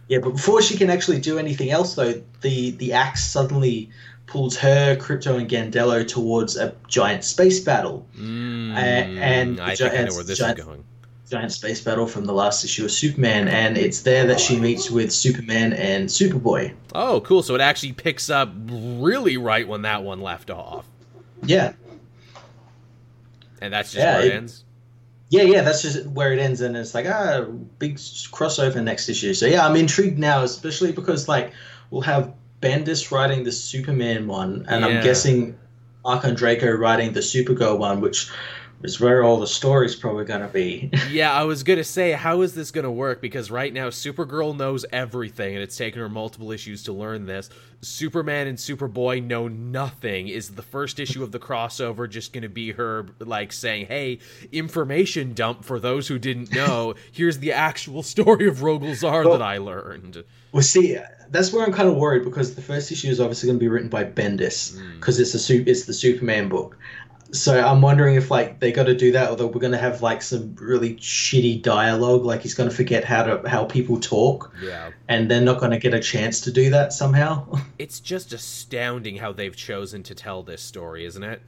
Yeah, 0.08 0.20
but 0.20 0.32
before 0.32 0.62
she 0.62 0.78
can 0.78 0.90
actually 0.90 1.20
do 1.20 1.38
anything 1.38 1.70
else, 1.70 1.96
though, 1.96 2.22
the 2.42 2.72
the 2.72 2.94
axe 2.94 3.26
suddenly 3.26 3.90
pulls 4.28 4.58
her, 4.58 4.96
Krypto, 4.98 5.40
and 5.40 5.50
Gandello 5.50 6.08
towards 6.08 6.58
a 6.58 6.76
giant 6.88 7.24
space 7.24 7.60
battle. 7.62 8.06
Mm, 8.16 8.76
and, 8.76 9.20
and 9.20 9.60
I 9.60 9.76
think 9.76 9.94
I 9.94 10.04
know 10.04 10.14
where 10.14 10.24
this 10.24 10.38
giant, 10.38 10.60
is 10.60 10.66
going. 10.66 10.84
Giant 11.30 11.52
space 11.52 11.82
battle 11.82 12.06
from 12.06 12.26
the 12.26 12.34
last 12.34 12.64
issue 12.64 12.86
of 12.86 12.92
Superman, 12.92 13.48
and 13.48 13.78
it's 13.78 14.02
there 14.02 14.28
that 14.28 14.40
she 14.40 14.60
meets 14.60 14.92
with 14.92 15.12
Superman 15.12 15.74
and 15.74 16.08
Superboy. 16.08 16.74
Oh, 16.94 17.22
cool! 17.22 17.42
So 17.42 17.56
it 17.56 17.62
actually 17.62 17.94
picks 17.94 18.30
up 18.30 18.52
really 18.68 19.38
right 19.38 19.68
when 19.68 19.82
that 19.82 20.04
one 20.04 20.22
left 20.22 20.50
off. 20.50 20.86
Yeah. 21.44 21.74
And 23.62 23.74
that's 23.74 23.92
just 23.92 24.04
yeah, 24.04 24.18
where 24.18 24.26
it, 24.26 24.28
it 24.28 24.36
ends. 24.36 24.64
Yeah, 25.30 25.44
yeah, 25.44 25.62
that's 25.62 25.82
just 25.82 26.06
where 26.08 26.32
it 26.32 26.40
ends, 26.40 26.62
and 26.62 26.78
it's 26.78 26.94
like 26.94 27.06
ah, 27.06 27.46
big 27.80 27.96
crossover 27.96 28.84
next 28.84 29.10
issue. 29.10 29.34
So 29.34 29.46
yeah, 29.46 29.66
I'm 29.66 29.76
intrigued 29.76 30.20
now, 30.20 30.44
especially 30.44 30.92
because 30.92 31.28
like 31.28 31.54
we'll 31.90 32.02
have 32.02 32.34
Bendis 32.62 33.12
writing 33.12 33.44
the 33.44 33.52
Superman 33.52 34.28
one, 34.28 34.66
and 34.68 34.82
yeah. 34.82 34.88
I'm 34.88 35.04
guessing 35.04 35.58
Marc 36.04 36.24
Andreyko 36.24 36.78
writing 36.78 37.14
the 37.14 37.20
Supergirl 37.20 37.78
one, 37.78 38.02
which 38.02 38.30
is 38.84 39.00
where 39.00 39.24
all 39.24 39.40
the 39.40 39.48
story's 39.48 39.96
probably 39.96 40.26
going 40.26 40.42
to 40.42 40.48
be. 40.48 40.92
yeah, 41.10 41.32
I 41.34 41.44
was 41.44 41.64
going 41.64 41.78
to 41.78 41.84
say, 41.84 42.12
how 42.12 42.42
is 42.42 42.54
this 42.54 42.72
going 42.72 42.84
to 42.84 42.92
work? 42.92 43.22
Because 43.22 43.50
right 43.50 43.74
now, 43.74 43.90
Supergirl 43.90 44.56
knows 44.56 44.86
everything, 44.92 45.56
and 45.56 45.64
it's 45.64 45.76
taken 45.76 46.00
her 46.00 46.10
multiple 46.10 46.52
issues 46.52 46.84
to 46.84 46.94
learn 46.94 47.26
this. 47.26 47.50
Superman 47.82 48.48
and 48.48 48.58
Superboy 48.58 49.24
know 49.24 49.48
nothing. 49.48 50.28
Is 50.28 50.50
the 50.50 50.62
first 50.62 51.00
issue 51.00 51.24
of 51.24 51.32
the 51.32 51.40
crossover 51.40 52.10
just 52.10 52.34
going 52.34 52.44
to 52.44 52.50
be 52.50 52.72
her, 52.72 53.08
like, 53.20 53.52
saying, 53.52 53.88
hey, 53.88 54.20
information 54.52 55.34
dump 55.34 55.64
for 55.64 55.80
those 55.80 56.08
who 56.08 56.20
didn't 56.20 56.54
know? 56.54 56.94
Here's 57.12 57.40
the 57.40 57.54
actual 57.54 58.04
story 58.04 58.48
of 58.48 58.58
Rogol 58.58 58.92
Zaar 58.92 59.26
well, 59.26 59.38
that 59.38 59.42
I 59.42 59.58
learned. 59.58 60.24
Well, 60.52 60.64
see, 60.64 60.98
that's 61.30 61.52
where 61.52 61.66
I'm 61.66 61.74
kind 61.74 61.90
of 61.90 61.96
worried 61.96 62.24
because 62.24 62.56
the 62.56 62.62
first 62.62 62.92
issue 62.92 63.10
is 63.10 63.20
obviously 63.20 63.48
going 63.48 63.60
to 63.60 63.64
be 63.64 63.68
written 63.68 63.90
by 63.90 64.04
Bendis 64.04 64.80
because 64.96 65.18
mm. 65.18 65.22
it's 65.22 65.50
a 65.50 65.70
it's 65.70 65.86
the 65.86 65.94
Superman 65.94 66.50
book, 66.50 66.78
so 67.32 67.60
I'm 67.60 67.82
wondering 67.82 68.16
if 68.16 68.32
like 68.32 68.60
they 68.60 68.72
got 68.72 68.86
to 68.86 68.96
do 68.96 69.12
that, 69.12 69.40
or 69.40 69.48
we're 69.48 69.60
going 69.60 69.72
to 69.74 69.78
have 69.78 70.02
like 70.02 70.22
some 70.22 70.56
really 70.56 70.96
shitty 70.96 71.62
dialogue. 71.62 72.24
Like 72.24 72.42
he's 72.42 72.54
going 72.54 72.70
to 72.70 72.76
forget 72.76 73.04
how 73.04 73.24
to 73.24 73.48
how 73.48 73.66
people 73.66 74.00
talk. 74.00 74.54
Yeah. 74.62 74.92
And 75.08 75.30
they're 75.30 75.42
not 75.42 75.60
going 75.60 75.72
to 75.72 75.80
get 75.80 75.94
a 75.94 76.00
chance 76.00 76.42
to 76.42 76.52
do 76.52 76.70
that 76.72 76.94
somehow. 76.94 77.60
it's 77.80 78.00
just 78.00 78.34
astounding 78.34 79.18
how 79.18 79.34
they've 79.34 79.56
chosen 79.56 80.04
to 80.04 80.16
tell 80.16 80.44
this 80.44 80.62
story, 80.62 81.06
isn't 81.06 81.24
it? 81.24 81.42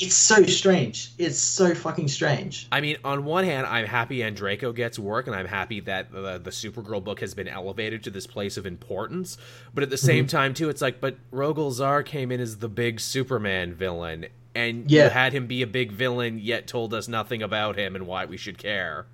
It's 0.00 0.14
so 0.14 0.44
strange. 0.44 1.10
It's 1.18 1.38
so 1.38 1.74
fucking 1.74 2.06
strange. 2.06 2.68
I 2.70 2.80
mean, 2.80 2.98
on 3.02 3.24
one 3.24 3.44
hand, 3.44 3.66
I'm 3.66 3.86
happy 3.86 4.18
Andreyko 4.18 4.72
gets 4.72 4.96
work, 4.96 5.26
and 5.26 5.34
I'm 5.34 5.46
happy 5.46 5.80
that 5.80 6.12
the, 6.12 6.38
the 6.38 6.50
Supergirl 6.50 7.02
book 7.02 7.18
has 7.18 7.34
been 7.34 7.48
elevated 7.48 8.04
to 8.04 8.10
this 8.10 8.24
place 8.24 8.56
of 8.56 8.64
importance. 8.64 9.38
But 9.74 9.82
at 9.82 9.90
the 9.90 9.96
same 9.96 10.26
mm-hmm. 10.26 10.36
time, 10.36 10.54
too, 10.54 10.68
it's 10.68 10.80
like, 10.80 11.00
but 11.00 11.16
Rogol 11.32 11.72
Zaar 11.72 12.04
came 12.04 12.30
in 12.30 12.40
as 12.40 12.58
the 12.58 12.68
big 12.68 13.00
Superman 13.00 13.74
villain, 13.74 14.26
and 14.58 14.90
yeah. 14.90 15.04
you 15.04 15.10
had 15.10 15.32
him 15.32 15.46
be 15.46 15.62
a 15.62 15.66
big 15.68 15.92
villain, 15.92 16.40
yet 16.40 16.66
told 16.66 16.92
us 16.92 17.06
nothing 17.06 17.42
about 17.42 17.78
him 17.78 17.94
and 17.94 18.06
why 18.08 18.24
we 18.24 18.36
should 18.36 18.58
care. 18.58 19.06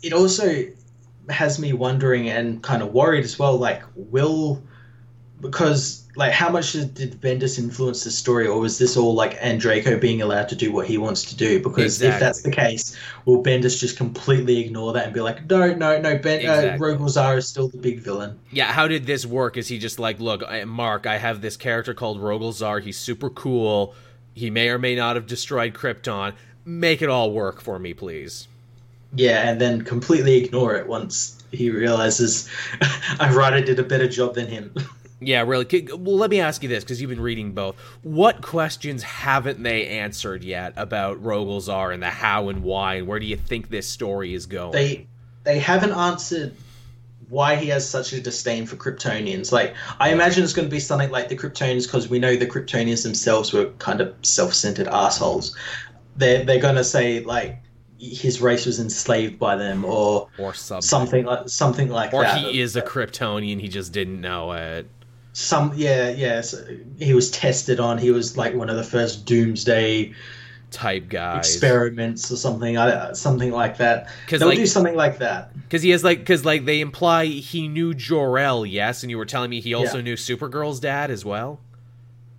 It 0.00 0.12
also 0.12 0.64
has 1.28 1.58
me 1.58 1.72
wondering 1.72 2.28
and 2.28 2.62
kind 2.62 2.82
of 2.82 2.92
worried 2.92 3.24
as 3.24 3.36
well. 3.36 3.56
Like, 3.56 3.82
will 3.96 4.62
because 5.40 6.06
like 6.14 6.32
how 6.32 6.48
much 6.48 6.72
did 6.72 7.20
Bendis 7.20 7.58
influence 7.58 8.04
the 8.04 8.12
story, 8.12 8.46
or 8.46 8.60
was 8.60 8.78
this 8.78 8.96
all 8.96 9.12
like 9.12 9.36
Andreyko 9.40 10.00
being 10.00 10.22
allowed 10.22 10.48
to 10.50 10.56
do 10.56 10.72
what 10.72 10.86
he 10.86 10.98
wants 10.98 11.24
to 11.24 11.36
do? 11.36 11.60
Because 11.60 12.00
exactly. 12.00 12.14
if 12.14 12.20
that's 12.20 12.42
the 12.42 12.50
case, 12.52 12.96
will 13.24 13.42
Bendis 13.42 13.80
just 13.80 13.96
completely 13.96 14.60
ignore 14.60 14.92
that 14.92 15.06
and 15.06 15.12
be 15.12 15.20
like, 15.20 15.50
no, 15.50 15.74
no, 15.74 16.00
no, 16.00 16.16
Ben, 16.16 16.46
uh, 16.46 16.52
exactly. 16.52 16.92
uh, 16.92 16.96
Rogol 16.96 17.08
Zaar 17.08 17.36
is 17.36 17.48
still 17.48 17.68
the 17.68 17.76
big 17.76 17.98
villain? 17.98 18.38
Yeah, 18.52 18.72
how 18.72 18.86
did 18.86 19.04
this 19.04 19.26
work? 19.26 19.56
Is 19.56 19.66
he 19.66 19.78
just 19.78 19.98
like, 19.98 20.20
look, 20.20 20.42
Marc, 20.66 21.06
I 21.06 21.18
have 21.18 21.40
this 21.42 21.56
character 21.56 21.92
called 21.92 22.18
Rogol 22.20 22.52
Zaar. 22.52 22.80
He's 22.80 22.96
super 22.96 23.28
cool 23.28 23.94
he 24.36 24.50
may 24.50 24.68
or 24.68 24.78
may 24.78 24.94
not 24.94 25.16
have 25.16 25.26
destroyed 25.26 25.72
Krypton. 25.72 26.34
Make 26.64 27.00
it 27.00 27.08
all 27.08 27.32
work 27.32 27.60
for 27.60 27.78
me, 27.78 27.94
please. 27.94 28.46
Yeah, 29.14 29.48
and 29.48 29.58
then 29.58 29.82
completely 29.82 30.36
ignore 30.36 30.76
it 30.76 30.86
once 30.86 31.42
he 31.52 31.70
realizes 31.70 32.48
I 33.18 33.32
writer 33.32 33.62
did 33.62 33.78
a 33.78 33.82
better 33.82 34.06
job 34.06 34.34
than 34.34 34.46
him. 34.46 34.74
yeah, 35.20 35.40
really. 35.40 35.88
Well, 35.90 36.16
let 36.16 36.30
me 36.30 36.40
ask 36.40 36.62
you 36.62 36.68
this 36.68 36.84
because 36.84 37.00
you've 37.00 37.08
been 37.08 37.20
reading 37.20 37.52
both. 37.52 37.76
What 38.02 38.42
questions 38.42 39.02
haven't 39.02 39.62
they 39.62 39.86
answered 39.86 40.44
yet 40.44 40.74
about 40.76 41.22
Rogol 41.22 41.62
Zaar 41.62 41.94
and 41.94 42.02
the 42.02 42.10
how 42.10 42.50
and 42.50 42.62
why, 42.62 42.96
and 42.96 43.06
where 43.06 43.18
do 43.18 43.26
you 43.26 43.36
think 43.36 43.70
this 43.70 43.88
story 43.88 44.34
is 44.34 44.44
going? 44.44 44.72
They 44.72 45.06
they 45.44 45.60
haven't 45.60 45.92
answered 45.92 46.54
why 47.28 47.56
he 47.56 47.68
has 47.68 47.88
such 47.88 48.12
a 48.12 48.20
disdain 48.20 48.66
for 48.66 48.76
Kryptonians. 48.76 49.50
Like, 49.50 49.74
I 49.98 50.12
imagine 50.12 50.44
it's 50.44 50.52
going 50.52 50.68
to 50.68 50.70
be 50.70 50.80
something 50.80 51.10
like 51.10 51.28
the 51.28 51.36
Kryptonians, 51.36 51.86
because 51.86 52.08
we 52.08 52.18
know 52.18 52.36
the 52.36 52.46
Kryptonians 52.46 53.02
themselves 53.02 53.52
were 53.52 53.66
kind 53.78 54.00
of 54.00 54.14
self-centered 54.22 54.88
assholes. 54.88 55.56
They're 56.16 56.44
they're 56.44 56.60
going 56.60 56.76
to 56.76 56.84
say 56.84 57.20
like 57.20 57.58
his 57.98 58.40
race 58.40 58.66
was 58.66 58.78
enslaved 58.78 59.38
by 59.38 59.56
them, 59.56 59.84
or 59.84 60.28
or 60.38 60.54
something, 60.54 60.82
something 60.82 61.24
like 61.24 61.48
something 61.48 61.88
like 61.88 62.14
or 62.14 62.22
that. 62.22 62.44
Or 62.44 62.50
he 62.50 62.60
is 62.60 62.76
a 62.76 62.82
Kryptonian, 62.82 63.60
he 63.60 63.68
just 63.68 63.92
didn't 63.92 64.20
know 64.20 64.52
it. 64.52 64.86
Some 65.32 65.72
yeah 65.76 66.10
yeah. 66.10 66.40
So 66.40 66.64
he 66.98 67.12
was 67.12 67.30
tested 67.30 67.80
on. 67.80 67.98
He 67.98 68.10
was 68.10 68.36
like 68.36 68.54
one 68.54 68.70
of 68.70 68.76
the 68.76 68.84
first 68.84 69.26
Doomsday 69.26 70.14
type 70.70 71.08
guys 71.08 71.48
experiments 71.48 72.30
or 72.30 72.36
something 72.36 72.76
something 73.14 73.52
like 73.52 73.78
that 73.78 74.08
because 74.24 74.40
they'll 74.40 74.48
like, 74.48 74.58
do 74.58 74.66
something 74.66 74.96
like 74.96 75.18
that 75.18 75.54
because 75.62 75.80
he 75.80 75.90
has 75.90 76.02
like 76.02 76.18
because 76.18 76.44
like 76.44 76.64
they 76.64 76.80
imply 76.80 77.26
he 77.26 77.68
knew 77.68 77.94
jor-el 77.94 78.66
yes 78.66 79.02
and 79.02 79.10
you 79.10 79.16
were 79.16 79.24
telling 79.24 79.48
me 79.48 79.60
he 79.60 79.74
also 79.74 79.98
yeah. 79.98 80.04
knew 80.04 80.16
supergirl's 80.16 80.80
dad 80.80 81.10
as 81.10 81.24
well 81.24 81.60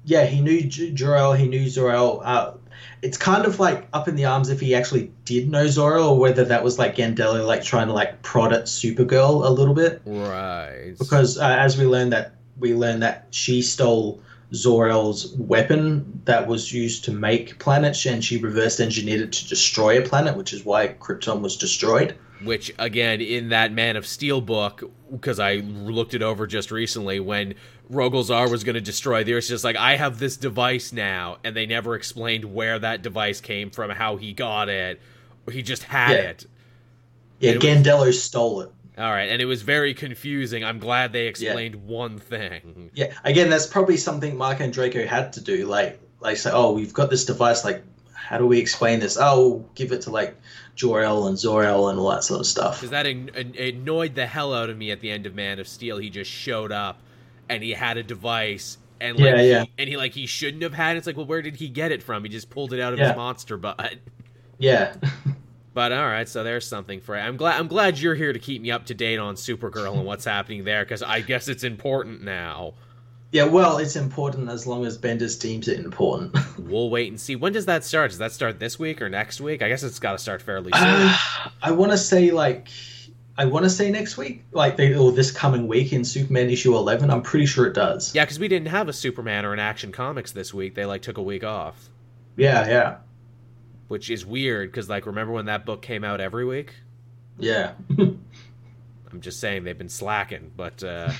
yeah 0.03 0.25
he 0.25 0.41
knew 0.41 0.61
J- 0.61 0.91
jor-el 0.91 1.33
he 1.33 1.47
knew 1.47 1.69
zor-el 1.69 2.21
uh, 2.23 2.53
it's 3.01 3.17
kind 3.17 3.45
of 3.45 3.59
like 3.59 3.87
up 3.93 4.07
in 4.07 4.15
the 4.15 4.25
arms 4.25 4.49
if 4.49 4.59
he 4.59 4.73
actually 4.73 5.11
did 5.25 5.49
know 5.49 5.67
Zor-El 5.67 6.09
or 6.09 6.19
whether 6.19 6.43
that 6.45 6.63
was 6.63 6.79
like 6.79 6.95
Gandello 6.95 7.45
like 7.45 7.63
trying 7.63 7.87
to 7.87 7.93
like 7.93 8.21
prod 8.21 8.53
at 8.53 8.63
Supergirl 8.63 9.45
a 9.45 9.49
little 9.49 9.73
bit. 9.73 10.01
Right. 10.05 10.95
Because 10.97 11.37
uh, 11.37 11.47
as 11.47 11.77
we 11.77 11.85
learned 11.85 12.13
that 12.13 12.33
we 12.59 12.73
learned 12.73 13.03
that 13.03 13.27
she 13.31 13.61
stole 13.61 14.21
Zor-El's 14.53 15.33
weapon 15.33 16.21
that 16.25 16.47
was 16.47 16.71
used 16.71 17.03
to 17.05 17.11
make 17.11 17.59
planets, 17.59 18.05
and 18.05 18.23
she 18.23 18.37
reversed 18.37 18.79
engineered 18.79 19.21
it 19.21 19.31
to 19.33 19.47
destroy 19.47 19.99
a 19.99 20.01
planet, 20.01 20.37
which 20.37 20.53
is 20.53 20.63
why 20.63 20.87
Krypton 20.87 21.41
was 21.41 21.57
destroyed. 21.57 22.17
Which, 22.43 22.71
again, 22.77 23.19
in 23.19 23.49
that 23.49 23.73
Man 23.73 23.95
of 23.95 24.05
Steel 24.05 24.41
book, 24.41 24.83
because 25.11 25.39
I 25.39 25.55
looked 25.55 26.13
it 26.13 26.21
over 26.21 26.47
just 26.47 26.71
recently, 26.71 27.19
when 27.19 27.55
Rogol 27.91 28.23
Zaar 28.23 28.49
was 28.49 28.63
going 28.63 28.75
to 28.75 28.81
destroy 28.81 29.23
the 29.23 29.33
Earth, 29.33 29.47
just 29.47 29.63
like, 29.63 29.75
I 29.75 29.95
have 29.95 30.19
this 30.19 30.37
device 30.37 30.93
now, 30.93 31.39
and 31.43 31.55
they 31.55 31.65
never 31.65 31.95
explained 31.95 32.45
where 32.45 32.77
that 32.79 33.01
device 33.01 33.41
came 33.41 33.69
from, 33.71 33.89
how 33.89 34.17
he 34.17 34.33
got 34.33 34.69
it. 34.69 35.01
He 35.51 35.63
just 35.63 35.83
had 35.83 36.11
yeah. 36.11 36.17
it. 36.17 36.45
Yeah, 37.39 37.53
Gandello 37.53 38.05
was, 38.05 38.21
stole 38.21 38.61
it. 38.61 38.71
All 38.97 39.11
right, 39.11 39.29
and 39.29 39.41
it 39.41 39.45
was 39.45 39.61
very 39.61 39.93
confusing. 39.93 40.63
I'm 40.63 40.79
glad 40.79 41.13
they 41.13 41.27
explained 41.27 41.75
yeah. 41.75 41.81
one 41.81 42.17
thing. 42.17 42.89
Yeah, 42.95 43.13
again, 43.23 43.49
that's 43.49 43.67
probably 43.67 43.97
something 43.97 44.35
Marc 44.35 44.57
Andreyko 44.57 45.05
had 45.05 45.33
to 45.33 45.41
do. 45.41 45.67
Like, 45.67 45.99
like 46.19 46.37
say, 46.37 46.49
oh, 46.51 46.71
we've 46.71 46.93
got 46.93 47.11
this 47.11 47.25
device. 47.25 47.63
Like, 47.63 47.83
how 48.13 48.39
do 48.39 48.47
we 48.47 48.57
explain 48.57 48.99
this? 48.99 49.15
Oh, 49.19 49.49
we'll 49.49 49.69
give 49.75 49.91
it 49.91 50.01
to 50.03 50.09
like 50.09 50.35
Jor-El 50.75 51.27
and 51.27 51.37
Zor-El 51.37 51.89
and 51.89 51.99
all 51.99 52.09
that 52.09 52.23
sort 52.23 52.39
of 52.39 52.47
stuff. 52.47 52.81
Because 52.81 52.89
that 52.89 53.05
annoyed 53.05 54.15
the 54.15 54.25
hell 54.25 54.51
out 54.51 54.71
of 54.71 54.77
me 54.77 54.89
at 54.89 54.99
the 54.99 55.11
end 55.11 55.27
of 55.27 55.35
Man 55.35 55.59
of 55.59 55.67
Steel. 55.67 55.99
He 55.99 56.09
just 56.09 56.31
showed 56.31 56.71
up, 56.71 56.99
and 57.49 57.61
he 57.61 57.73
had 57.73 57.97
a 57.97 58.03
device, 58.03 58.79
and 58.99 59.19
like, 59.19 59.25
yeah, 59.25 59.41
yeah. 59.41 59.63
He, 59.63 59.71
and 59.77 59.89
he 59.89 59.97
like 59.97 60.13
he 60.13 60.25
shouldn't 60.25 60.63
have 60.63 60.73
had. 60.73 60.95
It. 60.95 60.99
It's 60.99 61.07
like, 61.07 61.17
well, 61.17 61.27
where 61.27 61.43
did 61.43 61.57
he 61.57 61.69
get 61.69 61.91
it 61.91 62.01
from? 62.01 62.23
He 62.23 62.29
just 62.29 62.49
pulled 62.49 62.73
it 62.73 62.79
out 62.79 62.93
of 62.93 62.99
yeah. 62.99 63.09
his 63.09 63.15
monster 63.15 63.57
butt. 63.57 63.95
Yeah. 64.57 64.95
But 65.77 65.91
all 65.91 66.07
right, 66.07 66.27
so 66.27 66.43
there's 66.43 66.65
something 66.65 67.01
for 67.01 67.15
it. 67.15 67.19
I'm 67.19 67.37
glad 67.37 67.59
I'm 67.59 67.67
glad 67.67 67.99
you're 67.99 68.15
here 68.15 68.33
to 68.33 68.39
keep 68.39 68.63
me 68.63 68.71
up 68.71 68.87
to 68.87 68.95
date 68.95 69.19
on 69.19 69.35
Supergirl 69.35 69.95
and 69.95 70.07
what's 70.07 70.25
happening 70.25 70.63
there 70.63 70.83
because 70.83 71.03
I 71.03 71.21
guess 71.21 71.47
it's 71.47 71.63
important 71.63 72.23
now. 72.23 72.73
Yeah, 73.31 73.43
well, 73.43 73.77
it's 73.77 73.95
important 73.95 74.49
as 74.49 74.65
long 74.65 74.87
as 74.87 74.97
Bendis 74.97 75.39
deems 75.39 75.67
it 75.67 75.79
important. 75.79 76.35
we'll 76.57 76.89
wait 76.89 77.09
and 77.09 77.21
see. 77.21 77.35
When 77.35 77.53
does 77.53 77.67
that 77.67 77.83
start? 77.83 78.09
Does 78.09 78.17
that 78.17 78.31
start 78.31 78.57
this 78.59 78.79
week 78.79 79.03
or 79.03 79.09
next 79.09 79.39
week? 79.39 79.61
I 79.61 79.69
guess 79.69 79.83
it's 79.83 79.99
got 79.99 80.13
to 80.13 80.17
start 80.17 80.41
fairly 80.41 80.71
soon. 80.71 80.83
Uh, 80.83 81.17
I 81.61 81.69
want 81.69 81.91
to 81.91 81.97
say 81.99 82.31
like 82.31 82.69
I 83.37 83.45
want 83.45 83.65
to 83.65 83.69
say 83.69 83.91
next 83.91 84.17
week, 84.17 84.45
like 84.53 84.77
they, 84.77 84.95
or 84.95 85.11
this 85.11 85.29
coming 85.29 85.67
week 85.67 85.93
in 85.93 86.03
Superman 86.03 86.49
issue 86.49 86.75
eleven. 86.75 87.11
I'm 87.11 87.21
pretty 87.21 87.45
sure 87.45 87.67
it 87.67 87.73
does. 87.73 88.15
Yeah, 88.15 88.25
because 88.25 88.39
we 88.39 88.47
didn't 88.47 88.69
have 88.69 88.89
a 88.89 88.93
Superman 88.93 89.45
or 89.45 89.53
an 89.53 89.59
Action 89.59 89.91
Comics 89.91 90.31
this 90.31 90.55
week. 90.55 90.73
They 90.73 90.85
like 90.85 91.03
took 91.03 91.19
a 91.19 91.23
week 91.23 91.43
off. 91.43 91.87
Yeah, 92.35 92.67
yeah. 92.67 92.97
Which 93.87 94.09
is 94.09 94.25
weird 94.25 94.71
because 94.71 94.89
like 94.89 95.05
remember 95.05 95.33
when 95.33 95.45
that 95.45 95.65
book 95.65 95.81
came 95.81 96.03
out 96.03 96.19
every 96.19 96.45
week? 96.45 96.75
Yeah. 97.39 97.73
I'm 99.11 99.21
just 99.21 99.39
saying 99.39 99.63
they've 99.63 99.77
been 99.77 99.89
slacking. 99.89 100.51
But 100.55 100.83
uh, 100.83 101.11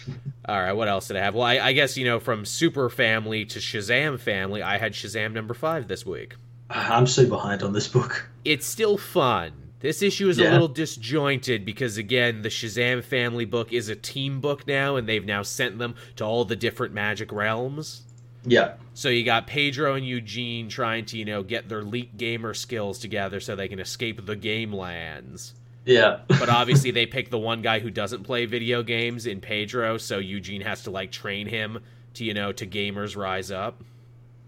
all 0.48 0.62
right, 0.62 0.74
what 0.74 0.88
else 0.88 1.08
did 1.08 1.18
I 1.18 1.22
have? 1.22 1.36
Well, 1.36 1.46
I, 1.46 1.60
I, 1.60 1.74
guess 1.74 1.98
you 1.98 2.06
know 2.06 2.20
from 2.20 2.46
Super 2.46 2.90
Family 2.90 3.46
to 3.46 3.60
Shazam 3.60 4.20
Family, 4.20 4.62
I 4.62 4.78
had 4.78 4.94
Shazam 4.94 5.34
number 5.34 5.54
five 5.54 5.88
this 5.88 6.06
week. 6.06 6.36
I'm 6.70 7.08
so 7.08 7.28
behind 7.28 7.64
on 7.64 7.74
this 7.74 7.88
book. 7.88 8.30
It's 8.44 8.66
still 8.66 8.98
fun. 8.98 9.54
This 9.80 10.02
issue 10.02 10.28
is 10.28 10.40
yeah. 10.40 10.50
a 10.50 10.52
little 10.52 10.68
disjointed 10.68 11.64
because 11.64 11.98
again, 11.98 12.42
the 12.42 12.50
Shazam 12.50 13.04
Family 13.04 13.46
book 13.46 13.72
is 13.72 13.90
a 13.90 13.96
team 13.96 14.42
book 14.42 14.68
now, 14.68 14.96
and 14.96 15.08
they've 15.08 15.26
now 15.26 15.44
sent 15.44 15.78
them 15.78 15.96
to 16.16 16.26
all 16.26 16.46
the 16.46 16.56
different 16.56 16.94
magic 16.94 17.32
realms. 17.32 18.02
Yeah. 18.48 18.74
So 18.94 19.10
you 19.10 19.24
got 19.24 19.46
Pedro 19.46 19.94
and 19.94 20.06
Eugene 20.06 20.70
trying 20.70 21.06
to, 21.06 21.18
you 21.18 21.26
know, 21.26 21.44
get 21.44 21.70
their 21.70 21.80
elite 21.80 22.18
gamer 22.18 22.54
skills 22.54 22.98
together 22.98 23.40
so 23.40 23.56
they 23.56 23.68
can 23.68 23.80
escape 23.80 24.26
the 24.26 24.36
game 24.36 24.74
lands. 24.74 25.54
Yeah. 25.86 26.22
but 26.28 26.50
obviously 26.50 26.92
they 26.92 27.06
pick 27.06 27.30
the 27.30 27.38
one 27.38 27.62
guy 27.62 27.80
who 27.80 27.92
doesn't 27.92 28.24
play 28.24 28.46
video 28.46 28.84
games 28.84 29.26
in 29.26 29.40
Pedro, 29.40 29.98
so 29.98 30.18
Eugene 30.18 30.62
has 30.62 30.84
to 30.84 30.92
like 30.92 31.12
train 31.12 31.48
him 31.48 31.80
to, 32.16 32.24
you 32.24 32.34
know, 32.34 32.52
to 32.54 32.66
gamers 32.66 33.16
rise 33.16 33.52
up. 33.52 33.84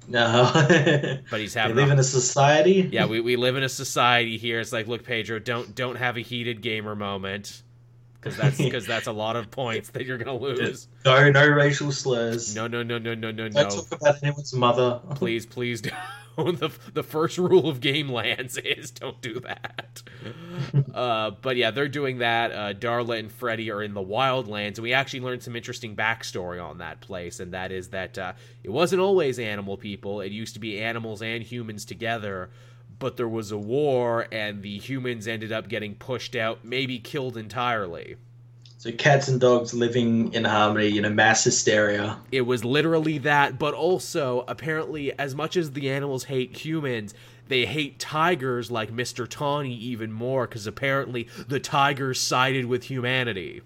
No. 0.08 0.50
but 1.30 1.40
he's 1.40 1.54
having 1.56 1.76
we 1.76 1.84
live 1.84 1.90
a, 1.90 1.94
in 1.94 2.00
a 2.00 2.04
society. 2.04 2.90
Yeah, 2.92 3.06
we, 3.06 3.20
we 3.22 3.36
live 3.36 3.56
in 3.56 3.64
a 3.64 3.70
society 3.70 4.38
here. 4.38 4.60
It's 4.60 4.74
like, 4.74 4.88
look, 4.88 5.04
Pedro, 5.04 5.40
don't 5.40 5.76
don't 5.76 5.96
have 5.96 6.18
a 6.18 6.22
heated 6.22 6.62
gamer 6.62 6.96
moment. 6.96 7.62
Because 8.20 8.38
that's 8.38 8.58
because 8.60 8.86
that's 8.86 9.08
a 9.08 9.12
lot 9.12 9.36
of 9.36 9.50
points 9.52 9.90
that 9.92 10.06
you're 10.06 10.18
gonna 10.18 10.38
lose. 10.38 10.88
No, 11.06 11.30
no 11.30 11.48
racial 11.48 11.92
slurs. 11.92 12.56
No, 12.56 12.68
no, 12.68 12.84
no, 12.84 12.98
no, 12.98 13.16
no, 13.16 13.32
no, 13.32 13.48
no. 13.48 13.50
Don't 13.50 13.72
talk 13.72 14.02
about 14.02 14.24
anyone's 14.24 14.54
mother. 14.54 15.00
Please, 15.16 15.46
please 15.46 15.82
don't. 15.82 15.94
the 16.60 16.70
the 16.94 17.04
first 17.04 17.38
rule 17.38 17.70
of 17.70 17.82
game 17.82 18.10
lands 18.10 18.58
is 18.64 18.92
don't 18.92 19.22
do 19.22 19.40
that. 19.42 20.02
uh, 20.94 21.32
but 21.42 21.56
yeah, 21.56 21.72
they're 21.72 21.88
doing 21.88 22.20
that. 22.20 22.52
Uh, 22.52 22.74
Darla 22.74 23.20
and 23.20 23.32
Freddy 23.32 23.72
are 23.72 23.82
in 23.82 23.94
the 23.94 24.04
Wildlands, 24.04 24.76
and 24.76 24.80
we 24.80 24.94
actually 24.94 25.22
learned 25.22 25.44
some 25.44 25.56
interesting 25.56 25.96
backstory 25.96 26.64
on 26.64 26.78
that 26.80 27.02
place, 27.02 27.40
and 27.40 27.54
that 27.54 27.72
is 27.72 27.90
that 27.90 28.18
uh, 28.18 28.34
it 28.64 28.70
wasn't 28.70 29.02
always 29.02 29.40
animal 29.40 29.78
people. 29.78 30.22
It 30.22 30.32
used 30.32 30.54
to 30.54 30.60
be 30.60 30.80
animals 30.80 31.22
and 31.22 31.44
humans 31.44 31.86
together. 31.86 32.50
But 33.00 33.18
there 33.18 33.28
was 33.28 33.52
a 33.52 33.58
war, 33.58 34.28
and 34.32 34.62
the 34.62 34.78
humans 34.78 35.28
ended 35.28 35.52
up 35.52 35.70
getting 35.70 35.96
pushed 35.96 36.36
out, 36.36 36.64
maybe 36.64 37.00
killed 37.00 37.38
entirely. 37.38 38.18
So 38.80 38.94
cats 38.94 39.28
and 39.28 39.42
dogs 39.42 39.74
living 39.74 40.34
in 40.34 40.46
harmony 40.46 40.98
in 40.98 41.04
a 41.04 41.10
mass 41.10 41.44
hysteria. 41.44 42.18
It 42.32 42.44
was 42.44 42.64
literally 42.64 43.18
that, 43.18 43.60
but 43.60 43.74
also 43.74 44.46
apparently 44.48 45.12
as 45.20 45.36
much 45.36 45.58
as 45.58 45.72
the 45.72 45.90
animals 45.90 46.24
hate 46.24 46.56
humans, 46.56 47.14
they 47.50 47.66
hate 47.66 48.00
tigers 48.00 48.72
like 48.72 48.90
Mr. 48.90 49.28
Tawny 49.28 49.76
even 49.76 50.14
more 50.14 50.48
cuz 50.48 50.66
apparently 50.66 51.28
the 51.46 51.60
tigers 51.60 52.22
sided 52.22 52.68
with 52.68 52.86
humanity. 52.86 53.62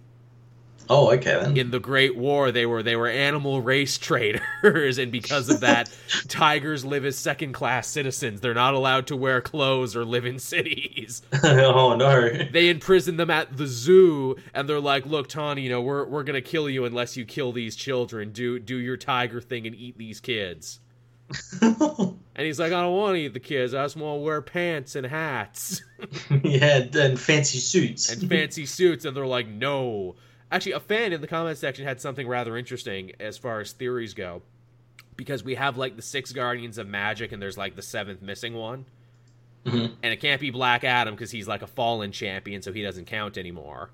Oh, 0.89 1.11
okay 1.13 1.39
then. 1.41 1.57
In 1.57 1.71
the 1.71 1.79
Great 1.79 2.15
War, 2.15 2.51
they 2.51 2.65
were 2.65 2.83
they 2.83 2.95
were 2.95 3.07
animal 3.07 3.61
race 3.61 3.97
traders, 3.99 4.97
and 4.97 5.11
because 5.11 5.49
of 5.49 5.61
that, 5.61 5.89
tigers 6.27 6.83
live 6.83 7.05
as 7.05 7.17
second 7.17 7.53
class 7.53 7.87
citizens. 7.87 8.41
They're 8.41 8.53
not 8.53 8.73
allowed 8.73 9.07
to 9.07 9.15
wear 9.15 9.41
clothes 9.41 9.95
or 9.95 10.05
live 10.05 10.25
in 10.25 10.39
cities. 10.39 11.21
oh 11.43 11.95
no! 11.95 12.29
They 12.51 12.69
imprison 12.69 13.17
them 13.17 13.29
at 13.29 13.55
the 13.55 13.67
zoo, 13.67 14.35
and 14.53 14.67
they're 14.67 14.79
like, 14.79 15.05
"Look, 15.05 15.27
Tawny, 15.29 15.61
you 15.61 15.69
know 15.69 15.81
we're 15.81 16.05
we're 16.05 16.23
gonna 16.23 16.41
kill 16.41 16.69
you 16.69 16.85
unless 16.85 17.15
you 17.17 17.25
kill 17.25 17.51
these 17.51 17.75
children. 17.75 18.31
Do 18.31 18.59
do 18.59 18.77
your 18.77 18.97
tiger 18.97 19.41
thing 19.41 19.65
and 19.67 19.75
eat 19.75 19.97
these 19.97 20.19
kids." 20.19 20.79
and 21.61 22.17
he's 22.35 22.59
like, 22.59 22.73
I 22.73 22.81
don't 22.81 22.95
want 22.95 23.15
to 23.15 23.21
eat 23.21 23.33
the 23.33 23.39
kids. 23.39 23.73
I 23.73 23.83
just 23.83 23.95
want 23.95 24.19
to 24.19 24.23
wear 24.23 24.41
pants 24.41 24.95
and 24.95 25.05
hats. 25.05 25.81
yeah, 26.43 26.85
and 26.93 27.19
fancy 27.19 27.59
suits. 27.59 28.11
and 28.11 28.29
fancy 28.29 28.65
suits. 28.65 29.05
And 29.05 29.15
they're 29.15 29.25
like, 29.25 29.47
no. 29.47 30.15
Actually, 30.53 30.73
a 30.73 30.79
fan 30.79 31.13
in 31.13 31.19
the 31.19 31.25
comment 31.25 31.57
section 31.57 31.83
had 31.83 31.99
something 31.99 32.27
rather 32.27 32.55
interesting 32.55 33.11
as 33.19 33.39
far 33.39 33.59
as 33.59 33.71
theories 33.71 34.13
go, 34.13 34.43
because 35.15 35.43
we 35.43 35.55
have 35.55 35.77
like 35.77 35.95
the 35.95 36.01
six 36.03 36.31
Guardians 36.31 36.77
of 36.77 36.87
Magic, 36.87 37.31
and 37.31 37.41
there's 37.41 37.57
like 37.57 37.75
the 37.75 37.81
seventh 37.81 38.21
missing 38.21 38.53
one, 38.53 38.85
mm-hmm. 39.65 39.95
and 40.03 40.13
it 40.13 40.17
can't 40.17 40.39
be 40.39 40.51
Black 40.51 40.83
Adam 40.83 41.15
because 41.15 41.31
he's 41.31 41.47
like 41.47 41.63
a 41.63 41.67
fallen 41.67 42.11
champion, 42.11 42.61
so 42.61 42.71
he 42.71 42.83
doesn't 42.83 43.05
count 43.05 43.39
anymore. 43.39 43.89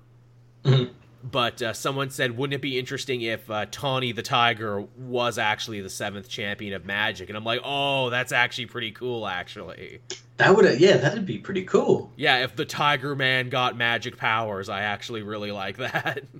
Mm-hmm. 0.64 0.92
But 1.24 1.62
uh, 1.62 1.72
someone 1.72 2.10
said, 2.10 2.36
wouldn't 2.36 2.54
it 2.56 2.60
be 2.60 2.78
interesting 2.78 3.22
if 3.22 3.50
uh, 3.50 3.64
Tawny 3.70 4.12
the 4.12 4.22
Tiger 4.22 4.82
was 4.98 5.38
actually 5.38 5.80
the 5.80 5.88
seventh 5.88 6.28
champion 6.28 6.74
of 6.74 6.84
Magic? 6.84 7.30
And 7.30 7.38
I'm 7.38 7.44
like, 7.44 7.60
oh, 7.64 8.10
that's 8.10 8.32
actually 8.32 8.66
pretty 8.66 8.90
cool, 8.90 9.26
actually. 9.26 10.00
That 10.36 10.54
would, 10.54 10.78
yeah, 10.78 10.98
that'd 10.98 11.24
be 11.24 11.38
pretty 11.38 11.64
cool. 11.64 12.12
Yeah, 12.16 12.44
if 12.44 12.54
the 12.54 12.66
Tiger 12.66 13.14
Man 13.14 13.48
got 13.48 13.78
magic 13.78 14.18
powers, 14.18 14.68
I 14.68 14.82
actually 14.82 15.22
really 15.22 15.52
like 15.52 15.78
that. 15.78 16.24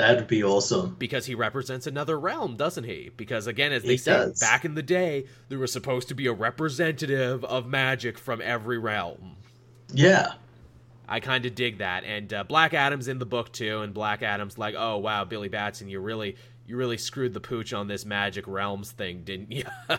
That'd 0.00 0.26
be 0.28 0.42
awesome. 0.42 0.96
Because 0.98 1.26
he 1.26 1.34
represents 1.34 1.86
another 1.86 2.18
realm, 2.18 2.56
doesn't 2.56 2.84
he? 2.84 3.10
Because 3.16 3.46
again, 3.46 3.72
as 3.72 3.82
they 3.82 3.90
he 3.90 3.96
say, 3.98 4.12
does. 4.12 4.40
back 4.40 4.64
in 4.64 4.74
the 4.74 4.82
day, 4.82 5.26
there 5.48 5.58
was 5.58 5.72
supposed 5.72 6.08
to 6.08 6.14
be 6.14 6.26
a 6.26 6.32
representative 6.32 7.44
of 7.44 7.66
magic 7.66 8.18
from 8.18 8.40
every 8.42 8.78
realm. 8.78 9.36
Yeah. 9.92 10.32
I 11.06 11.20
kind 11.20 11.44
of 11.44 11.54
dig 11.56 11.78
that, 11.78 12.04
and 12.04 12.32
uh, 12.32 12.44
Black 12.44 12.72
Adam's 12.72 13.08
in 13.08 13.18
the 13.18 13.26
book 13.26 13.52
too, 13.52 13.80
and 13.80 13.92
Black 13.92 14.22
Adam's 14.22 14.56
like, 14.56 14.76
"Oh 14.78 14.98
wow, 14.98 15.24
Billy 15.24 15.48
Batson, 15.48 15.88
you 15.88 15.98
really, 15.98 16.36
you 16.68 16.76
really 16.76 16.98
screwed 16.98 17.34
the 17.34 17.40
pooch 17.40 17.72
on 17.72 17.88
this 17.88 18.04
magic 18.04 18.46
realms 18.46 18.92
thing, 18.92 19.24
didn't 19.24 19.50
you?" 19.50 19.64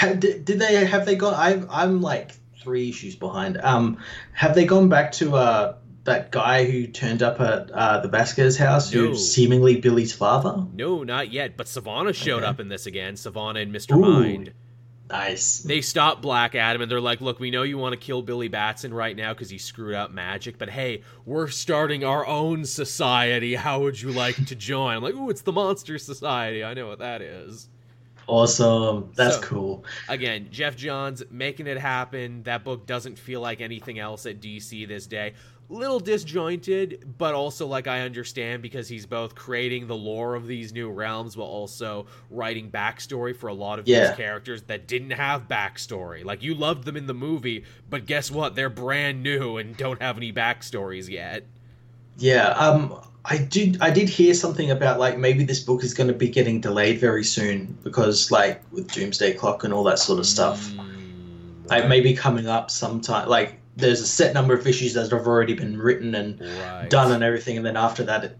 did, 0.00 0.44
did 0.44 0.60
they 0.60 0.84
have 0.84 1.04
they 1.04 1.16
gone? 1.16 1.34
I'm 1.36 1.66
I'm 1.68 2.00
like 2.00 2.36
three 2.60 2.90
issues 2.90 3.16
behind. 3.16 3.56
Um, 3.60 3.98
have 4.34 4.54
they 4.54 4.66
gone 4.66 4.88
back 4.88 5.10
to 5.12 5.34
uh 5.34 5.74
that 6.04 6.30
guy 6.30 6.64
who 6.64 6.86
turned 6.86 7.22
up 7.22 7.40
at 7.40 7.70
uh, 7.70 8.00
the 8.00 8.08
Vasquez 8.08 8.56
house, 8.56 8.92
no. 8.92 9.08
who's 9.08 9.32
seemingly 9.32 9.80
Billy's 9.80 10.12
father? 10.12 10.64
No, 10.74 11.02
not 11.02 11.32
yet. 11.32 11.56
But 11.56 11.66
Sivana 11.66 12.14
showed 12.14 12.42
okay. 12.42 12.46
up 12.46 12.60
in 12.60 12.68
this 12.68 12.86
again. 12.86 13.14
Sivana 13.14 13.62
and 13.62 13.72
Mister 13.72 13.96
Mind. 13.96 14.52
Nice. 15.10 15.60
They 15.60 15.80
stop 15.80 16.22
Black 16.22 16.54
Adam 16.54 16.82
and 16.82 16.90
they're 16.90 17.00
like, 17.00 17.20
"Look, 17.20 17.38
we 17.38 17.50
know 17.50 17.62
you 17.62 17.78
want 17.78 17.92
to 17.92 17.98
kill 17.98 18.22
Billy 18.22 18.48
Batson 18.48 18.92
right 18.92 19.16
now 19.16 19.32
because 19.32 19.50
he 19.50 19.58
screwed 19.58 19.94
up 19.94 20.10
magic, 20.10 20.58
but 20.58 20.70
hey, 20.70 21.02
we're 21.24 21.48
starting 21.48 22.04
our 22.04 22.26
own 22.26 22.64
society. 22.64 23.54
How 23.54 23.80
would 23.80 24.00
you 24.00 24.12
like 24.12 24.46
to 24.46 24.54
join?" 24.54 24.96
I'm 24.96 25.02
like, 25.02 25.14
"Ooh, 25.14 25.30
it's 25.30 25.42
the 25.42 25.52
Monster 25.52 25.98
Society. 25.98 26.64
I 26.64 26.74
know 26.74 26.88
what 26.88 26.98
that 26.98 27.22
is." 27.22 27.68
Awesome. 28.26 29.10
That's 29.14 29.36
so, 29.36 29.42
cool. 29.42 29.84
Again, 30.08 30.48
Geoff 30.50 30.76
Johns 30.76 31.22
making 31.30 31.66
it 31.66 31.78
happen. 31.78 32.42
That 32.44 32.64
book 32.64 32.86
doesn't 32.86 33.18
feel 33.18 33.42
like 33.42 33.60
anything 33.60 33.98
else 33.98 34.24
at 34.24 34.40
DC 34.40 34.88
this 34.88 35.06
day 35.06 35.34
little 35.68 36.00
disjointed, 36.00 37.14
but 37.18 37.34
also 37.34 37.66
like 37.66 37.86
I 37.86 38.00
understand 38.00 38.62
because 38.62 38.88
he's 38.88 39.06
both 39.06 39.34
creating 39.34 39.86
the 39.86 39.96
lore 39.96 40.34
of 40.34 40.46
these 40.46 40.72
new 40.72 40.90
realms 40.90 41.36
while 41.36 41.48
also 41.48 42.06
writing 42.30 42.70
backstory 42.70 43.34
for 43.36 43.48
a 43.48 43.54
lot 43.54 43.78
of 43.78 43.88
yeah. 43.88 44.08
these 44.08 44.16
characters 44.16 44.62
that 44.64 44.86
didn't 44.86 45.10
have 45.10 45.48
backstory. 45.48 46.24
Like 46.24 46.42
you 46.42 46.54
loved 46.54 46.84
them 46.84 46.96
in 46.96 47.06
the 47.06 47.14
movie, 47.14 47.64
but 47.88 48.06
guess 48.06 48.30
what? 48.30 48.54
They're 48.54 48.70
brand 48.70 49.22
new 49.22 49.56
and 49.56 49.76
don't 49.76 50.00
have 50.00 50.16
any 50.16 50.32
backstories 50.32 51.08
yet. 51.08 51.44
Yeah, 52.16 52.48
um 52.50 53.00
I 53.24 53.38
did 53.38 53.78
I 53.80 53.90
did 53.90 54.08
hear 54.08 54.34
something 54.34 54.70
about 54.70 55.00
like 55.00 55.18
maybe 55.18 55.44
this 55.44 55.60
book 55.60 55.82
is 55.82 55.94
going 55.94 56.08
to 56.08 56.14
be 56.14 56.28
getting 56.28 56.60
delayed 56.60 57.00
very 57.00 57.24
soon 57.24 57.78
because 57.82 58.30
like 58.30 58.62
with 58.70 58.90
Doomsday 58.92 59.34
Clock 59.34 59.64
and 59.64 59.72
all 59.72 59.84
that 59.84 59.98
sort 59.98 60.18
of 60.18 60.26
stuff. 60.26 60.68
Mm, 60.68 61.70
like 61.70 61.88
maybe 61.88 62.12
coming 62.12 62.46
up 62.46 62.70
sometime 62.70 63.28
like 63.28 63.58
there's 63.76 64.00
a 64.00 64.06
set 64.06 64.34
number 64.34 64.54
of 64.54 64.66
issues 64.66 64.94
that 64.94 65.10
have 65.10 65.26
already 65.26 65.54
been 65.54 65.78
written 65.78 66.14
and 66.14 66.40
right. 66.40 66.88
done 66.88 67.12
and 67.12 67.22
everything, 67.22 67.56
and 67.56 67.66
then 67.66 67.76
after 67.76 68.04
that 68.04 68.24
it 68.24 68.38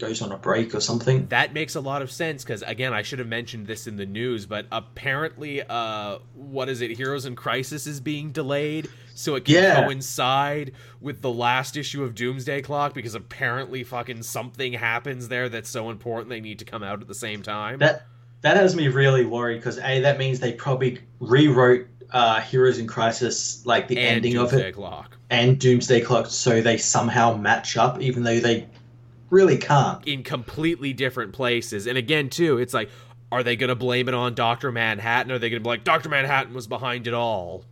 goes 0.00 0.22
on 0.22 0.32
a 0.32 0.36
break 0.36 0.74
or 0.74 0.80
something. 0.80 1.26
That 1.28 1.52
makes 1.52 1.74
a 1.76 1.80
lot 1.80 2.02
of 2.02 2.10
sense 2.10 2.42
because 2.42 2.62
again, 2.62 2.92
I 2.92 3.02
should 3.02 3.18
have 3.18 3.28
mentioned 3.28 3.66
this 3.66 3.86
in 3.86 3.96
the 3.96 4.06
news, 4.06 4.46
but 4.46 4.66
apparently, 4.72 5.62
uh, 5.62 6.18
what 6.34 6.68
is 6.68 6.80
it? 6.80 6.90
Heroes 6.92 7.26
in 7.26 7.36
Crisis 7.36 7.86
is 7.86 8.00
being 8.00 8.32
delayed, 8.32 8.88
so 9.14 9.36
it 9.36 9.44
can 9.44 9.54
yeah. 9.54 9.84
coincide 9.84 10.72
with 11.00 11.20
the 11.20 11.30
last 11.30 11.76
issue 11.76 12.02
of 12.02 12.14
Doomsday 12.14 12.62
Clock 12.62 12.94
because 12.94 13.14
apparently, 13.14 13.84
fucking 13.84 14.22
something 14.22 14.72
happens 14.72 15.28
there 15.28 15.48
that's 15.48 15.70
so 15.70 15.90
important 15.90 16.30
they 16.30 16.40
need 16.40 16.58
to 16.60 16.64
come 16.64 16.82
out 16.82 17.00
at 17.00 17.08
the 17.08 17.14
same 17.14 17.42
time. 17.42 17.78
That 17.78 18.06
that 18.42 18.56
has 18.56 18.74
me 18.74 18.88
really 18.88 19.24
worried 19.24 19.56
because 19.56 19.78
a 19.78 20.00
that 20.00 20.18
means 20.18 20.40
they 20.40 20.52
probably 20.52 20.98
rewrote 21.20 21.86
uh, 22.12 22.40
Heroes 22.40 22.78
in 22.78 22.86
Crisis, 22.86 23.64
like 23.66 23.88
the 23.88 23.96
and 23.98 24.16
ending 24.16 24.34
Doomsday 24.34 24.60
of 24.60 24.66
it, 24.66 24.74
Clock. 24.74 25.16
and 25.30 25.58
Doomsday 25.58 26.00
Clock, 26.00 26.26
so 26.26 26.60
they 26.60 26.76
somehow 26.76 27.36
match 27.36 27.76
up, 27.76 28.00
even 28.00 28.22
though 28.22 28.40
they 28.40 28.66
really 29.30 29.56
can't. 29.58 30.06
in 30.06 30.22
completely 30.22 30.92
different 30.92 31.32
places. 31.32 31.86
And 31.86 31.96
again, 31.96 32.28
too, 32.28 32.58
it's 32.58 32.74
like, 32.74 32.90
are 33.32 33.42
they 33.42 33.54
going 33.56 33.68
to 33.68 33.76
blame 33.76 34.08
it 34.08 34.14
on 34.14 34.34
Doctor 34.34 34.72
Manhattan? 34.72 35.30
Are 35.30 35.38
they 35.38 35.50
going 35.50 35.60
to 35.60 35.64
be 35.64 35.68
like, 35.70 35.84
Doctor 35.84 36.08
Manhattan 36.08 36.52
was 36.52 36.66
behind 36.66 37.06
it 37.06 37.14
all? 37.14 37.64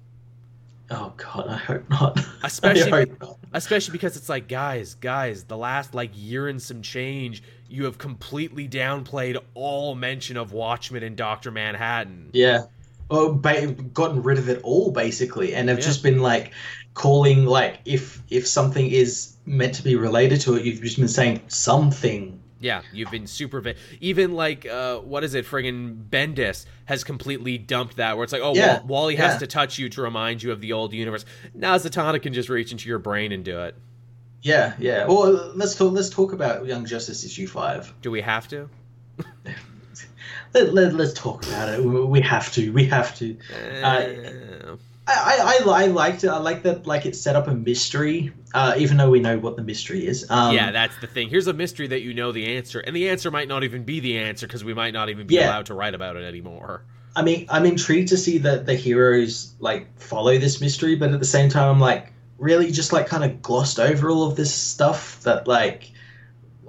Oh 0.90 1.12
God, 1.16 1.48
I 1.48 1.56
hope 1.56 1.90
not. 1.90 2.18
Especially- 2.42 2.90
hope 2.90 3.20
not. 3.20 3.38
Especially 3.52 3.92
because 3.92 4.16
it's 4.16 4.28
like, 4.28 4.46
guys, 4.48 4.94
guys, 4.94 5.44
the 5.44 5.56
last 5.56 5.94
like 5.94 6.10
year 6.14 6.48
and 6.48 6.60
some 6.62 6.80
change, 6.80 7.42
you 7.68 7.84
have 7.84 7.98
completely 7.98 8.68
downplayed 8.68 9.38
all 9.54 9.94
mention 9.94 10.36
of 10.36 10.52
Watchmen 10.52 11.02
and 11.02 11.16
Doctor 11.16 11.50
Manhattan. 11.50 12.30
Yeah. 12.32 12.64
Well, 13.10 13.32
ba- 13.32 13.72
gotten 13.72 14.22
rid 14.22 14.38
of 14.38 14.48
it 14.48 14.60
all 14.62 14.90
basically, 14.90 15.54
and 15.54 15.68
have 15.68 15.78
Yeah. 15.78 15.84
just 15.84 16.02
been 16.02 16.20
like 16.20 16.52
calling 16.94 17.46
like 17.46 17.78
if 17.84 18.22
if 18.28 18.46
something 18.46 18.90
is 18.90 19.34
meant 19.46 19.74
to 19.76 19.82
be 19.82 19.96
related 19.96 20.40
to 20.42 20.54
it, 20.56 20.64
you've 20.64 20.82
just 20.82 20.98
been 20.98 21.08
saying 21.08 21.40
something. 21.48 22.38
Yeah, 22.60 22.82
you've 22.92 23.10
been 23.12 23.28
super. 23.28 23.60
Va- 23.60 23.76
Even 24.00 24.32
like, 24.34 24.66
uh, 24.66 24.96
what 24.98 25.22
is 25.22 25.34
it? 25.34 25.46
Friggin' 25.46 26.08
Bendis 26.10 26.66
has 26.86 27.04
completely 27.04 27.56
dumped 27.56 27.96
that. 27.98 28.16
Where 28.16 28.24
it's 28.24 28.32
like, 28.32 28.42
oh, 28.42 28.52
Yeah, 28.56 28.78
Wall- 28.80 29.02
Wally 29.04 29.14
has 29.16 29.38
to 29.38 29.46
touch 29.46 29.78
you 29.78 29.88
to 29.90 30.02
remind 30.02 30.42
you 30.42 30.50
of 30.50 30.60
the 30.60 30.72
old 30.72 30.92
universe. 30.92 31.24
Now 31.54 31.76
Zatanna 31.76 32.20
can 32.20 32.32
just 32.32 32.48
reach 32.48 32.72
into 32.72 32.88
your 32.88 32.98
brain 32.98 33.30
and 33.30 33.44
do 33.44 33.60
it. 33.60 33.76
Yeah, 34.42 34.72
yeah. 34.80 35.06
Well, 35.06 35.52
let's 35.54 35.76
talk. 35.76 35.92
Let's 35.92 36.10
talk 36.10 36.32
about 36.32 36.66
Young 36.66 36.84
Justice 36.84 37.24
issue 37.24 37.46
five. 37.46 37.94
Do 38.02 38.10
we 38.10 38.20
have 38.22 38.48
to? 38.48 38.68
Let, 40.54 40.74
let, 40.74 40.94
let's 40.94 41.12
talk 41.12 41.42
about 41.46 41.68
it. 41.68 41.84
We 41.84 42.04
we 42.04 42.20
have 42.20 42.52
to. 42.52 42.72
We 42.72 42.84
have 42.86 43.16
to. 43.18 43.36
Uh, 43.82 44.76
I, 45.10 45.58
I, 45.66 45.84
I 45.84 45.86
liked 45.86 46.24
it. 46.24 46.28
I 46.28 46.36
like 46.38 46.62
that. 46.64 46.86
Like 46.86 47.06
it 47.06 47.16
set 47.16 47.34
up 47.34 47.48
a 47.48 47.54
mystery, 47.54 48.30
uh, 48.52 48.74
even 48.76 48.98
though 48.98 49.08
we 49.08 49.20
know 49.20 49.38
what 49.38 49.56
the 49.56 49.62
mystery 49.62 50.06
is. 50.06 50.30
Um, 50.30 50.54
yeah, 50.54 50.70
that's 50.70 50.96
the 50.98 51.06
thing. 51.06 51.30
Here's 51.30 51.46
a 51.46 51.54
mystery 51.54 51.86
that 51.86 52.02
you 52.02 52.12
know 52.12 52.30
the 52.30 52.56
answer, 52.56 52.80
and 52.80 52.94
the 52.94 53.08
answer 53.08 53.30
might 53.30 53.48
not 53.48 53.64
even 53.64 53.84
be 53.84 54.00
the 54.00 54.18
answer 54.18 54.46
because 54.46 54.64
we 54.64 54.74
might 54.74 54.92
not 54.92 55.08
even 55.08 55.26
be 55.26 55.36
Yeah. 55.36 55.48
allowed 55.48 55.66
to 55.66 55.74
write 55.74 55.94
about 55.94 56.16
it 56.16 56.24
anymore. 56.24 56.82
I 57.16 57.22
mean, 57.22 57.46
I'm 57.48 57.64
intrigued 57.64 58.08
to 58.08 58.18
see 58.18 58.38
that 58.38 58.66
the 58.66 58.74
heroes 58.74 59.54
like 59.60 59.98
follow 59.98 60.36
this 60.36 60.60
mystery, 60.60 60.94
but 60.94 61.10
at 61.12 61.20
the 61.20 61.26
same 61.26 61.48
time, 61.48 61.70
I'm 61.70 61.80
like, 61.80 62.12
really 62.36 62.70
just 62.70 62.92
like 62.92 63.06
kind 63.06 63.24
of 63.24 63.40
glossed 63.40 63.80
over 63.80 64.10
all 64.10 64.24
of 64.24 64.36
this 64.36 64.54
stuff 64.54 65.22
that 65.22 65.48
like 65.48 65.90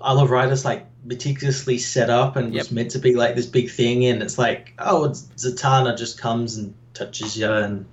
other 0.02 0.26
writers 0.26 0.64
like 0.64 0.86
meticulously 1.04 1.78
set 1.78 2.10
up 2.10 2.36
and 2.36 2.54
was 2.54 2.72
meant 2.72 2.92
to 2.92 3.00
be 3.00 3.16
like 3.16 3.36
this 3.36 3.46
big 3.46 3.70
thing, 3.70 4.06
and 4.06 4.22
it's 4.22 4.38
like, 4.38 4.74
oh, 4.80 5.10
Zatanna 5.10 5.98
just 5.98 6.20
comes 6.20 6.58
and 6.58 6.74
touches 6.94 7.38
you, 7.38 7.52
and 7.52 7.86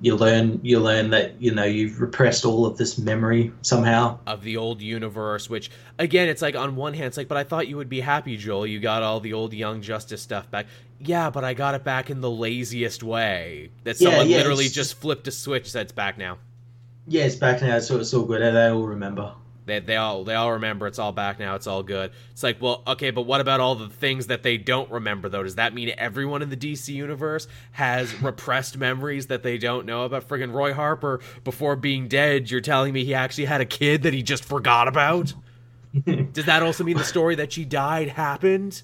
you 0.00 0.14
learn 0.14 0.60
you 0.62 0.78
learn 0.78 1.10
that 1.10 1.40
you 1.40 1.54
know 1.54 1.64
you've 1.64 2.00
repressed 2.00 2.44
all 2.44 2.66
of 2.66 2.76
this 2.76 2.98
memory 2.98 3.52
somehow. 3.62 4.18
Of 4.26 4.42
the 4.42 4.56
old 4.56 4.82
universe, 4.82 5.48
which 5.48 5.70
again, 5.98 6.28
it's 6.28 6.42
like 6.42 6.54
on 6.54 6.76
one 6.76 6.94
hand, 6.94 7.06
it's 7.06 7.16
like, 7.16 7.28
but 7.28 7.38
I 7.38 7.44
thought 7.44 7.68
you 7.68 7.76
would 7.76 7.88
be 7.88 8.00
happy, 8.00 8.36
Joel. 8.36 8.66
You 8.66 8.78
got 8.78 9.02
all 9.02 9.20
the 9.20 9.32
old 9.32 9.52
Young 9.54 9.80
Justice 9.80 10.22
stuff 10.22 10.50
back. 10.50 10.66
Yeah, 10.98 11.30
but 11.30 11.44
I 11.44 11.54
got 11.54 11.74
it 11.74 11.84
back 11.84 12.10
in 12.10 12.20
the 12.20 12.30
laziest 12.30 13.02
way. 13.02 13.70
That 13.84 14.00
Yeah, 14.00 14.10
someone 14.10 14.28
yeah, 14.28 14.38
literally 14.38 14.68
just 14.68 14.94
flipped 14.94 15.28
a 15.28 15.30
switch, 15.30 15.72
that's 15.72 15.92
back 15.92 16.16
now. 16.18 16.38
Yeah, 17.06 17.24
it's 17.24 17.36
back 17.36 17.62
now, 17.62 17.78
so 17.78 18.00
it's 18.00 18.12
all 18.14 18.24
good. 18.24 18.42
and 18.42 18.56
They 18.56 18.68
all 18.68 18.86
remember. 18.86 19.34
They, 19.66 19.80
they 19.80 19.96
all 19.96 20.22
they 20.24 20.34
all 20.36 20.52
remember 20.52 20.86
it's 20.86 20.98
all 21.00 21.10
back 21.12 21.38
now 21.40 21.56
it's 21.56 21.66
all 21.66 21.82
good. 21.82 22.12
It's 22.30 22.42
like 22.44 22.62
well 22.62 22.82
okay 22.86 23.10
but 23.10 23.22
what 23.22 23.40
about 23.40 23.58
all 23.60 23.74
the 23.74 23.88
things 23.88 24.28
that 24.28 24.42
they 24.44 24.56
don't 24.58 24.88
remember 24.90 25.28
though? 25.28 25.42
Does 25.42 25.56
that 25.56 25.74
mean 25.74 25.92
everyone 25.98 26.40
in 26.40 26.50
the 26.50 26.56
dc 26.56 26.86
universe 26.88 27.48
has 27.72 28.14
repressed 28.22 28.78
memories 28.78 29.26
that 29.26 29.42
they 29.42 29.58
don't 29.58 29.84
know 29.84 30.04
about 30.04 30.28
friggin 30.28 30.52
roy 30.52 30.72
harper? 30.72 31.20
Before 31.44 31.74
being 31.76 32.06
dead 32.08 32.48
you're 32.50 32.60
telling 32.60 32.92
me 32.92 33.04
he 33.04 33.12
actually 33.12 33.46
had 33.46 33.60
a 33.60 33.66
kid 33.66 34.04
that 34.04 34.14
he 34.14 34.22
just 34.22 34.44
forgot 34.44 34.86
about? 34.88 35.34
Does 36.32 36.44
that 36.46 36.62
also 36.62 36.84
mean 36.84 36.96
the 36.96 37.04
story 37.04 37.34
that 37.34 37.52
she 37.52 37.64
died 37.64 38.08
happened? 38.08 38.82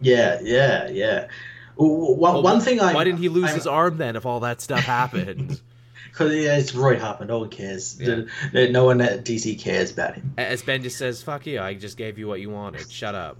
Yeah, 0.00 0.38
yeah, 0.42 0.88
yeah. 0.90 1.28
W- 1.76 2.12
One, 2.14 2.34
Well, 2.34 2.42
one 2.42 2.60
thing 2.60 2.80
I 2.80 2.94
why 2.94 3.02
didn't 3.04 3.18
he 3.20 3.28
lose 3.28 3.46
I'm- 3.46 3.54
his 3.56 3.66
arm 3.66 3.96
then 3.98 4.14
if 4.14 4.24
all 4.26 4.40
that 4.40 4.60
stuff 4.60 4.80
happened 4.84 5.60
Because 6.18 6.34
yeah, 6.34 6.56
it's 6.56 6.74
Roy 6.74 6.98
Harper. 6.98 7.24
No 7.24 7.38
one 7.38 7.48
cares. 7.50 7.96
Yeah. 8.00 8.22
No- 8.52 8.66
No 8.70 8.84
one 8.86 9.00
at 9.00 9.24
DC 9.24 9.60
cares 9.60 9.92
about 9.92 10.16
him. 10.16 10.34
as 10.36 10.62
Bendis 10.62 10.90
says 10.92 11.22
fuck 11.22 11.46
you 11.46 11.60
i 11.60 11.74
just 11.74 11.96
gave 11.96 12.18
you 12.18 12.26
what 12.26 12.40
you 12.40 12.50
wanted 12.50 12.90
shut 12.90 13.14
up 13.14 13.36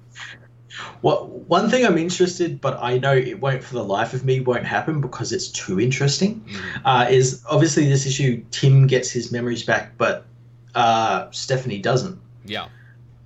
What 1.01 1.29
one 1.29 1.71
thing 1.71 1.85
I'm 1.87 1.97
interested, 1.99 2.61
but 2.61 2.79
I 2.81 2.99
know 2.99 3.15
it 3.15 3.41
won't 3.41 3.65
for 3.65 3.75
the 3.75 3.83
life 3.85 4.13
of 4.15 4.25
me 4.25 4.41
won't 4.41 4.67
happen 4.67 5.01
because 5.01 5.33
it's 5.33 5.49
too 5.49 5.81
interesting. 5.81 6.41
Mm. 6.47 6.81
Uh, 6.85 7.07
is 7.11 7.43
obviously 7.51 7.89
this 7.89 8.07
issue 8.07 8.45
Tim 8.51 8.87
gets 8.87 9.11
his 9.11 9.33
memories 9.33 9.63
back, 9.65 9.97
but 9.97 10.27
uh, 10.75 11.31
Stephanie 11.31 11.79
doesn't, 11.81 12.21
yeah 12.45 12.69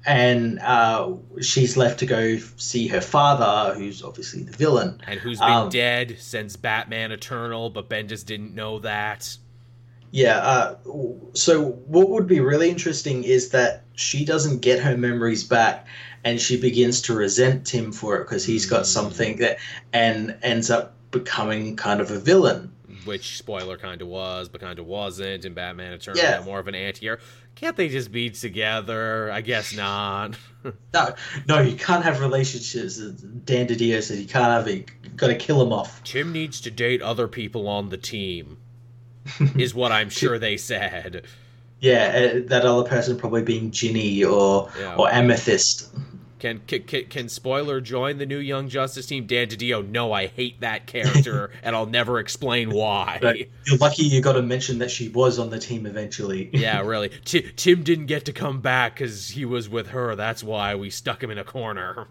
and 0.04 0.58
uh, 0.60 1.12
she's 1.40 1.76
left 1.76 2.00
to 2.00 2.06
go 2.06 2.36
see 2.56 2.88
her 2.88 3.00
father, 3.00 3.72
who's 3.78 4.02
obviously 4.02 4.42
the 4.42 4.50
villain. 4.56 5.00
and 5.06 5.20
who's 5.20 5.38
been 5.38 5.48
Um, 5.52 5.68
dead 5.68 6.16
since 6.18 6.56
Batman 6.56 7.12
Eternal, 7.12 7.70
but 7.70 7.88
Bendis 7.88 8.24
didn't 8.26 8.52
know 8.52 8.80
that. 8.80 9.36
Yeah. 10.12 10.36
Uh, 10.38 10.76
so 11.34 11.70
what 11.86 12.10
would 12.10 12.26
be 12.28 12.38
really 12.40 12.68
interesting 12.70 13.24
is 13.24 13.48
that 13.50 13.82
she 13.94 14.24
doesn't 14.24 14.60
get 14.60 14.78
her 14.80 14.96
memories 14.96 15.42
back, 15.42 15.86
and 16.24 16.40
she 16.40 16.60
begins 16.60 17.02
to 17.02 17.14
resent 17.14 17.66
Tim 17.66 17.90
for 17.92 18.16
it 18.16 18.24
because 18.24 18.44
he's 18.44 18.66
got 18.66 18.86
something 18.86 19.38
that, 19.38 19.58
and 19.92 20.36
ends 20.42 20.70
up 20.70 20.94
becoming 21.10 21.74
kind 21.76 22.00
of 22.00 22.10
a 22.10 22.18
villain. 22.18 22.70
Which 23.04 23.36
spoiler 23.36 23.76
kind 23.78 24.00
of 24.00 24.06
was, 24.08 24.48
but 24.48 24.60
kind 24.60 24.78
of 24.78 24.86
wasn't. 24.86 25.44
And 25.44 25.54
Batman 25.56 25.92
Eternal 25.94 26.22
Yeah. 26.22 26.40
more 26.44 26.60
of 26.60 26.68
an 26.68 26.74
anti-hero. 26.76 27.18
Can't 27.56 27.76
they 27.76 27.88
just 27.88 28.12
be 28.12 28.30
together? 28.30 29.30
I 29.32 29.40
guess 29.40 29.74
not. 29.74 30.36
No, 30.94 31.12
no, 31.48 31.60
you 31.60 31.74
can't 31.76 32.04
have 32.04 32.20
relationships. 32.20 32.96
Dan 32.98 33.66
DiDio 33.66 34.00
says 34.00 34.20
you 34.20 34.28
can't 34.28 34.44
have 34.44 34.68
it. 34.68 34.88
Got 35.16 35.26
to 35.28 35.34
kill 35.34 35.60
him 35.60 35.72
off. 35.72 36.00
Tim 36.04 36.32
needs 36.32 36.60
to 36.60 36.70
date 36.70 37.02
other 37.02 37.26
people 37.26 37.66
on 37.66 37.88
the 37.88 37.96
team, 37.96 38.58
is 39.56 39.74
what 39.74 39.92
I'm 39.92 40.10
sure 40.10 40.38
they 40.38 40.56
said. 40.56 41.24
Yeah, 41.80 42.32
uh, 42.36 42.40
that 42.48 42.64
other 42.64 42.88
person 42.88 43.16
probably 43.16 43.42
being 43.42 43.70
Jinny 43.70 44.22
or 44.24 44.68
Yeah. 44.78 44.96
or 44.96 45.10
Amethyst. 45.10 45.88
Can, 46.38 46.60
can 46.66 46.82
can 46.82 47.28
spoiler 47.28 47.80
join 47.80 48.18
the 48.18 48.26
new 48.26 48.38
Young 48.38 48.68
Justice 48.68 49.06
team? 49.06 49.26
Dan 49.26 49.46
DiDio, 49.46 49.88
no, 49.88 50.12
I 50.12 50.26
hate 50.26 50.60
that 50.60 50.88
character, 50.88 51.52
and 51.62 51.76
I'll 51.76 51.86
never 51.86 52.18
explain 52.18 52.70
why. 52.70 53.18
But 53.22 53.36
you're 53.38 53.78
lucky 53.78 54.02
you 54.02 54.20
got 54.20 54.32
to 54.32 54.42
mention 54.42 54.78
that 54.78 54.90
she 54.90 55.08
was 55.08 55.38
on 55.38 55.50
the 55.50 55.58
team 55.60 55.86
eventually. 55.86 56.50
Yeah, 56.52 56.80
really. 56.80 57.10
Ti 57.24 57.52
Tim 57.54 57.84
didn't 57.84 58.06
get 58.06 58.24
to 58.24 58.32
come 58.32 58.60
back 58.60 58.96
because 58.96 59.28
he 59.30 59.44
was 59.44 59.68
with 59.68 59.88
her. 59.90 60.16
That's 60.16 60.42
why 60.42 60.74
we 60.74 60.90
stuck 60.90 61.22
him 61.22 61.30
in 61.30 61.38
a 61.38 61.44
corner. 61.44 62.08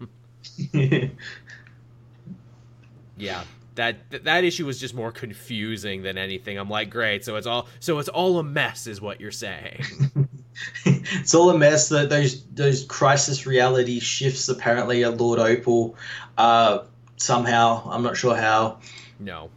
yeah, 3.16 3.44
that 3.74 4.10
th- 4.10 4.22
that 4.24 4.44
issue 4.44 4.66
was 4.66 4.78
just 4.78 4.94
more 4.94 5.12
confusing 5.12 6.02
than 6.02 6.18
anything. 6.18 6.58
I'm 6.58 6.70
like, 6.70 6.90
great. 6.90 7.24
So 7.24 7.36
it's 7.36 7.46
all 7.46 7.68
so 7.80 7.98
it's 7.98 8.08
all 8.08 8.38
a 8.38 8.44
mess, 8.44 8.86
is 8.86 9.00
what 9.00 9.20
you're 9.20 9.30
saying. 9.30 9.84
it's 10.84 11.34
all 11.34 11.50
a 11.50 11.58
mess. 11.58 11.88
That 11.88 12.10
those 12.10 12.44
those 12.46 12.84
crisis 12.84 13.46
reality 13.46 14.00
shifts 14.00 14.48
apparently 14.48 15.04
are 15.04 15.10
Lord 15.10 15.38
Opal. 15.38 15.96
Uh, 16.36 16.80
somehow, 17.16 17.88
I'm 17.90 18.02
not 18.02 18.16
sure 18.16 18.36
how, 18.36 18.80
no, 19.18 19.50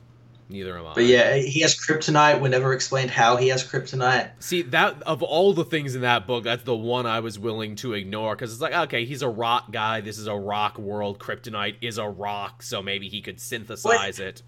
neither 0.49 0.77
am 0.77 0.87
I. 0.87 0.93
but 0.93 1.05
yeah, 1.05 1.35
he 1.35 1.61
has 1.61 1.75
kryptonite. 1.75 2.41
We 2.41 2.49
never 2.49 2.73
explained 2.73 3.11
how 3.11 3.37
he 3.37 3.49
has 3.49 3.63
kryptonite. 3.63 4.31
See 4.39 4.61
that 4.63 5.01
of 5.03 5.23
all 5.23 5.53
the 5.53 5.65
things 5.65 5.95
in 5.95 6.01
that 6.01 6.27
book, 6.27 6.43
that's 6.43 6.63
the 6.63 6.75
one 6.75 7.05
I 7.05 7.19
was 7.19 7.37
willing 7.39 7.75
to 7.77 7.93
ignore 7.93 8.35
because 8.35 8.51
it's 8.51 8.61
like, 8.61 8.73
okay, 8.73 9.05
he's 9.05 9.21
a 9.21 9.29
rock 9.29 9.71
guy. 9.71 10.01
This 10.01 10.17
is 10.17 10.27
a 10.27 10.35
rock 10.35 10.77
world. 10.77 11.19
Kryptonite 11.19 11.77
is 11.81 11.97
a 11.97 12.07
rock, 12.07 12.63
so 12.63 12.81
maybe 12.81 13.09
he 13.09 13.21
could 13.21 13.39
synthesize 13.39 14.19
it. 14.19 14.41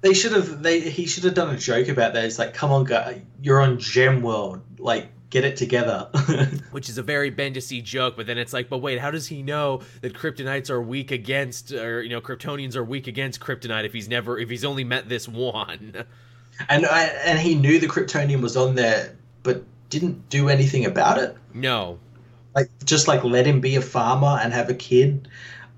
They 0.00 0.14
should 0.14 0.32
have. 0.32 0.62
They 0.62 0.80
he 0.80 1.06
should 1.06 1.24
have 1.24 1.34
done 1.34 1.54
a 1.54 1.58
joke 1.58 1.88
about 1.88 2.14
that. 2.14 2.24
It's 2.24 2.38
like, 2.38 2.54
come 2.54 2.70
on, 2.70 2.84
guy, 2.84 3.22
you're 3.42 3.60
on 3.60 3.78
Gem 3.78 4.22
World. 4.22 4.62
Like, 4.78 5.08
get 5.30 5.44
it 5.44 5.56
together. 5.56 6.08
which 6.70 6.88
is 6.88 6.98
a 6.98 7.02
very 7.02 7.30
Bendis 7.30 7.82
joke. 7.82 8.16
But 8.16 8.26
then 8.26 8.38
it's 8.38 8.52
like, 8.52 8.68
but 8.68 8.78
wait, 8.78 8.98
how 8.98 9.10
does 9.10 9.26
he 9.26 9.42
know 9.42 9.82
that 10.00 10.14
Kryptonites 10.14 10.70
are 10.70 10.80
weak 10.80 11.10
against, 11.10 11.72
or 11.72 12.02
you 12.02 12.10
know, 12.10 12.20
Kryptonians 12.20 12.76
are 12.76 12.84
weak 12.84 13.06
against 13.06 13.40
Kryptonite 13.40 13.84
if 13.84 13.92
he's 13.92 14.08
never, 14.08 14.38
if 14.38 14.48
he's 14.48 14.64
only 14.64 14.84
met 14.84 15.08
this 15.08 15.28
one? 15.28 16.04
and 16.68 16.86
I, 16.86 17.04
and 17.24 17.38
he 17.38 17.54
knew 17.54 17.78
the 17.78 17.86
Kryptonian 17.88 18.40
was 18.40 18.56
on 18.56 18.74
there, 18.74 19.16
but 19.42 19.62
didn't 19.90 20.28
do 20.28 20.48
anything 20.48 20.84
about 20.86 21.18
it. 21.18 21.36
No, 21.54 21.98
Like, 22.54 22.68
just 22.84 23.08
like 23.08 23.24
let 23.24 23.46
him 23.46 23.60
be 23.60 23.76
a 23.76 23.80
farmer 23.80 24.38
and 24.42 24.52
have 24.52 24.68
a 24.68 24.74
kid, 24.74 25.28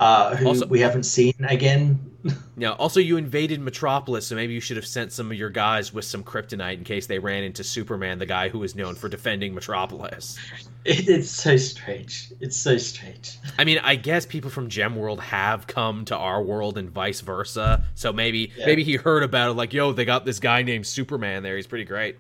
uh, 0.01 0.35
who 0.37 0.47
Also- 0.49 0.67
we 0.67 0.81
haven't 0.81 1.05
seen 1.05 1.35
again 1.49 2.10
Yeah. 2.57 2.73
Also, 2.73 3.01
you 3.01 3.17
invaded 3.17 3.59
Metropolis, 3.61 4.27
so 4.27 4.35
maybe 4.35 4.53
you 4.53 4.61
should 4.61 4.77
have 4.77 4.87
sent 4.87 5.13
some 5.13 5.31
of 5.31 5.39
your 5.39 5.49
guys 5.49 5.95
with 5.95 6.05
some 6.05 6.23
kryptonite 6.23 6.77
in 6.77 6.85
case 6.85 7.07
they 7.07 7.19
ran 7.19 7.43
into 7.43 7.65
Superman, 7.65 8.19
the 8.19 8.27
guy 8.27 8.51
who 8.51 8.63
is 8.63 8.75
known 8.75 8.95
for 8.97 9.09
defending 9.09 9.55
Metropolis. 9.55 10.39
It, 10.85 11.09
it's 11.09 11.31
so 11.31 11.57
strange. 11.57 12.33
It's 12.39 12.57
so 12.57 12.77
strange. 12.77 13.39
I 13.59 13.65
mean, 13.65 13.79
I 13.83 13.97
guess 13.97 14.27
people 14.27 14.51
from 14.51 14.69
Gem 14.69 14.97
World 14.97 15.21
have 15.21 15.67
come 15.67 16.05
to 16.07 16.17
our 16.17 16.43
world 16.43 16.77
and 16.77 16.91
vice 16.91 17.23
versa. 17.23 17.85
So 17.95 18.13
maybe 18.13 18.53
yeah. 18.57 18.67
maybe 18.67 18.85
he 18.85 18.97
heard 18.97 19.23
about 19.23 19.53
it, 19.53 19.55
like, 19.55 19.73
yo, 19.73 19.93
they 19.93 20.05
got 20.05 20.27
this 20.27 20.39
guy 20.39 20.63
named 20.63 20.87
Superman 20.87 21.43
there. 21.43 21.57
He's 21.57 21.67
pretty 21.67 21.87
great. 21.87 22.19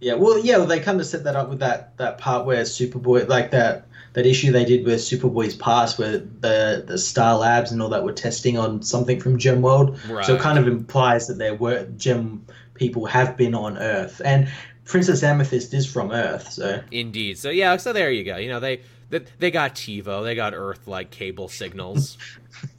Yeah, 0.00 0.14
well, 0.14 0.44
yeah, 0.44 0.56
well, 0.56 0.66
they 0.66 0.80
kind 0.80 0.98
of 0.98 1.06
set 1.06 1.22
that 1.22 1.36
up 1.36 1.48
with 1.48 1.60
that 1.60 1.96
that 1.98 2.18
part 2.18 2.46
where 2.46 2.62
Superboy, 2.64 3.28
like 3.28 3.52
that 3.52 3.86
that 4.14 4.26
issue 4.26 4.52
they 4.52 4.64
did 4.64 4.84
with 4.84 5.00
Superboy's 5.00 5.54
past, 5.54 5.98
where 5.98 6.18
the 6.18 6.84
the 6.86 6.98
Star 6.98 7.36
Labs 7.36 7.72
and 7.72 7.80
all 7.80 7.88
that 7.90 8.04
were 8.04 8.12
testing 8.12 8.58
on 8.58 8.82
something 8.82 9.20
from 9.20 9.38
Gem 9.38 9.62
World. 9.62 9.98
Right. 10.08 10.24
So 10.24 10.34
it 10.34 10.40
kind 10.40 10.58
of 10.58 10.66
implies 10.66 11.28
that 11.28 11.38
there 11.38 11.54
were 11.54 11.84
Gem 11.96 12.44
people 12.74 13.06
have 13.06 13.36
been 13.36 13.54
on 13.54 13.78
Earth, 13.78 14.20
and 14.24 14.50
Princess 14.84 15.22
Amethyst 15.22 15.72
is 15.72 15.90
from 15.90 16.10
Earth. 16.10 16.52
So 16.52 16.82
indeed. 16.90 17.38
So 17.38 17.50
yeah. 17.50 17.76
So 17.76 17.92
there 17.92 18.10
you 18.10 18.24
go. 18.24 18.36
You 18.36 18.48
know 18.48 18.60
they 18.60 18.80
they, 19.10 19.20
they 19.38 19.50
got 19.50 19.74
TiVo. 19.74 20.24
They 20.24 20.34
got 20.34 20.54
Earth 20.54 20.86
like 20.86 21.10
cable 21.10 21.48
signals. 21.48 22.18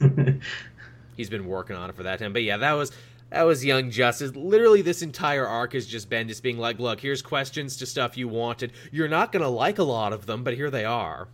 He's 1.16 1.30
been 1.30 1.46
working 1.46 1.76
on 1.76 1.90
it 1.90 1.96
for 1.96 2.02
that 2.04 2.18
time. 2.18 2.32
But 2.32 2.42
yeah, 2.42 2.56
that 2.58 2.72
was 2.72 2.90
that 3.30 3.42
was 3.42 3.64
Young 3.64 3.90
Justice. 3.90 4.34
Literally, 4.36 4.82
this 4.82 5.02
entire 5.02 5.46
arc 5.46 5.72
has 5.72 5.86
just 5.86 6.08
been 6.08 6.28
just 6.28 6.42
being 6.42 6.58
like, 6.58 6.78
look, 6.78 7.00
here's 7.00 7.22
questions 7.22 7.76
to 7.78 7.86
stuff 7.86 8.16
you 8.16 8.28
wanted. 8.28 8.72
You're 8.92 9.08
not 9.08 9.32
going 9.32 9.42
to 9.42 9.48
like 9.48 9.78
a 9.78 9.82
lot 9.82 10.12
of 10.12 10.26
them, 10.26 10.44
but 10.44 10.54
here 10.54 10.70
they 10.70 10.84
are. 10.84 11.28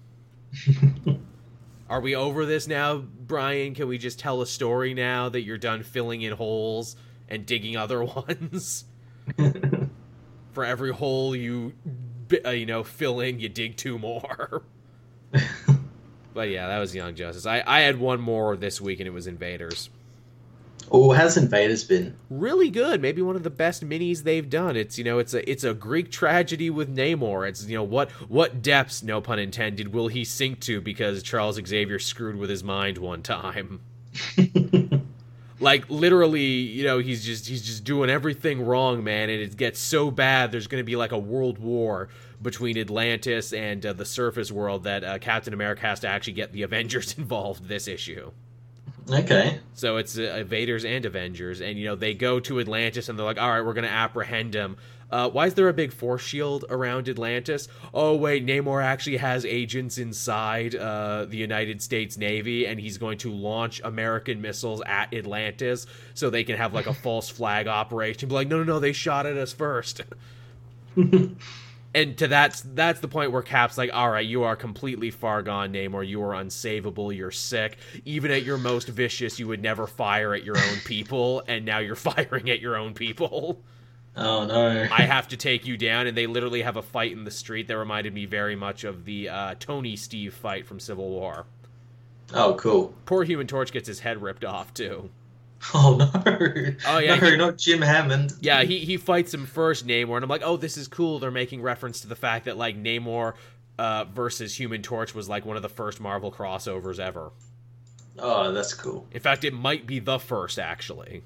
are 1.90 2.00
we 2.00 2.14
over 2.14 2.46
this 2.46 2.66
now, 2.66 2.96
Brian? 2.96 3.74
Can 3.74 3.86
we 3.86 3.98
just 3.98 4.18
tell 4.18 4.40
a 4.40 4.46
story 4.46 4.94
now 4.94 5.28
that 5.28 5.42
you're 5.42 5.58
done 5.58 5.82
filling 5.82 6.22
in 6.22 6.32
holes 6.32 6.96
and 7.28 7.44
digging 7.44 7.76
other 7.76 8.02
ones? 8.04 8.84
For 10.52 10.64
every 10.64 10.92
hole 10.92 11.36
you, 11.36 11.74
uh, 12.44 12.50
you 12.50 12.66
know, 12.66 12.82
fill 12.82 13.20
in, 13.20 13.38
you 13.38 13.48
dig 13.48 13.76
two 13.76 13.98
more. 13.98 14.62
but 16.34 16.48
yeah, 16.48 16.66
that 16.66 16.78
was 16.78 16.94
Young 16.94 17.14
Justice. 17.14 17.46
I, 17.46 17.62
I 17.66 17.80
had 17.80 18.00
one 18.00 18.20
more 18.20 18.56
this 18.56 18.80
week, 18.80 19.00
and 19.00 19.06
it 19.06 19.12
was 19.12 19.26
Invaders. 19.26 19.90
Oh, 20.92 21.12
has 21.12 21.36
Invaders 21.36 21.84
been 21.84 22.16
really 22.28 22.68
good? 22.68 23.00
Maybe 23.00 23.22
one 23.22 23.36
of 23.36 23.44
the 23.44 23.50
best 23.50 23.86
minis 23.88 24.24
they've 24.24 24.48
done. 24.48 24.76
It's 24.76 24.98
you 24.98 25.04
know, 25.04 25.20
it's 25.20 25.34
a 25.34 25.48
it's 25.48 25.62
a 25.62 25.72
Greek 25.72 26.10
tragedy 26.10 26.68
with 26.68 26.94
Namor. 26.94 27.48
It's 27.48 27.64
you 27.66 27.76
know 27.76 27.84
what 27.84 28.10
what 28.28 28.60
depths, 28.60 29.02
no 29.02 29.20
pun 29.20 29.38
intended, 29.38 29.92
will 29.92 30.08
he 30.08 30.24
sink 30.24 30.58
to 30.60 30.80
because 30.80 31.22
Charles 31.22 31.60
Xavier 31.64 32.00
screwed 32.00 32.36
with 32.36 32.50
his 32.50 32.64
mind 32.64 32.98
one 32.98 33.22
time. 33.22 33.80
like 35.60 35.88
literally, 35.88 36.42
you 36.42 36.82
know, 36.82 36.98
he's 36.98 37.24
just 37.24 37.46
he's 37.46 37.62
just 37.62 37.84
doing 37.84 38.10
everything 38.10 38.60
wrong, 38.60 39.04
man, 39.04 39.30
and 39.30 39.40
it 39.40 39.56
gets 39.56 39.78
so 39.78 40.10
bad. 40.10 40.50
There's 40.50 40.66
going 40.66 40.80
to 40.80 40.86
be 40.86 40.96
like 40.96 41.12
a 41.12 41.18
world 41.18 41.58
war 41.58 42.08
between 42.42 42.76
Atlantis 42.76 43.52
and 43.52 43.84
uh, 43.86 43.92
the 43.92 44.04
surface 44.04 44.50
world 44.50 44.82
that 44.84 45.04
uh, 45.04 45.18
Captain 45.18 45.54
America 45.54 45.82
has 45.82 46.00
to 46.00 46.08
actually 46.08 46.32
get 46.32 46.52
the 46.52 46.62
Avengers 46.64 47.16
involved 47.16 47.68
this 47.68 47.86
issue. 47.86 48.32
Okay. 49.12 49.58
So 49.74 49.96
it's 49.96 50.18
uh, 50.18 50.22
Invaders 50.38 50.84
and 50.84 51.04
Avengers, 51.04 51.60
and 51.60 51.78
you 51.78 51.86
know 51.86 51.96
they 51.96 52.14
go 52.14 52.40
to 52.40 52.60
Atlantis, 52.60 53.08
and 53.08 53.18
they're 53.18 53.26
like, 53.26 53.40
"All 53.40 53.50
right, 53.50 53.64
we're 53.64 53.74
gonna 53.74 53.88
apprehend 53.88 54.54
him." 54.54 54.76
Uh, 55.10 55.28
why 55.28 55.46
is 55.46 55.54
there 55.54 55.68
a 55.68 55.72
big 55.72 55.92
force 55.92 56.22
shield 56.22 56.64
around 56.70 57.08
Atlantis? 57.08 57.68
Oh 57.92 58.14
wait, 58.14 58.46
Namor 58.46 58.82
actually 58.82 59.16
has 59.16 59.44
agents 59.44 59.98
inside 59.98 60.76
uh, 60.76 61.24
the 61.24 61.36
United 61.36 61.82
States 61.82 62.16
Navy, 62.16 62.66
and 62.66 62.78
he's 62.78 62.98
going 62.98 63.18
to 63.18 63.32
launch 63.32 63.80
American 63.82 64.40
missiles 64.40 64.82
at 64.86 65.12
Atlantis, 65.12 65.86
so 66.14 66.30
they 66.30 66.44
can 66.44 66.56
have 66.56 66.72
like 66.74 66.86
a 66.86 66.94
false 67.02 67.28
flag 67.28 67.66
operation. 67.66 68.28
Be 68.28 68.34
like, 68.34 68.48
no, 68.48 68.58
no, 68.58 68.64
no, 68.64 68.78
they 68.78 68.92
shot 68.92 69.26
at 69.26 69.36
us 69.36 69.52
first. 69.52 70.02
and 71.94 72.16
to 72.18 72.28
that's 72.28 72.62
that's 72.62 73.00
the 73.00 73.08
point 73.08 73.32
where 73.32 73.42
Cap's 73.42 73.76
like, 73.76 73.90
all 73.92 74.10
right, 74.10 74.26
you 74.26 74.44
are 74.44 74.56
completely 74.56 75.10
far 75.10 75.42
gone, 75.42 75.72
Namor. 75.72 76.06
You 76.06 76.22
are 76.22 76.34
unsavable. 76.34 77.14
You're 77.14 77.30
sick. 77.30 77.78
Even 78.04 78.30
at 78.30 78.44
your 78.44 78.58
most 78.58 78.88
vicious, 78.88 79.38
you 79.38 79.48
would 79.48 79.62
never 79.62 79.86
fire 79.86 80.34
at 80.34 80.44
your 80.44 80.56
own 80.56 80.78
people, 80.84 81.42
and 81.48 81.64
now 81.64 81.78
you're 81.78 81.94
firing 81.96 82.48
at 82.50 82.60
your 82.60 82.76
own 82.76 82.94
people. 82.94 83.60
Oh 84.16 84.44
no! 84.44 84.88
I 84.90 85.02
have 85.02 85.28
to 85.28 85.36
take 85.36 85.66
you 85.66 85.76
down, 85.76 86.06
and 86.06 86.16
they 86.16 86.26
literally 86.26 86.62
have 86.62 86.76
a 86.76 86.82
fight 86.82 87.12
in 87.12 87.24
the 87.24 87.30
street 87.30 87.68
that 87.68 87.76
reminded 87.76 88.12
me 88.12 88.26
very 88.26 88.56
much 88.56 88.84
of 88.84 89.04
the 89.04 89.28
uh, 89.28 89.54
Tony 89.58 89.96
Steve 89.96 90.34
fight 90.34 90.66
from 90.66 90.80
Civil 90.80 91.08
War. 91.08 91.46
Oh, 92.32 92.54
cool! 92.54 92.94
Poor 93.06 93.24
Human 93.24 93.46
Torch 93.46 93.72
gets 93.72 93.88
his 93.88 94.00
head 94.00 94.22
ripped 94.22 94.44
off 94.44 94.74
too. 94.74 95.10
Oh 95.74 95.96
no! 95.98 96.10
Oh 96.86 96.98
yeah, 96.98 97.16
no, 97.16 97.30
he, 97.30 97.36
not 97.36 97.58
Jim 97.58 97.82
Hammond. 97.82 98.32
Yeah, 98.40 98.62
he 98.62 98.78
he 98.78 98.96
fights 98.96 99.34
him 99.34 99.44
first, 99.44 99.86
Namor, 99.86 100.16
and 100.16 100.24
I'm 100.24 100.30
like, 100.30 100.42
oh, 100.42 100.56
this 100.56 100.78
is 100.78 100.88
cool. 100.88 101.18
They're 101.18 101.30
making 101.30 101.60
reference 101.60 102.00
to 102.00 102.06
the 102.06 102.16
fact 102.16 102.46
that 102.46 102.56
like 102.56 102.82
Namor 102.82 103.34
uh, 103.78 104.04
versus 104.04 104.58
Human 104.58 104.82
Torch 104.82 105.14
was 105.14 105.28
like 105.28 105.44
one 105.44 105.56
of 105.56 105.62
the 105.62 105.68
first 105.68 106.00
Marvel 106.00 106.32
crossovers 106.32 106.98
ever. 106.98 107.32
Oh, 108.18 108.52
that's 108.52 108.74
cool. 108.74 109.06
In 109.12 109.20
fact, 109.20 109.44
it 109.44 109.52
might 109.52 109.86
be 109.86 109.98
the 109.98 110.18
first 110.18 110.58
actually. 110.58 111.22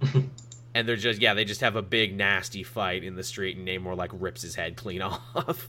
and 0.74 0.88
they're 0.88 0.96
just 0.96 1.20
yeah, 1.20 1.34
they 1.34 1.44
just 1.44 1.60
have 1.60 1.76
a 1.76 1.82
big 1.82 2.16
nasty 2.16 2.62
fight 2.62 3.04
in 3.04 3.16
the 3.16 3.22
street, 3.22 3.56
and 3.56 3.66
Namor 3.66 3.96
like 3.96 4.10
rips 4.12 4.42
his 4.42 4.54
head 4.54 4.76
clean 4.76 5.02
off. 5.02 5.68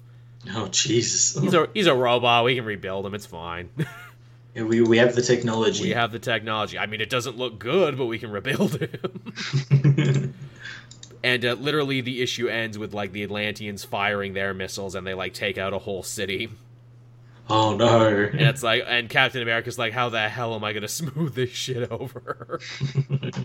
Oh 0.54 0.68
Jesus! 0.68 1.42
he's 1.42 1.54
a 1.54 1.70
he's 1.74 1.88
a 1.88 1.96
robot. 1.96 2.46
We 2.46 2.56
can 2.56 2.66
rebuild 2.66 3.06
him. 3.06 3.14
It's 3.14 3.26
fine. 3.26 3.70
We 4.64 4.82
we 4.82 4.98
have 4.98 5.16
the 5.16 5.22
technology. 5.22 5.84
We 5.84 5.90
have 5.92 6.12
the 6.12 6.20
technology. 6.20 6.80
I 6.80 6.86
mean, 6.86 7.02
it 7.02 7.10
doesn't 7.10 7.38
look 7.38 7.60
good, 7.60 7.98
but 7.98 8.06
we 8.06 8.18
can 8.20 8.32
rebuild 8.32 8.80
him. 8.80 10.34
and 11.24 11.46
uh, 11.46 11.54
literally, 11.54 12.02
the 12.02 12.22
issue 12.22 12.48
ends 12.48 12.78
with 12.78 12.94
like 12.94 13.12
the 13.12 13.24
Atlanteans 13.24 13.84
firing 13.84 14.34
their 14.34 14.54
missiles, 14.54 14.96
and 14.96 15.06
they 15.06 15.14
like 15.14 15.34
take 15.34 15.58
out 15.58 15.74
a 15.74 15.80
whole 15.80 16.04
city. 16.04 16.50
Oh 17.50 17.76
no! 17.76 18.10
And 18.10 18.42
it's 18.42 18.64
like, 18.64 18.84
and 18.88 19.10
Captain 19.10 19.42
America's 19.42 19.78
like, 19.78 19.94
"How 19.94 20.10
the 20.10 20.30
hell 20.30 20.56
am 20.56 20.64
I 20.64 20.74
gonna 20.74 20.88
smooth 20.90 21.36
this 21.36 21.52
shit 21.52 21.92
over?" 21.92 22.60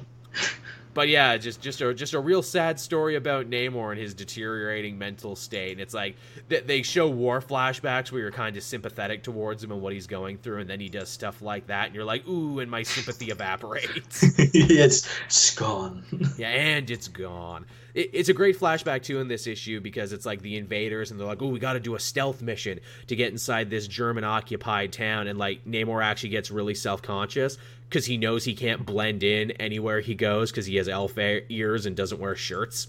but 0.93 1.09
yeah, 1.09 1.37
just 1.37 1.61
just 1.61 1.81
a 1.81 1.95
just 1.95 2.15
a 2.15 2.21
real 2.21 2.43
sad 2.43 2.81
story 2.81 3.17
about 3.17 3.49
Namor 3.49 3.93
and 3.93 4.01
his 4.01 4.15
deteriorating 4.15 4.99
mental 4.99 5.37
state. 5.37 5.73
And 5.73 5.81
it's 5.81 5.95
like 5.95 6.17
they 6.49 6.83
show 6.83 7.09
war 7.09 7.41
flashbacks 7.41 8.11
where 8.11 8.23
you're 8.23 8.33
kind 8.33 8.57
of 8.57 8.63
sympathetic 8.63 9.23
towards 9.23 9.63
him 9.63 9.73
and 9.73 9.81
what 9.81 9.93
he's 9.93 10.07
going 10.07 10.39
through, 10.39 10.59
and 10.59 10.71
then 10.71 10.81
he 10.81 10.89
does 10.89 11.09
stuff 11.09 11.43
like 11.43 11.67
that, 11.69 11.87
and 11.87 11.95
you're 11.95 12.05
like, 12.05 12.27
ooh, 12.29 12.59
and 12.59 12.71
my 12.71 12.83
sympathy 12.83 13.31
evaporates. 13.31 14.23
it's, 14.39 15.09
it's 15.27 15.55
gone. 15.55 16.05
yeah, 16.39 16.49
and 16.49 16.91
it's 16.91 17.09
gone. 17.09 17.67
It, 17.95 18.11
it's 18.13 18.29
a 18.29 18.35
great 18.35 18.59
flashback 18.59 19.03
too 19.03 19.21
in 19.21 19.29
this 19.29 19.47
issue 19.47 19.81
because 19.81 20.13
it's 20.13 20.27
like 20.27 20.43
the 20.43 20.57
invaders, 20.57 21.11
and 21.11 21.21
they're 21.21 21.27
like, 21.27 21.43
oh, 21.43 21.49
we 21.49 21.59
got 21.59 21.75
to 21.75 21.81
do 21.81 21.95
a 21.95 22.01
stealth 22.01 22.43
mission 22.43 22.81
to 23.07 23.17
get 23.17 23.33
inside 23.33 23.71
this 23.71 23.87
German 23.87 24.25
occupied 24.25 24.93
town, 24.93 25.29
and 25.29 25.39
like 25.39 25.65
Namor 25.65 26.03
actually 26.03 26.31
gets 26.31 26.51
really 26.51 26.75
self 26.75 27.03
conscious 27.03 27.59
because 27.91 28.07
he 28.07 28.17
knows 28.17 28.45
he 28.45 28.55
can't 28.55 28.87
blend 28.87 29.25
in 29.25 29.51
anywhere 29.53 29.99
he 29.99 30.15
goes 30.15 30.53
because 30.53 30.65
he 30.65 30.77
has 30.77 30.89
elf 30.89 31.19
ears 31.19 31.87
and 31.87 31.97
doesn't 31.97 32.21
wear 32.21 32.37
shirts. 32.37 32.87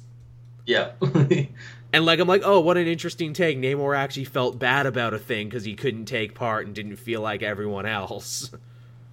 Yeah. 0.67 0.91
and 1.01 2.05
like 2.05 2.19
I'm 2.19 2.27
like, 2.27 2.43
oh, 2.45 2.59
what 2.59 2.77
an 2.77 2.85
interesting 2.85 3.33
take. 3.33 3.57
Namor 3.57 3.97
actually 3.97 4.25
felt 4.25 4.59
bad 4.59 4.85
about 4.85 5.15
a 5.15 5.19
thing 5.19 5.49
because 5.49 5.65
he 5.65 5.73
couldn't 5.73 6.05
take 6.05 6.35
part 6.35 6.67
and 6.67 6.75
didn't 6.75 6.97
feel 6.97 7.19
like 7.19 7.41
everyone 7.41 7.87
else. 7.87 8.51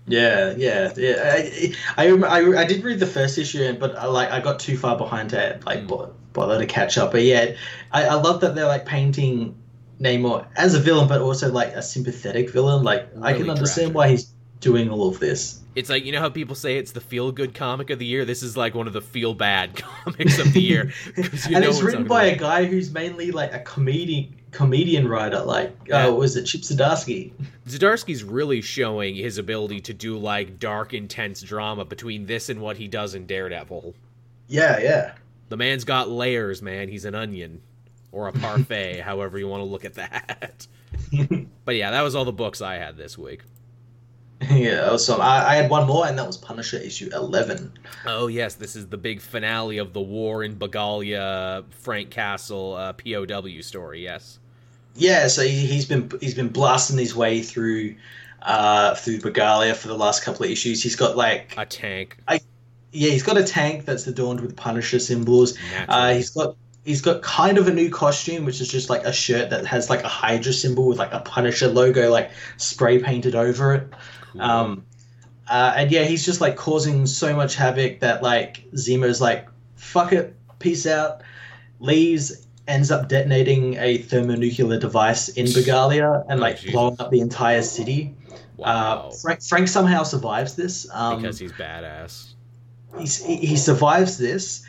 Yeah, 0.06 0.54
yeah, 0.56 0.92
yeah. 0.96 1.14
I, 1.22 1.74
I, 1.96 2.08
I, 2.08 2.60
I 2.60 2.64
did 2.64 2.84
read 2.84 2.98
the 2.98 3.06
first 3.06 3.38
issue, 3.38 3.72
but 3.74 3.96
I, 3.96 4.06
like 4.06 4.30
I 4.30 4.40
got 4.40 4.60
too 4.60 4.76
far 4.76 4.96
behind 4.96 5.30
to 5.30 5.58
like 5.64 5.86
mm. 5.86 6.12
bother 6.34 6.58
to 6.58 6.66
catch 6.66 6.98
up. 6.98 7.12
But 7.12 7.22
yeah, 7.22 7.54
I, 7.92 8.04
I 8.04 8.14
love 8.14 8.42
that 8.42 8.54
they're 8.54 8.66
like 8.66 8.84
painting 8.84 9.56
Namor 10.00 10.46
as 10.56 10.74
a 10.74 10.80
villain, 10.80 11.08
but 11.08 11.22
also 11.22 11.50
like 11.50 11.74
a 11.74 11.82
sympathetic 11.82 12.50
villain. 12.50 12.84
Like 12.84 13.08
really 13.14 13.22
I 13.22 13.32
can 13.32 13.50
understand 13.50 13.92
tragic. 13.92 13.96
why 13.96 14.08
he's 14.08 14.32
doing 14.60 14.90
all 14.90 15.08
of 15.08 15.18
this. 15.18 15.60
It's 15.78 15.88
like 15.88 16.04
you 16.04 16.10
know 16.10 16.18
how 16.18 16.28
people 16.28 16.56
say 16.56 16.76
it's 16.76 16.90
the 16.90 17.00
feel 17.00 17.30
good 17.30 17.54
comic 17.54 17.90
of 17.90 18.00
the 18.00 18.04
year. 18.04 18.24
This 18.24 18.42
is 18.42 18.56
like 18.56 18.74
one 18.74 18.88
of 18.88 18.92
the 18.92 19.00
feel 19.00 19.32
bad 19.32 19.76
comics 20.04 20.38
of 20.40 20.52
the 20.52 20.60
year. 20.60 20.92
and 21.16 21.64
it's 21.64 21.80
written 21.80 22.04
by 22.04 22.24
about. 22.24 22.36
a 22.36 22.40
guy 22.40 22.64
who's 22.64 22.90
mainly 22.90 23.30
like 23.30 23.54
a 23.54 23.60
comedian 23.60 24.34
comedian 24.50 25.06
writer. 25.06 25.40
Like 25.40 25.68
uh, 25.68 25.72
yeah. 25.86 26.06
uh, 26.08 26.12
was 26.12 26.34
it 26.34 26.46
Chip 26.46 26.62
Zdarsky? 26.62 27.30
Zdarsky's 27.68 28.24
really 28.24 28.60
showing 28.60 29.14
his 29.14 29.38
ability 29.38 29.80
to 29.82 29.94
do 29.94 30.18
like 30.18 30.58
dark, 30.58 30.94
intense 30.94 31.42
drama 31.42 31.84
between 31.84 32.26
this 32.26 32.48
and 32.48 32.60
what 32.60 32.76
he 32.76 32.88
does 32.88 33.14
in 33.14 33.26
Daredevil. 33.26 33.94
Yeah, 34.48 34.80
yeah. 34.80 35.12
The 35.48 35.56
man's 35.56 35.84
got 35.84 36.10
layers, 36.10 36.60
man. 36.60 36.88
He's 36.88 37.04
an 37.04 37.14
onion 37.14 37.62
or 38.10 38.26
a 38.26 38.32
parfait, 38.32 39.00
however 39.04 39.38
you 39.38 39.46
want 39.46 39.60
to 39.60 39.64
look 39.64 39.84
at 39.84 39.94
that. 39.94 40.66
but 41.64 41.76
yeah, 41.76 41.92
that 41.92 42.02
was 42.02 42.16
all 42.16 42.24
the 42.24 42.32
books 42.32 42.60
I 42.60 42.74
had 42.74 42.96
this 42.96 43.16
week. 43.16 43.42
Yeah, 44.50 44.90
awesome. 44.90 45.20
I, 45.20 45.48
I 45.48 45.54
had 45.56 45.70
one 45.70 45.86
more, 45.86 46.06
and 46.06 46.16
that 46.18 46.26
was 46.26 46.36
Punisher 46.36 46.76
issue 46.76 47.10
11. 47.12 47.72
Oh, 48.06 48.28
yes, 48.28 48.54
this 48.54 48.76
is 48.76 48.86
the 48.86 48.96
big 48.96 49.20
finale 49.20 49.78
of 49.78 49.92
the 49.92 50.00
war 50.00 50.44
in 50.44 50.56
Bagalia, 50.56 51.64
Frank 51.70 52.10
Castle 52.10 52.74
uh, 52.74 52.92
POW 52.92 53.60
story, 53.62 54.02
yes. 54.04 54.38
Yeah, 54.94 55.28
so 55.28 55.42
he, 55.42 55.66
has 55.76 55.86
been 55.86 56.10
he's 56.20 56.34
been 56.34 56.48
blasting 56.48 56.98
his 56.98 57.14
way 57.14 57.40
through 57.42 57.94
uh, 58.42 58.94
through 58.94 59.18
Bagalia 59.18 59.74
for 59.74 59.88
the 59.88 59.96
last 59.96 60.24
couple 60.24 60.44
of 60.44 60.50
issues. 60.50 60.82
He's 60.82 60.96
got 60.96 61.16
like 61.16 61.54
a 61.56 61.64
tank. 61.64 62.16
I, 62.26 62.40
yeah, 62.92 63.10
he's 63.10 63.22
got 63.22 63.36
a 63.36 63.44
tank 63.44 63.84
that's 63.84 64.06
adorned 64.06 64.40
with 64.40 64.56
Punisher 64.56 64.98
symbols. 64.98 65.56
Uh, 65.88 66.14
he's 66.14 66.30
got 66.30 66.56
he's 66.84 67.00
got 67.00 67.22
kind 67.22 67.58
of 67.58 67.68
a 67.68 67.72
new 67.72 67.90
costume, 67.90 68.44
which 68.44 68.60
is 68.60 68.68
just 68.68 68.90
like 68.90 69.04
a 69.04 69.12
shirt 69.12 69.50
that 69.50 69.66
has 69.66 69.88
like 69.90 70.02
a 70.02 70.08
Hydra 70.08 70.52
symbol 70.52 70.88
with 70.88 70.98
like 70.98 71.12
a 71.12 71.20
Punisher 71.20 71.68
logo 71.68 72.10
like 72.10 72.30
spray 72.56 72.98
painted 72.98 73.34
over 73.34 73.74
it. 73.74 73.88
Um, 74.40 74.84
uh, 75.48 75.74
and 75.76 75.90
yeah, 75.90 76.04
he's 76.04 76.24
just 76.24 76.40
like 76.40 76.56
causing 76.56 77.06
so 77.06 77.34
much 77.34 77.54
havoc 77.54 78.00
that 78.00 78.22
like 78.22 78.64
Zemo's 78.72 79.20
like, 79.20 79.48
fuck 79.76 80.12
it, 80.12 80.34
peace 80.58 80.86
out, 80.86 81.22
leaves, 81.80 82.46
ends 82.66 82.90
up 82.90 83.08
detonating 83.08 83.76
a 83.76 83.98
thermonuclear 83.98 84.78
device 84.78 85.30
in 85.30 85.46
Bagalia 85.46 86.24
and 86.28 86.38
oh, 86.38 86.42
like 86.42 86.58
oh, 86.68 86.70
blowing 86.70 86.96
up 86.98 87.10
the 87.10 87.20
entire 87.20 87.62
city. 87.62 88.14
Uh, 88.30 88.34
wow. 88.56 89.08
Uh, 89.08 89.10
Frank, 89.12 89.42
Frank 89.42 89.68
somehow 89.68 90.02
survives 90.02 90.54
this 90.54 90.86
um, 90.92 91.22
because 91.22 91.38
he's 91.38 91.52
badass. 91.52 92.34
He's, 92.98 93.24
he 93.24 93.56
survives 93.56 94.18
this, 94.18 94.64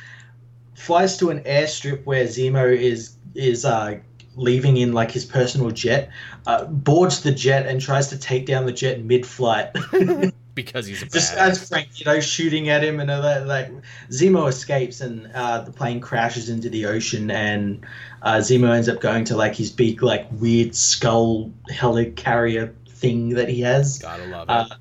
flies 0.75 1.17
to 1.17 1.29
an 1.29 1.41
airstrip 1.43 2.05
where 2.05 2.25
Zemo 2.25 2.75
is 2.75 3.15
is 3.35 3.65
uh, 3.65 3.99
leaving 4.39 4.77
in 4.77 4.93
like 4.93 5.11
his 5.11 5.25
personal 5.25 5.71
jet, 5.71 6.09
uh, 6.47 6.65
boards 6.65 7.21
the 7.21 7.31
jet 7.31 7.67
and 7.67 7.81
tries 7.81 8.07
to 8.07 8.17
take 8.17 8.45
down 8.45 8.65
the 8.65 8.71
jet 8.71 9.03
mid-flight. 9.03 9.75
because 10.55 10.85
he's 10.85 11.01
a 11.01 11.05
just 11.05 11.33
as 11.33 11.67
Frank, 11.67 11.99
you 11.99 12.05
know, 12.05 12.19
shooting 12.19 12.69
at 12.69 12.83
him, 12.83 12.99
and 12.99 13.09
uh, 13.09 13.43
like 13.45 13.71
Zemo 14.09 14.47
escapes, 14.47 15.01
and 15.01 15.31
uh, 15.33 15.61
the 15.61 15.71
plane 15.71 15.99
crashes 15.99 16.49
into 16.49 16.69
the 16.69 16.85
ocean, 16.85 17.31
and 17.31 17.85
uh, 18.21 18.37
Zemo 18.37 18.73
ends 18.73 18.89
up 18.89 18.99
going 18.99 19.25
to 19.25 19.35
like 19.35 19.55
his 19.55 19.71
big, 19.71 20.01
like 20.01 20.27
weird 20.31 20.75
skull 20.75 21.51
helicarrier 21.69 22.73
thing 22.87 23.29
that 23.29 23.49
he 23.49 23.61
has. 23.61 23.99
Gotta 23.99 24.25
love 24.25 24.49
uh, 24.49 24.65
it. 24.69 24.77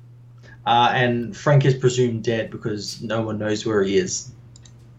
Uh, 0.65 0.91
and 0.93 1.35
Frank 1.35 1.65
is 1.65 1.73
presumed 1.73 2.23
dead 2.23 2.51
because 2.51 3.01
no 3.01 3.21
one 3.21 3.39
knows 3.39 3.65
where 3.65 3.81
he 3.81 3.97
is. 3.97 4.31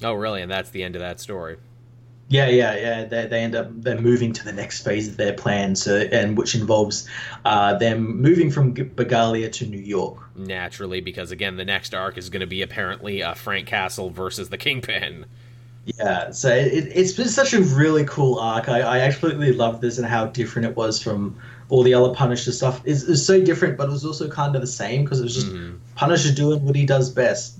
Oh, 0.02 0.14
really? 0.14 0.42
And 0.42 0.50
that's 0.50 0.70
the 0.70 0.82
end 0.82 0.96
of 0.96 1.00
that 1.00 1.20
story. 1.20 1.58
Yeah, 2.30 2.46
yeah, 2.46 2.76
yeah. 2.76 3.04
They, 3.04 3.26
they 3.26 3.40
end 3.40 3.56
up 3.56 3.66
they're 3.72 4.00
moving 4.00 4.32
to 4.34 4.44
the 4.44 4.52
next 4.52 4.84
phase 4.84 5.08
of 5.08 5.16
their 5.16 5.32
plan, 5.32 5.74
so 5.74 5.96
and 6.12 6.38
which 6.38 6.54
involves 6.54 7.08
uh, 7.44 7.74
them 7.74 8.22
moving 8.22 8.52
from 8.52 8.72
Bagalia 8.72 9.50
to 9.50 9.66
New 9.66 9.80
York. 9.80 10.16
Naturally, 10.36 11.00
because 11.00 11.32
again, 11.32 11.56
the 11.56 11.64
next 11.64 11.92
arc 11.92 12.16
is 12.16 12.30
going 12.30 12.40
to 12.40 12.46
be 12.46 12.62
apparently 12.62 13.20
uh, 13.20 13.34
Frank 13.34 13.66
Castle 13.66 14.10
versus 14.10 14.48
the 14.48 14.56
Kingpin. 14.56 15.26
Yeah, 15.84 16.30
so 16.30 16.50
it, 16.54 16.92
has 16.92 17.14
been 17.14 17.28
such 17.28 17.52
a 17.52 17.62
really 17.62 18.04
cool 18.04 18.38
arc. 18.38 18.68
I, 18.68 18.80
I 18.80 18.98
absolutely 19.00 19.52
love 19.52 19.80
this 19.80 19.98
and 19.98 20.06
how 20.06 20.26
different 20.26 20.68
it 20.68 20.76
was 20.76 21.02
from 21.02 21.36
all 21.68 21.82
the 21.82 21.94
other 21.94 22.14
Punisher 22.14 22.52
stuff. 22.52 22.80
It's, 22.84 23.02
it's 23.04 23.24
so 23.24 23.42
different, 23.42 23.76
but 23.76 23.88
it 23.88 23.92
was 23.92 24.04
also 24.04 24.28
kind 24.28 24.54
of 24.54 24.60
the 24.60 24.68
same 24.68 25.02
because 25.02 25.18
it 25.18 25.24
was 25.24 25.34
just 25.34 25.48
mm-hmm. 25.48 25.78
Punisher 25.96 26.32
doing 26.32 26.64
what 26.64 26.76
he 26.76 26.86
does 26.86 27.10
best. 27.10 27.59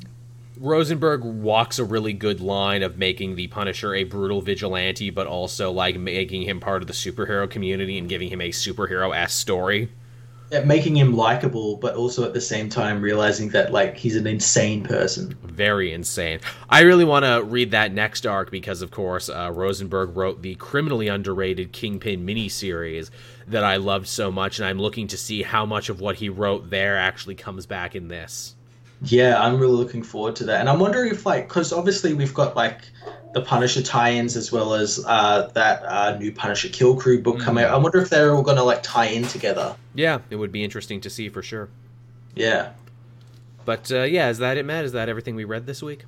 Rosenberg 0.60 1.24
walks 1.24 1.78
a 1.78 1.84
really 1.84 2.12
good 2.12 2.42
line 2.42 2.82
of 2.82 2.98
making 2.98 3.34
the 3.34 3.46
Punisher 3.46 3.94
a 3.94 4.04
brutal 4.04 4.42
vigilante, 4.42 5.08
but 5.08 5.26
also 5.26 5.72
like 5.72 5.98
making 5.98 6.42
him 6.42 6.60
part 6.60 6.82
of 6.82 6.86
the 6.86 6.92
superhero 6.92 7.48
community 7.48 7.96
and 7.96 8.10
giving 8.10 8.28
him 8.28 8.42
a 8.42 8.50
superhero 8.50 9.16
ass 9.16 9.32
story. 9.32 9.90
Yeah, 10.52 10.64
making 10.64 10.96
him 10.96 11.16
likable, 11.16 11.76
but 11.76 11.94
also 11.94 12.24
at 12.24 12.34
the 12.34 12.42
same 12.42 12.68
time 12.68 13.00
realizing 13.00 13.48
that 13.50 13.72
like 13.72 13.96
he's 13.96 14.16
an 14.16 14.26
insane 14.26 14.82
person. 14.82 15.34
Very 15.44 15.94
insane. 15.94 16.40
I 16.68 16.80
really 16.80 17.06
want 17.06 17.24
to 17.24 17.42
read 17.42 17.70
that 17.70 17.94
next 17.94 18.26
arc 18.26 18.50
because, 18.50 18.82
of 18.82 18.90
course, 18.90 19.30
uh, 19.30 19.50
Rosenberg 19.54 20.14
wrote 20.14 20.42
the 20.42 20.56
criminally 20.56 21.08
underrated 21.08 21.72
Kingpin 21.72 22.26
miniseries 22.26 23.08
that 23.46 23.64
I 23.64 23.76
loved 23.76 24.08
so 24.08 24.30
much, 24.30 24.58
and 24.58 24.68
I'm 24.68 24.78
looking 24.78 25.06
to 25.06 25.16
see 25.16 25.42
how 25.42 25.64
much 25.64 25.88
of 25.88 26.00
what 26.00 26.16
he 26.16 26.28
wrote 26.28 26.68
there 26.68 26.98
actually 26.98 27.36
comes 27.36 27.64
back 27.64 27.96
in 27.96 28.08
this. 28.08 28.56
Yeah, 29.02 29.40
I'm 29.42 29.58
really 29.58 29.76
looking 29.76 30.02
forward 30.02 30.36
to 30.36 30.44
that, 30.44 30.60
and 30.60 30.68
I'm 30.68 30.78
wondering 30.78 31.10
if 31.10 31.24
like 31.24 31.48
because 31.48 31.72
obviously 31.72 32.12
we've 32.12 32.34
got 32.34 32.54
like 32.54 32.82
the 33.32 33.40
Punisher 33.40 33.82
tie-ins 33.82 34.36
as 34.36 34.50
well 34.50 34.74
as 34.74 35.02
uh, 35.06 35.48
that 35.54 35.82
uh, 35.84 36.18
new 36.18 36.32
Punisher 36.32 36.68
Kill 36.68 36.96
Crew 36.96 37.22
book 37.22 37.36
mm. 37.36 37.42
coming 37.42 37.64
out. 37.64 37.72
I 37.72 37.76
wonder 37.76 37.98
if 37.98 38.10
they're 38.10 38.34
all 38.34 38.42
going 38.42 38.56
to 38.56 38.62
like 38.62 38.82
tie 38.82 39.06
in 39.06 39.22
together. 39.22 39.74
Yeah, 39.94 40.18
it 40.30 40.36
would 40.36 40.52
be 40.52 40.64
interesting 40.64 41.00
to 41.02 41.10
see 41.10 41.28
for 41.28 41.42
sure. 41.42 41.68
Yeah. 42.34 42.72
But 43.64 43.90
uh, 43.92 44.02
yeah, 44.02 44.28
is 44.28 44.38
that 44.38 44.56
it, 44.56 44.64
Matt? 44.64 44.84
Is 44.84 44.92
that 44.92 45.08
everything 45.08 45.34
we 45.34 45.44
read 45.44 45.66
this 45.66 45.82
week? 45.82 46.04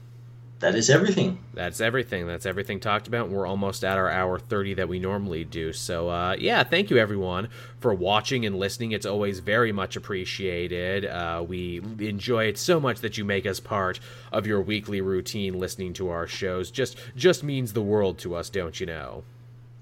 That 0.63 0.77
is 0.77 0.89
everything. 0.89 1.39
That's 1.55 1.81
everything. 1.81 2.27
That's 2.27 2.47
everything 2.47 2.81
talked 2.81 3.09
about. 3.09 3.29
We're 3.29 3.47
almost 3.47 3.85
at 3.85 3.99
our 3.99 4.09
hour 4.09 4.39
30 4.39 4.75
that 4.75 4.89
we 4.89 5.01
normally 5.01 5.45
do. 5.45 5.73
So, 5.73 6.09
uh, 6.09 6.37
yeah, 6.39 6.63
thank 6.63 6.89
you 6.89 6.99
everyone 6.99 7.49
for 7.81 7.93
watching 7.93 8.47
and 8.47 8.57
listening. 8.57 8.93
It's 8.93 9.05
always 9.05 9.41
very 9.41 9.73
much 9.73 9.97
appreciated. 9.97 11.05
Uh, 11.05 11.45
we 11.47 11.83
enjoy 11.99 12.45
it 12.45 12.59
so 12.59 12.79
much 12.81 13.01
that 13.01 13.19
you 13.19 13.25
make 13.25 13.45
us 13.45 13.59
part 13.59 13.99
of 14.31 14.47
your 14.47 14.63
weekly 14.63 15.01
routine 15.01 15.59
listening 15.59 15.93
to 15.95 16.11
our 16.11 16.27
shows. 16.29 16.71
Just 16.71 16.97
just 17.17 17.43
means 17.43 17.73
the 17.73 17.83
world 17.83 18.19
to 18.21 18.35
us, 18.35 18.49
don't 18.49 18.79
you 18.79 18.87
know? 18.87 19.25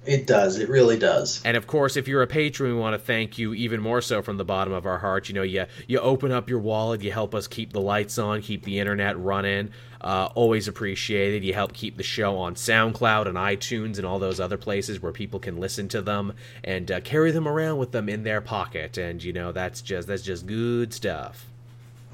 It 0.06 0.26
does. 0.26 0.58
It 0.58 0.70
really 0.70 0.98
does. 0.98 1.42
And 1.44 1.56
of 1.56 1.66
course, 1.66 1.96
if 1.96 2.08
you're 2.08 2.22
a 2.22 2.26
patron, 2.26 2.72
we 2.72 2.80
want 2.80 2.94
to 2.94 2.98
thank 2.98 3.36
you 3.36 3.52
even 3.52 3.82
more 3.82 4.00
so 4.00 4.22
from 4.22 4.38
the 4.38 4.44
bottom 4.44 4.72
of 4.72 4.86
our 4.86 4.98
heart. 4.98 5.28
You 5.28 5.34
know, 5.34 5.42
you 5.42 5.66
you 5.86 5.98
open 5.98 6.32
up 6.32 6.48
your 6.48 6.58
wallet, 6.58 7.02
you 7.02 7.12
help 7.12 7.34
us 7.34 7.46
keep 7.46 7.72
the 7.72 7.82
lights 7.82 8.16
on, 8.16 8.40
keep 8.40 8.64
the 8.64 8.78
internet 8.78 9.18
running. 9.18 9.70
Uh, 10.00 10.30
always 10.34 10.66
appreciated. 10.66 11.44
You 11.44 11.52
help 11.52 11.72
keep 11.72 11.96
the 11.96 12.02
show 12.02 12.38
on 12.38 12.54
SoundCloud 12.54 13.26
and 13.26 13.36
iTunes 13.36 13.98
and 13.98 14.06
all 14.06 14.18
those 14.18 14.40
other 14.40 14.56
places 14.56 15.02
where 15.02 15.12
people 15.12 15.38
can 15.38 15.58
listen 15.58 15.88
to 15.88 16.00
them 16.00 16.32
and 16.64 16.90
uh, 16.90 17.00
carry 17.00 17.30
them 17.32 17.46
around 17.46 17.78
with 17.78 17.92
them 17.92 18.08
in 18.08 18.22
their 18.22 18.40
pocket. 18.40 18.96
And 18.96 19.22
you 19.22 19.32
know, 19.32 19.52
that's 19.52 19.82
just 19.82 20.08
that's 20.08 20.22
just 20.22 20.46
good 20.46 20.94
stuff. 20.94 21.49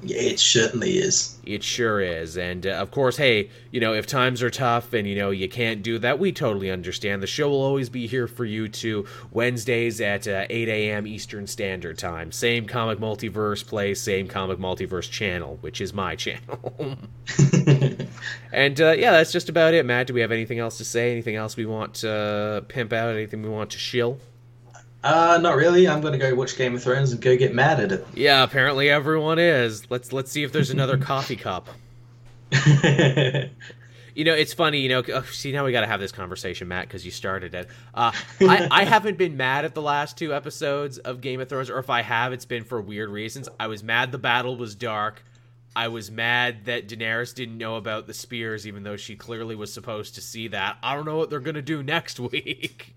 Yeah, 0.03 0.17
it 0.17 0.39
certainly 0.39 0.99
is. 0.99 1.39
It 1.43 1.63
sure 1.63 1.99
is. 1.99 2.37
And 2.37 2.67
uh, 2.67 2.71
of 2.73 2.91
course, 2.91 3.17
hey, 3.17 3.49
you 3.71 3.79
know, 3.79 3.93
if 3.93 4.05
times 4.05 4.43
are 4.43 4.49
tough 4.51 4.93
and, 4.93 5.07
you 5.07 5.15
know, 5.15 5.31
you 5.31 5.49
can't 5.49 5.81
do 5.81 5.97
that, 5.99 6.19
we 6.19 6.31
totally 6.31 6.69
understand. 6.69 7.23
The 7.23 7.27
show 7.27 7.49
will 7.49 7.63
always 7.63 7.89
be 7.89 8.05
here 8.05 8.27
for 8.27 8.45
you 8.45 8.67
too. 8.67 9.07
Wednesdays 9.31 9.99
at 9.99 10.27
uh, 10.27 10.45
8 10.51 10.67
a.m. 10.69 11.07
Eastern 11.07 11.47
Standard 11.47 11.97
Time. 11.97 12.31
Same 12.31 12.67
Comic 12.67 12.99
Multiverse 12.99 13.65
place, 13.65 13.99
same 13.99 14.27
Comic 14.27 14.59
Multiverse 14.59 15.09
channel, 15.09 15.57
which 15.61 15.81
is 15.81 15.93
my 15.95 16.15
channel. 16.15 16.97
and 18.51 18.79
uh, 18.79 18.91
yeah, 18.91 19.11
that's 19.11 19.31
just 19.31 19.49
about 19.49 19.73
it, 19.73 19.83
Matt. 19.83 20.07
Do 20.07 20.13
we 20.13 20.21
have 20.21 20.31
anything 20.31 20.59
else 20.59 20.77
to 20.77 20.85
say? 20.85 21.11
Anything 21.11 21.35
else 21.37 21.57
we 21.57 21.65
want 21.65 21.95
to 21.95 22.63
pimp 22.67 22.93
out? 22.93 23.15
Anything 23.15 23.41
we 23.41 23.49
want 23.49 23.71
to 23.71 23.79
shill? 23.79 24.19
Uh, 25.03 25.37
not 25.41 25.55
really. 25.55 25.87
I'm 25.87 26.01
gonna 26.01 26.17
go 26.17 26.33
watch 26.35 26.57
Game 26.57 26.75
of 26.75 26.83
Thrones 26.83 27.11
and 27.11 27.21
go 27.21 27.37
get 27.37 27.53
mad 27.53 27.79
at 27.79 27.91
it. 27.91 28.05
Yeah, 28.13 28.43
apparently 28.43 28.89
everyone 28.89 29.39
is. 29.39 29.89
Let's 29.89 30.11
let's 30.11 30.31
see 30.31 30.43
if 30.43 30.51
there's 30.51 30.69
another 30.71 30.97
coffee 30.99 31.35
cup. 31.35 31.69
you 32.51 34.23
know, 34.23 34.33
it's 34.33 34.53
funny. 34.53 34.79
You 34.79 34.89
know, 34.89 35.03
oh, 35.13 35.21
see 35.23 35.51
now 35.51 35.65
we 35.65 35.71
got 35.71 35.81
to 35.81 35.87
have 35.87 35.99
this 35.99 36.11
conversation, 36.11 36.67
Matt, 36.67 36.87
because 36.87 37.05
you 37.05 37.11
started 37.11 37.53
it. 37.53 37.67
Uh, 37.93 38.11
I 38.41 38.67
I 38.71 38.83
haven't 38.85 39.17
been 39.17 39.37
mad 39.37 39.65
at 39.65 39.75
the 39.75 39.81
last 39.81 40.17
two 40.17 40.33
episodes 40.33 40.97
of 40.97 41.21
Game 41.21 41.39
of 41.39 41.47
Thrones, 41.47 41.69
or 41.69 41.77
if 41.77 41.89
I 41.89 42.01
have, 42.01 42.33
it's 42.33 42.45
been 42.45 42.63
for 42.63 42.81
weird 42.81 43.09
reasons. 43.09 43.47
I 43.59 43.67
was 43.67 43.83
mad 43.83 44.11
the 44.11 44.17
battle 44.17 44.57
was 44.57 44.75
dark. 44.75 45.23
I 45.75 45.89
was 45.89 46.09
mad 46.09 46.65
that 46.65 46.87
Daenerys 46.87 47.35
didn't 47.35 47.59
know 47.59 47.75
about 47.75 48.07
the 48.07 48.13
spears, 48.13 48.65
even 48.65 48.81
though 48.81 48.97
she 48.97 49.15
clearly 49.15 49.55
was 49.55 49.71
supposed 49.71 50.15
to 50.15 50.21
see 50.21 50.47
that. 50.47 50.77
I 50.81 50.95
don't 50.95 51.05
know 51.05 51.17
what 51.17 51.29
they're 51.29 51.39
gonna 51.39 51.61
do 51.61 51.83
next 51.83 52.19
week. 52.19 52.95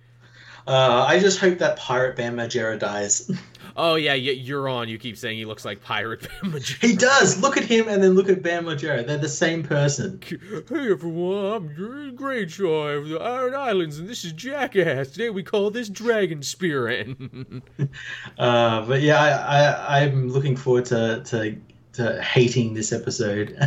Uh, 0.66 1.04
I 1.06 1.18
just 1.18 1.38
hope 1.38 1.58
that 1.58 1.76
Pirate 1.76 2.16
Bam 2.16 2.36
Margera 2.36 2.78
dies. 2.78 3.30
Oh 3.76 3.94
yeah, 3.94 4.14
you're 4.14 4.68
on. 4.68 4.88
You 4.88 4.98
keep 4.98 5.16
saying 5.16 5.38
he 5.38 5.44
looks 5.44 5.64
like 5.64 5.80
Pirate 5.82 6.20
Bam 6.20 6.52
Margera. 6.52 6.82
He 6.82 6.96
does. 6.96 7.40
Look 7.40 7.56
at 7.56 7.64
him, 7.64 7.88
and 7.88 8.02
then 8.02 8.10
look 8.10 8.28
at 8.28 8.42
Bam 8.42 8.64
Margera. 8.66 9.06
They're 9.06 9.16
the 9.16 9.28
same 9.28 9.62
person. 9.62 10.20
Hey 10.28 10.90
everyone, 10.90 11.44
I'm 11.46 12.16
Greatshaw 12.16 12.98
of 12.98 13.08
the 13.08 13.18
Iron 13.20 13.54
Islands, 13.54 13.98
and 13.98 14.08
this 14.08 14.24
is 14.24 14.32
Jackass. 14.32 15.12
Today 15.12 15.30
we 15.30 15.42
call 15.42 15.70
this 15.70 15.88
Dragon 15.88 16.42
Spearing. 16.42 17.62
uh, 18.38 18.86
but 18.86 19.00
yeah, 19.00 19.18
I, 19.18 20.00
I, 20.00 20.02
I'm 20.02 20.28
looking 20.28 20.56
forward 20.56 20.86
to 20.86 21.22
to 21.26 21.56
to 21.94 22.22
hating 22.22 22.74
this 22.74 22.92
episode. 22.92 23.58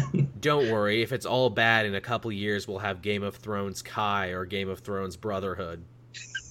Don't 0.42 0.70
worry, 0.70 1.02
if 1.02 1.12
it's 1.12 1.26
all 1.26 1.50
bad 1.50 1.86
in 1.86 1.96
a 1.96 2.02
couple 2.02 2.32
years, 2.32 2.68
we'll 2.68 2.80
have 2.80 3.02
Game 3.02 3.24
of 3.24 3.38
Thrones 3.38 3.82
Kai 3.82 4.28
or 4.28 4.46
Game 4.46 4.70
of 4.70 4.80
Thrones 4.80 5.18
Brotherhood. 5.18 5.84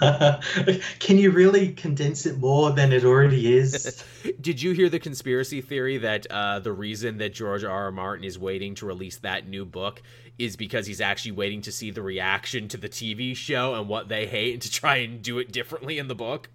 Can 1.00 1.18
you 1.18 1.32
really 1.32 1.74
condense 1.74 2.26
it 2.26 2.38
more 2.38 2.72
than 2.72 2.92
it 2.92 3.04
already 3.04 3.58
is? 3.58 4.04
Did 4.42 4.62
you 4.62 4.74
hear 4.74 4.90
the 4.90 5.00
conspiracy 5.00 5.62
theory 5.62 5.98
that 6.00 6.28
uh, 6.30 6.60
the 6.60 6.74
reason 6.74 7.18
that 7.18 7.34
George 7.34 7.64
R. 7.64 7.72
R. 7.72 7.92
Martin 7.92 8.26
is 8.26 8.38
waiting 8.38 8.76
to 8.76 8.86
release 8.86 9.18
that 9.18 9.48
new 9.48 9.66
book 9.66 10.02
is 10.38 10.56
because 10.56 10.88
he's 10.88 11.02
actually 11.02 11.34
waiting 11.34 11.62
to 11.62 11.72
see 11.72 11.92
the 11.92 12.02
reaction 12.02 12.68
to 12.70 12.78
the 12.78 12.90
TV 12.90 13.36
show 13.36 13.76
and 13.76 13.88
what 13.88 14.08
they 14.08 14.26
hate 14.26 14.54
and 14.54 14.62
to 14.62 14.72
try 14.72 14.98
and 14.98 15.22
do 15.22 15.38
it 15.40 15.52
differently 15.52 15.98
in 15.98 16.08
the 16.08 16.16
book? 16.16 16.50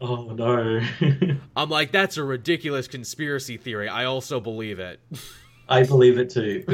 Oh 0.00 0.26
no. 0.26 0.80
I'm 1.56 1.70
like, 1.70 1.90
that's 1.90 2.16
a 2.16 2.24
ridiculous 2.24 2.86
conspiracy 2.86 3.56
theory. 3.56 3.88
I 3.88 4.04
also 4.04 4.40
believe 4.40 4.78
it. 4.78 5.00
I 5.68 5.82
believe 5.82 6.18
it 6.18 6.30
too. 6.30 6.64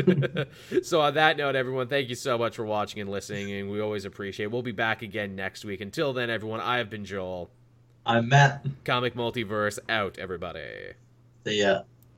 so 0.82 1.00
on 1.00 1.14
that 1.14 1.36
note, 1.36 1.56
everyone, 1.56 1.88
thank 1.88 2.08
you 2.08 2.14
so 2.14 2.36
much 2.36 2.56
for 2.56 2.64
watching 2.64 3.00
and 3.00 3.10
listening, 3.10 3.52
and 3.52 3.70
we 3.70 3.80
always 3.80 4.04
appreciate. 4.04 4.44
It. 4.44 4.52
We'll 4.52 4.62
be 4.62 4.72
back 4.72 5.02
again 5.02 5.34
next 5.34 5.64
week. 5.64 5.80
Until 5.80 6.12
then, 6.12 6.30
everyone, 6.30 6.60
I 6.60 6.78
have 6.78 6.90
been 6.90 7.04
Joel. 7.04 7.50
I'm 8.04 8.28
Matt. 8.28 8.66
Comic 8.84 9.14
Multiverse 9.14 9.78
out, 9.88 10.18
everybody. 10.18 10.92
See 11.44 11.60
ya. 11.60 11.82